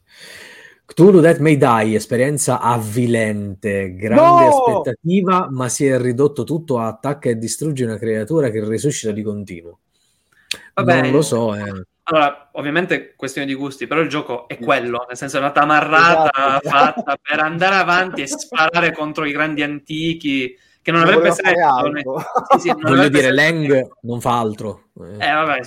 Cthulhu 0.92 1.22
Death 1.22 1.40
May 1.40 1.56
Die, 1.56 1.96
esperienza 1.96 2.60
avvilente, 2.60 3.96
grande 3.96 4.46
No! 4.46 4.48
aspettativa, 4.50 5.48
ma 5.50 5.70
si 5.70 5.86
è 5.86 5.98
ridotto 5.98 6.44
tutto 6.44 6.80
a 6.80 6.88
attacca 6.88 7.30
e 7.30 7.38
distrugge 7.38 7.86
una 7.86 7.98
creatura 7.98 8.50
che 8.50 8.62
risuscita 8.68 9.14
di 9.14 9.24
continuo. 9.24 9.80
Vabbè, 10.74 11.04
non 11.04 11.12
lo 11.12 11.22
so, 11.22 11.56
eh. 11.56 11.86
Allora, 12.04 12.50
ovviamente 12.54 13.14
questione 13.16 13.48
di 13.48 13.54
gusti, 13.54 13.88
però 13.88 14.02
il 14.02 14.10
gioco 14.10 14.50
è 14.50 14.60
quello, 14.60 15.06
nel 15.08 15.16
senso 15.16 15.38
è 15.38 15.40
una 15.40 15.52
tamarrata 15.52 16.60
Esatto. 16.62 16.68
fatta 16.68 17.18
per 17.22 17.40
andare 17.40 17.76
avanti 17.76 18.24
e 18.24 18.28
sparare 18.28 18.92
contro 18.92 19.24
i 19.24 19.32
grandi 19.32 19.64
antichi, 19.64 20.54
che 20.82 20.92
non, 20.92 21.04
avrebbe 21.04 21.30
voleva 21.30 21.36
fare 21.36 21.56
senso. 21.56 22.18
Sì, 22.50 22.60
sì, 22.60 22.68
non 22.68 22.82
Voglio 22.84 22.96
avrebbe 22.96 23.20
dire. 23.22 23.34
Lang 23.34 23.92
non 24.02 24.20
fa 24.20 24.38
altro. 24.38 24.90
Eh. 25.00 25.26
Eh, 25.26 25.32
vabbè, 25.32 25.60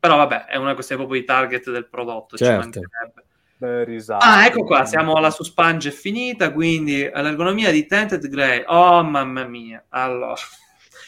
però 0.00 0.16
vabbè, 0.16 0.46
è 0.46 0.56
una 0.56 0.74
questione 0.74 1.02
proprio 1.02 1.20
di 1.20 1.26
target 1.26 1.70
del 1.70 1.88
prodotto. 1.88 2.36
ci 2.36 2.42
Certo. 2.42 2.58
mancherebbe. 2.60 3.22
Beh, 3.58 3.84
risate. 3.84 4.24
Ah, 4.24 4.46
ecco 4.46 4.62
qua, 4.64 4.84
siamo 4.84 5.14
alla 5.14 5.30
suspange 5.30 5.88
è 5.88 5.92
finita, 5.92 6.52
quindi 6.52 7.00
l'ergonomia 7.02 7.72
di 7.72 7.86
Tented 7.86 8.28
Grey. 8.28 8.62
Oh, 8.66 9.02
mamma 9.02 9.44
mia. 9.46 9.84
Allora, 9.88 10.36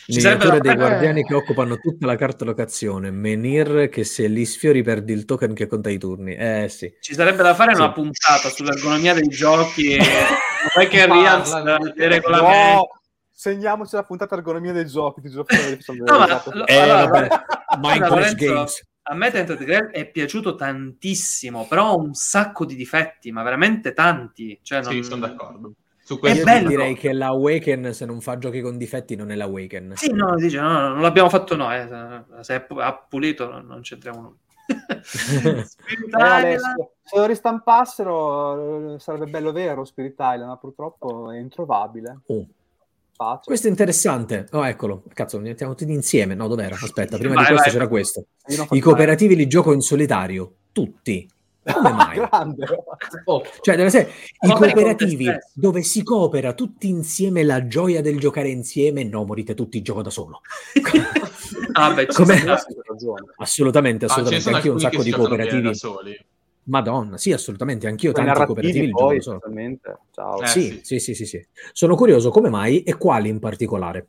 ci 0.06 0.20
sarebbe 0.20 0.46
Miniature 0.46 0.60
da 0.68 0.74
dei 0.74 0.88
guardiani 0.88 1.22
che 1.24 1.34
occupano 1.34 1.76
tutta 1.78 2.06
la 2.06 2.16
carta 2.16 2.44
locazione. 2.44 3.12
Menhir 3.12 3.88
che 3.88 4.02
se 4.02 4.26
li 4.26 4.44
sfiori 4.44 4.82
perdi 4.82 5.12
il 5.12 5.24
token 5.26 5.54
che 5.54 5.68
conta 5.68 5.90
i 5.90 5.98
turni. 5.98 6.34
Eh 6.34 6.66
sì. 6.68 6.92
Ci 7.00 7.14
sarebbe 7.14 7.44
da 7.44 7.54
fare 7.54 7.72
Sì. 7.74 7.80
una 7.80 7.92
puntata 7.92 8.48
sull'ergonomia 8.48 9.14
dei 9.14 9.28
giochi, 9.28 9.96
poi 10.74 10.88
che 10.88 11.06
Parla, 11.06 11.14
Rians 11.14 11.52
no. 11.52 11.92
dei 11.94 12.08
regolamenti. 12.08 12.74
No, 12.74 12.88
segniamoci 13.30 13.94
la 13.94 14.02
puntata 14.02 14.34
ergonomia 14.34 14.72
dei 14.72 14.86
giochi. 14.86 15.20
Ti 15.20 15.28
giuro 15.30 15.44
che 15.46 15.76
sono 15.78 16.02
No, 16.04 16.18
ma- 16.18 16.24
esatto. 16.24 16.50
lo- 16.52 16.66
Eh, 16.66 16.76
allora, 16.76 17.06
vabbè. 17.06 17.28
allora, 17.30 17.78
Mindless 17.78 18.08
Lorenzo, 18.10 18.34
Games. 18.44 18.82
A 19.10 19.14
me 19.14 19.30
Tented 19.32 19.58
Grey 19.64 19.90
è 19.90 20.08
piaciuto 20.08 20.54
tantissimo, 20.54 21.66
però 21.66 21.88
ha 21.88 21.96
un 21.96 22.14
sacco 22.14 22.64
di 22.64 22.76
difetti, 22.76 23.32
ma 23.32 23.42
veramente 23.42 23.92
tanti. 23.92 24.56
Cioè, 24.62 24.82
non... 24.82 24.92
Sì, 24.92 25.02
sono 25.02 25.26
d'accordo. 25.26 25.72
Su 26.00 26.18
questo 26.20 26.44
bello. 26.44 26.68
direi 26.68 26.94
che 26.94 27.12
l'Awaken, 27.12 27.92
se 27.92 28.04
non 28.04 28.20
fa 28.20 28.38
giochi 28.38 28.60
con 28.60 28.76
difetti, 28.78 29.16
non 29.16 29.32
è 29.32 29.34
l'Awaken. 29.34 29.94
Sì, 29.96 30.12
no, 30.12 30.36
dice, 30.36 30.60
no, 30.60 30.70
no, 30.72 30.88
non 30.90 31.00
l'abbiamo 31.02 31.28
fatto 31.28 31.56
noi. 31.56 31.76
eh. 31.76 32.42
Se 32.44 32.54
è 32.54 32.60
pu- 32.60 32.78
ha 32.78 32.94
pulito, 32.94 33.60
non- 33.60 33.80
c'entriamo 33.82 34.20
noi. 34.20 34.34
Spirit 35.02 36.14
Eh, 36.16 36.52
Island. 36.54 36.88
Se 37.02 37.16
lo 37.18 37.26
ristampassero 37.26 38.94
eh, 38.94 38.98
sarebbe 39.00 39.26
bello 39.26 39.50
vero 39.50 39.84
Spirit 39.84 40.14
Island, 40.18 40.46
ma 40.46 40.56
purtroppo 40.56 41.32
è 41.32 41.38
introvabile. 41.38 42.20
Oh, 42.26 42.46
Facile. 43.20 43.40
questo 43.44 43.66
è 43.66 43.70
interessante. 43.70 44.46
Oh, 44.52 44.66
eccolo. 44.66 45.02
Cazzo, 45.12 45.36
li 45.38 45.48
mettiamo 45.48 45.74
tutti 45.74 45.92
insieme. 45.92 46.34
No, 46.34 46.48
dov'era? 46.48 46.74
Aspetta, 46.74 47.18
prima 47.18 47.34
Vai, 47.34 47.44
di 47.44 47.50
questo 47.50 47.68
vai. 47.68 47.72
c'era 47.78 47.88
questo. 47.88 48.20
Io 48.46 48.56
non 48.56 48.64
I 48.64 48.68
faccio 48.68 48.80
cooperativi 48.82 49.36
li 49.36 49.46
gioco 49.46 49.72
in 49.74 49.80
solitario. 49.82 50.52
Tutti. 50.72 51.28
Come 51.62 51.92
mai? 51.92 52.16
Grande. 52.16 52.64
Oh, 53.24 53.42
Cioè, 53.60 53.76
deve 53.76 53.88
essere 53.88 54.10
i 54.40 54.46
Ma 54.46 54.54
vai 54.54 54.72
cooperativi 54.72 55.26
dove 55.52 55.82
si 55.82 56.02
coopera 56.02 56.54
tutti 56.54 56.88
insieme 56.88 57.42
la 57.42 57.66
gioia 57.66 58.00
del 58.00 58.18
giocare 58.18 58.48
insieme. 58.48 59.04
No, 59.04 59.24
morite 59.26 59.52
tutti, 59.52 59.82
gioco 59.82 60.00
da 60.00 60.08
solo. 60.10 60.40
Ah, 61.72 61.92
beh. 61.92 62.06
Assolutamente, 63.36 64.06
ah, 64.06 64.08
assolutamente. 64.08 64.40
sono 64.40 64.56
Anch'io 64.56 64.72
un 64.72 64.80
sacco 64.80 65.02
di 65.02 65.10
cooperativi. 65.10 65.60
da 65.62 65.74
soli. 65.74 66.24
Madonna, 66.64 67.16
sì, 67.18 67.32
assolutamente. 67.32 67.86
Anch'io 67.86 68.12
Poi 68.12 68.24
tanti 68.24 68.44
cooperativi 68.44 68.86
li 68.86 68.92
gioco 68.92 69.04
poi, 69.04 69.22
solo. 69.22 69.38
totalmente. 69.38 69.98
Ciao. 70.12 70.40
Eh, 70.40 70.46
sì, 70.46 70.60
sì. 70.60 70.80
sì, 70.82 70.98
sì, 71.00 71.14
sì, 71.14 71.26
sì. 71.26 71.46
Sono 71.72 71.96
curioso 71.96 72.30
come 72.30 72.48
mai 72.48 72.82
e 72.82 72.96
quali 72.96 73.28
in 73.28 73.38
particolare. 73.38 74.06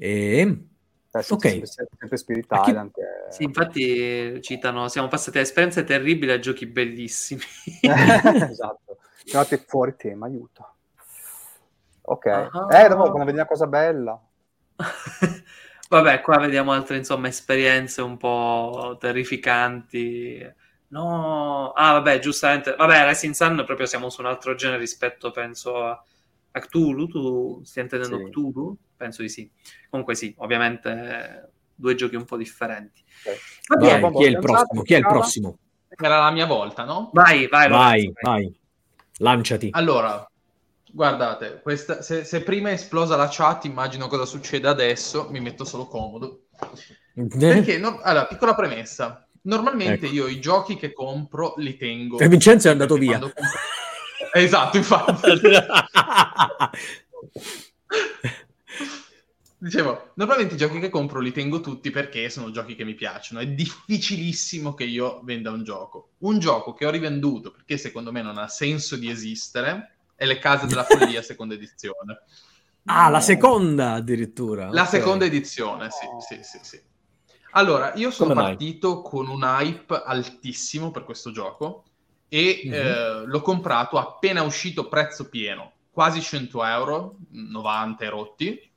E... 0.00 0.64
Eh, 1.10 1.22
sì, 1.22 1.32
ok. 1.32 1.48
Sempre, 1.48 1.66
sempre 1.98 2.16
Spirit 2.16 2.60
chi- 2.60 2.72
che- 2.72 3.30
Sì, 3.30 3.42
infatti 3.44 4.40
citano, 4.42 4.88
siamo 4.88 5.08
passati 5.08 5.38
da 5.38 5.42
esperienze 5.42 5.84
terribili 5.84 6.30
a 6.30 6.38
giochi 6.38 6.66
bellissimi. 6.66 7.40
esatto. 7.82 8.98
Siamo 9.24 9.44
andati 9.44 9.62
fuori 9.66 9.94
tema, 9.96 10.26
aiuto. 10.26 10.74
Ok. 12.02 12.26
Ah. 12.26 12.84
Eh, 12.84 12.88
dopo 12.88 13.02
quando 13.02 13.24
vedi 13.24 13.38
una 13.38 13.46
cosa 13.46 13.66
bella. 13.66 14.20
Vabbè, 15.88 16.20
qua 16.20 16.38
vediamo 16.38 16.72
altre, 16.72 16.98
insomma, 16.98 17.28
esperienze 17.28 18.02
un 18.02 18.16
po' 18.18 18.96
terrificanti. 19.00 20.46
No, 20.88 21.72
ah, 21.72 21.92
vabbè, 21.92 22.18
giustamente. 22.18 22.74
Vabbè, 22.76 23.08
Rising 23.08 23.34
Sun 23.34 23.62
proprio 23.64 23.86
siamo 23.86 24.10
su 24.10 24.20
un 24.20 24.26
altro 24.26 24.54
genere 24.54 24.78
rispetto, 24.78 25.30
penso, 25.30 25.82
a, 25.82 26.02
a 26.50 26.60
Cthulhu. 26.60 27.06
Tu 27.06 27.62
stai 27.64 27.84
intendendo 27.84 28.18
Sì. 28.18 28.24
Cthulhu? 28.24 28.76
Penso 28.96 29.22
di 29.22 29.28
sì. 29.30 29.50
Comunque 29.88 30.14
sì, 30.14 30.34
ovviamente 30.38 31.52
due 31.74 31.94
giochi 31.94 32.16
un 32.16 32.24
po' 32.24 32.36
differenti. 32.36 33.02
Ok. 33.24 33.38
Va 33.68 33.98
Vai, 33.98 34.12
chi 34.12 34.24
è 34.24 34.26
il 34.28 34.32
pensato, 34.38 34.40
prossimo? 34.40 34.82
Chi 34.82 34.94
è 34.94 34.96
il 34.98 35.06
prossimo? 35.06 35.58
Era 35.88 36.18
la 36.18 36.30
mia 36.30 36.46
volta, 36.46 36.84
no? 36.84 37.10
vai, 37.14 37.46
vai, 37.48 37.68
Vai, 37.68 38.02
Lorenzo, 38.04 38.12
vai. 38.20 38.60
Lanciati. 39.20 39.68
Allora, 39.72 40.27
guardate, 40.92 41.60
questa- 41.62 42.02
se, 42.02 42.24
se 42.24 42.42
prima 42.42 42.70
è 42.70 42.72
esplosa 42.72 43.16
la 43.16 43.28
chat, 43.30 43.64
immagino 43.64 44.08
cosa 44.08 44.24
succede 44.24 44.68
adesso. 44.68 45.28
Mi 45.30 45.40
metto 45.40 45.64
solo 45.64 45.86
comodo. 45.86 46.44
Perché, 47.38 47.78
no- 47.78 48.00
allora, 48.02 48.26
piccola 48.26 48.54
premessa. 48.54 49.26
Normalmente 49.42 50.06
Ecco. 50.06 50.14
io 50.14 50.26
i 50.26 50.40
giochi 50.40 50.76
che 50.76 50.92
compro 50.92 51.54
li 51.56 51.76
tengo. 51.76 52.18
E 52.18 52.28
Vincenzo 52.28 52.68
è 52.68 52.70
andato 52.72 52.96
via. 52.96 53.18
compro- 53.18 53.42
Esatto, 54.34 54.76
infatti. 54.76 55.30
Dicevo, 59.60 60.12
normalmente 60.14 60.54
i 60.54 60.56
giochi 60.56 60.78
che 60.78 60.88
compro 60.88 61.18
li 61.18 61.32
tengo 61.32 61.60
tutti 61.60 61.90
perché 61.90 62.30
sono 62.30 62.52
giochi 62.52 62.76
che 62.76 62.84
mi 62.84 62.94
piacciono. 62.94 63.40
È 63.40 63.46
difficilissimo 63.48 64.74
che 64.74 64.84
io 64.84 65.20
venda 65.24 65.50
un 65.50 65.64
gioco. 65.64 66.10
Un 66.18 66.38
gioco 66.38 66.74
che 66.74 66.86
ho 66.86 66.90
rivenduto 66.90 67.50
perché 67.50 67.76
secondo 67.76 68.12
me 68.12 68.22
non 68.22 68.38
ha 68.38 68.46
senso 68.46 68.94
di 68.96 69.10
esistere 69.10 69.97
è 70.18 70.26
Le 70.26 70.38
Case 70.40 70.66
della 70.66 70.82
Follia 70.82 71.22
seconda 71.22 71.54
edizione. 71.54 72.22
Ah, 72.90 73.10
la 73.10 73.20
seconda 73.20 73.92
addirittura. 73.92 74.70
La 74.70 74.82
ok. 74.82 74.88
seconda 74.88 75.26
edizione, 75.26 75.90
sì, 75.90 76.06
sì, 76.26 76.42
sì, 76.42 76.58
sì. 76.62 76.82
Allora, 77.50 77.92
io 77.96 78.10
sono 78.10 78.30
Come 78.30 78.40
mai? 78.40 78.50
partito 78.56 79.02
con 79.02 79.28
un 79.28 79.42
hype 79.42 80.02
altissimo 80.06 80.90
per 80.90 81.04
questo 81.04 81.30
gioco 81.30 81.84
e 82.28 82.62
Mhm. 82.64 82.72
eh, 82.72 83.22
l'ho 83.26 83.40
comprato 83.42 83.98
appena 83.98 84.42
uscito 84.42 84.88
prezzo 84.88 85.28
pieno, 85.28 85.72
quasi 85.90 86.22
100 86.22 86.64
euro, 86.64 87.16
90 87.32 88.04
e 88.06 88.08
rotti. 88.08 88.70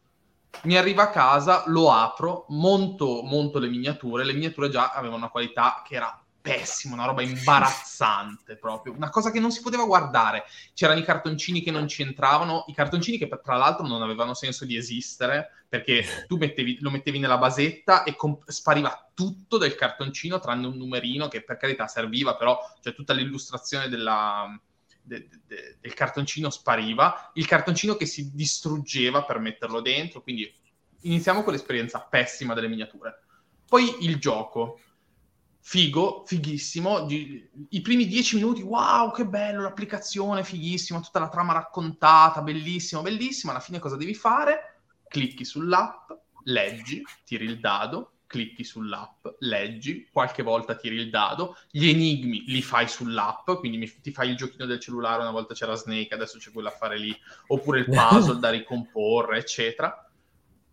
Mi 0.64 0.76
arriva 0.76 1.04
a 1.04 1.10
casa, 1.10 1.64
lo 1.68 1.90
apro, 1.90 2.46
monto, 2.50 3.22
monto 3.24 3.60
le 3.60 3.70
miniature. 3.70 4.26
Le 4.26 4.34
miniature 4.34 4.68
già 4.68 4.92
avevano 4.92 5.20
una 5.20 5.30
qualità 5.30 5.84
che 5.88 5.96
era 5.96 6.21
pessima, 6.42 6.96
una 6.96 7.06
roba 7.06 7.22
imbarazzante 7.22 8.58
proprio, 8.58 8.94
una 8.94 9.10
cosa 9.10 9.32
che 9.32 9.40
non 9.40 9.52
si 9.52 9.62
poteva 9.62 9.86
guardare. 9.86 10.44
C'erano 10.74 11.00
i 11.00 11.04
cartoncini 11.04 11.62
che 11.62 11.72
non 11.72 11.88
ci 11.88 12.02
entravano, 12.02 12.66
i 12.68 12.74
cartoncini 12.74 13.18
che 13.18 13.30
tra 13.42 13.56
l'altro 13.56 13.86
non 13.86 14.02
avevano 14.02 14.34
senso 14.34 14.66
di 14.66 14.76
esistere, 14.76 15.66
perché 15.70 16.26
tu 16.28 16.38
mettevi- 16.38 16.80
lo 16.82 16.90
mettevi 16.90 17.20
nella 17.20 17.38
basetta 17.38 18.04
e 18.04 18.16
comp- 18.16 18.50
spariva 18.50 19.10
tutto 19.14 19.58
del 19.58 19.76
cartoncino, 19.76 20.40
tranne 20.40 20.68
un 20.68 20.76
numerino 20.76 21.28
che 21.28 21.44
per 21.44 21.58
carità 21.58 21.88
serviva, 21.88 22.36
però 22.36 22.60
cioè, 22.82 22.94
tutta 22.94 23.14
l'illustrazione 23.14 23.88
della, 23.88 24.48
de- 25.02 25.30
de- 25.46 25.78
del 25.80 25.94
cartoncino 25.94 26.50
spariva, 26.50 27.32
il 27.36 27.46
cartoncino 27.46 27.96
che 27.96 28.06
si 28.06 28.32
distruggeva 28.34 29.24
per 29.24 29.40
metterlo 29.40 29.80
dentro, 29.80 30.22
quindi 30.22 30.54
iniziamo 31.02 31.44
con 31.44 31.54
l'esperienza 31.54 32.02
pessima 32.02 32.54
delle 32.54 32.68
miniature. 32.68 33.22
Poi 33.66 34.04
il 34.06 34.20
gioco, 34.20 34.80
figo, 35.64 36.24
fighissimo, 36.26 37.08
i 37.08 37.82
primi 37.82 38.08
dieci 38.08 38.36
minuti, 38.36 38.62
wow, 38.62 39.12
che 39.12 39.26
bello, 39.26 39.62
l'applicazione, 39.62 40.44
fighissima, 40.44 41.00
tutta 41.00 41.20
la 41.20 41.30
trama 41.30 41.54
raccontata, 41.54 42.42
bellissimo, 42.42 43.02
bellissima, 43.02 43.52
alla 43.52 43.62
fine 43.62 43.80
cosa 43.80 43.96
devi 43.96 44.16
fare? 44.16 44.82
Clicchi 45.08 45.46
sull'app, 45.46 46.12
leggi, 46.46 47.04
tiri 47.24 47.46
il 47.46 47.60
dado, 47.60 48.14
clicchi 48.26 48.64
sull'app, 48.64 49.28
leggi, 49.40 50.08
qualche 50.12 50.42
volta 50.42 50.76
tiri 50.76 50.96
il 50.96 51.10
dado, 51.10 51.58
gli 51.70 51.88
enigmi 51.88 52.46
li 52.48 52.62
fai 52.62 52.88
sull'app, 52.88 53.52
quindi 53.60 53.78
mi- 53.78 54.02
ti 54.02 54.12
fai 54.12 54.30
il 54.30 54.38
giochino 54.38 54.66
del 54.66 54.80
cellulare, 54.80 55.22
una 55.22 55.32
volta 55.32 55.54
c'era 55.54 55.76
Snake, 55.76 56.14
adesso 56.14 56.38
c'è 56.40 56.52
quello 56.52 56.70
a 56.70 56.72
fare 56.72 56.98
lì, 56.98 57.16
oppure 57.48 57.80
il 57.80 57.90
puzzle 57.90 58.40
da 58.40 58.50
ricomporre, 58.50 59.38
eccetera. 59.38 60.10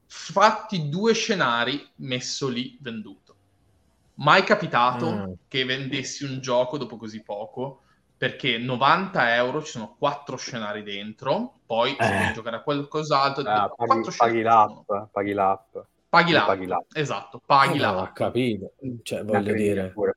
Fatti 0.06 0.88
due 0.88 1.12
scenari 1.12 1.86
messo 1.96 2.48
lì 2.48 2.78
venduto. 2.80 3.27
Mai 4.18 4.42
capitato 4.42 5.10
Mm. 5.10 5.32
che 5.46 5.64
vendessi 5.64 6.24
un 6.24 6.40
gioco 6.40 6.76
dopo 6.76 6.96
così 6.96 7.22
poco, 7.22 7.82
perché 8.16 8.58
90 8.58 9.36
euro 9.36 9.62
ci 9.62 9.70
sono 9.70 9.94
quattro 9.96 10.36
scenari 10.36 10.82
dentro, 10.82 11.60
poi 11.64 11.90
se 11.90 12.14
Eh. 12.14 12.16
vuoi 12.16 12.32
giocare 12.34 12.56
a 12.56 12.62
qualcos'altro, 12.62 13.44
Ah, 13.46 13.68
quattro 13.68 14.00
paghi, 14.00 14.16
paghi 14.16 14.42
l'app, 14.42 14.90
paghi 15.12 15.32
l'app. 15.32 15.76
Paghi 16.08 16.32
l'app. 16.32 16.46
Paghi 16.46 16.66
l'app. 16.66 16.82
Esatto, 16.94 17.40
paghi 17.44 17.76
Eh, 17.76 17.80
l'app. 17.80 18.14
Capito. 18.14 18.72
Cioè, 19.02 19.22
voglio 19.24 19.54
dire... 19.54 19.90
pure. 19.90 20.14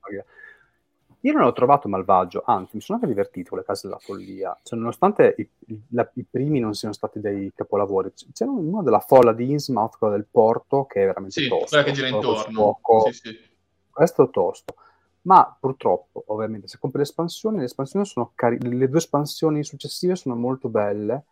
Io 1.24 1.32
non 1.32 1.42
l'ho 1.42 1.52
trovato 1.52 1.88
malvagio, 1.88 2.42
anzi, 2.44 2.74
mi 2.74 2.80
sono 2.80 2.98
anche 2.98 3.08
divertito 3.08 3.50
con 3.50 3.58
le 3.58 3.64
case 3.64 3.86
della 3.86 4.00
follia. 4.00 4.58
Cioè, 4.64 4.76
nonostante 4.76 5.36
i, 5.38 5.48
la- 5.90 6.10
i 6.14 6.24
primi 6.28 6.58
non 6.58 6.74
siano 6.74 6.92
stati 6.92 7.20
dei 7.20 7.52
capolavori, 7.54 8.12
c- 8.12 8.32
c'è 8.32 8.44
uno 8.44 8.82
della 8.82 8.98
folla 8.98 9.32
di 9.32 9.48
Innsmouth, 9.48 9.98
quello 9.98 10.14
del 10.14 10.26
porto, 10.28 10.84
che 10.86 11.02
è 11.04 11.06
veramente 11.06 11.40
Sì, 11.40 11.46
tosto. 11.46 11.66
quella 11.68 11.84
che 11.84 11.92
gira 11.92 12.08
intorno. 12.08 12.80
Sì, 13.06 13.12
sì. 13.12 13.50
Questo 13.92 14.24
è 14.24 14.30
tosto. 14.30 14.74
Ma 15.22 15.56
purtroppo, 15.58 16.24
ovviamente, 16.28 16.66
se 16.66 16.78
compri 16.80 16.98
le 16.98 17.04
espansioni, 17.04 17.58
le 17.58 17.64
espansioni 17.66 18.04
sono 18.04 18.32
cari- 18.34 18.58
le 18.60 18.88
due 18.88 18.98
espansioni 18.98 19.62
successive 19.62 20.16
sono 20.16 20.34
molto 20.34 20.68
belle 20.68 21.24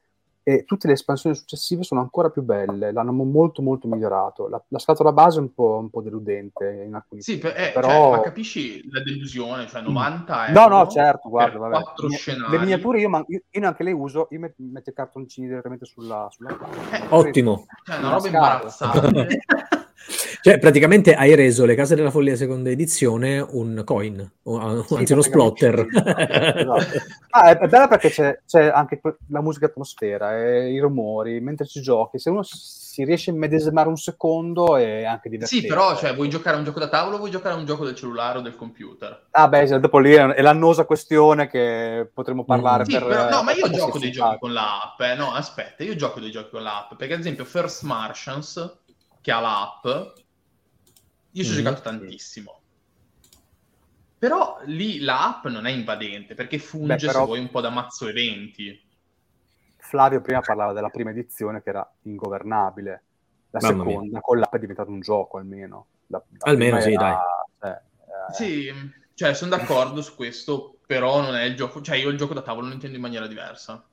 e 0.43 0.65
tutte 0.65 0.87
le 0.87 0.93
espansioni 0.95 1.35
successive 1.37 1.83
sono 1.83 2.01
ancora 2.01 2.31
più 2.31 2.43
belle, 2.43 2.93
l'hanno 2.93 3.13
mo- 3.13 3.25
molto 3.25 3.63
molto 3.63 3.89
migliorato. 3.89 4.49
La, 4.49 4.63
la 4.69 4.79
scatola 4.79 5.13
base 5.13 5.39
è 5.39 5.43
un 5.43 5.53
po', 5.53 5.77
un 5.79 5.91
po' 5.91 6.03
deludente 6.03 6.83
in 6.87 6.95
alcuni 6.95 7.21
Sì, 7.21 7.39
per- 7.39 7.55
eh, 7.57 7.73
però... 7.75 7.89
cioè, 7.89 8.11
ma 8.11 8.21
capisci 8.21 8.89
la 8.91 9.03
delusione? 9.03 9.67
Cioè 9.67 9.83
90 9.83 10.47
No, 10.49 10.63
euro 10.63 10.77
no, 10.77 10.87
certo, 10.89 11.29
guarda, 11.29 11.59
vabbè. 11.59 11.83
quattro 11.83 12.07
Le- 12.07 12.17
scenari. 12.17 12.53
Le 12.53 12.59
miniature 12.59 13.01
io, 13.01 13.09
man- 13.09 13.25
io- 13.27 13.43
io 13.51 13.61
neanche 13.61 13.83
le 13.83 13.93
uso, 13.93 14.29
io 14.31 14.39
met- 14.39 14.55
metto 14.59 14.91
i 14.91 14.95
cartoncini 14.95 15.49
direttamente 15.49 15.85
sulla, 15.85 16.29
sulla 16.31 16.57
Eh, 16.93 17.07
Ottimo. 17.09 17.67
Cioè, 17.85 17.97
una 17.99 18.07
Una 18.07 18.17
roba 18.17 18.29
scatola. 18.29 18.93
imbarazzante. 18.93 19.39
Cioè, 20.43 20.59
praticamente 20.59 21.15
hai 21.15 21.35
reso 21.35 21.65
le 21.65 21.75
case 21.75 21.95
della 21.95 22.11
follia 22.11 22.35
seconda 22.37 22.71
edizione 22.71 23.41
un 23.41 23.83
coin, 23.85 24.31
o, 24.45 24.85
anzi 24.97 25.13
uno 25.13 25.23
splotter. 25.23 25.87
Esatto. 25.89 27.19
Ah, 27.33 27.51
è, 27.51 27.59
è 27.59 27.69
bella 27.69 27.87
perché 27.87 28.11
c'è, 28.11 28.41
c'è 28.45 28.67
anche 28.67 29.01
la 29.29 29.41
musica 29.41 29.67
atmosfera 29.67 30.37
e 30.37 30.73
i 30.73 30.81
rumori 30.81 31.41
mentre 31.41 31.65
ci 31.65 31.81
giochi. 31.81 32.19
Se 32.19 32.29
uno 32.29 32.43
si 32.43 33.05
riesce 33.05 33.31
a 33.31 33.35
immedesimare 33.35 33.89
un 33.89 33.97
secondo 33.97 34.77
è 34.77 35.05
anche 35.05 35.29
divertente. 35.29 35.63
sì, 35.63 35.69
però, 35.69 35.97
cioè, 35.97 36.13
vuoi 36.13 36.29
giocare 36.29 36.57
a 36.57 36.59
un 36.59 36.65
gioco 36.65 36.81
da 36.81 36.89
tavolo 36.89 37.15
o 37.15 37.19
vuoi 37.19 37.31
giocare 37.31 37.55
a 37.55 37.59
un 37.59 37.67
gioco 37.67 37.85
del 37.85 37.95
cellulare 37.95 38.39
o 38.39 38.41
del 38.41 38.57
computer? 38.57 39.27
Ah, 39.31 39.47
beh, 39.47 39.67
sì, 39.69 39.79
dopo 39.79 40.01
lì 40.01 40.13
è, 40.13 40.43
l'annosa 40.43 40.85
questione 40.85 41.47
che 41.49 42.11
potremmo 42.13 42.45
parlare 42.45 42.83
Mm. 42.83 42.85
Sì, 42.85 42.93
per... 42.93 43.07
però, 43.07 43.31
no, 43.31 43.43
ma 43.43 43.53
io 43.53 43.69
per 43.69 43.77
gioco 43.77 43.99
dei 43.99 44.11
giochi 44.11 44.39
con 44.39 44.53
l'app. 44.53 45.01
Eh. 45.01 45.15
No, 45.15 45.33
aspetta, 45.33 45.85
io 45.85 45.95
gioco 45.95 46.19
dei 46.19 46.31
giochi 46.31 46.51
con 46.51 46.63
l'app. 46.63 46.95
Perché, 46.95 47.15
ad 47.15 47.21
esempio, 47.21 47.45
First 47.45 47.83
Martians, 47.83 48.79
che 49.21 49.31
ha 49.31 49.41
l'app, 49.41 49.87
io 51.33 51.43
ci 51.45 51.49
ho 51.51 51.53
Mhm. 51.53 51.59
giocato 51.59 51.81
tantissimo. 51.83 52.61
Però 54.19 54.61
lì 54.65 55.01
l'app 55.01 55.47
non 55.47 55.67
è 55.67 55.71
invadente, 55.71 56.35
perché 56.35 56.59
funge, 56.59 56.95
Beh, 56.97 57.01
però- 57.07 57.21
se 57.21 57.25
vuoi, 57.27 57.39
un 57.41 57.49
po' 57.51 57.61
da 57.61 57.71
mazzo 57.71 58.07
eventi. 58.09 58.79
Flavio 59.79 60.21
prima 60.21 60.41
parlava 60.41 60.73
della 60.73 60.91
prima 60.91 61.11
edizione 61.11 61.63
che 61.63 61.71
era 61.71 61.91
ingovernabile. 62.03 63.05
La 63.51 63.61
Mamma 63.63 63.83
mia. 63.83 63.93
seconda 63.93 64.21
con 64.21 64.39
l'app 64.39 64.55
è 64.55 64.59
diventato 64.59 64.91
un 64.91 65.01
gioco 65.01 65.39
almeno. 65.39 65.87
La- 66.09 66.23
la 66.39 66.51
Almeno 66.51 66.81
sì, 66.81 66.93
era- 66.93 67.01
dai. 67.03 67.17
cioè, 67.61 67.71
eh, 68.31 68.35
Sì, 68.35 68.73
cioè, 69.15 69.35
sono 69.35 69.57
d'accordo 69.57 70.03
su 70.03 70.15
questo, 70.15 70.79
però 70.87 71.23
non 71.23 71.35
è 71.35 71.45
il 71.45 71.57
gioco... 71.57 71.81
Cioè, 71.81 71.97
io 71.97 72.11
il 72.11 72.19
gioco 72.19 72.35
da 72.35 72.43
tavolo 72.43 72.67
lo 72.69 72.75
intendo 72.75 72.97
in 72.97 73.03
maniera 73.03 73.27
diversa. 73.27 73.85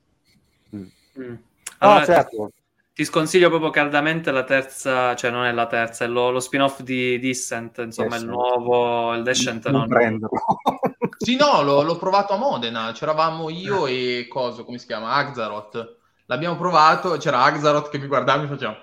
Mm. 0.75 0.87
No, 1.13 1.37
Allora, 1.79 2.05
certo. 2.05 2.51
Ti 2.97 3.05
sconsiglio 3.05 3.49
proprio 3.49 3.69
caldamente 3.69 4.31
la 4.31 4.43
terza, 4.43 5.15
cioè 5.15 5.29
non 5.29 5.45
è 5.45 5.51
la 5.51 5.67
terza, 5.67 6.03
è 6.03 6.07
lo, 6.07 6.31
lo 6.31 6.39
spin-off 6.39 6.81
di 6.81 7.19
Descent, 7.19 7.77
insomma, 7.77 8.15
il 8.15 8.23
Descent. 8.23 8.31
nuovo, 8.31 9.13
il 9.13 9.21
Descent 9.21 9.69
non 9.69 9.81
non... 9.81 9.87
prenderlo. 9.87 10.39
Sì, 11.19 11.35
no, 11.35 11.61
l'ho, 11.61 11.83
l'ho 11.83 11.97
provato 11.97 12.33
a 12.33 12.37
Modena, 12.37 12.91
c'eravamo 12.93 13.51
io 13.51 13.85
e 13.85 14.25
Coso, 14.27 14.65
come 14.65 14.79
si 14.79 14.87
chiama? 14.87 15.13
Axaroth. 15.13 15.97
L'abbiamo 16.25 16.57
provato, 16.57 17.17
c'era 17.17 17.43
Axaroth 17.43 17.89
che 17.89 17.99
mi 17.99 18.07
guardava 18.07 18.39
e 18.39 18.45
mi 18.45 18.49
faceva... 18.49 18.75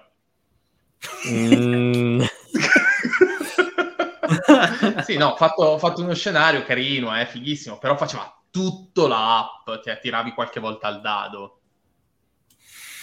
Mm. 1.29 2.23
sì, 5.05 5.17
no, 5.17 5.31
ho 5.31 5.37
fatto, 5.37 5.63
ho 5.63 5.79
fatto 5.79 6.03
uno 6.03 6.15
scenario 6.15 6.63
carino, 6.63 7.19
eh, 7.19 7.27
fighissimo, 7.27 7.79
però 7.79 7.97
faceva 7.97 8.33
tutto 8.51 9.09
l'app, 9.09 9.69
ti 9.83 9.91
tiravi 10.01 10.35
qualche 10.35 10.61
volta 10.61 10.87
al 10.87 11.01
dado. 11.01 11.59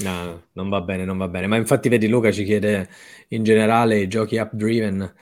No, 0.03 0.47
non 0.53 0.69
va 0.69 0.81
bene, 0.81 1.03
non 1.05 1.17
va 1.17 1.27
bene. 1.27 1.47
Ma 1.47 1.57
infatti, 1.57 1.89
vedi, 1.89 2.07
Luca 2.07 2.31
ci 2.31 2.43
chiede 2.43 2.89
in 3.29 3.43
generale 3.43 3.99
i 3.99 4.07
giochi 4.07 4.37
app 4.37 4.53
driven. 4.53 5.13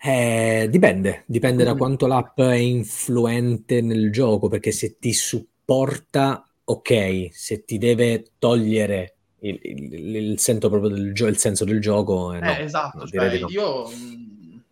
Eh, 0.00 0.66
dipende, 0.70 1.24
dipende 1.26 1.64
da 1.64 1.74
quanto 1.76 2.06
l'app 2.06 2.38
è 2.40 2.54
influente 2.54 3.80
nel 3.80 4.10
gioco, 4.12 4.48
perché 4.48 4.70
se 4.72 4.98
ti 4.98 5.12
supporta, 5.12 6.46
ok, 6.64 7.28
se 7.32 7.64
ti 7.64 7.78
deve 7.78 8.32
togliere 8.38 9.16
il, 9.40 9.58
il- 9.62 10.16
il 10.16 10.38
senso 10.38 10.68
proprio 10.68 10.90
del 10.90 11.12
gio- 11.14 11.26
il 11.26 11.38
senso 11.38 11.64
del 11.64 11.80
gioco, 11.80 12.32
eh, 12.34 12.40
no, 12.40 12.58
eh, 12.58 12.64
esatto, 12.64 13.06
cioè, 13.06 13.38
no. 13.38 13.48
io 13.48 13.88
mh, 13.88 14.62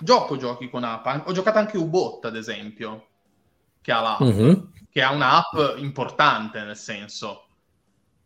gioco 0.00 0.36
giochi 0.36 0.68
con 0.68 0.84
app, 0.84 1.06
ho 1.26 1.32
giocato 1.32 1.58
anche 1.58 1.76
U-Bot, 1.78 2.24
ad 2.26 2.36
esempio, 2.36 3.06
che 3.80 3.92
ha 3.92 4.00
l'app. 4.00 4.20
Mhm. 4.20 4.68
che 4.90 5.02
ha 5.02 5.12
un'app 5.12 5.78
importante 5.78 6.62
nel 6.64 6.76
senso. 6.76 7.45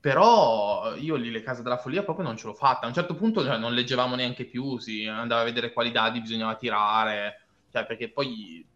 Però 0.01 0.95
io 0.95 1.15
lì 1.17 1.31
le 1.31 1.43
case 1.43 1.63
della 1.63 1.77
follia 1.77 2.03
proprio 2.03 2.25
non 2.25 2.37
ce 2.37 2.47
l'ho 2.47 2.55
fatta. 2.55 2.85
A 2.87 2.89
un 2.89 2.95
certo 2.95 3.15
punto 3.15 3.45
cioè, 3.45 3.59
non 3.59 3.75
leggevamo 3.75 4.15
neanche 4.15 4.47
più, 4.47 4.79
si 4.79 5.07
andava 5.07 5.43
a 5.43 5.45
vedere 5.45 5.73
quali 5.73 5.91
dadi 5.93 6.21
bisognava 6.23 6.55
tirare, 6.57 7.47
cioè, 7.71 7.85
perché 7.85 8.11
poi 8.11 8.67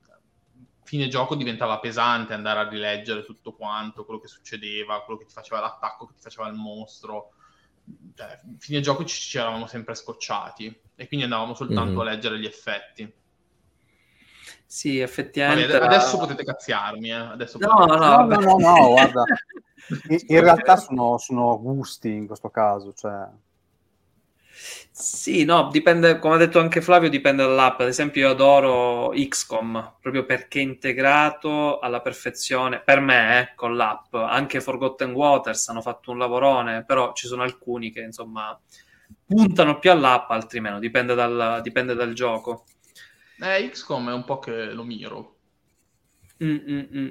fine 0.83 1.09
gioco 1.09 1.35
diventava 1.35 1.79
pesante 1.79 2.35
andare 2.35 2.61
a 2.61 2.69
rileggere 2.69 3.25
tutto 3.25 3.55
quanto, 3.55 4.05
quello 4.05 4.21
che 4.21 4.29
succedeva, 4.29 5.03
quello 5.03 5.19
che 5.19 5.25
ti 5.27 5.33
faceva 5.33 5.61
l'attacco, 5.61 6.05
che 6.07 6.13
ti 6.15 6.21
faceva 6.21 6.47
il 6.49 6.55
mostro. 6.55 7.31
Cioè, 8.15 8.41
fine 8.59 8.81
gioco 8.81 9.05
ci, 9.07 9.19
ci 9.19 9.39
eravamo 9.39 9.67
sempre 9.67 9.95
scocciati 9.95 10.67
e 10.95 11.07
quindi 11.07 11.25
andavamo 11.25 11.55
soltanto 11.55 11.93
Mhm. 11.93 12.01
a 12.01 12.05
leggere 12.05 12.39
gli 12.39 12.45
effetti. 12.47 13.11
Sì, 14.67 14.91
Vabbè, 14.99 15.03
effettivamente. 15.03 15.73
era- 15.73 15.87
adesso 15.87 16.19
potete 16.19 16.45
cazziarmi, 16.45 17.09
eh. 17.09 17.13
Adesso 17.15 17.59
No, 17.59 17.69
potete 17.77 17.87
no, 17.87 17.95
No, 17.97 18.17
vabbè. 18.17 18.37
no, 18.37 18.57
no, 18.59 18.77
no, 18.77 18.89
guarda. 18.91 19.25
In, 20.29 20.41
realtà 20.41 20.77
sono, 20.77 21.19
sono 21.19 21.61
gusti 21.61 22.11
in 22.11 22.27
questo 22.27 22.51
caso, 22.51 22.93
cioè... 22.93 23.29
Sì, 24.91 25.45
no, 25.45 25.69
dipende, 25.73 26.21
come 26.21 26.37
ha 26.37 26.39
detto 26.39 26.61
anche 26.61 26.81
Flavio, 26.81 27.11
dipende 27.11 27.43
dall'app. 27.43 27.81
Ad 27.81 27.89
esempio, 27.89 28.27
io 28.27 28.31
adoro 28.31 29.11
XCOM 29.11 29.97
proprio 30.01 30.25
perché 30.25 30.61
è 30.61 30.63
integrato 30.63 31.81
alla 31.81 32.01
perfezione 32.01 32.81
per 32.81 33.01
me 33.01 33.41
eh, 33.41 33.55
con 33.57 33.75
l'app. 33.77 34.15
Anche 34.15 34.61
Forgotten 34.61 35.11
Waters 35.11 35.69
hanno 35.69 35.83
fatto 35.83 36.13
un 36.13 36.19
lavorone, 36.19 36.85
però 36.85 37.13
ci 37.13 37.27
sono 37.27 37.43
alcuni 37.43 37.91
che 37.91 38.03
insomma 38.03 38.57
puntano 39.27 39.81
più 39.81 39.91
all'app, 39.91 40.31
altri 40.31 40.61
meno. 40.61 40.79
Dipende 40.79 41.15
dal, 41.15 41.61
dipende 41.61 41.95
dal 41.95 42.13
gioco. 42.13 42.65
Eh, 43.41 43.69
XCOM 43.69 44.11
è 44.11 44.13
un 44.13 44.25
po' 44.25 44.39
che 44.39 44.73
lo 44.73 44.85
miro. 44.85 45.35
Mm, 46.43 46.59
mm, 46.69 46.83
mm. 46.97 47.11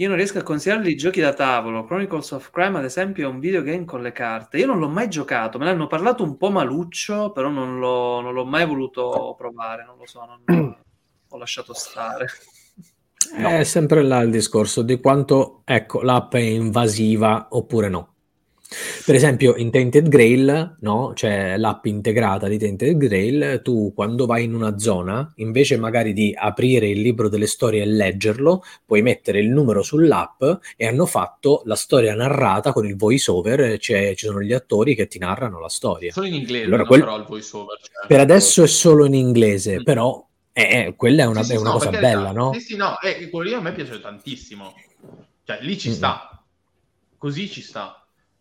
Io 0.00 0.08
non 0.08 0.16
riesco 0.16 0.38
a 0.38 0.42
considerarli 0.42 0.96
giochi 0.96 1.20
da 1.20 1.34
tavolo. 1.34 1.84
Chronicles 1.84 2.30
of 2.30 2.50
Crime, 2.50 2.78
ad 2.78 2.84
esempio, 2.84 3.28
è 3.28 3.30
un 3.30 3.38
videogame 3.38 3.84
con 3.84 4.00
le 4.00 4.12
carte. 4.12 4.56
Io 4.56 4.64
non 4.64 4.78
l'ho 4.78 4.88
mai 4.88 5.10
giocato, 5.10 5.58
me 5.58 5.66
ne 5.66 5.72
hanno 5.72 5.88
parlato 5.88 6.22
un 6.22 6.38
po' 6.38 6.50
maluccio, 6.50 7.32
però 7.32 7.50
non 7.50 7.78
l'ho, 7.78 8.22
non 8.22 8.32
l'ho 8.32 8.46
mai 8.46 8.64
voluto 8.64 9.34
provare. 9.36 9.84
Non 9.84 9.98
lo 9.98 10.06
so, 10.06 10.24
non 10.24 10.74
ho 11.28 11.36
lasciato 11.36 11.74
stare. 11.74 12.28
È 13.36 13.62
sempre 13.62 14.02
là 14.02 14.22
il 14.22 14.30
discorso 14.30 14.80
di 14.80 14.98
quanto 15.00 15.60
ecco, 15.66 16.00
l'app 16.00 16.32
è 16.32 16.38
invasiva 16.38 17.48
oppure 17.50 17.90
no. 17.90 18.14
Per 19.04 19.14
esempio, 19.16 19.56
in 19.56 19.72
Tainted 19.72 20.08
Grail, 20.08 20.76
no? 20.80 21.10
C'è 21.12 21.56
l'app 21.56 21.86
integrata 21.86 22.46
di 22.46 22.56
Tainted 22.56 22.96
Grail. 22.96 23.60
Tu, 23.64 23.92
quando 23.92 24.26
vai 24.26 24.44
in 24.44 24.54
una 24.54 24.78
zona, 24.78 25.28
invece 25.36 25.76
magari 25.76 26.12
di 26.12 26.32
aprire 26.36 26.88
il 26.88 27.00
libro 27.00 27.28
delle 27.28 27.48
storie 27.48 27.82
e 27.82 27.86
leggerlo, 27.86 28.62
puoi 28.86 29.02
mettere 29.02 29.40
il 29.40 29.48
numero 29.50 29.82
sull'app 29.82 30.44
e 30.76 30.86
hanno 30.86 31.06
fatto 31.06 31.62
la 31.64 31.74
storia 31.74 32.14
narrata 32.14 32.72
con 32.72 32.86
il 32.86 32.94
voice 32.96 33.28
over. 33.32 33.76
C'è- 33.78 34.14
ci 34.14 34.26
sono 34.26 34.40
gli 34.40 34.52
attori 34.52 34.94
che 34.94 35.08
ti 35.08 35.18
narrano 35.18 35.58
la 35.58 35.68
storia. 35.68 36.12
Solo 36.12 36.26
in 36.26 36.34
inglese, 36.34 36.66
Allora, 36.66 36.82
no, 36.82 36.86
quel- 36.88 37.00
però 37.00 37.16
il 37.16 37.24
voiceover. 37.24 37.78
Cioè. 37.80 38.06
Per 38.06 38.20
adesso 38.20 38.62
è 38.62 38.68
solo 38.68 39.04
in 39.04 39.14
inglese, 39.14 39.80
Mm. 39.80 39.82
però 39.82 40.24
eh, 40.52 40.94
quella 40.96 41.22
è 41.24 41.26
una, 41.26 41.40
Sì, 41.42 41.50
sì, 41.50 41.54
è 41.54 41.58
una 41.58 41.70
no, 41.70 41.76
cosa 41.78 41.90
bella, 41.90 42.30
no? 42.32 42.52
Sì, 42.52 42.60
sì, 42.60 42.76
no, 42.76 43.00
eh, 43.00 43.28
quello 43.30 43.48
lì 43.48 43.54
a 43.54 43.60
me 43.60 43.72
piace 43.72 44.00
tantissimo. 44.00 44.74
Cioè, 45.44 45.58
lì 45.62 45.76
ci 45.78 45.88
Mm. 45.88 45.92
sta. 45.92 46.44
Così 47.18 47.48
ci 47.48 47.62
sta. 47.62 47.94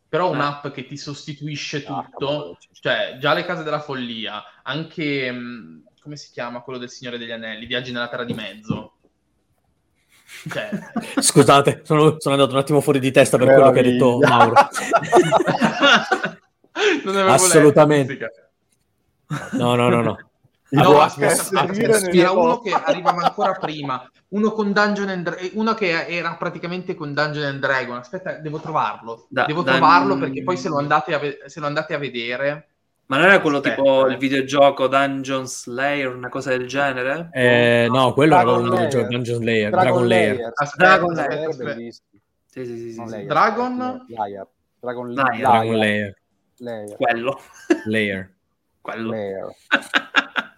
Però 0.10 0.28
Eh. 0.28 0.36
un'app 0.36 0.68
che 0.70 0.88
ti 0.88 0.98
sostituisce 0.98 1.86
Ah, 1.88 2.04
tutto, 2.10 2.58
cioè 2.82 3.18
già 3.20 3.34
le 3.34 3.46
case 3.46 3.62
della 3.64 3.80
follia, 3.80 4.44
anche 4.64 5.32
mh, 5.32 5.84
come 6.02 6.16
si 6.16 6.32
chiama 6.32 6.62
quello 6.62 6.80
del 6.80 6.90
Signore 6.90 7.20
degli 7.20 7.32
Anelli, 7.32 7.68
Viaggi 7.68 7.92
nella 7.92 8.08
Terra 8.10 8.24
di 8.24 8.34
Mezzo. 8.34 8.94
Cioè, 10.50 10.70
Scusate, 11.22 11.82
sono, 11.84 12.16
sono 12.20 12.36
andato 12.36 12.54
un 12.54 12.60
attimo 12.60 12.82
fuori 12.82 13.00
di 13.00 13.12
testa 13.12 13.38
per 13.38 13.48
quello 13.48 13.72
che 13.72 13.80
ha 13.80 13.84
detto 13.84 14.18
Meraviglia. 14.18 14.38
Mauro. 14.38 14.54
non 17.06 17.16
avevo 17.16 17.32
Assolutamente. 17.34 18.52
No, 19.52 19.76
no, 19.76 19.90
no, 19.90 20.02
no. 20.02 20.18
No, 20.72 21.00
aspetta, 21.02 21.66
c'era 21.66 22.32
uno 22.32 22.60
che 22.60 22.72
arrivava 22.72 23.24
ancora 23.24 23.54
prima, 23.54 24.08
uno 24.30 24.52
con 24.52 24.72
Dungeon 24.72 25.10
and 25.10 25.24
Dra- 25.24 25.36
eh, 25.38 25.52
uno 25.56 25.74
che 25.74 26.06
era 26.08 26.36
praticamente 26.36 26.94
con 26.94 27.14
Dungeon 27.14 27.46
and 27.46 27.60
Dragon. 27.60 27.98
Aspetta, 27.98 28.34
devo 28.34 28.60
trovarlo. 28.60 29.26
Da- 29.30 29.46
devo 29.46 29.64
da- 29.64 29.72
trovarlo 29.72 30.18
perché 30.18 30.44
poi 30.44 30.58
se 30.58 30.70
lo 30.70 30.78
andate 30.78 31.14
a, 31.16 31.18
ve- 31.20 31.40
se 31.46 31.60
lo 31.60 31.66
andate 31.66 31.94
a 31.96 31.98
vedere. 31.98 32.68
Ma 33.08 33.18
non 33.18 33.26
era 33.26 33.40
quello 33.42 33.58
Aspetta, 33.58 33.76
tipo 33.78 34.08
eh. 34.08 34.12
il 34.12 34.18
videogioco 34.20 34.88
Dungeon 34.88 35.48
Slayer, 35.48 36.14
una 36.14 36.30
cosa 36.30 36.52
del 36.52 36.68
genere? 36.68 37.30
Eh, 37.34 37.88
no, 37.90 38.14
quello 38.14 38.36
era 38.36 38.44
Dragon 38.44 38.64
un 38.66 38.70
Lair. 38.70 38.88
gioco 38.90 39.08
Dungeon 39.08 39.44
Layer, 39.44 39.70
Dragon, 39.72 39.84
Dragon 39.90 40.08
Layer. 40.08 40.36
Layer. 40.36 40.52
Aspetta, 40.54 40.86
Dragon 40.86 41.14
Layer, 41.16 41.48
aspetta. 41.48 41.74
Sì, 41.76 41.92
sì, 42.52 42.66
sì, 42.66 42.92
sì. 42.94 43.04
Layer, 43.10 43.26
Dragon? 43.26 44.06
Layer. 44.08 44.48
Dragon 44.80 45.14
Layer. 45.14 45.40
Dragon 45.40 45.76
Layer. 45.78 46.18
Layer. 46.58 46.96
Quello. 46.98 47.40
Layer. 47.86 48.32
quello. 48.82 49.10
Layer. 49.10 49.56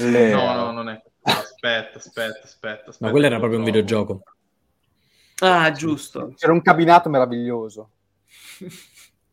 Layer. 0.00 0.34
No, 0.34 0.54
no, 0.54 0.72
non 0.72 0.88
è. 0.88 1.02
Aspetta, 1.22 1.98
aspetta, 1.98 2.40
aspetta. 2.44 2.90
aspetta 2.90 2.96
Ma 3.00 3.10
quello 3.10 3.26
era 3.26 3.38
proprio 3.38 3.58
un 3.58 3.64
videogioco. 3.64 4.22
Ah, 5.40 5.70
giusto. 5.72 6.32
C'era 6.36 6.52
un 6.52 6.62
cabinato 6.62 7.08
meraviglioso. 7.08 7.90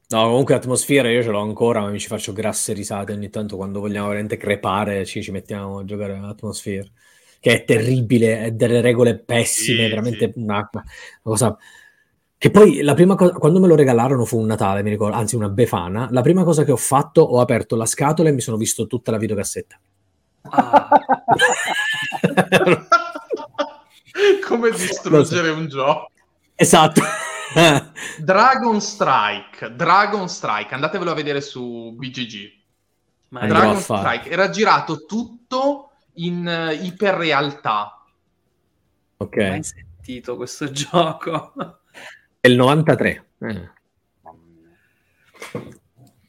No, 0.09 0.23
comunque 0.25 0.53
Atmosfera 0.53 1.09
io 1.09 1.23
ce 1.23 1.30
l'ho 1.30 1.39
ancora, 1.41 1.81
ma 1.81 1.89
mi 1.89 1.99
ci 1.99 2.07
faccio 2.07 2.34
grasse 2.34 2.73
risate 2.73 3.13
ogni 3.13 3.30
tanto 3.30 3.55
quando 3.55 3.80
vogliamo 3.80 4.07
veramente 4.09 4.38
crepare, 4.38 5.05
ci, 5.05 5.23
ci 5.23 5.31
mettiamo 5.31 5.80
a 5.80 5.85
giocare 5.85 6.13
a 6.13 6.27
Atmosfera, 6.27 6.88
che 7.39 7.51
è 7.51 7.63
terribile, 7.63 8.43
è 8.43 8.51
delle 8.51 8.81
regole 8.81 9.17
pessime, 9.17 9.84
Sì, 9.84 9.89
veramente 9.89 10.31
sì. 10.31 10.39
una, 10.39 10.69
una 10.71 10.84
cosa... 11.23 11.57
Che 12.38 12.51
poi 12.51 12.81
la 12.81 12.93
prima 12.93 13.15
cosa, 13.15 13.34
quando 13.34 13.61
me 13.61 13.67
lo 13.67 13.75
regalarono 13.75 14.25
fu 14.25 14.38
un 14.38 14.45
Natale, 14.45 14.84
mi 14.84 14.89
ricordo, 14.89 15.15
anzi 15.15 15.38
una 15.38 15.47
Befana, 15.47 16.09
la 16.11 16.21
prima 16.21 16.43
cosa 16.43 16.65
che 16.65 16.73
ho 16.73 16.77
fatto, 16.77 17.21
ho 17.21 17.39
aperto 17.39 17.77
la 17.77 17.85
scatola 17.85 18.27
e 18.27 18.34
mi 18.34 18.41
sono 18.41 18.57
visto 18.57 18.85
tutta 18.85 19.11
la 19.11 19.17
videocassetta. 19.17 19.80
Ah, 20.49 20.90
Come 24.48 24.70
distruggere 24.72 25.49
un 25.49 25.68
gioco. 25.68 26.10
esatto. 26.56 27.02
Dragon 28.20 28.82
Strike, 28.82 29.76
Dragon 29.76 30.28
Strike, 30.28 30.74
andatevelo 30.74 31.11
a 31.11 31.14
vedere 31.15 31.40
su 31.41 31.94
BGG. 31.95 32.52
ma 33.30 33.45
Dragon 33.48 33.76
a. 33.76 33.80
Strike 33.80 34.30
era 34.30 34.49
girato 34.49 35.06
tutto 35.06 35.91
in 36.15 36.48
eh, 36.48 36.74
iperrealtà. 36.74 38.03
ok, 39.18 39.36
mai 39.38 39.64
sentito 39.64 40.36
questo 40.36 40.70
gioco? 40.74 41.53
è 42.40 42.48
il 42.48 42.56
93. 42.56 43.26
Eh. 43.40 43.70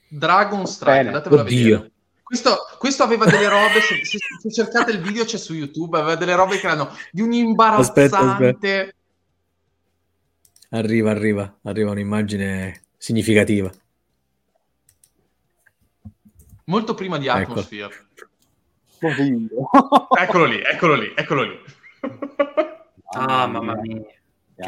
Dragon 0.08 0.66
Strike, 0.66 0.92
Bene. 0.96 1.08
andatevelo 1.08 1.40
a 1.40 1.44
Oddio. 1.44 1.76
vedere. 1.78 1.92
Questo, 2.34 2.66
questo 2.78 3.04
aveva 3.04 3.26
delle 3.26 3.48
robe, 3.48 3.80
se, 3.80 4.04
se- 4.04 4.18
se 4.40 4.50
cercate 4.52 4.90
il 4.90 5.00
video 5.00 5.24
c'è 5.24 5.38
su 5.38 5.54
YouTube, 5.54 5.96
aveva 5.96 6.16
delle 6.16 6.34
robe 6.34 6.58
che 6.58 6.66
erano 6.66 6.90
di 7.12 7.20
un 7.20 7.28
Aspetta, 7.30 8.18
imbarazzante. 8.18 8.94
Arriva, 10.70 11.12
arriva, 11.12 11.58
arriva 11.62 11.92
un'immagine 11.92 12.86
significativa. 12.96 13.70
Molto 16.64 16.94
prima 16.94 17.18
di 17.18 17.28
Ecco. 17.28 17.50
Atmosphere. 17.52 18.06
Poverino. 18.98 19.48
Eccolo 20.18 20.44
lì, 20.46 20.60
eccolo 20.60 20.94
lì, 20.94 21.12
eccolo 21.14 21.42
lì. 21.42 21.60
Ah, 23.12 23.46
mamma 23.46 23.76
mia. 23.80 24.02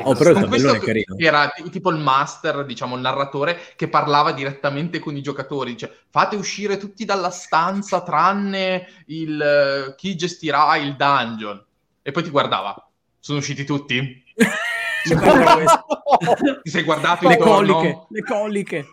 Oh, 0.02 0.14
però 0.14 0.32
Con 0.32 0.48
questo 0.48 0.68
tabellone 0.68 0.78
è 0.78 0.80
carino. 0.80 1.16
era 1.18 1.52
tipo 1.70 1.90
il 1.90 1.98
master, 1.98 2.64
diciamo 2.64 2.96
il 2.96 3.02
narratore, 3.02 3.56
che 3.76 3.88
parlava 3.88 4.32
direttamente 4.32 4.98
con 4.98 5.16
i 5.16 5.22
giocatori. 5.22 5.72
Dice, 5.72 6.04
fate 6.10 6.34
uscire 6.34 6.76
tutti 6.76 7.04
dalla 7.04 7.30
stanza 7.30 8.02
tranne 8.02 8.86
il, 9.06 9.40
eh, 9.40 9.94
chi 9.96 10.16
gestirà 10.16 10.76
il 10.76 10.96
dungeon. 10.96 11.64
E 12.02 12.10
poi 12.10 12.22
ti 12.24 12.30
guardava. 12.30 12.74
Sono 13.20 13.38
usciti 13.38 13.64
tutti? 13.64 14.24
Ti 16.62 16.70
sei 16.70 16.82
guardato 16.82 17.28
le 17.28 17.36
coliche, 17.36 18.06
le 18.08 18.22
coliche. 18.22 18.86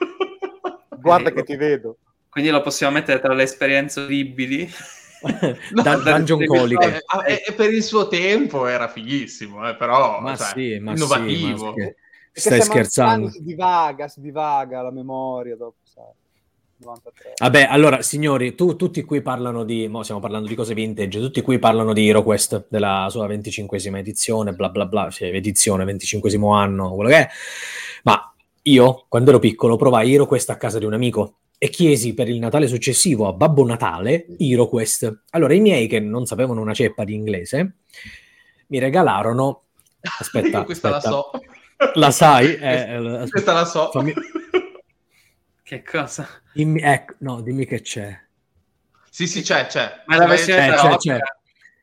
Guarda 1.00 1.32
che 1.32 1.44
ti 1.44 1.56
vedo. 1.56 1.98
Quindi 2.30 2.52
lo 2.52 2.62
possiamo 2.62 2.94
mettere 2.94 3.20
tra 3.20 3.34
le 3.34 3.44
esperienze 3.44 4.02
orribili. 4.02 4.72
Dun- 5.72 6.04
dungeon 6.04 6.42
Eh, 6.42 6.46
coliche. 6.46 7.04
Eh, 7.26 7.44
eh, 7.48 7.54
per 7.54 7.72
il 7.74 7.84
suo 7.84 8.08
tempo 8.08 8.66
era 8.66 8.88
fighissimo, 8.88 9.68
eh, 9.68 9.76
però 9.76 10.20
Ma 10.20 10.36
cioè, 10.36 10.48
sì, 10.54 10.80
ma 10.80 10.92
innovativo. 10.92 11.74
sì, 11.74 11.82
ma 11.82 11.92
stai 12.34 12.62
scherzando. 12.62 13.30
Si 13.30 13.42
divaga, 13.44 14.08
si 14.08 14.22
divaga 14.22 14.82
la 14.82 14.92
memoria 14.92 15.56
dopo, 15.56 15.78
sai. 15.84 16.12
93. 16.84 17.34
Vabbè, 17.38 17.68
allora, 17.70 18.02
signori, 18.02 18.56
tu, 18.56 18.76
tutti 18.76 19.04
qui 19.04 19.22
parlano 19.22 19.64
di, 19.64 19.88
mo 19.88 20.04
stiamo 20.04 20.20
parlando 20.20 20.48
di 20.48 20.56
cose 20.56 20.74
vintage, 20.74 21.20
tutti 21.20 21.42
qui 21.42 21.58
parlano 21.60 21.94
di 21.94 22.10
HeroQuest, 22.10 22.66
della 22.68 23.08
sua 23.10 23.28
25esima 23.28 23.98
edizione, 23.98 24.54
bla 24.54 24.70
bla 24.70 24.86
bla, 24.86 25.10
sì, 25.10 25.26
edizione, 25.26 25.86
25esimo 25.86 26.54
anno, 26.54 26.94
quello 26.94 27.10
che 27.10 27.18
è. 27.18 27.30
Ma 28.04 28.34
io, 28.64 29.06
quando 29.08 29.30
ero 29.30 29.40
piccolo, 29.40 29.78
provai 29.78 30.14
HeroQuest 30.14 30.50
a 30.50 30.58
casa 30.58 30.80
di 30.80 30.86
un 30.86 30.94
amico 30.94 31.38
e 31.64 31.70
chiesi 31.70 32.14
per 32.14 32.28
il 32.28 32.40
Natale 32.40 32.68
successivo 32.68 33.26
a 33.26 33.32
Babbo 33.32 33.66
Natale 33.66 34.26
HeroQuest. 34.38 35.22
Allora, 35.30 35.54
i 35.54 35.62
miei, 35.62 35.88
che 35.88 36.02
non 36.02 36.26
sapevano 36.26 36.60
una 36.60 36.74
ceppa 36.74 37.06
di 37.06 37.14
inglese, 37.14 37.76
mi 38.68 38.80
regalarono... 38.80 39.64
Aspetta, 40.20 40.58
Io 40.58 40.64
questa 40.66 40.98
aspetta. 40.98 41.16
la 41.16 41.22
so. 41.22 41.32
La 42.00 42.12
sai? 42.12 42.56
Eh, 42.56 42.68
eh, 42.68 42.96
aspetta. 42.96 43.28
questa 43.30 43.54
la 43.54 43.64
so. 43.66 43.90
Fammi- 43.92 44.14
Che 45.64 45.84
cosa? 45.84 46.28
Dimmi, 46.52 46.82
ecco, 46.82 47.14
no, 47.20 47.40
dimmi 47.40 47.66
che 47.66 47.80
c'è. 47.80 48.14
Sì, 49.10 49.26
sì, 49.26 49.42
c'è, 49.42 49.68
c'è. 49.68 50.04
Ma 50.08 50.16
è 50.16 50.18
la 50.18 50.24
C'è- 50.26 50.30
versione 50.32 50.66
Eh, 50.68 50.70
c'è, 50.70 50.76
tarocca? 50.76 50.98
c'è. 50.98 51.20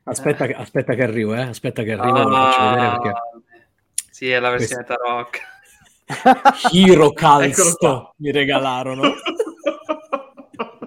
Aspetta, 0.04 0.46
che, 0.46 0.52
aspetta 0.52 0.94
che 0.94 1.02
arrivo, 1.02 1.34
eh. 1.34 1.40
Aspetta 1.40 1.82
che 1.84 1.92
arrivo, 1.92 2.18
lo 2.28 2.34
faccio 2.36 2.68
vedere 2.68 2.90
perché... 3.00 3.12
Sì, 4.10 4.30
è 4.30 4.38
la 4.38 4.50
versione 4.50 4.84
tarocca. 4.84 5.38
Hero 6.70 6.90
Eccolo 6.92 7.12
Calst 7.14 7.76
qua. 7.78 8.12
mi 8.18 8.30
regalarono. 8.30 9.12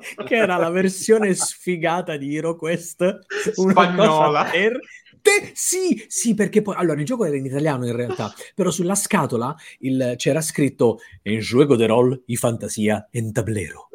che 0.25 0.35
era 0.35 0.57
la 0.57 0.69
versione 0.69 1.33
sfigata 1.33 2.17
di 2.17 2.35
HeroQuest 2.35 3.19
Spagnola. 3.53 4.45
per 4.45 4.79
te. 5.21 5.51
Sì, 5.53 6.03
sì, 6.07 6.33
perché 6.33 6.61
poi 6.61 6.75
allora 6.75 6.99
il 6.99 7.05
gioco 7.05 7.23
era 7.25 7.37
in 7.37 7.45
italiano 7.45 7.85
in 7.87 7.95
realtà, 7.95 8.33
però 8.53 8.69
sulla 8.71 8.95
scatola 8.95 9.55
il- 9.79 10.15
c'era 10.17 10.41
scritto 10.41 10.99
En 11.21 11.39
juego 11.39 11.75
de 11.77 11.87
rol 11.87 12.21
y 12.25 12.35
fantasia 12.35 13.07
en 13.11 13.31
tablero. 13.31 13.87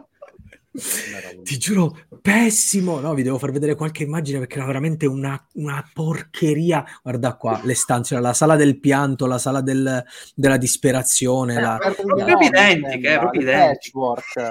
Ti 1.44 1.58
giuro, 1.60 1.96
pessimo. 2.22 3.00
No, 3.00 3.14
vi 3.14 3.22
devo 3.22 3.38
far 3.38 3.52
vedere 3.52 3.76
qualche 3.76 4.04
immagine 4.04 4.40
perché 4.40 4.56
era 4.58 4.66
veramente 4.66 5.06
una, 5.06 5.40
una 5.54 5.88
porcheria. 5.94 6.84
Guarda 7.04 7.36
qua, 7.36 7.60
le 7.64 7.76
stanze, 7.76 8.20
la 8.20 8.34
sala 8.34 8.56
del 8.56 8.80
pianto, 8.80 9.28
la 9.28 9.38
sala 9.38 9.62
del- 9.62 10.04
della 10.34 10.58
disperazione. 10.58 11.60
la- 11.62 11.78
proprio 11.80 12.40
identiche, 12.40 13.14
eh, 13.14 13.20
proprio 13.20 13.42
identiche. 13.42 13.92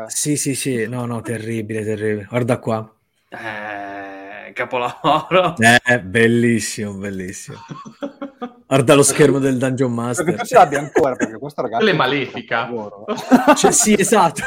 Sì, 0.08 0.36
sì, 0.36 0.54
sì, 0.54 0.86
no, 0.86 1.06
no, 1.06 1.20
terribile, 1.22 1.84
terribile. 1.84 2.26
Guarda 2.28 2.58
qua. 2.58 2.94
Eh, 3.28 4.52
capolavoro. 4.52 5.56
Eh, 5.58 6.00
bellissimo, 6.00 6.92
bellissimo. 6.94 7.56
Guarda 8.66 8.94
lo 8.94 9.02
schermo 9.02 9.38
del 9.38 9.58
Dungeon 9.58 9.94
Perché 9.94 10.22
tu 10.22 10.28
Master. 10.30 10.46
ce 10.46 10.54
l'abbia 10.54 10.78
ancora, 10.78 11.16
perché 11.16 11.36
questo 11.36 11.62
ragazzo... 11.62 11.82
Quella 11.82 11.92
è 11.94 11.96
malefica. 11.96 12.68
Cioè, 13.56 13.72
sì, 13.72 13.94
esatto. 13.98 14.42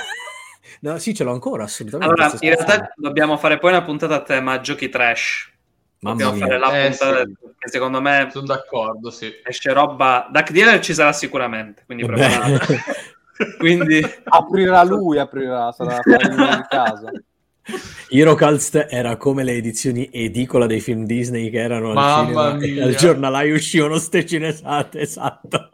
No, 0.81 0.97
sì, 0.97 1.13
ce 1.13 1.23
l'ho 1.23 1.31
ancora, 1.31 1.63
assolutamente. 1.63 2.13
Allora, 2.13 2.37
in 2.39 2.49
realtà 2.53 2.93
dobbiamo 2.95 3.37
fare 3.37 3.57
poi 3.57 3.71
una 3.71 3.81
puntata 3.83 4.15
a 4.15 4.21
tema 4.21 4.59
giochi 4.61 4.89
trash. 4.89 5.51
Mamma 5.99 6.17
Dobbiamo 6.17 6.33
mia. 6.37 6.45
fare 6.45 6.59
la 6.59 6.83
Eh, 6.85 6.89
puntata 6.89 7.23
sì. 7.23 7.35
che 7.57 7.69
secondo 7.69 8.01
me 8.01 8.27
Sono 8.31 8.45
d'accordo, 8.45 9.09
sì. 9.09 9.31
esce 9.43 9.73
roba. 9.73 10.27
Duck 10.31 10.51
Dealer 10.51 10.79
ci 10.79 10.93
sarà 10.93 11.13
sicuramente, 11.13 11.83
quindi 11.85 12.05
preparate. 12.05 12.79
quindi 13.57 14.01
Aprirà 14.25 14.83
lui, 14.83 15.17
aprirà, 15.17 15.71
sarà 15.71 15.99
di 16.05 16.65
casa. 16.69 17.11
Eurocast 18.09 18.85
era 18.91 19.17
come 19.17 19.43
le 19.43 19.53
edizioni 19.53 20.07
edicola 20.11 20.67
dei 20.67 20.79
film 20.79 21.05
Disney 21.05 21.49
che 21.49 21.57
erano 21.59 21.89
al 21.89 21.95
Mamma 21.95 22.25
cinema 22.51 22.63
e 22.63 22.71
mia. 22.71 22.83
al 22.85 22.95
giornalaio 22.95 23.55
uscivano 23.55 23.97
ste 23.97 24.23
cinesate, 24.25 24.99
esatto. 24.99 25.69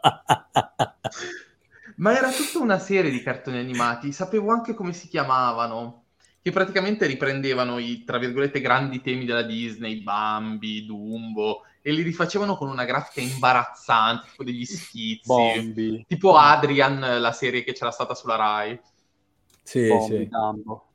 Ma 2.02 2.16
era 2.16 2.32
tutta 2.32 2.58
una 2.58 2.80
serie 2.80 3.12
di 3.12 3.22
cartoni 3.22 3.58
animati, 3.58 4.10
sapevo 4.10 4.50
anche 4.50 4.74
come 4.74 4.92
si 4.92 5.06
chiamavano, 5.06 6.06
che 6.42 6.50
praticamente 6.50 7.06
riprendevano 7.06 7.78
i, 7.78 8.02
tra 8.02 8.18
virgolette, 8.18 8.60
grandi 8.60 9.00
temi 9.00 9.24
della 9.24 9.42
Disney, 9.44 10.02
Bambi, 10.02 10.84
Dumbo, 10.84 11.62
e 11.80 11.92
li 11.92 12.02
rifacevano 12.02 12.56
con 12.56 12.68
una 12.68 12.84
grafica 12.84 13.20
imbarazzante, 13.20 14.26
tipo 14.30 14.42
degli 14.42 14.64
schizzi, 14.64 15.20
Bombi, 15.26 16.04
tipo 16.08 16.34
Adrian, 16.36 17.20
la 17.20 17.32
serie 17.32 17.62
che 17.62 17.72
c'era 17.72 17.92
stata 17.92 18.16
sulla 18.16 18.34
Rai. 18.34 18.80
sì, 19.62 19.86
bombi, 19.86 20.16
sì. 20.16 20.28
Dumbo. 20.28 20.86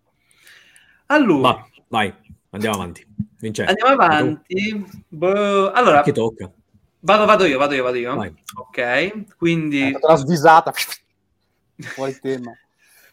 allora 1.05 1.53
Va, 1.53 1.69
vai, 1.87 2.13
andiamo 2.49 2.75
avanti. 2.75 3.07
Vincenzo. 3.39 3.71
andiamo 3.71 4.03
avanti. 4.03 4.85
Boh, 5.07 5.71
allora, 5.71 6.01
Che 6.01 6.11
tocca? 6.11 6.51
Vado, 6.99 7.25
vado 7.25 7.45
io, 7.45 7.57
vado 7.57 7.73
io, 7.75 7.83
vado 7.83 7.97
io. 7.97 8.15
Vai. 8.15 8.33
Ok, 8.55 9.35
quindi 9.37 9.89
stata 9.89 10.07
una 10.07 10.15
svisata. 10.15 10.73
Fuori 11.79 12.17
tema. 12.19 12.51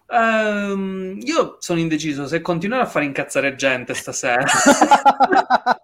ehm, 0.09 1.19
io 1.23 1.57
sono 1.61 1.79
indeciso 1.81 2.27
se 2.27 2.41
continuare 2.41 2.85
a 2.85 2.87
fare 2.87 3.05
incazzare 3.05 3.55
gente 3.57 3.93
stasera 3.95 4.43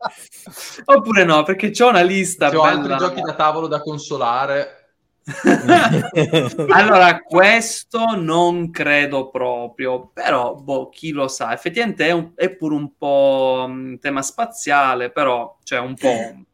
oppure 0.84 1.24
no, 1.24 1.42
perché 1.42 1.70
c'ho 1.70 1.88
una 1.88 2.02
lista 2.02 2.50
Se 2.50 2.56
ho 2.56 2.62
altri 2.62 2.82
bella. 2.88 2.96
giochi 2.96 3.20
da 3.22 3.34
tavolo 3.34 3.66
da 3.66 3.80
consolare, 3.80 4.76
Allora, 6.70 7.20
questo 7.20 8.16
non 8.16 8.70
credo 8.70 9.28
proprio, 9.30 10.08
però 10.12 10.54
boh, 10.54 10.88
chi 10.88 11.10
lo 11.12 11.28
sa. 11.28 11.52
Effettivamente 11.52 12.06
è, 12.06 12.10
un- 12.10 12.32
è 12.34 12.50
pure 12.50 12.74
un 12.74 12.96
po' 12.96 13.64
un 13.68 13.98
tema 14.00 14.22
spaziale, 14.22 15.10
però, 15.10 15.56
cioè 15.62 15.78
un 15.78 15.94
po'. 15.94 16.44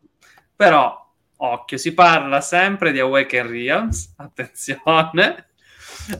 Però, 0.54 1.05
occhio, 1.36 1.76
si 1.76 1.94
parla 1.94 2.40
sempre 2.40 2.92
di 2.92 3.00
Awaken 3.00 3.48
Realms, 3.48 4.14
attenzione, 4.18 5.46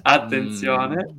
attenzione. 0.02 1.12
Mm. 1.12 1.18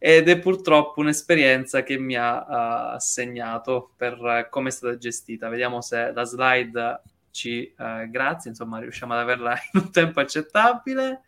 Ed 0.00 0.28
è 0.28 0.38
purtroppo 0.38 1.00
un'esperienza 1.00 1.82
che 1.82 1.98
mi 1.98 2.14
ha 2.14 2.94
eh, 2.94 3.00
segnato 3.00 3.92
per 3.96 4.14
eh, 4.24 4.48
come 4.48 4.68
è 4.68 4.72
stata 4.72 4.96
gestita. 4.96 5.48
Vediamo 5.48 5.80
se 5.80 6.12
la 6.12 6.24
slide 6.24 7.02
ci 7.30 7.62
eh, 7.76 8.08
grazie, 8.08 8.50
insomma, 8.50 8.78
riusciamo 8.78 9.12
ad 9.12 9.20
averla 9.20 9.52
in 9.72 9.80
un 9.82 9.90
tempo 9.90 10.20
accettabile. 10.20 11.22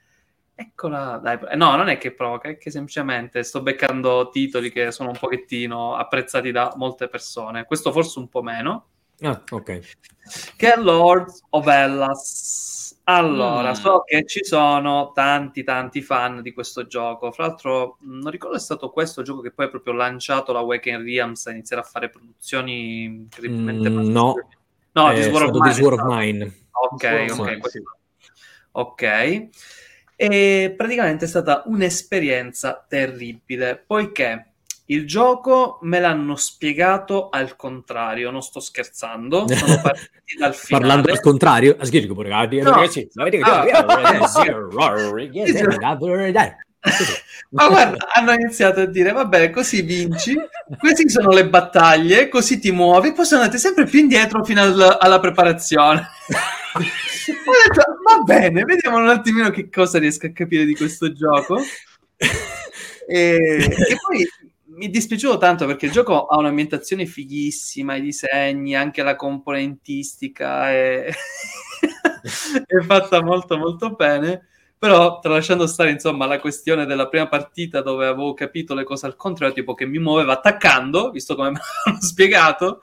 Eccola, 0.54 1.18
dai, 1.22 1.38
eh, 1.50 1.56
no, 1.56 1.74
non 1.74 1.88
è 1.88 1.98
che 1.98 2.12
provoca, 2.12 2.48
è 2.48 2.58
che 2.58 2.70
semplicemente 2.70 3.42
sto 3.42 3.62
beccando 3.62 4.28
titoli 4.30 4.70
che 4.70 4.92
sono 4.92 5.08
un 5.08 5.18
pochettino 5.18 5.96
apprezzati 5.96 6.52
da 6.52 6.72
molte 6.76 7.08
persone. 7.08 7.64
Questo 7.64 7.90
forse 7.90 8.18
un 8.18 8.28
po' 8.28 8.42
meno. 8.42 8.89
Ah, 9.22 9.42
ok. 9.50 9.80
Che 10.56 10.72
è 10.72 10.76
Lords 10.76 11.42
of 11.50 11.66
Hellas. 11.66 13.00
Allora, 13.04 13.70
Mm. 13.70 13.74
so 13.74 14.02
che 14.04 14.24
ci 14.24 14.44
sono 14.44 15.10
tanti, 15.12 15.64
tanti 15.64 16.00
fan 16.00 16.42
di 16.42 16.52
questo 16.52 16.86
gioco. 16.86 17.32
Fra 17.32 17.46
l'altro, 17.46 17.96
non 18.02 18.30
ricordo 18.30 18.56
se 18.56 18.62
è 18.62 18.64
stato 18.66 18.90
questo 18.90 19.22
gioco 19.22 19.40
che 19.40 19.50
poi 19.50 19.66
ha 19.66 19.68
proprio 19.68 19.94
lanciato 19.94 20.52
la 20.52 20.60
Waken 20.60 21.02
Realms 21.02 21.46
a 21.46 21.50
iniziare 21.50 21.82
a 21.82 21.84
fare 21.84 22.08
produzioni 22.08 23.02
incredibilmente 23.04 23.88
Mm, 23.90 24.10
no. 24.10 24.34
no, 24.92 25.10
È 25.10 25.14
This 25.14 25.26
War 25.28 25.42
of 25.44 25.50
Mine 25.52 25.68
This 25.72 25.78
War 25.80 25.92
of 25.94 25.98
stato. 26.00 26.14
Mine. 26.14 26.54
Ok, 26.70 27.24
This 27.26 27.38
ok, 27.38 27.68
sì. 27.70 27.82
ok. 28.72 29.48
E 30.14 30.74
praticamente 30.76 31.24
è 31.24 31.28
stata 31.28 31.62
un'esperienza 31.66 32.84
terribile, 32.88 33.82
poiché 33.84 34.49
il 34.90 35.06
gioco 35.06 35.78
me 35.82 36.00
l'hanno 36.00 36.34
spiegato 36.36 37.28
al 37.28 37.54
contrario, 37.56 38.30
non 38.30 38.42
sto 38.42 38.58
scherzando, 38.60 39.46
sono 39.48 39.80
partiti 39.80 40.36
dal 40.38 40.54
finale. 40.54 40.84
Parlando 40.86 41.10
al 41.12 41.20
contrario, 41.20 41.76
ah, 41.78 41.84
pure, 42.14 42.28
ah, 42.28 42.70
No. 42.70 42.70
ragazzi, 42.76 43.08
Ah? 46.32 46.56
Ma 47.50 47.68
guarda, 47.68 48.06
hanno 48.14 48.32
iniziato 48.32 48.80
a 48.80 48.86
dire, 48.86 49.12
vabbè, 49.12 49.50
così 49.50 49.82
vinci, 49.82 50.34
queste 50.78 51.08
sono 51.10 51.30
le 51.30 51.46
battaglie, 51.46 52.28
così 52.28 52.58
ti 52.58 52.70
muovi, 52.72 53.12
poi 53.12 53.26
sono 53.26 53.42
andate 53.42 53.58
sempre 53.58 53.84
più 53.84 53.98
indietro 54.00 54.42
fino 54.44 54.62
al- 54.62 54.96
alla 54.98 55.20
preparazione. 55.20 56.08
Ho 56.74 56.78
detto, 56.80 57.82
va 58.02 58.22
bene, 58.24 58.64
vediamo 58.64 58.96
un 58.96 59.08
attimino 59.08 59.50
che 59.50 59.68
cosa 59.68 59.98
riesco 59.98 60.26
a 60.26 60.32
capire 60.32 60.64
di 60.64 60.74
questo 60.74 61.12
gioco. 61.12 61.60
E, 63.06 63.36
e 63.58 63.96
poi 64.00 64.26
mi 64.80 64.86
è 64.86 64.88
dispiaciuto 64.88 65.36
tanto 65.36 65.66
perché 65.66 65.84
il 65.84 65.92
gioco 65.92 66.24
ha 66.24 66.38
un'ambientazione 66.38 67.04
fighissima, 67.04 67.96
i 67.96 68.00
disegni, 68.00 68.74
anche 68.74 69.02
la 69.02 69.14
componentistica 69.14 70.70
è, 70.70 71.06
è 72.66 72.80
fatta 72.86 73.22
molto 73.22 73.58
molto 73.58 73.90
bene. 73.90 74.46
Però, 74.78 75.18
tralasciando 75.18 75.66
stare, 75.66 75.90
insomma, 75.90 76.24
la 76.24 76.40
questione 76.40 76.86
della 76.86 77.08
prima 77.08 77.28
partita 77.28 77.82
dove 77.82 78.06
avevo 78.06 78.32
capito 78.32 78.72
le 78.72 78.84
cose 78.84 79.04
al 79.04 79.14
contrario, 79.14 79.54
tipo 79.54 79.74
che 79.74 79.84
mi 79.84 79.98
muoveva 79.98 80.32
attaccando, 80.32 81.10
visto 81.10 81.34
come 81.34 81.50
mi 81.52 81.58
hanno 81.84 82.00
spiegato, 82.00 82.82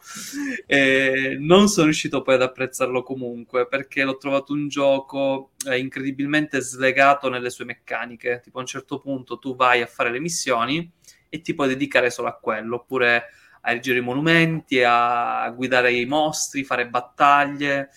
non 1.39 1.67
sono 1.67 1.85
riuscito 1.85 2.21
poi 2.21 2.35
ad 2.35 2.43
apprezzarlo 2.43 3.01
comunque, 3.01 3.67
perché 3.67 4.03
l'ho 4.03 4.17
trovato 4.17 4.53
un 4.53 4.67
gioco 4.67 5.53
eh, 5.67 5.79
incredibilmente 5.79 6.61
slegato 6.61 7.29
nelle 7.29 7.49
sue 7.49 7.65
meccaniche. 7.65 8.41
Tipo, 8.43 8.59
a 8.59 8.61
un 8.61 8.67
certo 8.67 8.99
punto 8.99 9.39
tu 9.39 9.55
vai 9.55 9.81
a 9.81 9.87
fare 9.87 10.11
le 10.11 10.19
missioni 10.19 10.91
e 11.29 11.41
ti 11.41 11.53
puoi 11.53 11.67
dedicare 11.67 12.09
solo 12.09 12.27
a 12.27 12.33
quello, 12.39 12.75
oppure 12.77 13.25
a 13.61 13.71
erigere 13.71 13.99
i 13.99 14.01
monumenti, 14.01 14.81
a 14.85 15.49
guidare 15.55 15.93
i 15.93 16.05
mostri, 16.05 16.63
fare 16.63 16.87
battaglie. 16.87 17.89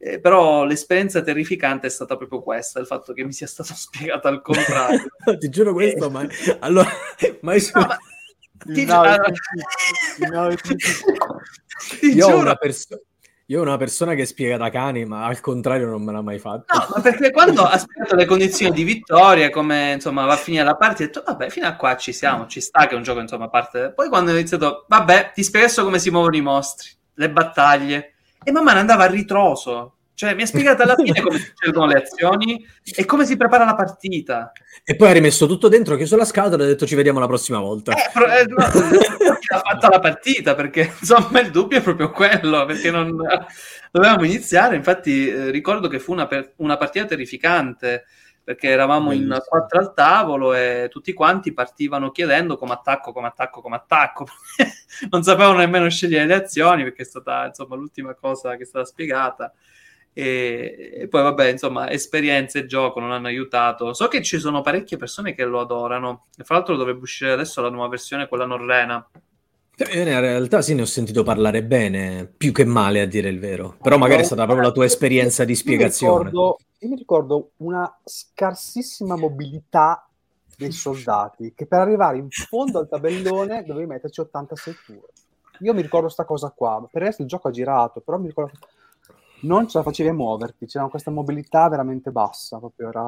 Eh, 0.00 0.20
però 0.20 0.64
l'esperienza 0.64 1.20
terrificante 1.22 1.88
è 1.88 1.90
stata 1.90 2.16
proprio 2.16 2.40
questa, 2.40 2.78
il 2.78 2.86
fatto 2.86 3.12
che 3.12 3.24
mi 3.24 3.32
sia 3.32 3.48
stato 3.48 3.74
spiegato 3.76 4.28
al 4.28 4.40
contrario. 4.42 5.06
Ti 5.38 5.48
giuro 5.48 5.72
questo, 5.72 6.08
ma 6.10 6.26
allora, 6.60 6.88
mai 7.40 7.60
su- 7.60 7.76
No, 7.78 7.86
ma- 7.86 7.98
Ti 8.58 8.70
Il 8.70 8.74
gi- 8.74 8.84
nove 8.86 9.08
allora- 9.08 9.22
principi, 9.22 10.22
il 10.24 10.28
nove 10.30 10.54
principi. 10.56 11.02
Ti 12.00 12.06
io 12.16 12.26
ho 12.26 12.30
giuro. 12.30 12.58
Io 13.50 13.62
una 13.62 13.78
persona 13.78 14.14
che 14.14 14.26
spiega 14.26 14.58
da 14.58 14.68
cani, 14.68 15.06
ma 15.06 15.24
al 15.24 15.40
contrario 15.40 15.88
non 15.88 16.02
me 16.02 16.12
l'ha 16.12 16.20
mai 16.20 16.38
fatto. 16.38 16.66
No, 16.70 16.86
ma 16.94 17.00
perché 17.00 17.30
quando 17.30 17.62
ha 17.64 17.78
spiegato 17.78 18.14
le 18.14 18.26
condizioni 18.26 18.74
di 18.74 18.84
vittoria, 18.84 19.48
come 19.48 19.92
insomma 19.92 20.26
va 20.26 20.34
a 20.34 20.36
finire 20.36 20.64
la 20.64 20.76
partita, 20.76 21.04
ho 21.04 21.06
detto 21.06 21.32
vabbè, 21.32 21.48
fino 21.48 21.66
a 21.66 21.74
qua 21.74 21.96
ci 21.96 22.12
siamo, 22.12 22.46
ci 22.46 22.60
sta 22.60 22.86
che 22.86 22.92
è 22.92 22.96
un 22.96 23.02
gioco 23.02 23.20
insomma 23.20 23.48
parte. 23.48 23.92
Poi 23.94 24.10
quando 24.10 24.32
ho 24.32 24.34
iniziato, 24.34 24.84
vabbè, 24.86 25.30
ti 25.32 25.42
spiego 25.42 25.64
adesso 25.64 25.82
come 25.82 25.98
si 25.98 26.10
muovono 26.10 26.36
i 26.36 26.42
mostri, 26.42 26.90
le 27.14 27.30
battaglie, 27.30 28.16
e 28.44 28.52
man 28.52 28.64
mano 28.64 28.80
andava 28.80 29.04
a 29.04 29.08
ritroso. 29.08 29.94
Cioè, 30.18 30.34
mi 30.34 30.42
ha 30.42 30.46
spiegato 30.46 30.82
alla 30.82 30.96
fine 30.96 31.20
come 31.20 31.38
succedono 31.38 31.86
le 31.86 32.02
azioni 32.02 32.66
e 32.82 33.04
come 33.04 33.24
si 33.24 33.36
prepara 33.36 33.64
la 33.64 33.76
partita. 33.76 34.50
E 34.82 34.96
poi 34.96 35.10
ha 35.10 35.12
rimesso 35.12 35.46
tutto 35.46 35.68
dentro, 35.68 35.94
chiuso 35.94 36.16
la 36.16 36.24
scatola 36.24 36.64
e 36.64 36.66
ha 36.66 36.68
detto 36.70 36.86
ci 36.86 36.96
vediamo 36.96 37.20
la 37.20 37.28
prossima 37.28 37.60
volta. 37.60 37.92
Eh, 37.92 38.10
pro- 38.12 38.26
eh, 38.26 38.44
no, 38.48 38.56
ha 38.56 39.60
fatto 39.60 39.88
la 39.88 40.00
partita, 40.00 40.56
perché 40.56 40.92
insomma 40.98 41.38
il 41.38 41.52
dubbio 41.52 41.78
è 41.78 41.82
proprio 41.82 42.10
quello, 42.10 42.64
perché 42.64 42.90
non 42.90 43.16
dovevamo 43.92 44.24
iniziare. 44.24 44.74
Infatti, 44.74 45.28
eh, 45.28 45.50
ricordo 45.52 45.86
che 45.86 46.00
fu 46.00 46.10
una, 46.10 46.26
per- 46.26 46.54
una 46.56 46.76
partita 46.76 47.04
terrificante 47.04 48.06
perché 48.42 48.70
eravamo 48.70 49.12
in 49.12 49.40
quattro 49.46 49.78
al 49.78 49.94
tavolo 49.94 50.52
e 50.52 50.88
tutti 50.90 51.12
quanti 51.12 51.52
partivano 51.52 52.10
chiedendo 52.10 52.56
come 52.56 52.72
attacco, 52.72 53.12
come 53.12 53.28
attacco, 53.28 53.60
come 53.60 53.76
attacco. 53.76 54.26
non 55.10 55.22
sapevano 55.22 55.58
nemmeno 55.58 55.88
scegliere 55.88 56.26
le 56.26 56.34
azioni 56.34 56.82
perché 56.82 57.02
è 57.02 57.06
stata 57.06 57.46
insomma 57.46 57.76
l'ultima 57.76 58.14
cosa 58.14 58.56
che 58.56 58.64
è 58.64 58.66
stata 58.66 58.84
spiegata. 58.84 59.52
E, 60.12 60.90
e 60.94 61.08
poi 61.08 61.22
vabbè, 61.22 61.48
insomma, 61.48 61.90
esperienze 61.90 62.60
e 62.60 62.66
gioco 62.66 62.98
non 63.00 63.12
hanno 63.12 63.28
aiutato. 63.28 63.92
So 63.92 64.08
che 64.08 64.22
ci 64.22 64.38
sono 64.38 64.62
parecchie 64.62 64.96
persone 64.96 65.34
che 65.34 65.44
lo 65.44 65.60
adorano. 65.60 66.26
E 66.36 66.44
fra 66.44 66.56
l'altro 66.56 66.76
dovrebbe 66.76 67.00
uscire 67.02 67.32
adesso 67.32 67.60
la 67.60 67.70
nuova 67.70 67.88
versione, 67.88 68.26
quella 68.28 68.46
norrena. 68.46 69.08
Eh, 69.76 69.98
In 70.00 70.20
realtà 70.20 70.60
sì, 70.60 70.74
ne 70.74 70.82
ho 70.82 70.86
sentito 70.86 71.22
parlare 71.22 71.62
bene, 71.62 72.26
più 72.36 72.50
che 72.50 72.64
male 72.64 73.00
a 73.00 73.06
dire 73.06 73.28
il 73.28 73.38
vero. 73.38 73.76
Però 73.80 73.96
magari 73.96 74.22
è 74.22 74.24
stata 74.24 74.44
proprio 74.44 74.66
la 74.66 74.72
tua 74.72 74.84
esperienza 74.86 75.44
di 75.44 75.52
Io 75.52 75.56
mi 75.56 75.62
spiegazione. 75.62 76.24
ricordo- 76.30 76.58
Io 76.80 76.88
mi 76.88 76.96
ricordo 76.96 77.50
una 77.58 77.98
scarsissima 78.04 79.16
mobilità 79.16 80.02
dei 80.56 80.72
soldati 80.72 81.52
che 81.54 81.66
per 81.66 81.78
arrivare 81.80 82.16
in 82.18 82.28
fondo 82.30 82.80
al 82.80 82.88
tabellone 82.88 83.62
dovevi 83.64 83.86
metterci 83.86 84.20
86 84.20 84.74
turni. 84.84 85.02
Io 85.60 85.74
mi 85.74 85.82
ricordo 85.82 86.08
sta 86.08 86.24
cosa 86.24 86.52
qua, 86.54 86.84
per 86.90 87.00
il 87.02 87.06
resto 87.08 87.22
il 87.22 87.28
gioco 87.28 87.46
ha 87.48 87.50
girato, 87.52 88.00
però 88.00 88.18
mi 88.18 88.26
ricordo 88.26 88.58
non 89.40 89.68
ce 89.68 89.78
la 89.78 89.84
facevi 89.84 90.08
a 90.08 90.14
muoverti, 90.14 90.66
c'era 90.66 90.86
questa 90.88 91.10
mobilità 91.10 91.68
veramente 91.68 92.10
bassa, 92.10 92.58
proprio 92.58 92.88
era 92.88 93.02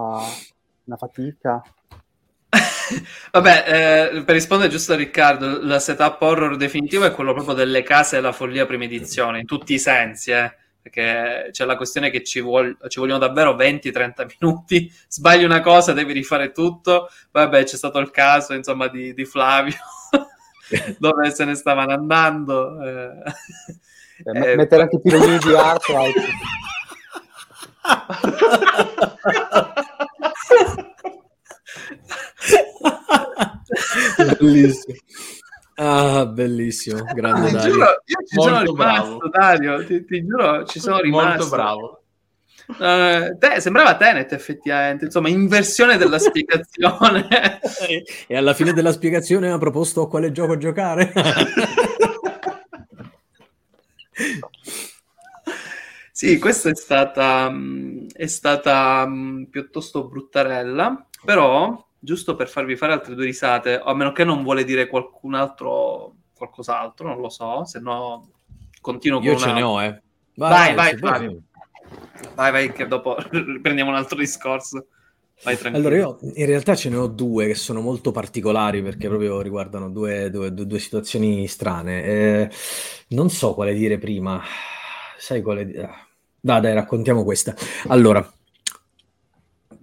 una 0.85 0.97
fatica. 0.97 1.63
Vabbè, 3.33 4.13
eh, 4.15 4.25
per 4.25 4.35
rispondere 4.35 4.71
giusto 4.71 4.93
a 4.93 4.97
Riccardo, 4.97 5.63
la 5.63 5.79
setup 5.79 6.21
horror 6.21 6.57
definitivo 6.57 7.05
è 7.05 7.13
quello 7.13 7.33
proprio 7.33 7.55
delle 7.55 7.83
case 7.83 8.17
della 8.17 8.33
follia 8.33 8.67
prima 8.67 8.85
edizione, 8.85 9.41
in 9.41 9.47
tutti 9.47 9.75
i 9.75 9.79
sensi, 9.79 10.31
eh, 10.33 10.55
perché 10.83 11.51
c'è 11.53 11.65
la 11.65 11.77
questione 11.77 12.11
che 12.11 12.23
ci, 12.25 12.41
vuol- 12.41 12.77
ci 12.89 13.01
vogliono 13.01 13.19
davvero 13.19 13.55
20-30 13.55 14.27
minuti, 14.41 14.93
sbagli 15.09 15.45
una 15.45 15.61
cosa, 15.61 15.93
devi 15.93 16.13
rifare 16.13 16.53
tutto. 16.53 17.09
Vabbè, 17.31 17.65
c'è 17.65 17.77
stato 17.77 17.99
il 17.99 18.11
caso, 18.11 18.55
insomma, 18.55 18.89
di, 18.89 19.15
di 19.15 19.25
Flavio, 19.25 19.77
dove 20.99 21.31
se 21.31 21.45
ne 21.45 21.55
stavano 21.55 21.93
andando. 21.93 22.83
eh. 22.83 23.13
Eh, 24.25 24.53
Eh, 24.53 24.57
mettere 24.57 24.83
anche 24.83 24.97
i 24.97 25.01
piloni 25.01 25.39
di 25.39 25.55
Arkwright. 25.55 26.15
bellissimo. 34.39 34.95
Ah, 35.77 36.27
bellissimo, 36.27 37.03
grande 37.15 37.49
Ti 37.49 37.55
Dario. 37.55 37.73
giuro, 37.73 37.87
io 38.05 38.27
ci 38.27 38.37
Molto 38.37 38.53
sono 38.53 38.63
rimasto, 38.65 39.17
bravo. 39.17 39.29
Dario, 39.31 39.87
ti, 39.87 40.05
ti 40.05 40.25
giuro, 40.27 40.65
ci 40.67 40.79
sono 40.81 41.01
rimasto. 41.01 41.29
Molto 41.39 41.49
bravo. 41.49 42.03
Eh, 42.79 43.37
te- 43.39 43.61
sembrava 43.61 43.97
Tenet 43.97 44.33
effettivamente, 44.33 45.07
insomma, 45.07 45.29
inversione 45.29 45.97
della 45.97 46.19
spiegazione. 46.19 47.29
E 48.27 48.37
alla 48.37 48.53
fine 48.53 48.73
della 48.75 48.93
spiegazione 48.93 49.51
ha 49.51 49.57
proposto 49.59 50.03
a 50.03 50.09
quale 50.09 50.33
gioco 50.33 50.59
giocare. 50.59 51.13
Sì, 56.13 56.39
questa 56.39 56.71
è 56.71 56.75
stata, 56.75 57.49
mh, 57.49 58.09
è 58.13 58.27
stata 58.27 59.07
mh, 59.07 59.47
piuttosto 59.51 60.07
bruttarella, 60.07 61.07
però 61.25 61.87
giusto 61.99 62.35
per 62.37 62.49
farvi 62.49 62.77
fare 62.77 62.93
altre 62.93 63.15
due 63.15 63.25
risate, 63.25 63.79
a 63.83 63.95
meno 63.95 64.13
che 64.13 64.25
non 64.25 64.43
vuole 64.43 64.65
dire 64.65 64.87
qualcun 64.89 65.35
altro 65.35 66.15
qualcos'altro, 66.35 67.07
non 67.09 67.21
lo 67.21 67.29
so, 67.29 67.65
se 67.65 67.81
no 67.81 68.31
continuo 68.81 69.19
con 69.21 69.29
Io 69.29 69.37
ce 69.37 69.45
una- 69.45 69.55
ne 69.55 69.63
ho, 69.63 69.83
eh. 69.83 70.03
Vai, 70.35 70.75
vai, 70.75 70.97
sì. 70.97 71.41
Vai, 72.35 72.51
vai, 72.53 72.73
che 72.73 72.87
dopo 72.87 73.17
prendiamo 73.61 73.91
un 73.91 73.97
altro 73.97 74.17
discorso. 74.19 74.87
Vai 75.43 75.57
tranquillo. 75.57 75.89
Allora, 75.89 75.97
io 75.97 76.19
in 76.35 76.47
realtà 76.47 76.75
ce 76.75 76.91
ne 76.91 76.97
ho 76.97 77.07
due 77.07 77.47
che 77.47 77.55
sono 77.55 77.81
molto 77.81 78.11
particolari 78.11 78.83
perché 78.83 79.09
proprio 79.09 79.41
riguardano 79.41 79.89
due, 79.89 80.31
due- 80.31 80.53
due- 80.53 80.67
due 80.67 80.79
situazioni 80.79 81.47
strane. 81.47 82.05
Eh, 82.05 82.51
non 83.09 83.31
so 83.31 83.55
quale 83.55 83.75
dire 83.75 83.99
prima. 83.99 84.43
Sai 85.19 85.43
quale 85.43 85.65
dire? 85.67 85.89
Dai, 86.41 86.61
dai, 86.61 86.75
raccontiamo 86.75 87.25
questa. 87.25 87.55
Allora, 87.89 88.31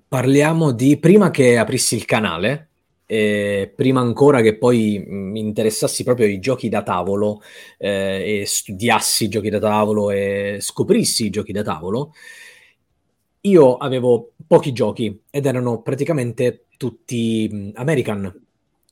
parliamo 0.08 0.72
di 0.72 0.98
prima 0.98 1.32
che 1.32 1.58
aprissi 1.58 1.96
il 1.96 2.06
canale, 2.06 2.70
e 3.10 3.72
prima 3.74 4.02
ancora 4.02 4.42
che 4.42 4.58
poi 4.58 5.04
mi 5.08 5.40
interessassi 5.40 6.04
proprio 6.04 6.26
ai 6.26 6.40
giochi 6.40 6.68
da 6.68 6.84
tavolo 6.84 7.42
eh, 7.78 8.42
e 8.42 8.46
studiassi 8.46 9.26
i 9.26 9.30
giochi 9.30 9.50
da 9.50 9.60
tavolo 9.60 10.12
e 10.12 10.58
scoprissi 10.60 11.26
i 11.26 11.30
giochi 11.30 11.54
da 11.54 11.64
tavolo, 11.64 12.14
io 13.42 13.78
avevo 13.78 14.34
pochi 14.48 14.72
giochi 14.72 15.22
ed 15.30 15.46
erano 15.46 15.82
praticamente 15.82 16.66
tutti 16.78 17.72
American. 17.76 18.46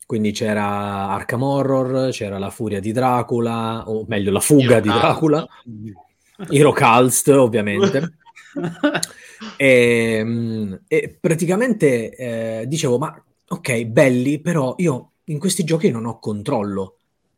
Quindi 0.06 0.32
c'era 0.32 1.10
Arkham 1.10 1.42
Horror, 1.42 2.12
c'era 2.12 2.38
La 2.38 2.52
Furia 2.52 2.80
di 2.80 2.92
Dracula, 2.92 3.90
o 3.90 4.06
meglio, 4.08 4.32
La 4.32 4.40
Fuga 4.40 4.80
di 4.80 4.90
Hero 4.90 5.00
Dracula. 5.00 5.48
Hero 6.50 6.72
Calst, 6.72 7.28
ovviamente. 7.30 8.18
E, 9.58 10.80
e 10.88 11.18
praticamente 11.20 12.16
eh, 12.16 12.68
dicevo, 12.68 12.98
ma 12.98 13.22
ok, 13.48 13.84
belli, 13.86 14.40
però 14.40 14.76
io 14.78 15.12
in 15.26 15.40
questi 15.40 15.64
giochi 15.64 15.92
non 15.92 16.06
ho 16.06 16.20
controllo. 16.20 16.98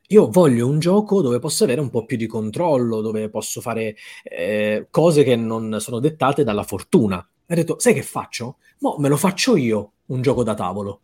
Io 0.10 0.30
voglio 0.30 0.68
un 0.68 0.80
gioco 0.80 1.22
dove 1.22 1.40
posso 1.40 1.64
avere 1.64 1.82
un 1.82 1.90
po' 1.90 2.06
più 2.06 2.16
di 2.16 2.28
controllo, 2.28 3.02
dove 3.02 3.30
posso 3.30 3.62
fare 3.62 3.96
eh, 4.24 4.88
cose 4.90 5.24
che 5.24 5.36
non 5.36 5.78
sono 5.80 6.00
dettate 6.00 6.44
dalla 6.44 6.64
fortuna. 6.64 7.28
Ho 7.50 7.56
detto, 7.56 7.80
sai 7.80 7.94
che 7.94 8.04
faccio? 8.04 8.58
Mo 8.80 8.98
me 9.00 9.08
lo 9.08 9.16
faccio 9.16 9.56
io 9.56 9.94
un 10.08 10.22
gioco 10.22 10.44
da 10.44 10.54
tavolo. 10.54 11.02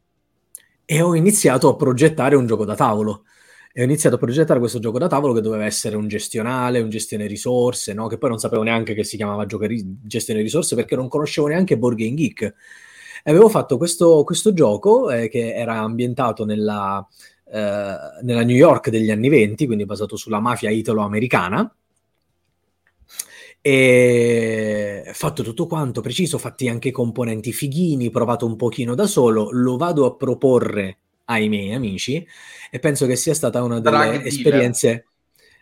E 0.85 1.01
ho 1.01 1.15
iniziato 1.15 1.69
a 1.69 1.75
progettare 1.75 2.35
un 2.35 2.45
gioco 2.45 2.65
da 2.65 2.75
tavolo. 2.75 3.23
E 3.71 3.81
ho 3.81 3.85
iniziato 3.85 4.15
a 4.15 4.19
progettare 4.19 4.59
questo 4.59 4.79
gioco 4.79 4.99
da 4.99 5.07
tavolo 5.07 5.33
che 5.33 5.41
doveva 5.41 5.65
essere 5.65 5.95
un 5.95 6.07
gestionale, 6.07 6.81
un 6.81 6.89
gestione 6.89 7.27
risorse, 7.27 7.93
no? 7.93 8.07
che 8.07 8.17
poi 8.17 8.29
non 8.29 8.39
sapevo 8.39 8.61
neanche 8.61 8.93
che 8.93 9.03
si 9.03 9.15
chiamava 9.15 9.45
ri- 9.47 9.97
gestione 10.03 10.41
risorse 10.41 10.75
perché 10.75 10.95
non 10.95 11.07
conoscevo 11.07 11.47
neanche 11.47 11.77
Board 11.77 11.97
Game 11.97 12.15
Geek. 12.15 12.41
E 12.41 13.31
avevo 13.31 13.47
fatto 13.47 13.77
questo, 13.77 14.23
questo 14.25 14.53
gioco 14.53 15.09
eh, 15.09 15.29
che 15.29 15.55
era 15.55 15.79
ambientato 15.79 16.43
nella, 16.43 17.07
eh, 17.45 17.95
nella 18.21 18.43
New 18.43 18.55
York 18.55 18.89
degli 18.89 19.09
anni 19.11 19.29
20, 19.29 19.65
quindi 19.65 19.85
basato 19.85 20.17
sulla 20.17 20.41
mafia 20.41 20.69
italo-americana. 20.69 21.73
E 23.65 25.09
fatto 25.13 25.41
tutto 25.41 25.67
quanto 25.67 26.01
preciso, 26.01 26.37
fatti 26.37 26.67
anche 26.67 26.89
i 26.89 26.91
componenti 26.91 27.53
fighini, 27.53 28.09
provato 28.09 28.45
un 28.45 28.57
pochino 28.57 28.93
da 28.93 29.07
solo, 29.07 29.51
lo 29.51 29.77
vado 29.77 30.05
a 30.05 30.15
proporre 30.15 30.97
ai 31.25 31.47
miei 31.47 31.73
amici 31.73 32.27
e 32.69 32.79
penso 32.79 33.05
che 33.05 33.15
sia 33.15 33.33
stata 33.33 33.63
una 33.63 33.79
Drug 33.79 33.95
delle 33.95 34.11
dealer. 34.11 34.27
esperienze. 34.27 35.05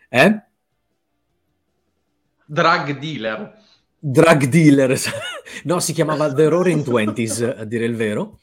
Eh? 0.08 0.42
Drug 2.44 2.98
dealer. 2.98 3.60
Drug 4.00 4.44
dealer, 4.46 4.98
no, 5.62 5.78
si 5.78 5.92
chiamava 5.92 6.32
The 6.34 6.48
Roaring 6.48 6.82
Twenties, 6.82 7.40
a 7.40 7.64
dire 7.64 7.84
il 7.84 7.94
vero. 7.94 8.40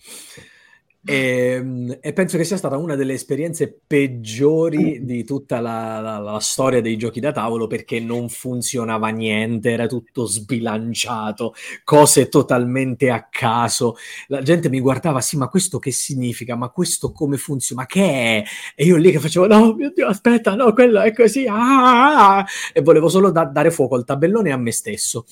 E, 1.01 1.97
e 2.01 2.13
penso 2.13 2.35
che 2.37 2.43
sia 2.43 2.57
stata 2.57 2.75
una 2.75 2.95
delle 2.95 3.13
esperienze 3.13 3.73
peggiori 3.87 5.05
di 5.05 5.23
tutta 5.23 5.61
la, 5.61 6.01
la- 6.01 6.19
la 6.19 6.39
storia 6.39 6.81
dei 6.81 6.97
giochi 6.97 7.21
da 7.21 7.31
tavolo 7.31 7.67
perché 7.67 8.01
non 8.01 8.27
funzionava 8.27 9.07
niente, 9.07 9.71
era 9.71 9.87
tutto 9.87 10.25
sbilanciato, 10.25 11.53
cose 11.85 12.27
totalmente 12.27 13.09
a 13.09 13.27
caso. 13.31 13.95
La 14.27 14.41
gente 14.41 14.69
mi 14.69 14.81
guardava, 14.81 15.21
sì, 15.21 15.37
ma 15.37 15.47
questo 15.47 15.79
che 15.79 15.91
significa? 15.91 16.55
Ma 16.55 16.69
questo 16.69 17.11
come 17.13 17.37
funziona? 17.37 17.81
Ma 17.81 17.87
che 17.87 18.03
è? 18.03 18.43
E 18.75 18.83
io 18.83 18.97
lì 18.97 19.11
che 19.11 19.19
facevo, 19.19 19.47
no, 19.47 19.73
mio 19.73 19.91
Dio, 19.95 20.05
aspetta, 20.07 20.53
no, 20.55 20.73
quello 20.73 20.99
è 20.99 21.13
così. 21.13 21.45
ah, 21.47 21.55
ah, 21.55 22.37
ah", 22.39 22.45
e 22.73 22.81
volevo 22.81 23.07
solo 23.07 23.31
da- 23.31 23.45
dare 23.45 23.71
fuoco 23.71 23.95
al 23.95 24.03
tabellone 24.05 24.51
a 24.51 24.57
me 24.57 24.71
stesso. 24.73 25.25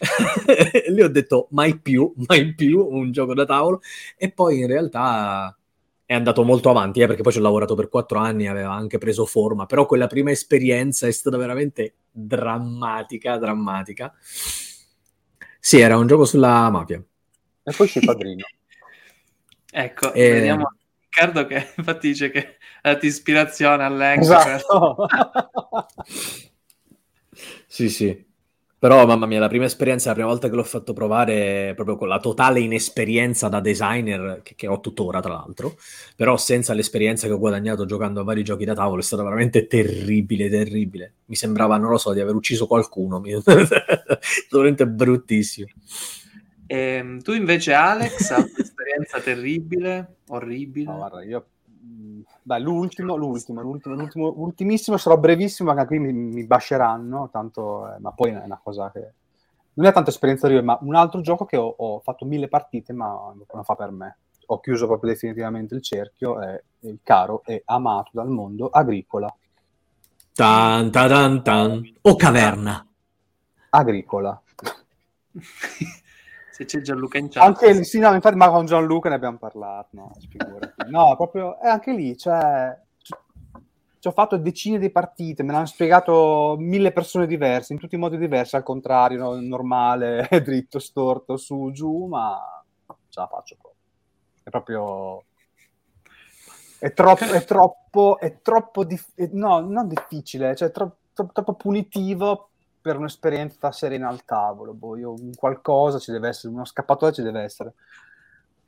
Lì 0.88 1.02
ho 1.02 1.08
detto, 1.08 1.48
mai 1.52 1.78
più, 1.78 2.12
mai 2.28 2.54
più 2.54 2.86
un 2.86 3.10
gioco 3.12 3.34
da 3.34 3.44
tavolo. 3.44 3.80
E 4.16 4.30
poi 4.30 4.58
in 4.60 4.66
realtà 4.66 5.13
è 6.06 6.14
andato 6.14 6.44
molto 6.44 6.70
avanti, 6.70 7.00
eh, 7.00 7.06
perché 7.06 7.22
poi 7.22 7.32
ci 7.32 7.38
ho 7.38 7.42
lavorato 7.42 7.74
per 7.74 7.88
quattro 7.88 8.18
anni, 8.18 8.46
aveva 8.46 8.72
anche 8.72 8.98
preso 8.98 9.24
forma, 9.26 9.66
però 9.66 9.86
quella 9.86 10.06
prima 10.06 10.30
esperienza 10.30 11.06
è 11.06 11.12
stata 11.12 11.36
veramente 11.36 11.94
drammatica, 12.10 13.38
drammatica. 13.38 14.12
Sì, 15.58 15.80
era 15.80 15.96
un 15.96 16.06
gioco 16.06 16.24
sulla 16.24 16.68
mafia. 16.70 17.02
E 17.62 17.72
poi 17.74 17.88
c'è 17.88 18.00
il 18.00 18.04
padrino. 18.06 18.44
Ecco, 19.72 20.12
Eh. 20.12 20.30
vediamo 20.30 20.74
Riccardo 21.14 21.46
che 21.46 21.72
infatti 21.78 22.08
dice 22.08 22.30
che 22.30 22.58
ha 22.82 22.92
dato 22.92 23.06
ispirazione 23.06 23.84
all'ex. 23.84 24.20
Esatto. 24.20 25.06
Sì, 27.66 27.88
sì. 27.88 28.24
Però, 28.84 29.06
mamma 29.06 29.24
mia, 29.24 29.40
la 29.40 29.48
prima 29.48 29.64
esperienza, 29.64 30.08
la 30.08 30.14
prima 30.14 30.28
volta 30.28 30.50
che 30.50 30.56
l'ho 30.56 30.62
fatto 30.62 30.92
provare, 30.92 31.72
proprio 31.74 31.96
con 31.96 32.06
la 32.06 32.20
totale 32.20 32.60
inesperienza 32.60 33.48
da 33.48 33.58
designer, 33.60 34.40
che, 34.42 34.54
che 34.54 34.66
ho 34.66 34.78
tuttora, 34.80 35.22
tra 35.22 35.32
l'altro, 35.32 35.78
però 36.14 36.36
senza 36.36 36.74
l'esperienza 36.74 37.26
che 37.26 37.32
ho 37.32 37.38
guadagnato 37.38 37.86
giocando 37.86 38.20
a 38.20 38.24
vari 38.24 38.44
giochi 38.44 38.66
da 38.66 38.74
tavolo, 38.74 39.00
è 39.00 39.02
stata 39.02 39.22
veramente 39.22 39.66
terribile, 39.68 40.50
terribile. 40.50 41.14
Mi 41.24 41.34
sembrava, 41.34 41.78
non 41.78 41.88
lo 41.88 41.96
so, 41.96 42.12
di 42.12 42.20
aver 42.20 42.34
ucciso 42.34 42.66
qualcuno. 42.66 43.20
Mi... 43.20 43.32
veramente 44.50 44.86
bruttissimo. 44.86 45.68
Ehm, 46.66 47.22
tu 47.22 47.32
invece, 47.32 47.72
Alex, 47.72 48.30
hai 48.32 48.52
un'esperienza 48.54 49.18
terribile, 49.20 50.16
orribile? 50.28 50.90
No, 50.90 50.96
guarda, 50.98 51.22
io... 51.24 51.46
Beh, 52.42 52.58
l'ultimo, 52.58 53.16
l'ultimo, 53.16 53.60
l'ultimo, 53.60 53.94
l'ultimo, 53.94 54.32
ultimissimo, 54.36 54.96
sarò 54.96 55.16
brevissimo, 55.16 55.70
anche 55.70 55.86
qui 55.86 55.98
mi, 55.98 56.12
mi 56.12 56.44
basceranno, 56.44 57.28
tanto, 57.30 57.92
eh, 57.92 57.98
ma 57.98 58.10
poi 58.12 58.30
è 58.30 58.42
una 58.44 58.60
cosa 58.62 58.90
che... 58.90 59.12
Non 59.74 59.86
è 59.86 59.92
tanto 59.92 60.10
esperienza 60.10 60.46
reale, 60.46 60.62
ma 60.62 60.78
un 60.82 60.94
altro 60.94 61.20
gioco 61.20 61.44
che 61.44 61.56
ho, 61.56 61.74
ho 61.76 61.98
fatto 62.00 62.24
mille 62.24 62.48
partite, 62.48 62.92
ma 62.92 63.34
non 63.52 63.64
fa 63.64 63.74
per 63.74 63.90
me. 63.90 64.18
Ho 64.46 64.60
chiuso 64.60 64.86
proprio 64.86 65.10
definitivamente 65.10 65.74
il 65.74 65.82
cerchio, 65.82 66.40
è 66.40 66.62
il 66.80 67.00
caro 67.02 67.42
e 67.44 67.62
amato 67.64 68.10
dal 68.12 68.28
mondo 68.28 68.68
Agricola. 68.68 69.34
Tan, 70.32 70.92
ta, 70.92 71.08
tan, 71.08 71.42
tan. 71.42 71.92
O 72.02 72.14
caverna. 72.14 72.86
Agricola. 73.70 74.40
Se 76.54 76.64
c'è 76.66 76.80
Gianluca 76.82 77.18
in 77.18 77.28
chat. 77.28 77.42
Anche 77.42 77.72
lì, 77.72 77.82
sì, 77.82 77.98
no, 77.98 78.14
infatti, 78.14 78.36
ma 78.36 78.48
con 78.48 78.64
Gianluca 78.64 79.08
ne 79.08 79.16
abbiamo 79.16 79.38
parlato, 79.38 79.88
no. 79.90 80.12
No, 80.88 81.16
proprio, 81.16 81.58
è 81.58 81.66
anche 81.66 81.92
lì, 81.92 82.16
cioè, 82.16 82.80
ci- 83.02 83.12
ho 84.06 84.12
fatto 84.12 84.36
decine 84.36 84.78
di 84.78 84.88
partite, 84.90 85.42
me 85.42 85.50
l'hanno 85.50 85.66
spiegato 85.66 86.54
mille 86.56 86.92
persone 86.92 87.26
diverse, 87.26 87.72
in 87.72 87.80
tutti 87.80 87.96
i 87.96 87.98
modi 87.98 88.18
diversi, 88.18 88.54
al 88.54 88.62
contrario, 88.62 89.18
no, 89.18 89.40
normale, 89.40 90.28
dritto, 90.44 90.78
storto, 90.78 91.36
su, 91.36 91.72
giù, 91.72 92.06
ma 92.06 92.38
ce 93.08 93.18
la 93.20 93.26
faccio 93.26 93.56
proprio. 93.60 93.80
È 94.44 94.50
proprio... 94.50 95.24
È 96.78 96.92
troppo, 96.92 97.24
è 97.24 97.44
troppo, 97.44 98.18
è 98.20 98.40
troppo, 98.42 98.84
dif- 98.84 99.12
eh, 99.14 99.30
no, 99.32 99.60
non 99.60 99.88
difficile, 99.88 100.54
cioè 100.54 100.70
tro- 100.70 100.98
tro- 101.14 101.30
troppo 101.32 101.54
punitivo 101.54 102.50
per 102.84 102.98
un'esperienza 102.98 103.72
serena 103.72 104.08
al 104.08 104.26
tavolo. 104.26 104.74
Boh, 104.74 104.98
io, 104.98 105.12
un 105.14 105.34
qualcosa 105.34 105.98
ci 105.98 106.12
deve 106.12 106.28
essere, 106.28 106.52
uno 106.52 106.66
scappatoio 106.66 107.14
ci 107.14 107.22
deve 107.22 107.40
essere. 107.40 107.72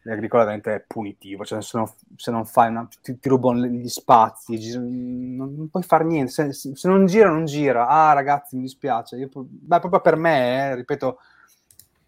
L'agricola 0.05 0.44
veramente 0.44 0.74
è 0.74 0.84
punitivo, 0.86 1.44
cioè 1.44 1.60
se 1.60 1.76
non, 1.76 1.86
se 2.16 2.30
non 2.30 2.47
fai 2.47 2.70
una, 2.70 2.88
ti, 3.02 3.18
ti 3.18 3.28
rubano 3.28 3.66
gli 3.66 3.88
spazi, 3.88 4.56
gi- 4.56 4.78
non, 4.78 5.55
non 5.55 5.68
puoi 5.68 5.82
fare 5.82 6.05
niente, 6.05 6.30
se, 6.30 6.52
se- 6.52 6.88
non 6.88 7.05
gira 7.05 7.28
non 7.28 7.44
gira. 7.44 7.88
Ah 7.88 8.14
ragazzi 8.14 8.56
mi 8.56 8.62
dispiace, 8.62 9.16
Io, 9.16 9.28
beh, 9.34 9.80
proprio 9.80 10.01
per 10.01 10.16
me, 10.16 10.70
eh, 10.70 10.74
ripeto, 10.76 11.18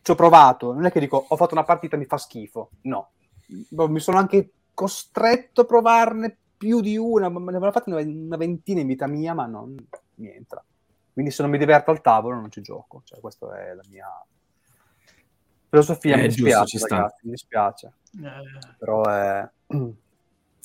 ci 0.01 0.11
ho 0.13 0.15
provato, 0.15 0.73
non 0.73 0.87
è 0.87 0.91
che 0.91 1.01
dico 1.01 1.27
ho 1.29 1.37
fatto 1.37 1.53
una 1.55 1.65
partita 1.65 1.99
mi 1.99 2.07
fa 2.07 2.17
schifo, 2.17 2.71
no, 2.83 3.11
Boh, 3.69 3.89
mi 3.89 4.01
sono 4.01 4.17
anche 4.17 4.53
costretto 4.73 5.61
a 5.63 5.65
provarne 5.67 6.35
più 6.57 6.81
di 6.81 6.97
una, 6.97 7.29
ma 7.29 7.39
ne 7.51 7.57
avevo 7.57 7.73
fatte 7.73 7.91
una 7.93 8.37
ventina 8.37 8.81
in 8.81 8.87
vita 8.87 9.07
mia, 9.07 9.35
ma 9.35 9.45
non 9.47 9.75
mi 10.15 10.31
entra. 10.31 10.65
Quindi 11.19 11.35
se 11.35 11.43
non 11.43 11.51
mi 11.51 11.59
diverto 11.59 11.91
al 11.91 12.01
tavolo 12.01 12.37
non 12.37 12.49
ci 12.49 12.61
gioco, 12.61 13.03
cioè 13.05 13.19
questa 13.19 13.53
è 13.59 13.75
la 13.75 13.83
mia 13.89 14.07
filosofia, 15.69 16.15
Eh, 16.15 16.21
mi 16.23 16.29
giusto, 16.29 16.45
dispiace 16.45 16.67
ci 16.69 16.79
sta. 16.79 16.95
ragazzi, 16.95 17.21
mi 17.25 17.31
dispiace, 17.33 17.93
Eh, 18.23 18.75
però 18.79 19.03
è... 19.03 19.49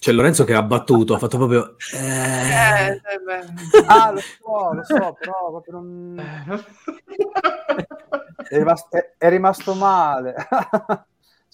C'è 0.03 0.11
Lorenzo 0.11 0.43
che 0.43 0.53
ha 0.53 0.61
battuto, 0.61 1.15
ha 1.15 1.17
fatto 1.17 1.37
proprio... 1.37 1.75
eh, 1.93 1.97
eh. 1.97 2.87
eh, 2.91 3.19
beh. 3.25 3.85
Ah, 3.87 4.11
lo 4.11 4.19
so, 4.19 4.73
lo 4.73 4.83
so, 4.83 5.13
però 5.17 5.49
proprio 5.49 5.73
non... 5.73 6.63
È 8.47 8.55
rimasto, 8.57 8.95
è- 8.95 9.13
è 9.17 9.29
rimasto 9.29 9.73
male. 9.73 10.35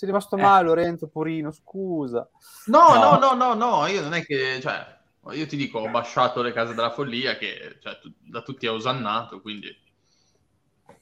È 0.02 0.06
rimasto 0.06 0.36
male 0.38 0.66
Lorenzo 0.66 1.08
Purino, 1.08 1.52
scusa. 1.52 2.28
No, 2.66 2.94
No. 2.96 3.18
no, 3.18 3.18
no, 3.18 3.34
no, 3.34 3.54
no, 3.54 3.86
io 3.88 4.02
non 4.02 4.14
è 4.14 4.24
che, 4.26 4.60
cioè, 4.62 4.98
io 5.34 5.46
ti 5.48 5.56
dico, 5.58 5.80
ho 5.80 5.90
basciato 5.90 6.42
le 6.42 6.52
case 6.54 6.74
della 6.74 6.92
follia 6.92 7.38
che 7.38 7.78
cioè, 7.82 8.00
tu- 8.00 8.14
da 8.20 8.42
tutti 8.42 8.66
è 8.66 8.72
osannato, 8.72 9.42
quindi... 9.42 9.76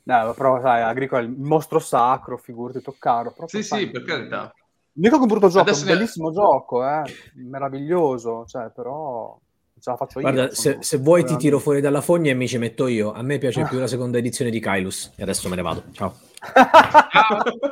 No, 0.03 0.33
però 0.33 0.59
sai, 0.61 0.81
Agricola 0.81 1.21
è 1.21 1.25
il 1.25 1.31
mostro 1.31 1.79
sacro, 1.79 2.37
figurati, 2.37 2.81
toccaro. 2.81 3.33
Proprio, 3.33 3.61
Sì, 3.61 3.63
sai, 3.63 3.85
sì, 3.85 3.89
per 3.89 4.03
carità. 4.03 4.53
Mica 4.93 5.15
che 5.15 5.21
un 5.21 5.27
brutto 5.27 5.49
gioco, 5.49 5.73
Adesso 5.73 5.83
è 5.83 5.83
un 5.83 5.85
ne- 5.85 5.95
bellissimo 5.95 6.31
gioco, 6.31 6.85
eh, 6.87 7.19
meraviglioso, 7.35 8.45
cioè, 8.45 8.69
però 8.71 9.39
ce 9.79 9.89
la 9.89 9.95
faccio 9.95 10.19
io. 10.19 10.31
Guarda, 10.31 10.53
se, 10.53 10.77
se 10.81 10.97
vuoi 10.97 11.23
ti 11.25 11.35
tiro 11.37 11.59
fuori 11.59 11.81
dalla 11.81 12.01
fogna 12.01 12.31
e 12.31 12.33
mi 12.33 12.47
ci 12.47 12.57
metto 12.57 12.87
io. 12.87 13.11
A 13.13 13.21
me 13.21 13.37
piace 13.37 13.63
più 13.67 13.79
la 13.79 13.87
seconda 13.87 14.17
edizione 14.17 14.51
di 14.51 14.59
Kylus. 14.59 15.11
E 15.15 15.23
adesso 15.23 15.47
me 15.49 15.55
ne 15.55 15.61
vado. 15.61 15.83
Ciao. 15.91 16.15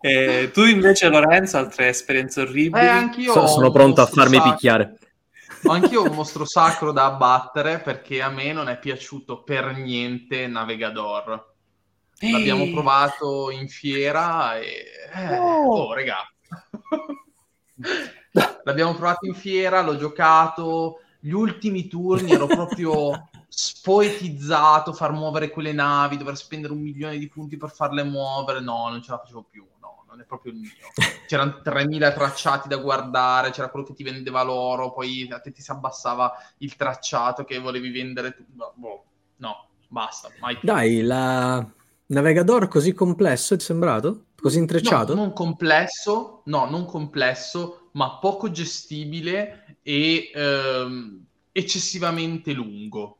Eh, 0.00 0.50
tu 0.52 0.62
invece, 0.64 1.08
Lorenzo, 1.08 1.56
altre 1.56 1.88
esperienze 1.88 2.42
orribili? 2.42 2.84
Eh, 2.84 2.88
anch'io 2.88 3.32
So- 3.32 3.46
sono 3.48 3.70
pronto 3.72 4.00
a 4.02 4.06
farmi 4.06 4.36
sacro- 4.36 4.52
picchiare. 4.52 4.98
Ho 5.64 5.72
anch'io 5.72 6.02
un 6.04 6.14
mostro 6.14 6.44
sacro 6.44 6.92
da 6.92 7.06
abbattere 7.06 7.80
perché 7.80 8.22
a 8.22 8.28
me 8.28 8.52
non 8.52 8.68
è 8.68 8.78
piaciuto 8.78 9.42
per 9.42 9.74
niente 9.76 10.46
Navigador. 10.46 11.54
L'abbiamo 12.20 12.62
Ehi. 12.64 12.72
provato 12.72 13.50
in 13.50 13.68
fiera 13.68 14.58
e... 14.58 14.84
eh, 15.12 15.38
Oh. 15.38 15.86
oh, 15.88 15.92
regà. 15.94 16.18
L'abbiamo 18.64 18.94
provato 18.94 19.26
in 19.26 19.34
fiera, 19.34 19.82
l'ho 19.82 19.96
giocato, 19.96 21.00
gli 21.20 21.30
ultimi 21.30 21.88
turni 21.88 22.32
ero 22.32 22.46
proprio 22.46 23.28
spoetizzato, 23.48 24.92
far 24.92 25.12
muovere 25.12 25.50
quelle 25.50 25.72
navi, 25.72 26.16
dover 26.16 26.36
spendere 26.36 26.72
un 26.72 26.80
milione 26.80 27.18
di 27.18 27.28
punti 27.28 27.56
per 27.56 27.70
farle 27.70 28.02
muovere, 28.04 28.60
no, 28.60 28.88
non 28.88 29.02
ce 29.02 29.10
la 29.12 29.18
facevo 29.18 29.46
più, 29.50 29.66
no, 29.80 30.04
non 30.08 30.20
è 30.20 30.24
proprio 30.24 30.52
il 30.52 30.58
mio. 30.58 30.70
C'erano 31.26 31.60
3000 31.62 32.12
tracciati 32.12 32.68
da 32.68 32.76
guardare, 32.76 33.50
c'era 33.50 33.70
quello 33.70 33.86
che 33.86 33.94
ti 33.94 34.04
vendeva 34.04 34.42
l'oro, 34.42 34.92
poi 34.92 35.28
a 35.30 35.40
te 35.40 35.52
ti 35.52 35.62
si 35.62 35.70
abbassava 35.70 36.32
il 36.58 36.76
tracciato 36.76 37.44
che 37.44 37.58
volevi 37.58 37.90
vendere. 37.90 38.36
No, 38.54 38.72
boh, 38.74 39.04
no, 39.36 39.68
basta, 39.88 40.28
mai 40.40 40.58
più. 40.58 40.68
Dai, 40.68 41.02
la 41.02 41.66
Navigador 42.08 42.68
così 42.68 42.92
complesso 42.92 43.56
ti 43.56 43.62
è 43.62 43.66
sembrato? 43.66 44.26
Così 44.38 44.58
intrecciato? 44.58 45.14
No, 45.14 45.22
non 45.22 45.32
complesso, 45.32 46.42
no, 46.44 46.66
non 46.66 46.84
complesso, 46.84 47.85
ma 47.96 48.18
poco 48.18 48.50
gestibile 48.50 49.78
e 49.82 50.30
ehm, 50.34 51.24
eccessivamente 51.50 52.52
lungo. 52.52 53.16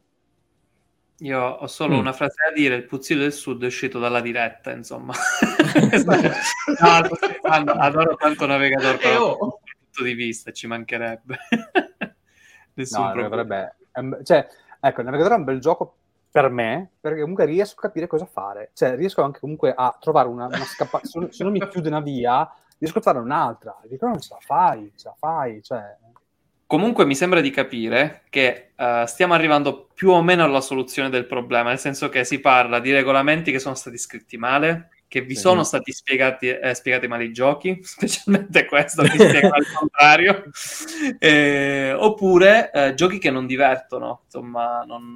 Io 1.20 1.40
ho 1.40 1.66
solo 1.66 1.96
Mm. 1.96 2.00
una 2.00 2.12
frase 2.12 2.34
da 2.46 2.52
dire: 2.54 2.74
il 2.74 2.84
Puzzillo 2.84 3.22
del 3.22 3.32
Sud 3.32 3.62
è 3.62 3.66
uscito 3.66 3.98
dalla 3.98 4.20
diretta, 4.20 4.70
insomma. 4.72 5.14
No, 6.78 7.72
adoro 7.72 8.16
tanto 8.16 8.44
Navigator, 8.46 8.94
Eh, 8.94 8.98
però 8.98 9.30
oh. 9.32 9.38
dal 9.64 9.76
punto 9.78 10.02
di 10.04 10.12
vista 10.14 10.52
ci 10.52 10.66
mancherebbe. 10.66 11.38
Nessun 12.74 13.04
No, 13.04 13.12
problema. 13.12 13.28
dovrebbe... 13.92 14.24
Cioè, 14.24 14.46
ecco, 14.80 15.00
il 15.00 15.06
navigatore 15.06 15.34
è 15.34 15.38
un 15.38 15.44
bel 15.44 15.58
gioco 15.60 15.96
per 16.30 16.50
me, 16.50 16.90
perché 17.00 17.20
comunque 17.20 17.46
riesco 17.46 17.78
a 17.78 17.82
capire 17.82 18.06
cosa 18.06 18.26
fare. 18.26 18.70
Cioè, 18.74 18.94
riesco 18.96 19.22
anche 19.22 19.40
comunque 19.40 19.72
a 19.74 19.96
trovare 19.98 20.28
una, 20.28 20.46
una 20.46 20.64
scappa... 20.64 21.00
se 21.02 21.42
non 21.42 21.52
mi 21.52 21.66
chiude 21.68 21.88
una 21.88 22.00
via, 22.00 22.46
riesco 22.78 22.98
a 22.98 23.00
trovare 23.00 23.24
un'altra. 23.24 23.76
Dico, 23.88 24.06
non 24.06 24.20
ce 24.20 24.28
la 24.32 24.40
fai, 24.40 24.92
ce 24.96 25.08
la 25.08 25.14
fai, 25.18 25.62
cioè... 25.62 25.82
Comunque 26.68 27.04
mi 27.06 27.14
sembra 27.14 27.40
di 27.40 27.50
capire 27.50 28.24
che 28.28 28.72
eh, 28.74 29.04
stiamo 29.06 29.34
arrivando 29.34 29.88
più 29.94 30.10
o 30.10 30.20
meno 30.20 30.42
alla 30.42 30.60
soluzione 30.60 31.10
del 31.10 31.26
problema, 31.26 31.68
nel 31.68 31.78
senso 31.78 32.08
che 32.08 32.24
si 32.24 32.40
parla 32.40 32.80
di 32.80 32.90
regolamenti 32.92 33.52
che 33.52 33.60
sono 33.60 33.76
stati 33.76 33.96
scritti 33.98 34.36
male, 34.36 34.90
che 35.06 35.20
vi 35.20 35.36
Sì. 35.36 35.42
sono 35.42 35.62
stati 35.62 35.92
spiegati, 35.92 36.48
eh, 36.48 36.74
spiegati 36.74 37.06
male 37.06 37.22
i 37.22 37.32
giochi, 37.32 37.78
specialmente 37.84 38.64
questo 38.64 39.02
che 39.02 39.10
spiega 39.16 39.48
al 39.54 39.66
contrario, 39.72 40.42
Eh, 41.20 41.92
oppure 41.92 42.70
eh, 42.72 42.94
giochi 42.94 43.18
che 43.18 43.30
non 43.30 43.46
divertono, 43.46 44.22
insomma, 44.24 44.82
non, 44.84 45.14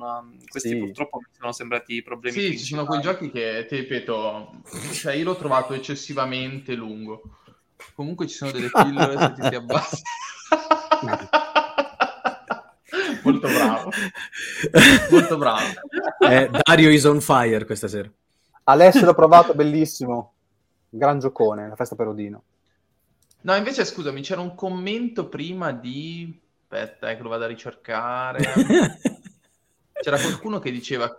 questi 0.49 0.69
Sì. 0.71 0.77
purtroppo 0.79 1.19
mi 1.19 1.27
sono 1.37 1.51
sembrati 1.53 1.95
i 1.97 2.03
problemi 2.03 2.39
Sì, 2.39 2.57
ci 2.59 2.65
sono 2.65 2.85
quei 2.85 3.01
principali. 3.01 3.31
giochi 3.31 3.39
che, 3.39 3.67
ti 3.67 3.77
ripeto, 3.77 4.53
cioè 4.93 5.15
io 5.15 5.25
l'ho 5.25 5.37
trovato 5.37 5.75
eccessivamente 5.75 6.75
lungo. 6.75 7.23
Comunque 7.95 8.27
ci 8.27 8.37
sono 8.37 8.51
delle 8.51 8.71
pillole 8.71 9.19
se 9.19 9.33
ti 9.35 9.43
si 9.49 9.55
abbassa. 9.55 9.99
Molto 13.23 13.49
bravo, 13.49 13.91
molto 15.11 15.37
bravo. 15.37 15.67
Eh, 16.21 16.49
Dario 16.63 16.91
is 16.91 17.05
on 17.05 17.21
fire 17.21 17.65
questa 17.67 17.87
sera. 17.87 18.11
Alessio 18.65 19.05
l'ho 19.05 19.15
provato, 19.15 19.55
bellissimo. 19.55 20.33
Gran 20.89 21.19
giocone, 21.19 21.69
la 21.69 21.77
festa 21.77 21.95
per 21.97 22.09
Odino. 22.09 22.43
No, 23.43 23.55
invece 23.55 23.85
scusami, 23.85 24.23
c'era 24.23 24.41
un 24.41 24.55
commento 24.55 25.29
prima 25.29 25.73
di... 25.73 26.39
Aspetta, 26.63 27.11
eh, 27.11 27.17
che 27.17 27.23
lo 27.23 27.29
vado 27.29 27.45
a 27.45 27.49
ricercare. 27.49 28.45
C'era 30.01 30.19
qualcuno 30.19 30.59
che 30.59 30.71
diceva... 30.71 31.15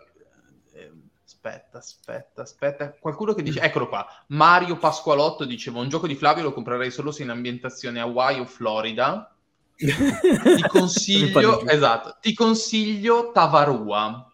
Aspetta, 1.44 1.80
aspetta, 1.80 2.42
aspetta. 2.44 2.92
Qualcuno 3.00 3.34
che 3.34 3.42
dice... 3.42 3.62
Eccolo 3.62 3.90
qua. 3.90 4.06
Mario 4.28 4.78
Pasqualotto 4.78 5.44
diceva 5.44 5.80
un 5.80 5.90
gioco 5.90 6.06
di 6.06 6.14
Flavio 6.16 6.44
lo 6.44 6.54
comprerei 6.54 6.92
solo 6.92 7.12
se 7.12 7.24
in 7.24 7.30
ambientazione 7.32 8.00
Hawaii 8.00 8.40
o 8.40 8.46
Florida. 8.46 9.36
Ti 9.76 10.68
consiglio... 10.68 11.66
esatto. 11.66 12.18
Ti 12.22 12.34
consiglio 12.36 13.32
Tavarua, 13.32 14.32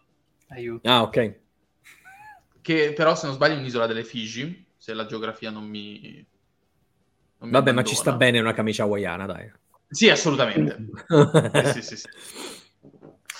Aiuto. 0.48 0.88
Ah, 0.88 1.02
ok. 1.02 1.40
che 2.60 2.92
però 2.92 3.14
se 3.14 3.26
non 3.26 3.34
sbaglio 3.34 3.54
è 3.54 3.58
un'isola 3.58 3.86
delle 3.86 4.04
Figi, 4.04 4.66
se 4.76 4.92
la 4.92 5.06
geografia 5.06 5.50
non 5.50 5.64
mi... 5.64 6.26
non 7.38 7.48
mi 7.48 7.54
Vabbè, 7.54 7.72
ma 7.72 7.82
ci 7.84 7.94
sta 7.94 8.10
abbandona. 8.10 8.30
bene 8.32 8.40
una 8.40 8.52
camicia 8.54 8.82
hawaiana, 8.82 9.24
dai. 9.24 9.50
Sì, 9.88 10.10
assolutamente. 10.10 10.76
Eh, 11.54 11.64
sì, 11.72 11.80
sì, 11.82 11.96
sì. 11.96 12.08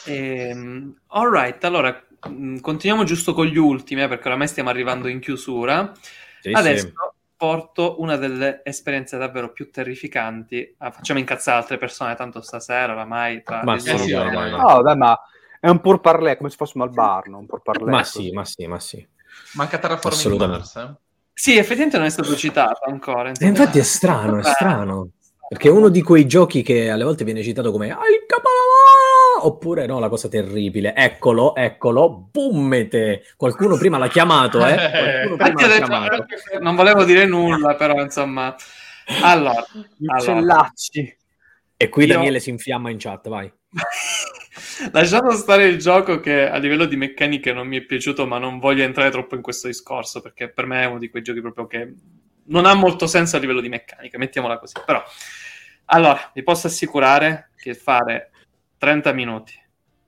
Ehm, 0.06 0.98
all 1.08 1.30
right, 1.30 1.62
allora 1.64 2.07
continuiamo 2.20 3.04
giusto 3.04 3.32
con 3.34 3.46
gli 3.46 3.58
ultimi, 3.58 4.02
eh, 4.02 4.08
perché 4.08 4.28
oramai 4.28 4.48
stiamo 4.48 4.70
arrivando 4.70 5.08
in 5.08 5.20
chiusura. 5.20 5.92
Sì, 6.40 6.50
Adesso 6.52 6.86
sì. 6.86 6.92
porto 7.36 8.00
una 8.00 8.16
delle 8.16 8.60
esperienze 8.64 9.16
davvero 9.18 9.52
più 9.52 9.70
terrificanti. 9.70 10.74
Ah, 10.78 10.90
facciamo 10.90 11.18
incazzare 11.18 11.58
altre 11.58 11.78
persone, 11.78 12.14
tanto 12.14 12.40
stasera 12.40 12.92
oramai 12.92 13.42
tra 13.42 13.62
Ma 13.64 13.78
sì, 13.78 13.96
sì. 13.98 14.12
No, 14.12 14.82
dai, 14.82 14.96
ma 14.96 15.18
è 15.60 15.68
un 15.68 15.80
pur 15.80 16.00
parlé, 16.00 16.36
come 16.36 16.50
se 16.50 16.56
fossimo 16.56 16.84
al 16.84 16.90
bar, 16.90 17.28
no? 17.28 17.38
Un 17.38 17.46
pur 17.46 17.62
parlé. 17.62 17.90
Ma 17.90 17.98
così. 17.98 18.22
sì, 18.22 18.30
ma 18.32 18.44
sì, 18.44 18.66
ma 18.66 18.78
sì. 18.80 19.06
Manca 19.54 19.78
Terraforming. 19.78 20.46
Mars, 20.46 20.76
eh? 20.76 20.94
Sì, 21.32 21.56
effettivamente 21.56 21.96
non 21.96 22.06
è 22.06 22.10
stato 22.10 22.34
citato 22.34 22.84
ancora. 22.86 23.26
E 23.26 23.30
insomma. 23.30 23.50
infatti 23.50 23.78
è 23.78 23.82
strano, 23.82 24.36
è 24.36 24.40
Eh, 24.40 24.44
strano. 24.44 25.10
Perché 25.48 25.68
è 25.68 25.70
uno 25.70 25.88
di 25.88 26.02
quei 26.02 26.26
giochi 26.26 26.62
che 26.62 26.90
alle 26.90 27.04
volte 27.04 27.24
viene 27.24 27.42
citato 27.42 27.70
come 27.72 27.90
"Ah, 27.90 28.06
il 28.08 28.26
capolavoro! 28.26 29.17
Oppure 29.44 29.86
no, 29.86 29.98
la 29.98 30.09
cosa 30.09 30.28
terribile. 30.28 30.94
Eccolo, 30.94 31.55
eccolo, 31.55 32.28
bummete. 32.31 33.24
Qualcuno 33.36 33.77
prima 33.77 33.98
l'ha 33.98 34.09
chiamato, 34.09 34.65
eh? 34.66 34.74
Prima 35.36 35.66
l'ha 35.66 35.77
chiamato. 35.77 36.27
non 36.60 36.74
volevo 36.74 37.05
dire 37.05 37.27
nulla, 37.27 37.74
però 37.74 38.01
insomma. 38.01 38.55
Allora, 39.23 39.65
allora. 40.06 40.73
E 41.77 41.89
qui 41.89 42.06
Io- 42.06 42.15
Daniele 42.15 42.40
si 42.40 42.51
infiamma 42.51 42.90
in 42.90 42.98
chat, 42.98 43.28
vai. 43.28 43.51
lasciando 44.93 45.32
stare 45.32 45.66
il 45.66 45.78
gioco 45.78 46.20
che 46.20 46.48
a 46.48 46.56
livello 46.56 46.86
di 46.86 46.97
meccaniche 46.97 47.52
non 47.52 47.66
mi 47.66 47.78
è 47.78 47.82
piaciuto, 47.82 48.27
ma 48.27 48.39
non 48.39 48.59
voglio 48.59 48.82
entrare 48.82 49.10
troppo 49.10 49.35
in 49.35 49.43
questo 49.43 49.69
discorso 49.69 50.20
perché 50.20 50.48
per 50.48 50.66
me 50.66 50.82
è 50.82 50.86
uno 50.86 50.98
di 50.98 51.09
quei 51.09 51.23
giochi 51.23 51.40
proprio 51.40 51.66
che 51.66 51.94
non 52.44 52.66
ha 52.66 52.74
molto 52.74 53.06
senso 53.06 53.36
a 53.36 53.40
livello 53.40 53.60
di 53.60 53.69
meccanica, 53.69 54.19
mettiamola 54.19 54.59
così. 54.59 54.74
Però, 54.85 55.02
allora, 55.86 56.31
vi 56.35 56.43
posso 56.43 56.66
assicurare 56.66 57.51
che 57.56 57.74
fare 57.74 58.31
30 58.78 59.12
minuti, 59.12 59.52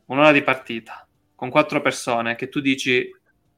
un'ora 0.07 0.33
di 0.33 0.43
partita 0.43 1.07
con 1.35 1.51
quattro 1.51 1.81
persone 1.81 2.37
che 2.37 2.49
tu 2.49 2.61
dici 2.61 3.11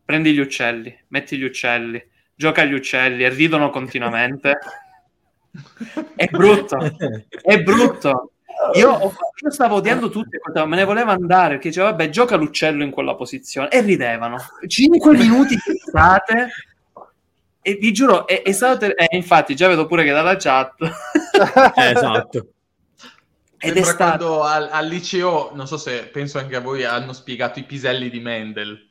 prendi 0.05 0.33
gli 0.33 0.39
uccelli, 0.39 0.97
metti 1.09 1.37
gli 1.37 1.45
uccelli, 1.45 2.03
gioca 2.35 2.63
agli 2.63 2.75
uccelli 2.75 3.25
e 3.25 3.29
ridono 3.29 3.71
continuamente. 3.71 4.59
È 6.17 6.25
brutto, 6.27 6.79
è 7.43 7.63
brutto. 7.63 8.31
Io, 8.75 9.13
io 9.43 9.51
stavo 9.51 9.75
odiando 9.77 10.09
tutti, 10.09 10.39
me 10.55 10.77
ne 10.77 10.85
voleva 10.85 11.13
andare 11.13 11.55
perché 11.55 11.69
diceva 11.69 11.91
vabbè 11.91 12.09
gioca 12.09 12.37
l'uccello 12.37 12.83
in 12.83 12.91
quella 12.91 13.15
posizione 13.15 13.69
e 13.69 13.83
ridevano. 13.83 14.39
5 14.67 15.13
minuti 15.19 15.59
fissate 15.59 16.49
e 17.61 17.75
vi 17.75 17.93
giuro 17.93 18.27
è, 18.27 18.43
è 18.43 18.53
stato 18.53 18.79
ter- 18.79 18.95
eh, 18.97 19.15
infatti 19.17 19.55
già 19.55 19.69
vedo 19.69 19.87
pure 19.87 20.05
che 20.05 20.11
dalla 20.11 20.37
chat 20.37 20.75
Eh, 21.77 21.91
esatto. 21.91 22.47
Ed 23.63 23.77
è 23.79 23.83
Sembra 23.83 23.93
stato 23.93 24.27
quando 24.27 24.43
al, 24.43 24.69
al 24.71 24.87
liceo, 24.89 25.55
non 25.55 25.67
so 25.67 25.77
se 25.79 26.07
penso 26.09 26.39
anche 26.39 26.57
a 26.57 26.61
voi, 26.61 26.85
hanno 26.85 27.13
spiegato 27.15 27.59
i 27.61 27.65
piselli 27.65 28.11
di 28.11 28.21
Mendel, 28.21 28.91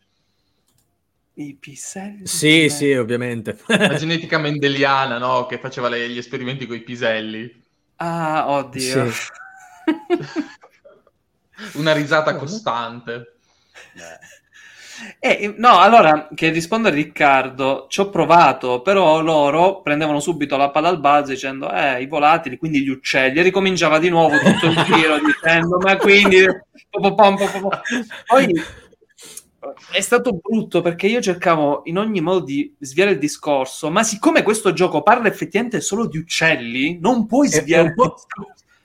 i 1.35 1.55
piselli 1.55 2.25
Sì, 2.25 2.69
sì, 2.69 2.93
ovviamente. 2.93 3.59
la 3.67 3.95
genetica 3.95 4.37
mendeliana, 4.37 5.17
no? 5.17 5.45
Che 5.45 5.59
faceva 5.59 5.89
le- 5.89 6.09
gli 6.09 6.17
esperimenti 6.17 6.65
con 6.67 6.75
i 6.75 6.81
piselli. 6.83 7.63
ah 7.97 8.49
oddio 8.49 9.09
Sì. 9.11 9.29
Una 11.73 11.93
risata 11.93 12.35
costante. 12.35 13.37
Eh, 15.19 15.53
no, 15.57 15.79
allora, 15.79 16.27
che 16.33 16.49
rispondo 16.49 16.87
a 16.87 16.91
Riccardo, 16.91 17.87
ci 17.89 17.99
ho 17.99 18.09
provato, 18.09 18.81
però 18.81 19.21
loro 19.21 19.81
prendevano 19.81 20.19
subito 20.19 20.57
la 20.57 20.69
palla 20.69 20.89
al 20.89 20.99
balzo 20.99 21.31
dicendo, 21.31 21.71
eh, 21.71 22.01
i 22.01 22.07
volatili, 22.07 22.57
quindi 22.57 22.81
gli 22.81 22.89
uccelli, 22.89 23.39
e 23.39 23.43
ricominciava 23.43 23.99
di 23.99 24.09
nuovo 24.09 24.37
tutto 24.37 24.67
il 24.67 24.83
giro 24.83 25.19
dicendo, 25.19 25.77
ma 25.77 25.97
quindi... 25.97 26.45
Poi 28.27 28.63
è 29.91 30.01
stato 30.01 30.39
brutto 30.41 30.81
perché 30.81 31.07
io 31.07 31.21
cercavo 31.21 31.81
in 31.85 31.97
ogni 31.97 32.19
modo 32.19 32.39
di 32.45 32.73
sviare 32.79 33.11
il 33.11 33.17
discorso, 33.19 33.89
ma 33.91 34.03
siccome 34.03 34.43
questo 34.43 34.73
gioco 34.73 35.03
parla 35.03 35.27
effettivamente 35.27 35.81
solo 35.81 36.07
di 36.07 36.17
uccelli, 36.17 36.99
non 36.99 37.27
puoi 37.27 37.47
sviare 37.47 37.89
il 37.89 37.93
discorso. 37.93 38.25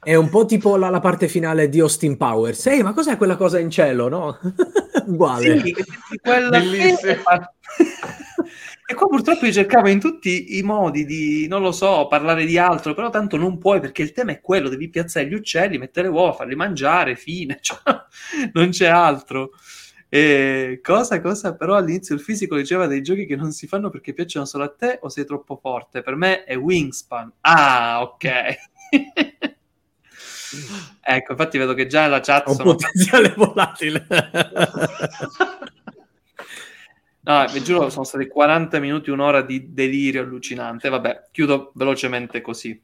È 0.06 0.14
un 0.14 0.28
po' 0.28 0.44
tipo 0.44 0.76
la, 0.76 0.88
la 0.88 1.00
parte 1.00 1.26
finale 1.26 1.68
di 1.68 1.80
Austin 1.80 2.16
Powers. 2.16 2.64
Ehi, 2.68 2.80
ma 2.80 2.92
cos'è 2.92 3.16
quella 3.16 3.34
cosa 3.34 3.58
in 3.58 3.70
cielo, 3.70 4.06
no? 4.06 4.38
Uguale. 5.04 5.60
Sì, 5.60 5.74
quella... 6.22 6.48
Bellissimo. 6.48 7.22
E 8.86 8.94
qua 8.94 9.08
purtroppo 9.08 9.46
io 9.46 9.52
cercavo 9.52 9.88
in 9.88 9.98
tutti 9.98 10.58
i 10.58 10.62
modi 10.62 11.04
di, 11.04 11.48
non 11.48 11.60
lo 11.60 11.72
so, 11.72 12.06
parlare 12.06 12.46
di 12.46 12.56
altro, 12.56 12.94
però 12.94 13.10
tanto 13.10 13.36
non 13.36 13.58
puoi 13.58 13.80
perché 13.80 14.02
il 14.02 14.12
tema 14.12 14.30
è 14.30 14.40
quello, 14.40 14.68
devi 14.68 14.88
piazzare 14.88 15.26
gli 15.26 15.34
uccelli, 15.34 15.76
mettere 15.76 16.06
uova, 16.06 16.34
farli 16.34 16.54
mangiare, 16.54 17.16
fine, 17.16 17.58
cioè, 17.60 17.80
non 18.52 18.68
c'è 18.68 18.86
altro. 18.86 19.54
E 20.08 20.78
cosa, 20.84 21.20
cosa, 21.20 21.56
però 21.56 21.74
all'inizio 21.74 22.14
il 22.14 22.20
fisico 22.20 22.54
diceva 22.54 22.86
dei 22.86 23.02
giochi 23.02 23.26
che 23.26 23.34
non 23.34 23.50
si 23.50 23.66
fanno 23.66 23.90
perché 23.90 24.12
piacciono 24.12 24.44
solo 24.44 24.62
a 24.62 24.72
te 24.72 25.00
o 25.02 25.08
sei 25.08 25.24
troppo 25.24 25.56
forte. 25.56 26.02
Per 26.02 26.14
me 26.14 26.44
è 26.44 26.56
Wingspan. 26.56 27.32
Ah, 27.40 28.02
ok. 28.02 28.28
ecco, 31.00 31.32
infatti 31.32 31.58
vedo 31.58 31.74
che 31.74 31.86
già 31.86 32.02
nella 32.02 32.20
chat 32.20 32.46
Ho 32.46 32.50
un 32.50 32.56
sono 32.56 32.72
potenziale 32.74 33.32
volatile. 33.36 34.06
No, 37.22 37.44
vi 37.52 37.62
giuro, 37.64 37.90
sono 37.90 38.04
stati 38.04 38.28
40 38.28 38.78
minuti, 38.78 39.10
un'ora 39.10 39.42
di 39.42 39.72
delirio 39.72 40.22
allucinante. 40.22 40.88
Vabbè, 40.88 41.28
chiudo 41.32 41.72
velocemente 41.74 42.40
così. 42.40 42.80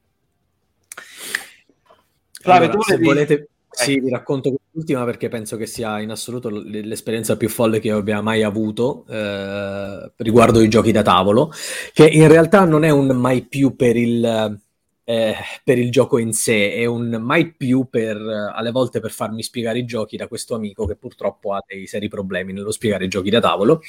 Flavio, 2.40 2.64
Allora, 2.70 2.76
tu 2.78 2.82
se 2.82 2.96
volevi- 2.98 3.04
volete, 3.06 3.48
sì, 3.70 3.92
Ecco. 3.94 4.04
vi 4.04 4.10
racconto 4.10 4.50
quest'ultima 4.50 5.04
perché 5.04 5.28
penso 5.28 5.56
che 5.56 5.66
sia 5.66 6.00
in 6.00 6.10
assoluto 6.10 6.48
l'esperienza 6.50 7.36
più 7.36 7.48
folle 7.48 7.78
che 7.78 7.86
io 7.86 7.98
abbia 7.98 8.20
mai 8.20 8.42
avuto 8.42 9.06
eh, 9.08 10.12
riguardo 10.16 10.60
i 10.60 10.68
giochi 10.68 10.90
da 10.90 11.02
tavolo, 11.02 11.52
che 11.92 12.06
in 12.08 12.26
realtà 12.26 12.64
non 12.64 12.82
è 12.82 12.90
un 12.90 13.06
mai 13.16 13.42
più 13.42 13.76
per 13.76 13.96
il, 13.96 14.60
eh, 15.04 15.34
per 15.64 15.78
il 15.78 15.90
gioco 15.90 16.18
in 16.18 16.32
sé, 16.32 16.72
è 16.72 16.84
un 16.84 17.18
mai 17.20 17.52
più 17.52 17.88
per, 17.90 18.16
alle 18.16 18.70
volte 18.70 19.00
per 19.00 19.10
farmi 19.10 19.42
spiegare 19.42 19.78
i 19.78 19.84
giochi 19.84 20.16
da 20.16 20.28
questo 20.28 20.54
amico 20.54 20.86
che 20.86 20.96
purtroppo 20.96 21.52
ha 21.52 21.62
dei 21.66 21.86
seri 21.86 22.08
problemi 22.08 22.52
nello 22.52 22.70
spiegare 22.70 23.04
i 23.04 23.08
giochi 23.08 23.30
da 23.30 23.40
tavolo, 23.40 23.80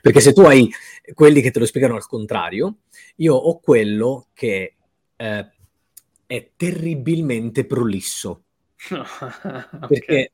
perché 0.00 0.20
se 0.20 0.32
tu 0.32 0.40
hai 0.42 0.70
quelli 1.14 1.40
che 1.40 1.50
te 1.50 1.58
lo 1.58 1.66
spiegano 1.66 1.96
al 1.96 2.06
contrario, 2.06 2.76
io 3.16 3.34
ho 3.34 3.60
quello 3.60 4.28
che 4.32 4.74
eh, 5.16 5.50
è 6.26 6.50
terribilmente 6.56 7.64
prolisso. 7.66 8.44
Ok. 8.92 9.86
Perché 9.86 10.32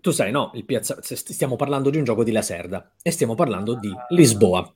tu 0.00 0.10
sai, 0.10 0.30
no, 0.30 0.50
il 0.54 0.64
piazza... 0.64 0.98
stiamo 1.02 1.56
parlando 1.56 1.90
di 1.90 1.98
un 1.98 2.04
gioco 2.04 2.24
di 2.24 2.32
Laserda 2.32 2.94
e 3.02 3.10
stiamo 3.10 3.34
parlando 3.34 3.74
di 3.74 3.92
Lisboa. 4.10 4.74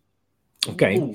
Ok? 0.68 0.92
Uh, 0.96 1.14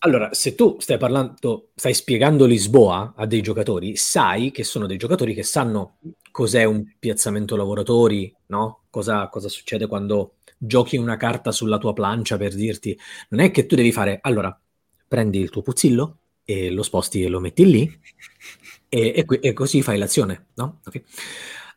Allora, 0.00 0.32
se 0.34 0.54
tu 0.54 0.76
stai 0.78 0.98
parlando, 0.98 1.70
stai 1.74 1.94
spiegando 1.94 2.44
Lisboa 2.44 3.14
a 3.16 3.26
dei 3.26 3.40
giocatori, 3.40 3.96
sai 3.96 4.50
che 4.50 4.62
sono 4.62 4.86
dei 4.86 4.98
giocatori 4.98 5.34
che 5.34 5.42
sanno 5.42 5.98
cos'è 6.30 6.64
un 6.64 6.84
piazzamento 6.98 7.56
lavoratori, 7.56 8.32
no? 8.46 8.84
Cosa, 8.90 9.28
cosa 9.28 9.48
succede 9.48 9.86
quando 9.86 10.36
giochi 10.58 10.96
una 10.96 11.16
carta 11.16 11.50
sulla 11.50 11.78
tua 11.78 11.92
plancia 11.92 12.36
per 12.36 12.54
dirti, 12.54 12.96
non 13.30 13.40
è 13.40 13.50
che 13.50 13.66
tu 13.66 13.74
devi 13.74 13.90
fare, 13.90 14.18
allora, 14.22 14.56
prendi 15.08 15.38
il 15.40 15.50
tuo 15.50 15.62
puzzillo 15.62 16.18
e 16.44 16.70
lo 16.70 16.82
sposti 16.82 17.22
e 17.24 17.28
lo 17.28 17.40
metti 17.40 17.64
lì 17.66 18.00
e, 18.88 19.12
e 19.16 19.38
e 19.40 19.52
così 19.52 19.82
fai 19.82 19.98
l'azione, 19.98 20.46
no? 20.54 20.80
Ok. 20.86 21.02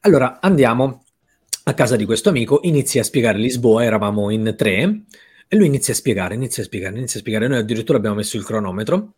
Allora, 0.02 0.40
andiamo 0.41 1.04
a 1.64 1.74
casa 1.74 1.96
di 1.96 2.06
questo 2.06 2.30
amico, 2.30 2.60
inizia 2.64 3.02
a 3.02 3.04
spiegare 3.04 3.38
Lisboa, 3.38 3.84
eravamo 3.84 4.30
in 4.30 4.54
tre, 4.58 5.04
e 5.51 5.55
lui 5.55 5.65
inizia 5.65 5.93
a 5.93 5.95
spiegare, 5.95 6.35
inizia 6.35 6.61
a 6.61 6.65
spiegare, 6.67 6.95
inizia 6.95 7.17
a 7.17 7.21
spiegare. 7.21 7.47
Noi 7.47 7.57
addirittura 7.57 7.97
abbiamo 7.97 8.17
messo 8.17 8.38
il 8.38 8.45
cronometro, 8.45 9.15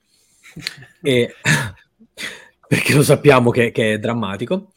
e- 1.03 1.35
perché 2.67 2.93
lo 2.93 3.03
sappiamo 3.03 3.51
che, 3.51 3.71
che 3.71 3.93
è 3.93 3.99
drammatico. 3.99 4.71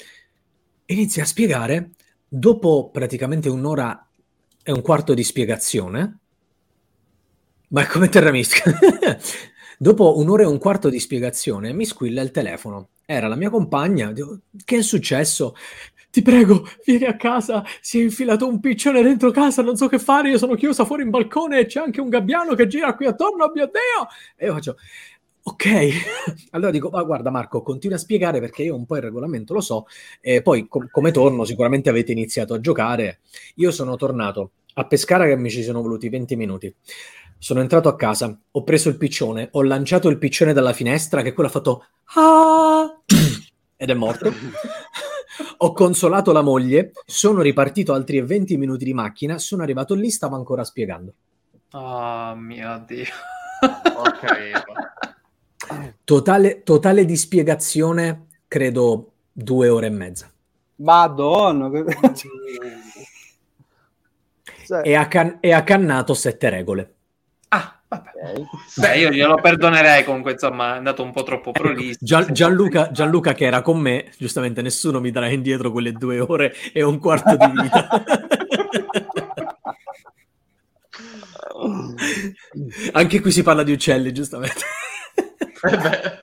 Inizia 0.87 1.23
a 1.23 1.27
spiegare, 1.27 1.91
dopo 2.27 2.91
praticamente 2.91 3.49
un'ora 3.49 4.09
e 4.65 4.73
un 4.73 4.83
quarto 4.83 5.15
di 5.15 5.23
spiegazione, 5.23 6.19
ma 7.69 7.83
è 7.83 7.87
come 7.87 8.09
Terra 8.09 8.33
Mystica. 8.33 8.77
Dopo 9.77 10.19
un'ora 10.19 10.45
e 10.45 10.47
un 10.47 10.59
quarto 10.59 10.89
di 10.89 11.01
spiegazione 11.01 11.73
mi 11.73 11.85
squilla 11.85 12.23
il 12.23 12.31
telefono. 12.31 12.91
Era 13.05 13.27
la 13.27 13.35
mia 13.35 13.51
compagna. 13.51 14.13
Dico, 14.13 14.41
che 14.65 14.79
è 14.79 14.83
successo? 14.83 15.55
Ti 16.15 16.23
prego, 16.23 16.65
vieni 16.85 17.07
a 17.07 17.17
casa. 17.17 17.65
Si 17.81 17.99
è 17.99 18.03
infilato 18.05 18.47
un 18.47 18.61
piccione 18.61 19.03
dentro 19.03 19.33
casa. 19.33 19.63
Non 19.63 19.75
so 19.75 19.89
che 19.89 19.99
fare. 19.99 20.31
Io 20.31 20.39
sono 20.39 20.55
chiusa 20.55 20.85
fuori 20.85 21.03
in 21.03 21.11
balcone 21.11 21.59
e 21.59 21.67
c'è 21.67 21.81
anche 21.81 22.01
un 22.01 22.09
gabbiano 22.09 22.55
che 22.55 22.69
gira 22.69 22.95
qui 22.95 23.07
attorno. 23.07 23.43
Oh 23.43 23.51
mio 23.53 23.67
Dio! 23.67 24.07
E 24.37 24.47
io 24.47 24.53
faccio. 24.53 24.77
Ok, 25.43 25.67
allora 26.53 26.71
dico, 26.71 26.89
ma 26.89 27.03
guarda 27.03 27.31
Marco, 27.31 27.63
continua 27.63 27.97
a 27.97 27.99
spiegare 27.99 28.39
perché 28.39 28.63
io 28.63 28.77
un 28.77 28.87
po' 28.87 28.95
il 28.95 29.03
regolamento 29.03 29.55
lo 29.55 29.61
so, 29.61 29.87
e 30.21 30.41
poi 30.41 30.69
com- 30.69 30.89
come 30.89 31.11
torno 31.11 31.45
sicuramente 31.45 31.91
avete 31.91 32.13
iniziato 32.13 32.55
a 32.55 32.61
giocare, 32.61 33.21
io 33.57 33.71
sono 33.71 33.97
tornato 33.97 34.53
a 34.75 34.87
Pescara 34.87 35.27
che 35.27 35.37
mi 35.37 35.51
ci 35.51 35.63
sono 35.63 35.83
voluti 35.83 36.09
20 36.09 36.37
minuti, 36.37 36.75
sono 37.37 37.61
entrato 37.61 37.91
a 37.91 37.97
casa, 37.97 38.41
ho 38.53 38.63
preso 38.63 38.89
il 38.89 38.97
piccione, 38.97 39.49
ho 39.51 39.63
lanciato 39.63 40.09
il 40.09 40.17
piccione 40.17 40.55
dalla 40.55 40.73
finestra 40.73 41.21
che 41.21 41.35
quello 41.35 41.51
ha 41.51 41.53
fatto 41.53 41.87
ah! 42.15 43.03
ed 43.77 43.91
è 43.91 43.95
morto. 43.95 44.33
Ho 45.59 45.73
consolato 45.73 46.33
la 46.33 46.43
moglie, 46.43 46.93
sono 47.07 47.41
ripartito 47.43 47.93
altri 47.93 48.21
20 48.21 48.57
minuti 48.57 48.85
di 48.85 48.95
macchina, 48.95 49.39
sono 49.39 49.63
arrivato 49.63 49.95
lì, 49.95 50.11
stavo 50.11 50.37
ancora 50.37 50.65
spiegando. 50.65 51.13
Oh 51.73 52.35
mio 52.37 52.85
Dio. 52.87 53.07
Ok. 53.97 54.63
Totale, 56.05 56.63
totale 56.63 57.05
di 57.07 57.17
spiegazione, 57.17 58.27
credo 58.47 59.13
due 59.33 59.69
ore 59.69 59.87
e 59.87 59.91
mezza. 59.91 60.31
Madonna. 60.77 61.71
Cioè, 64.67 64.81
E 64.83 64.95
ha, 64.95 65.09
can- 65.09 65.39
e 65.41 65.53
ha 65.53 65.63
cannato 65.63 66.15
sette 66.15 66.49
regole. 66.49 66.95
Ah, 67.95 68.03
vabbè. 68.03 68.41
ok. 68.41 68.81
Beh, 68.81 68.99
io 68.99 69.11
glielo 69.11 69.37
perdonerei 69.37 70.05
comunque, 70.05 70.33
insomma, 70.33 70.75
è 70.75 70.77
andato 70.79 71.03
un 71.03 71.13
po' 71.13 71.23
troppo 71.23 71.53
prolisso. 71.53 71.93
Ecco, 71.93 72.05
Gian- 72.05 72.33
Gianluca, 72.33 72.91
Gianluca 72.91 73.35
che 73.35 73.45
era 73.45 73.63
con 73.63 73.79
me, 73.79 74.11
giustamente 74.19 74.63
nessuno 74.63 75.01
mi 75.01 75.11
darà 75.11 75.29
indietro 75.29 75.71
quelle 75.71 75.93
due 75.93 76.19
ore 76.21 76.55
e 76.73 76.83
un 76.83 76.99
quarto 76.99 77.37
di 77.37 77.47
vita. 77.61 77.89
Anche 82.93 83.21
qui 83.21 83.31
si 83.31 83.43
parla 83.43 83.63
di 83.63 83.73
uccelli, 83.73 84.13
giustamente. 84.13 84.61
Eh 85.63 86.23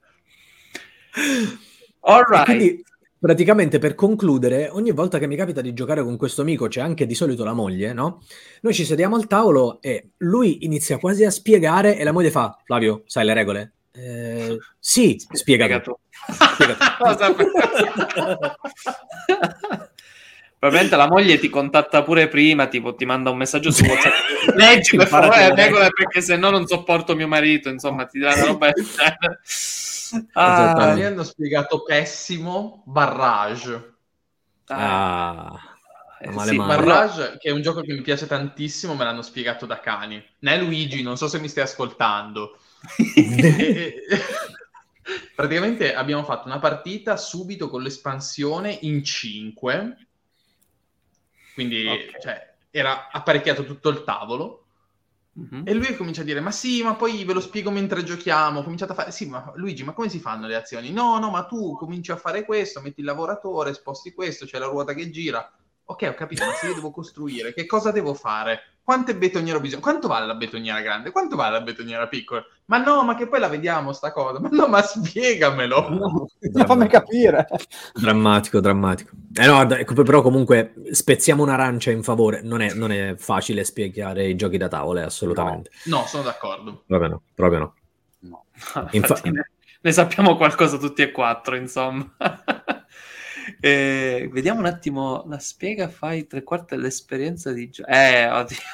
All 2.01 2.21
E 2.21 2.25
right. 2.27 2.45
Quindi, 2.45 2.83
praticamente 3.21 3.77
per 3.77 3.93
concludere, 3.93 4.67
ogni 4.71 4.89
volta 4.91 5.19
che 5.19 5.27
mi 5.27 5.35
capita 5.35 5.61
di 5.61 5.73
giocare 5.73 6.03
con 6.03 6.17
questo 6.17 6.41
amico, 6.41 6.67
c'è 6.67 6.81
anche 6.81 7.05
di 7.05 7.13
solito 7.13 7.43
la 7.43 7.53
moglie, 7.53 7.93
no? 7.93 8.23
Noi 8.61 8.73
ci 8.73 8.83
sediamo 8.83 9.15
al 9.15 9.27
tavolo 9.27 9.79
e 9.79 10.09
lui 10.17 10.65
inizia 10.65 10.97
quasi 10.97 11.23
a 11.23 11.29
spiegare 11.29 11.97
e 11.97 12.03
la 12.03 12.11
moglie 12.11 12.31
fa: 12.31 12.57
Flavio, 12.65 13.03
sai 13.05 13.25
le 13.25 13.33
regole? 13.35 13.73
"Eh, 13.91 14.57
sì, 14.79 15.17
spiega 15.31 15.67
Spiega 16.31 16.75
tu. 16.75 16.97
Probabilmente 20.61 20.95
la 20.95 21.07
moglie 21.07 21.39
ti 21.39 21.49
contatta 21.49 22.03
pure 22.03 22.27
prima, 22.27 22.67
tipo 22.67 22.93
ti 22.93 23.03
manda 23.03 23.31
un 23.31 23.37
messaggio 23.37 23.71
su 23.71 23.83
WhatsApp. 23.83 24.13
Leggi 24.55 24.95
per 24.95 25.07
favore 25.07 25.55
regole 25.55 25.89
perché 25.89 26.21
se 26.21 26.37
no 26.37 26.51
non 26.51 26.67
sopporto 26.67 27.15
mio 27.15 27.27
marito, 27.27 27.69
insomma, 27.69 28.05
ti 28.05 28.19
dirà 28.19 28.35
una 28.35 28.45
roba 28.45 28.69
del 28.69 28.85
genere. 28.85 29.39
Ah, 30.33 30.51
Esattamente. 30.51 30.99
mi 30.99 31.05
hanno 31.05 31.23
spiegato 31.23 31.81
pessimo 31.81 32.83
Barrage. 32.85 33.93
Ah, 34.67 35.59
eh, 36.19 36.29
male 36.29 36.51
sì, 36.51 36.55
male. 36.57 36.75
ma- 36.75 36.83
Barrage, 36.83 37.37
che 37.39 37.49
è 37.49 37.51
un 37.51 37.63
gioco 37.63 37.81
che 37.81 37.93
mi 37.93 38.01
piace 38.01 38.27
tantissimo, 38.27 38.93
me 38.93 39.03
l'hanno 39.03 39.23
spiegato 39.23 39.65
da 39.65 39.79
cani. 39.79 40.23
Né 40.41 40.57
Luigi, 40.59 41.01
non 41.01 41.17
so 41.17 41.27
se 41.27 41.39
mi 41.39 41.47
stai 41.47 41.63
ascoltando. 41.63 42.59
Praticamente 45.33 45.95
abbiamo 45.95 46.23
fatto 46.23 46.47
una 46.47 46.59
partita 46.59 47.17
subito 47.17 47.67
con 47.67 47.81
l'espansione 47.81 48.77
in 48.81 49.03
5. 49.03 49.95
Quindi 51.53 51.87
Ok. 51.87 52.19
cioè, 52.19 52.55
era 52.71 53.09
apparecchiato 53.11 53.65
tutto 53.65 53.89
il 53.89 54.03
tavolo. 54.03 54.65
Mhm. 55.33 55.63
E 55.65 55.73
lui 55.73 55.95
comincia 55.95 56.21
a 56.21 56.25
dire: 56.25 56.39
Ma 56.41 56.51
sì, 56.51 56.83
ma 56.83 56.95
poi 56.95 57.23
ve 57.23 57.33
lo 57.33 57.39
spiego 57.39 57.71
mentre 57.71 58.03
giochiamo. 58.03 58.59
Ho 58.59 58.63
cominciato 58.63 58.91
a 58.91 58.95
fare: 58.95 59.11
Sì, 59.11 59.27
ma 59.27 59.51
Luigi, 59.55 59.83
ma 59.83 59.93
come 59.93 60.09
si 60.09 60.19
fanno 60.19 60.47
le 60.47 60.55
azioni? 60.55 60.91
No, 60.91 61.19
no, 61.19 61.29
ma 61.29 61.45
tu 61.45 61.75
cominci 61.77 62.11
a 62.11 62.17
fare 62.17 62.43
questo, 62.43 62.81
metti 62.81 62.99
il 62.99 63.05
lavoratore, 63.05 63.73
sposti 63.73 64.13
questo, 64.13 64.45
c'è 64.45 64.57
la 64.59 64.67
ruota 64.67 64.93
che 64.93 65.09
gira. 65.09 65.49
Ok, 65.85 66.07
ho 66.09 66.13
capito, 66.13 66.45
ma 66.45 66.53
se 66.53 66.67
io 66.67 66.73
devo 66.73 66.91
costruire, 66.91 67.53
che 67.53 67.65
cosa 67.65 67.91
devo 67.91 68.13
fare? 68.13 68.77
Quante 68.83 69.15
betoniere 69.15 69.57
ho 69.57 69.61
bisogno? 69.61 69.81
Quanto 69.81 70.07
vale 70.07 70.25
la 70.25 70.35
betoniera 70.35 70.81
grande? 70.81 71.11
Quanto 71.11 71.35
vale 71.35 71.51
la 71.51 71.61
betoniera 71.61 72.07
piccola? 72.07 72.43
Ma 72.65 72.77
no, 72.77 73.03
ma 73.03 73.15
che 73.15 73.27
poi 73.27 73.39
la 73.39 73.47
vediamo 73.47 73.93
sta 73.93 74.11
cosa. 74.11 74.39
Ma 74.39 74.49
no, 74.51 74.67
ma 74.67 74.81
spiegamelo. 74.81 75.89
No, 75.89 76.27
fammi 76.65 76.87
capire. 76.87 77.47
Drammatico, 77.93 78.59
drammatico. 78.59 79.11
Eh 79.33 79.45
no, 79.45 79.65
però 80.03 80.21
comunque 80.21 80.73
spezziamo 80.91 81.43
un'arancia 81.43 81.91
in 81.91 82.03
favore. 82.03 82.41
Non 82.41 82.61
è, 82.61 82.73
non 82.73 82.91
è 82.91 83.15
facile 83.17 83.63
spiegare 83.63 84.27
i 84.27 84.35
giochi 84.35 84.57
da 84.57 84.67
tavole, 84.67 85.03
assolutamente. 85.03 85.71
No, 85.85 86.05
sono 86.07 86.23
d'accordo. 86.23 86.83
Proprio 86.87 87.09
no, 87.09 87.21
proprio 87.35 87.59
no. 87.59 87.75
Infatti 88.91 88.97
Infa- 88.97 89.21
ne, 89.29 89.51
ne 89.81 89.91
sappiamo 89.91 90.35
qualcosa 90.37 90.77
tutti 90.77 91.01
e 91.01 91.11
quattro, 91.11 91.55
insomma. 91.55 92.13
Eh, 93.63 94.27
vediamo 94.31 94.59
un 94.59 94.65
attimo, 94.65 95.23
la 95.27 95.37
spiega, 95.37 95.87
fai 95.87 96.25
tre 96.25 96.41
quarti 96.41 96.75
dell'esperienza 96.75 97.51
di 97.51 97.69
gioco. 97.69 97.89
Eh. 97.89 98.27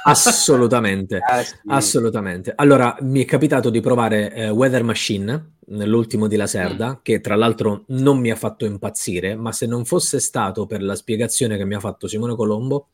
Assolutamente. 0.03 1.17
Eh, 1.17 1.43
sì. 1.43 1.55
Assolutamente. 1.67 2.53
Allora, 2.55 2.95
mi 3.01 3.21
è 3.21 3.25
capitato 3.25 3.69
di 3.69 3.81
provare 3.81 4.33
eh, 4.33 4.49
Weather 4.49 4.83
Machine 4.83 5.55
nell'ultimo 5.67 6.27
di 6.27 6.37
Laserda, 6.37 7.01
che 7.03 7.19
tra 7.19 7.35
l'altro 7.35 7.83
non 7.87 8.19
mi 8.19 8.31
ha 8.31 8.35
fatto 8.37 8.63
impazzire, 8.63 9.35
ma 9.35 9.51
se 9.51 9.65
non 9.65 9.83
fosse 9.83 10.21
stato 10.21 10.65
per 10.65 10.81
la 10.81 10.95
spiegazione 10.95 11.57
che 11.57 11.65
mi 11.65 11.75
ha 11.75 11.81
fatto 11.81 12.07
Simone 12.07 12.35
Colombo, 12.35 12.89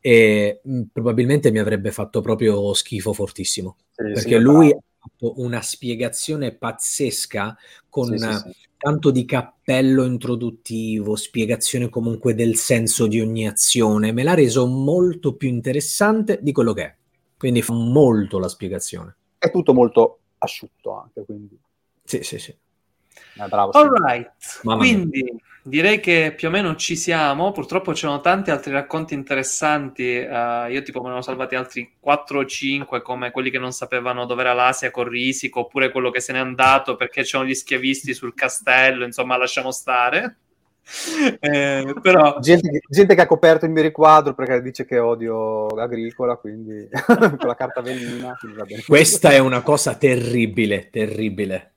eh, 0.00 0.60
probabilmente 0.92 1.50
mi 1.50 1.58
avrebbe 1.58 1.90
fatto 1.90 2.20
proprio 2.20 2.74
schifo 2.74 3.14
fortissimo. 3.14 3.76
Sì, 3.90 4.02
perché 4.12 4.36
sì, 4.36 4.38
lui 4.38 4.68
bravo. 4.68 4.82
Fatto 5.04 5.40
una 5.40 5.60
spiegazione 5.60 6.52
pazzesca 6.52 7.56
con 7.88 8.06
Sì, 8.06 8.18
sì, 8.18 8.32
sì. 8.50 8.56
tanto 8.78 9.10
di 9.10 9.24
cappello 9.24 10.04
introduttivo, 10.04 11.16
spiegazione 11.16 11.88
comunque 11.88 12.34
del 12.34 12.56
senso 12.56 13.06
di 13.06 13.20
ogni 13.20 13.46
azione, 13.46 14.12
me 14.12 14.22
l'ha 14.22 14.34
reso 14.34 14.66
molto 14.66 15.34
più 15.34 15.48
interessante 15.48 16.38
di 16.42 16.52
quello 16.52 16.72
che 16.72 16.82
è. 16.84 16.94
Quindi 17.36 17.62
fa 17.62 17.74
molto 17.74 18.38
la 18.38 18.48
spiegazione. 18.48 19.16
È 19.38 19.50
tutto 19.50 19.74
molto 19.74 20.20
asciutto 20.38 20.94
anche, 20.98 21.24
quindi 21.24 21.58
Sì, 22.02 22.22
sì, 22.22 22.38
sì. 22.38 22.50
è 23.36 23.46
bravo. 23.48 23.72
sì. 23.72 23.78
All 23.78 23.88
right, 23.90 24.30
Mamma 24.62 24.82
mia. 24.84 25.06
Direi 25.64 26.00
che 26.00 26.32
più 26.36 26.48
o 26.48 26.50
meno 26.50 26.76
ci 26.76 26.96
siamo. 26.96 27.52
Purtroppo 27.52 27.92
c'erano 27.92 28.20
tanti 28.20 28.50
altri 28.50 28.72
racconti 28.72 29.14
interessanti. 29.14 30.04
eh, 30.16 30.66
io 30.70 30.82
tipo 30.82 31.02
me 31.02 31.10
ne 31.10 31.16
ho 31.16 31.20
salvati 31.22 31.54
altri 31.54 31.94
4 31.98 32.40
o 32.40 32.44
5, 32.46 33.02
come 33.02 33.30
quelli 33.30 33.50
che 33.50 33.58
non 33.58 33.72
sapevano 33.72 34.26
dove 34.26 34.42
era 34.42 34.52
l'Asia 34.52 34.90
con 34.90 35.08
Risico, 35.08 35.60
oppure 35.60 35.90
quello 35.90 36.10
che 36.10 36.20
se 36.20 36.32
n'è 36.32 36.38
andato 36.38 36.96
perché 36.96 37.22
c'erano 37.22 37.48
gli 37.48 37.54
schiavisti 37.54 38.14
sul 38.14 38.34
castello. 38.34 39.04
Insomma, 39.04 39.36
lasciamo 39.36 39.70
stare. 39.70 40.36
Eh, 41.40 41.94
però 42.02 42.38
Gente, 42.40 42.68
che- 42.70 42.80
gente 42.88 43.14
che 43.14 43.20
ha 43.22 43.26
coperto 43.26 43.64
il 43.64 43.70
mio 43.70 43.80
riquadro 43.82 44.34
perché 44.34 44.60
dice 44.60 44.84
che 44.84 44.98
odio 44.98 45.66
agricola, 45.68 46.36
quindi 46.36 46.88
con 47.06 47.38
la 47.48 47.54
carta 47.54 47.80
velina. 47.80 48.36
quindi. 48.38 48.82
Questa 48.86 49.30
è 49.30 49.38
una 49.38 49.62
cosa 49.62 49.94
terribile, 49.96 50.90
terribile. 50.90 51.73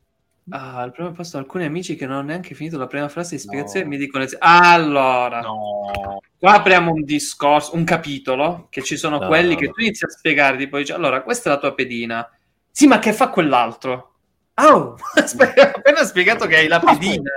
Ah, 0.49 0.79
al 0.79 0.91
primo 0.91 1.11
posto 1.11 1.37
alcuni 1.37 1.65
amici 1.65 1.95
che 1.95 2.05
non 2.05 2.17
hanno 2.17 2.27
neanche 2.27 2.55
finito 2.55 2.77
la 2.77 2.87
prima 2.87 3.09
frase 3.09 3.35
di 3.35 3.41
spiegazione 3.41 3.85
No. 3.85 3.91
mi 3.91 3.97
dicono 3.97 4.25
allora 4.39 5.41
No. 5.41 6.19
Qua 6.39 6.53
apriamo 6.53 6.91
un 6.91 7.03
discorso, 7.03 7.75
un 7.75 7.83
capitolo, 7.83 8.67
che 8.69 8.83
ci 8.83 8.95
sono 8.95 9.17
No, 9.17 9.27
quelli 9.27 9.53
no, 9.53 9.59
che 9.59 9.69
tu 9.69 9.81
inizi 9.81 10.05
a 10.05 10.09
spiegare, 10.09 10.57
tipo, 10.57 10.77
dici, 10.77 10.91
allora, 10.91 11.23
questa 11.23 11.49
è 11.49 11.53
la 11.53 11.59
tua 11.59 11.73
pedina. 11.73 12.29
Sì, 12.69 12.85
ma 12.85 12.99
che 12.99 13.11
fa 13.11 13.29
quell'altro? 13.29 14.13
Oh, 14.53 14.95
aspetta, 15.17 15.71
ho 15.71 15.77
appena 15.77 16.03
spiegato 16.03 16.45
che 16.45 16.57
hai 16.57 16.67
la 16.67 16.79
pedina. 16.79 17.31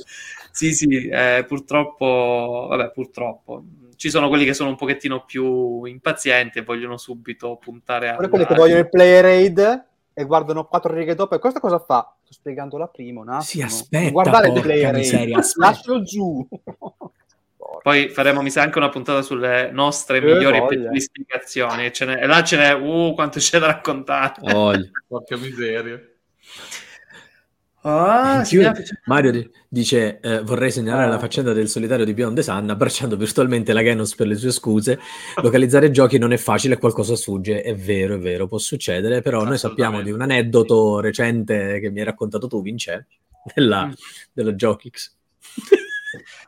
sì, 0.52 0.74
sì, 0.74 1.08
eh, 1.10 1.44
purtroppo, 1.46 2.68
vabbè, 2.70 2.92
purtroppo. 2.92 3.66
Ci 3.98 4.10
sono 4.10 4.30
quelli 4.30 4.46
che 4.46 4.54
sono 4.54 4.70
un 4.70 4.78
pochettino 4.78 5.26
più 5.26 5.84
impazienti 5.84 6.60
e 6.60 6.64
vogliono 6.64 6.96
subito 6.96 7.58
puntare 7.58 8.10
a... 8.10 8.16
Quelli 8.16 8.46
che 8.46 8.56
vogliono 8.56 8.80
il 8.80 8.90
play 8.90 9.22
raid 9.22 9.86
e 10.14 10.24
guardano 10.26 10.66
quattro 10.66 10.94
righe 10.94 11.16
dopo 11.16 11.36
e 11.36 11.40
questa 11.40 11.60
cosa 11.60 11.80
fa? 11.80 12.16
Sto 12.24 12.34
spiegando 12.34 12.78
la 12.78 12.88
prima 12.88 13.22
un 13.22 13.30
attimo. 13.30 13.42
Sì, 13.44 13.62
aspetta, 13.62 14.12
Guardare 14.12 14.48
il 14.48 14.54
porca 14.54 14.68
play 14.68 14.82
raid. 14.82 14.96
miseria, 14.96 15.38
aspetta. 15.40 15.68
Lascialo 15.68 16.02
giù. 16.04 16.48
Poi 17.84 18.08
faremo, 18.10 18.42
mi 18.42 18.50
sa, 18.50 18.62
anche 18.62 18.78
una 18.78 18.90
puntata 18.90 19.22
sulle 19.22 19.70
nostre 19.72 20.20
Eh, 20.20 20.22
migliori 20.22 20.58
e 20.58 20.66
peggiori 20.66 21.02
spiegazioni. 21.02 21.86
E 21.86 22.26
là 22.26 22.44
ce 22.44 22.56
n'è, 22.56 22.74
uh, 22.74 23.14
quanto 23.14 23.40
c'è 23.40 23.60
da 23.60 23.68
raccontare. 23.68 24.40
Porca 25.08 25.36
miseria. 25.36 26.02
Ah, 27.86 28.44
sì, 28.46 28.60
Mario 29.06 29.32
di- 29.32 29.50
dice: 29.68 30.20
eh, 30.22 30.42
Vorrei 30.42 30.72
segnalare 30.72 31.08
Ah. 31.08 31.10
la 31.10 31.20
faccenda 31.20 31.52
del 31.52 31.68
solitario 31.68 32.06
di 32.06 32.14
Beyond 32.14 32.36
the 32.38 32.42
Sun, 32.44 32.70
abbracciando 32.70 33.18
virtualmente 33.18 33.74
la 33.74 33.82
Genos 33.84 34.16
per 34.16 34.28
le 34.28 34.36
sue 34.36 34.52
scuse. 34.52 35.00
Localizzare 35.42 35.92
giochi 35.92 36.18
non 36.18 36.32
è 36.32 36.38
facile, 36.38 36.78
qualcosa 36.78 37.16
sfugge. 37.18 37.62
È 37.62 37.76
vero, 37.76 38.16
è 38.16 38.20
vero, 38.20 38.48
può 38.48 38.58
succedere. 38.58 39.22
Però 39.22 39.44
noi 39.44 39.58
sappiamo 39.58 40.02
di 40.02 40.12
un 40.12 40.22
aneddoto 40.22 41.02
recente 41.02 41.80
che 41.82 41.90
mi 41.90 42.00
hai 42.00 42.06
raccontato 42.06 42.48
tu, 42.48 42.62
Vince, 42.62 43.08
della, 43.54 43.88
Mm. 43.88 43.92
dello 44.32 44.54
Jokix. 44.54 45.16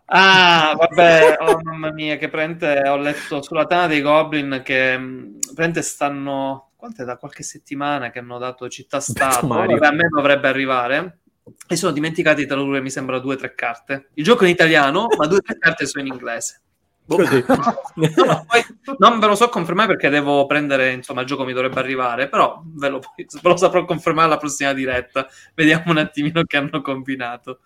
Ah, 0.07 0.75
vabbè, 0.77 1.37
oh 1.39 1.59
mamma 1.63 1.91
mia, 1.91 2.17
che 2.17 2.29
prende, 2.29 2.87
ho 2.87 2.97
letto 2.97 3.41
sulla 3.41 3.65
Tana 3.65 3.87
dei 3.87 4.01
Goblin 4.01 4.61
che 4.63 4.95
mh, 4.95 5.39
prende 5.55 5.81
stanno, 5.81 6.69
quanto 6.75 7.01
è 7.01 7.05
da 7.05 7.17
qualche 7.17 7.41
settimana 7.41 8.11
che 8.11 8.19
hanno 8.19 8.37
dato 8.37 8.69
città-stato, 8.69 9.47
vabbè, 9.47 9.87
a 9.87 9.91
me 9.91 10.07
dovrebbe 10.07 10.47
arrivare, 10.47 11.21
e 11.67 11.75
sono 11.75 11.91
dimenticati 11.91 12.41
di 12.41 12.47
tradurre, 12.47 12.81
mi 12.81 12.89
sembra, 12.89 13.19
due 13.19 13.35
o 13.35 13.37
tre 13.37 13.53
carte. 13.53 14.09
Il 14.15 14.23
gioco 14.23 14.43
è 14.43 14.47
in 14.47 14.53
italiano, 14.53 15.07
ma 15.17 15.27
due 15.27 15.37
o 15.37 15.41
tre 15.41 15.57
carte 15.57 15.85
sono 15.85 16.05
in 16.05 16.11
inglese. 16.11 16.61
Così. 17.07 17.43
No, 17.95 18.45
poi 18.47 18.61
non 18.97 19.19
ve 19.19 19.27
lo 19.27 19.35
so 19.35 19.47
confermare 19.47 19.87
perché 19.87 20.09
devo 20.09 20.45
prendere, 20.47 20.91
insomma, 20.91 21.21
il 21.21 21.27
gioco 21.27 21.45
mi 21.45 21.53
dovrebbe 21.53 21.79
arrivare, 21.79 22.27
però 22.27 22.61
ve 22.65 22.89
lo, 22.89 22.99
ve 23.15 23.25
lo 23.41 23.55
saprò 23.55 23.85
confermare 23.85 24.27
alla 24.27 24.37
prossima 24.37 24.73
diretta. 24.73 25.27
Vediamo 25.53 25.91
un 25.91 25.97
attimino 25.97 26.43
che 26.43 26.57
hanno 26.57 26.81
combinato. 26.81 27.59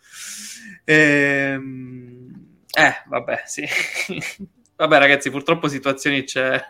Ehm, 0.83 2.47
Eh, 2.71 2.93
vabbè, 3.07 3.43
sì. 3.45 3.65
vabbè, 4.75 4.97
ragazzi, 4.99 5.31
purtroppo 5.31 5.67
situazioni 5.67 6.23
c'è 6.23 6.61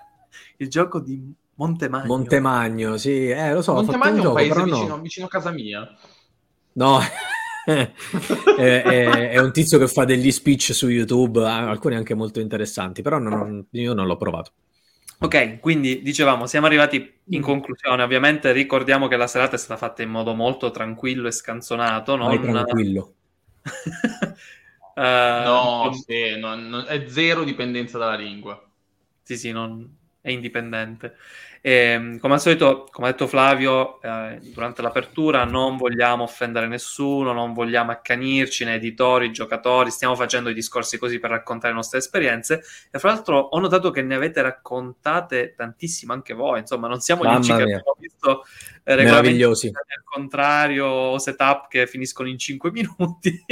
il 0.57 0.69
gioco 0.69 0.99
di 0.99 1.33
Montemagno. 1.55 2.05
Montemagno, 2.05 2.97
sì, 2.97 3.27
eh, 3.29 3.51
lo 3.51 3.61
so, 3.61 3.73
Montemagno 3.73 4.11
è 4.11 4.15
un 4.15 4.21
gioco, 4.21 4.33
paese 4.35 4.53
però 4.53 4.65
no. 4.65 4.75
vicino, 4.75 4.99
vicino 4.99 5.25
a 5.25 5.29
casa 5.29 5.51
mia. 5.51 5.97
No, 6.79 6.99
è, 7.65 7.91
è- 8.57 9.29
è 9.31 9.37
un 9.39 9.51
tizio 9.51 9.77
che 9.77 9.87
fa 9.87 10.05
degli 10.05 10.31
speech 10.31 10.73
su 10.73 10.87
YouTube, 10.87 11.45
alcuni 11.45 11.95
anche 11.95 12.13
molto 12.15 12.39
interessanti, 12.39 13.01
però 13.01 13.17
non- 13.19 13.33
non- 13.33 13.67
io 13.71 13.93
non 13.93 14.07
l'ho 14.07 14.17
provato. 14.17 14.51
Ok, 15.21 15.59
quindi 15.59 16.01
dicevamo, 16.01 16.45
siamo 16.47 16.65
arrivati 16.67 17.19
in 17.31 17.41
conclusione. 17.41 18.03
Ovviamente 18.03 18.53
ricordiamo 18.53 19.07
che 19.07 19.17
la 19.17 19.27
serata 19.27 19.55
è 19.55 19.59
stata 19.59 19.77
fatta 19.77 20.01
in 20.01 20.09
modo 20.09 20.33
molto 20.33 20.71
tranquillo 20.71 21.27
e 21.27 21.31
scanzonato, 21.31 22.15
Vai 22.23 22.37
non... 22.37 22.39
tranquillo. 22.39 23.13
Eh, 24.95 25.01
No, 25.45 25.83
non- 25.85 25.93
sì, 25.93 26.37
non- 26.37 26.67
non- 26.67 26.85
è 26.87 27.07
zero 27.07 27.43
dipendenza 27.45 27.97
dalla 27.97 28.15
lingua. 28.15 28.61
Sì, 29.23 29.37
sì, 29.37 29.51
non- 29.51 29.95
è 30.21 30.29
indipendente. 30.31 31.15
E, 31.61 32.17
come 32.21 32.33
al 32.33 32.41
solito, 32.41 32.87
come 32.91 33.07
ha 33.07 33.11
detto 33.11 33.27
Flavio, 33.27 34.01
eh, 34.01 34.39
durante 34.41 34.81
l'apertura 34.81 35.43
non 35.43 35.75
vogliamo 35.75 36.23
offendere 36.23 36.67
nessuno, 36.67 37.33
non 37.33 37.53
vogliamo 37.53 37.91
accanirci 37.91 38.63
né 38.63 38.75
editori, 38.75 39.31
giocatori, 39.31 39.91
stiamo 39.91 40.15
facendo 40.15 40.49
i 40.49 40.53
discorsi 40.53 40.97
così 40.97 41.19
per 41.19 41.31
raccontare 41.31 41.73
le 41.73 41.79
nostre 41.79 41.99
esperienze. 41.99 42.61
E 42.89 42.99
fra 42.99 43.11
l'altro 43.11 43.37
ho 43.37 43.59
notato 43.59 43.91
che 43.91 44.01
ne 44.01 44.15
avete 44.15 44.41
raccontate 44.41 45.53
tantissime 45.55 46.13
anche 46.13 46.33
voi, 46.33 46.59
insomma, 46.59 46.87
non 46.87 47.01
siamo 47.01 47.23
gli 47.23 47.33
unici 47.33 47.53
che 47.53 47.61
abbiamo 47.61 47.95
visto 47.97 48.45
Meravigliosi. 48.85 49.67
al 49.67 50.03
contrario 50.03 51.17
setup 51.19 51.67
che 51.67 51.87
finiscono 51.87 52.29
in 52.29 52.37
5 52.37 52.71
minuti. 52.73 53.43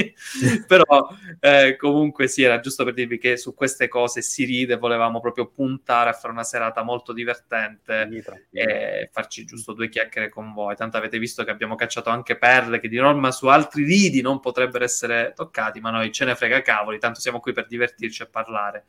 Però 0.68 1.08
eh, 1.40 1.76
comunque 1.78 2.28
sì, 2.28 2.44
era 2.44 2.60
giusto 2.60 2.84
per 2.84 2.94
dirvi 2.94 3.18
che 3.18 3.38
su 3.38 3.54
queste 3.54 3.88
cose 3.88 4.22
si 4.22 4.46
ride, 4.46 4.78
volevamo 4.78 5.20
proprio 5.20 5.48
puntare 5.48 6.10
a 6.10 6.14
fare 6.14 6.34
una 6.34 6.44
serata 6.44 6.84
molto 6.84 7.14
divertente 7.14 8.08
e 8.52 9.10
farci 9.12 9.46
giusto 9.46 9.74
due 9.74 9.90
chiacchiere 9.90 10.30
con 10.30 10.54
voi. 10.54 10.76
Tanto 10.76 10.98
avete 10.98 11.20
visto 11.20 11.44
che 11.44 11.52
abbiamo 11.52 11.76
cacciato 11.76 12.10
anche 12.10 12.38
perle 12.38 12.80
che 12.80 12.88
di 12.88 12.98
norma 12.98 13.32
su 13.32 13.48
altri 13.48 13.84
lidi 13.84 14.22
non 14.22 14.40
potrebbero 14.40 14.84
essere 14.84 15.34
toccati, 15.36 15.80
ma 15.80 15.92
noi 15.92 16.12
ce 16.12 16.26
ne 16.26 16.36
frega 16.36 16.62
cavoli, 16.62 17.00
tanto 17.00 17.20
siamo 17.20 17.40
qui 17.40 17.54
per 17.54 17.68
divertirci 17.68 18.24
e 18.24 18.28
parlare. 18.28 18.86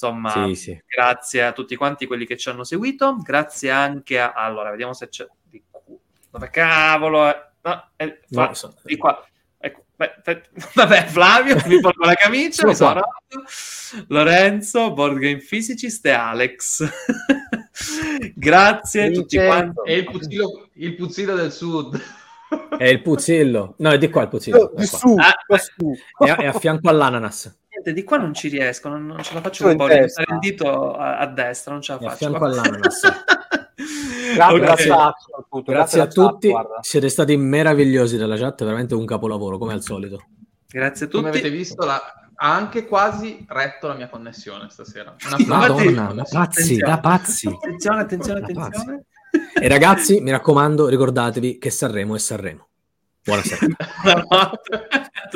Insomma, 0.00 0.30
Sì, 0.30 0.54
sì. 0.54 0.82
grazie 0.86 1.44
a 1.44 1.52
tutti 1.52 1.74
quanti 1.74 2.06
quelli 2.06 2.24
che 2.24 2.36
ci 2.36 2.48
hanno 2.48 2.62
seguito, 2.62 3.16
grazie 3.16 3.70
anche 3.70 4.20
a... 4.20 4.32
Allora, 4.32 4.70
vediamo 4.70 4.92
se 4.92 5.08
c'è... 5.08 5.26
Dove 6.30 6.50
cavolo 6.50 7.26
è? 7.26 7.46
No, 7.62 7.88
è- 7.96 8.18
No, 8.28 8.44
fa- 8.46 8.54
so- 8.54 8.74
di 8.82 8.96
qua. 8.96 9.22
Ecco, 9.60 9.84
beh, 9.96 10.20
te- 10.22 10.42
vabbè, 10.74 11.06
Flavio, 11.06 11.56
mi 11.66 11.80
porto 11.80 12.04
la 12.04 12.14
camicia, 12.14 12.52
Sono 12.62 12.68
mi 12.70 12.74
sono 12.76 12.92
rotto. 12.94 14.04
Lorenzo, 14.08 14.92
Board 14.92 15.18
Game 15.18 15.38
Physicist 15.38 16.04
e 16.06 16.10
Alex. 16.10 16.88
Grazie 18.34 19.06
a 19.06 19.10
tutti 19.10 19.36
quanti. 19.36 19.80
È 19.84 19.92
il 19.92 20.04
puzzillo, 20.04 20.68
il 20.74 20.94
puzzillo 20.94 21.34
del 21.34 21.52
sud. 21.52 22.00
È 22.78 22.84
il 22.84 23.02
puzzillo. 23.02 23.74
No, 23.78 23.90
è 23.90 23.98
di 23.98 24.08
qua 24.08 24.22
il 24.22 24.28
puzzillo. 24.28 24.72
Di 24.74 24.82
È, 24.82 24.86
su, 24.86 25.14
Ah. 25.18 25.34
È 26.24 26.30
a, 26.30 26.36
è 26.36 26.46
a 26.46 26.52
fianco 26.52 26.88
all'ananas. 26.88 27.58
Niente, 27.70 27.92
di 27.92 28.02
qua 28.04 28.16
non 28.16 28.32
ci 28.34 28.48
riesco, 28.48 28.88
non, 28.88 29.06
non 29.06 29.22
ce 29.22 29.34
la 29.34 29.40
faccio 29.40 29.66
un 29.66 29.76
po' 29.76 29.86
il 29.92 30.10
dito 30.40 30.94
a, 30.96 31.18
a 31.18 31.26
destra, 31.26 31.72
non 31.72 31.82
ce 31.82 31.92
la 31.92 31.98
È 31.98 32.04
a 32.04 32.08
faccio. 32.10 32.16
fianco 32.26 32.44
all'ananas. 32.44 33.00
Grazie. 34.34 34.92
Grazie 35.64 36.00
a 36.00 36.02
alla 36.02 36.12
chat, 36.12 36.12
tutti, 36.12 36.48
guarda. 36.50 36.78
siete 36.80 37.08
stati 37.08 37.36
meravigliosi 37.36 38.16
della 38.16 38.36
chat, 38.36 38.62
veramente 38.64 38.94
un 38.94 39.04
capolavoro, 39.04 39.58
come 39.58 39.72
al 39.72 39.82
solito. 39.82 40.22
Grazie 40.68 41.06
a 41.06 41.08
Come 41.08 41.30
tutti. 41.30 41.38
avete 41.38 41.50
visto, 41.54 41.84
la- 41.86 42.00
ha 42.40 42.54
anche 42.54 42.86
quasi 42.86 43.44
retto 43.48 43.88
la 43.88 43.94
mia 43.94 44.08
connessione 44.08 44.68
stasera. 44.70 45.14
Una 45.26 45.36
Madonna, 45.46 46.12
da 46.12 46.24
pazzi, 46.30 46.76
da 46.76 46.98
pazzi. 47.00 47.48
Attenzione, 47.48 48.00
attenzione, 48.02 48.40
attenzione. 48.40 49.04
E 49.60 49.68
ragazzi, 49.68 50.20
mi 50.20 50.30
raccomando, 50.30 50.86
ricordatevi 50.88 51.58
che 51.58 51.70
Sanremo 51.70 52.14
è 52.14 52.18
Sanremo. 52.18 52.66
Buonasera. 53.24 53.66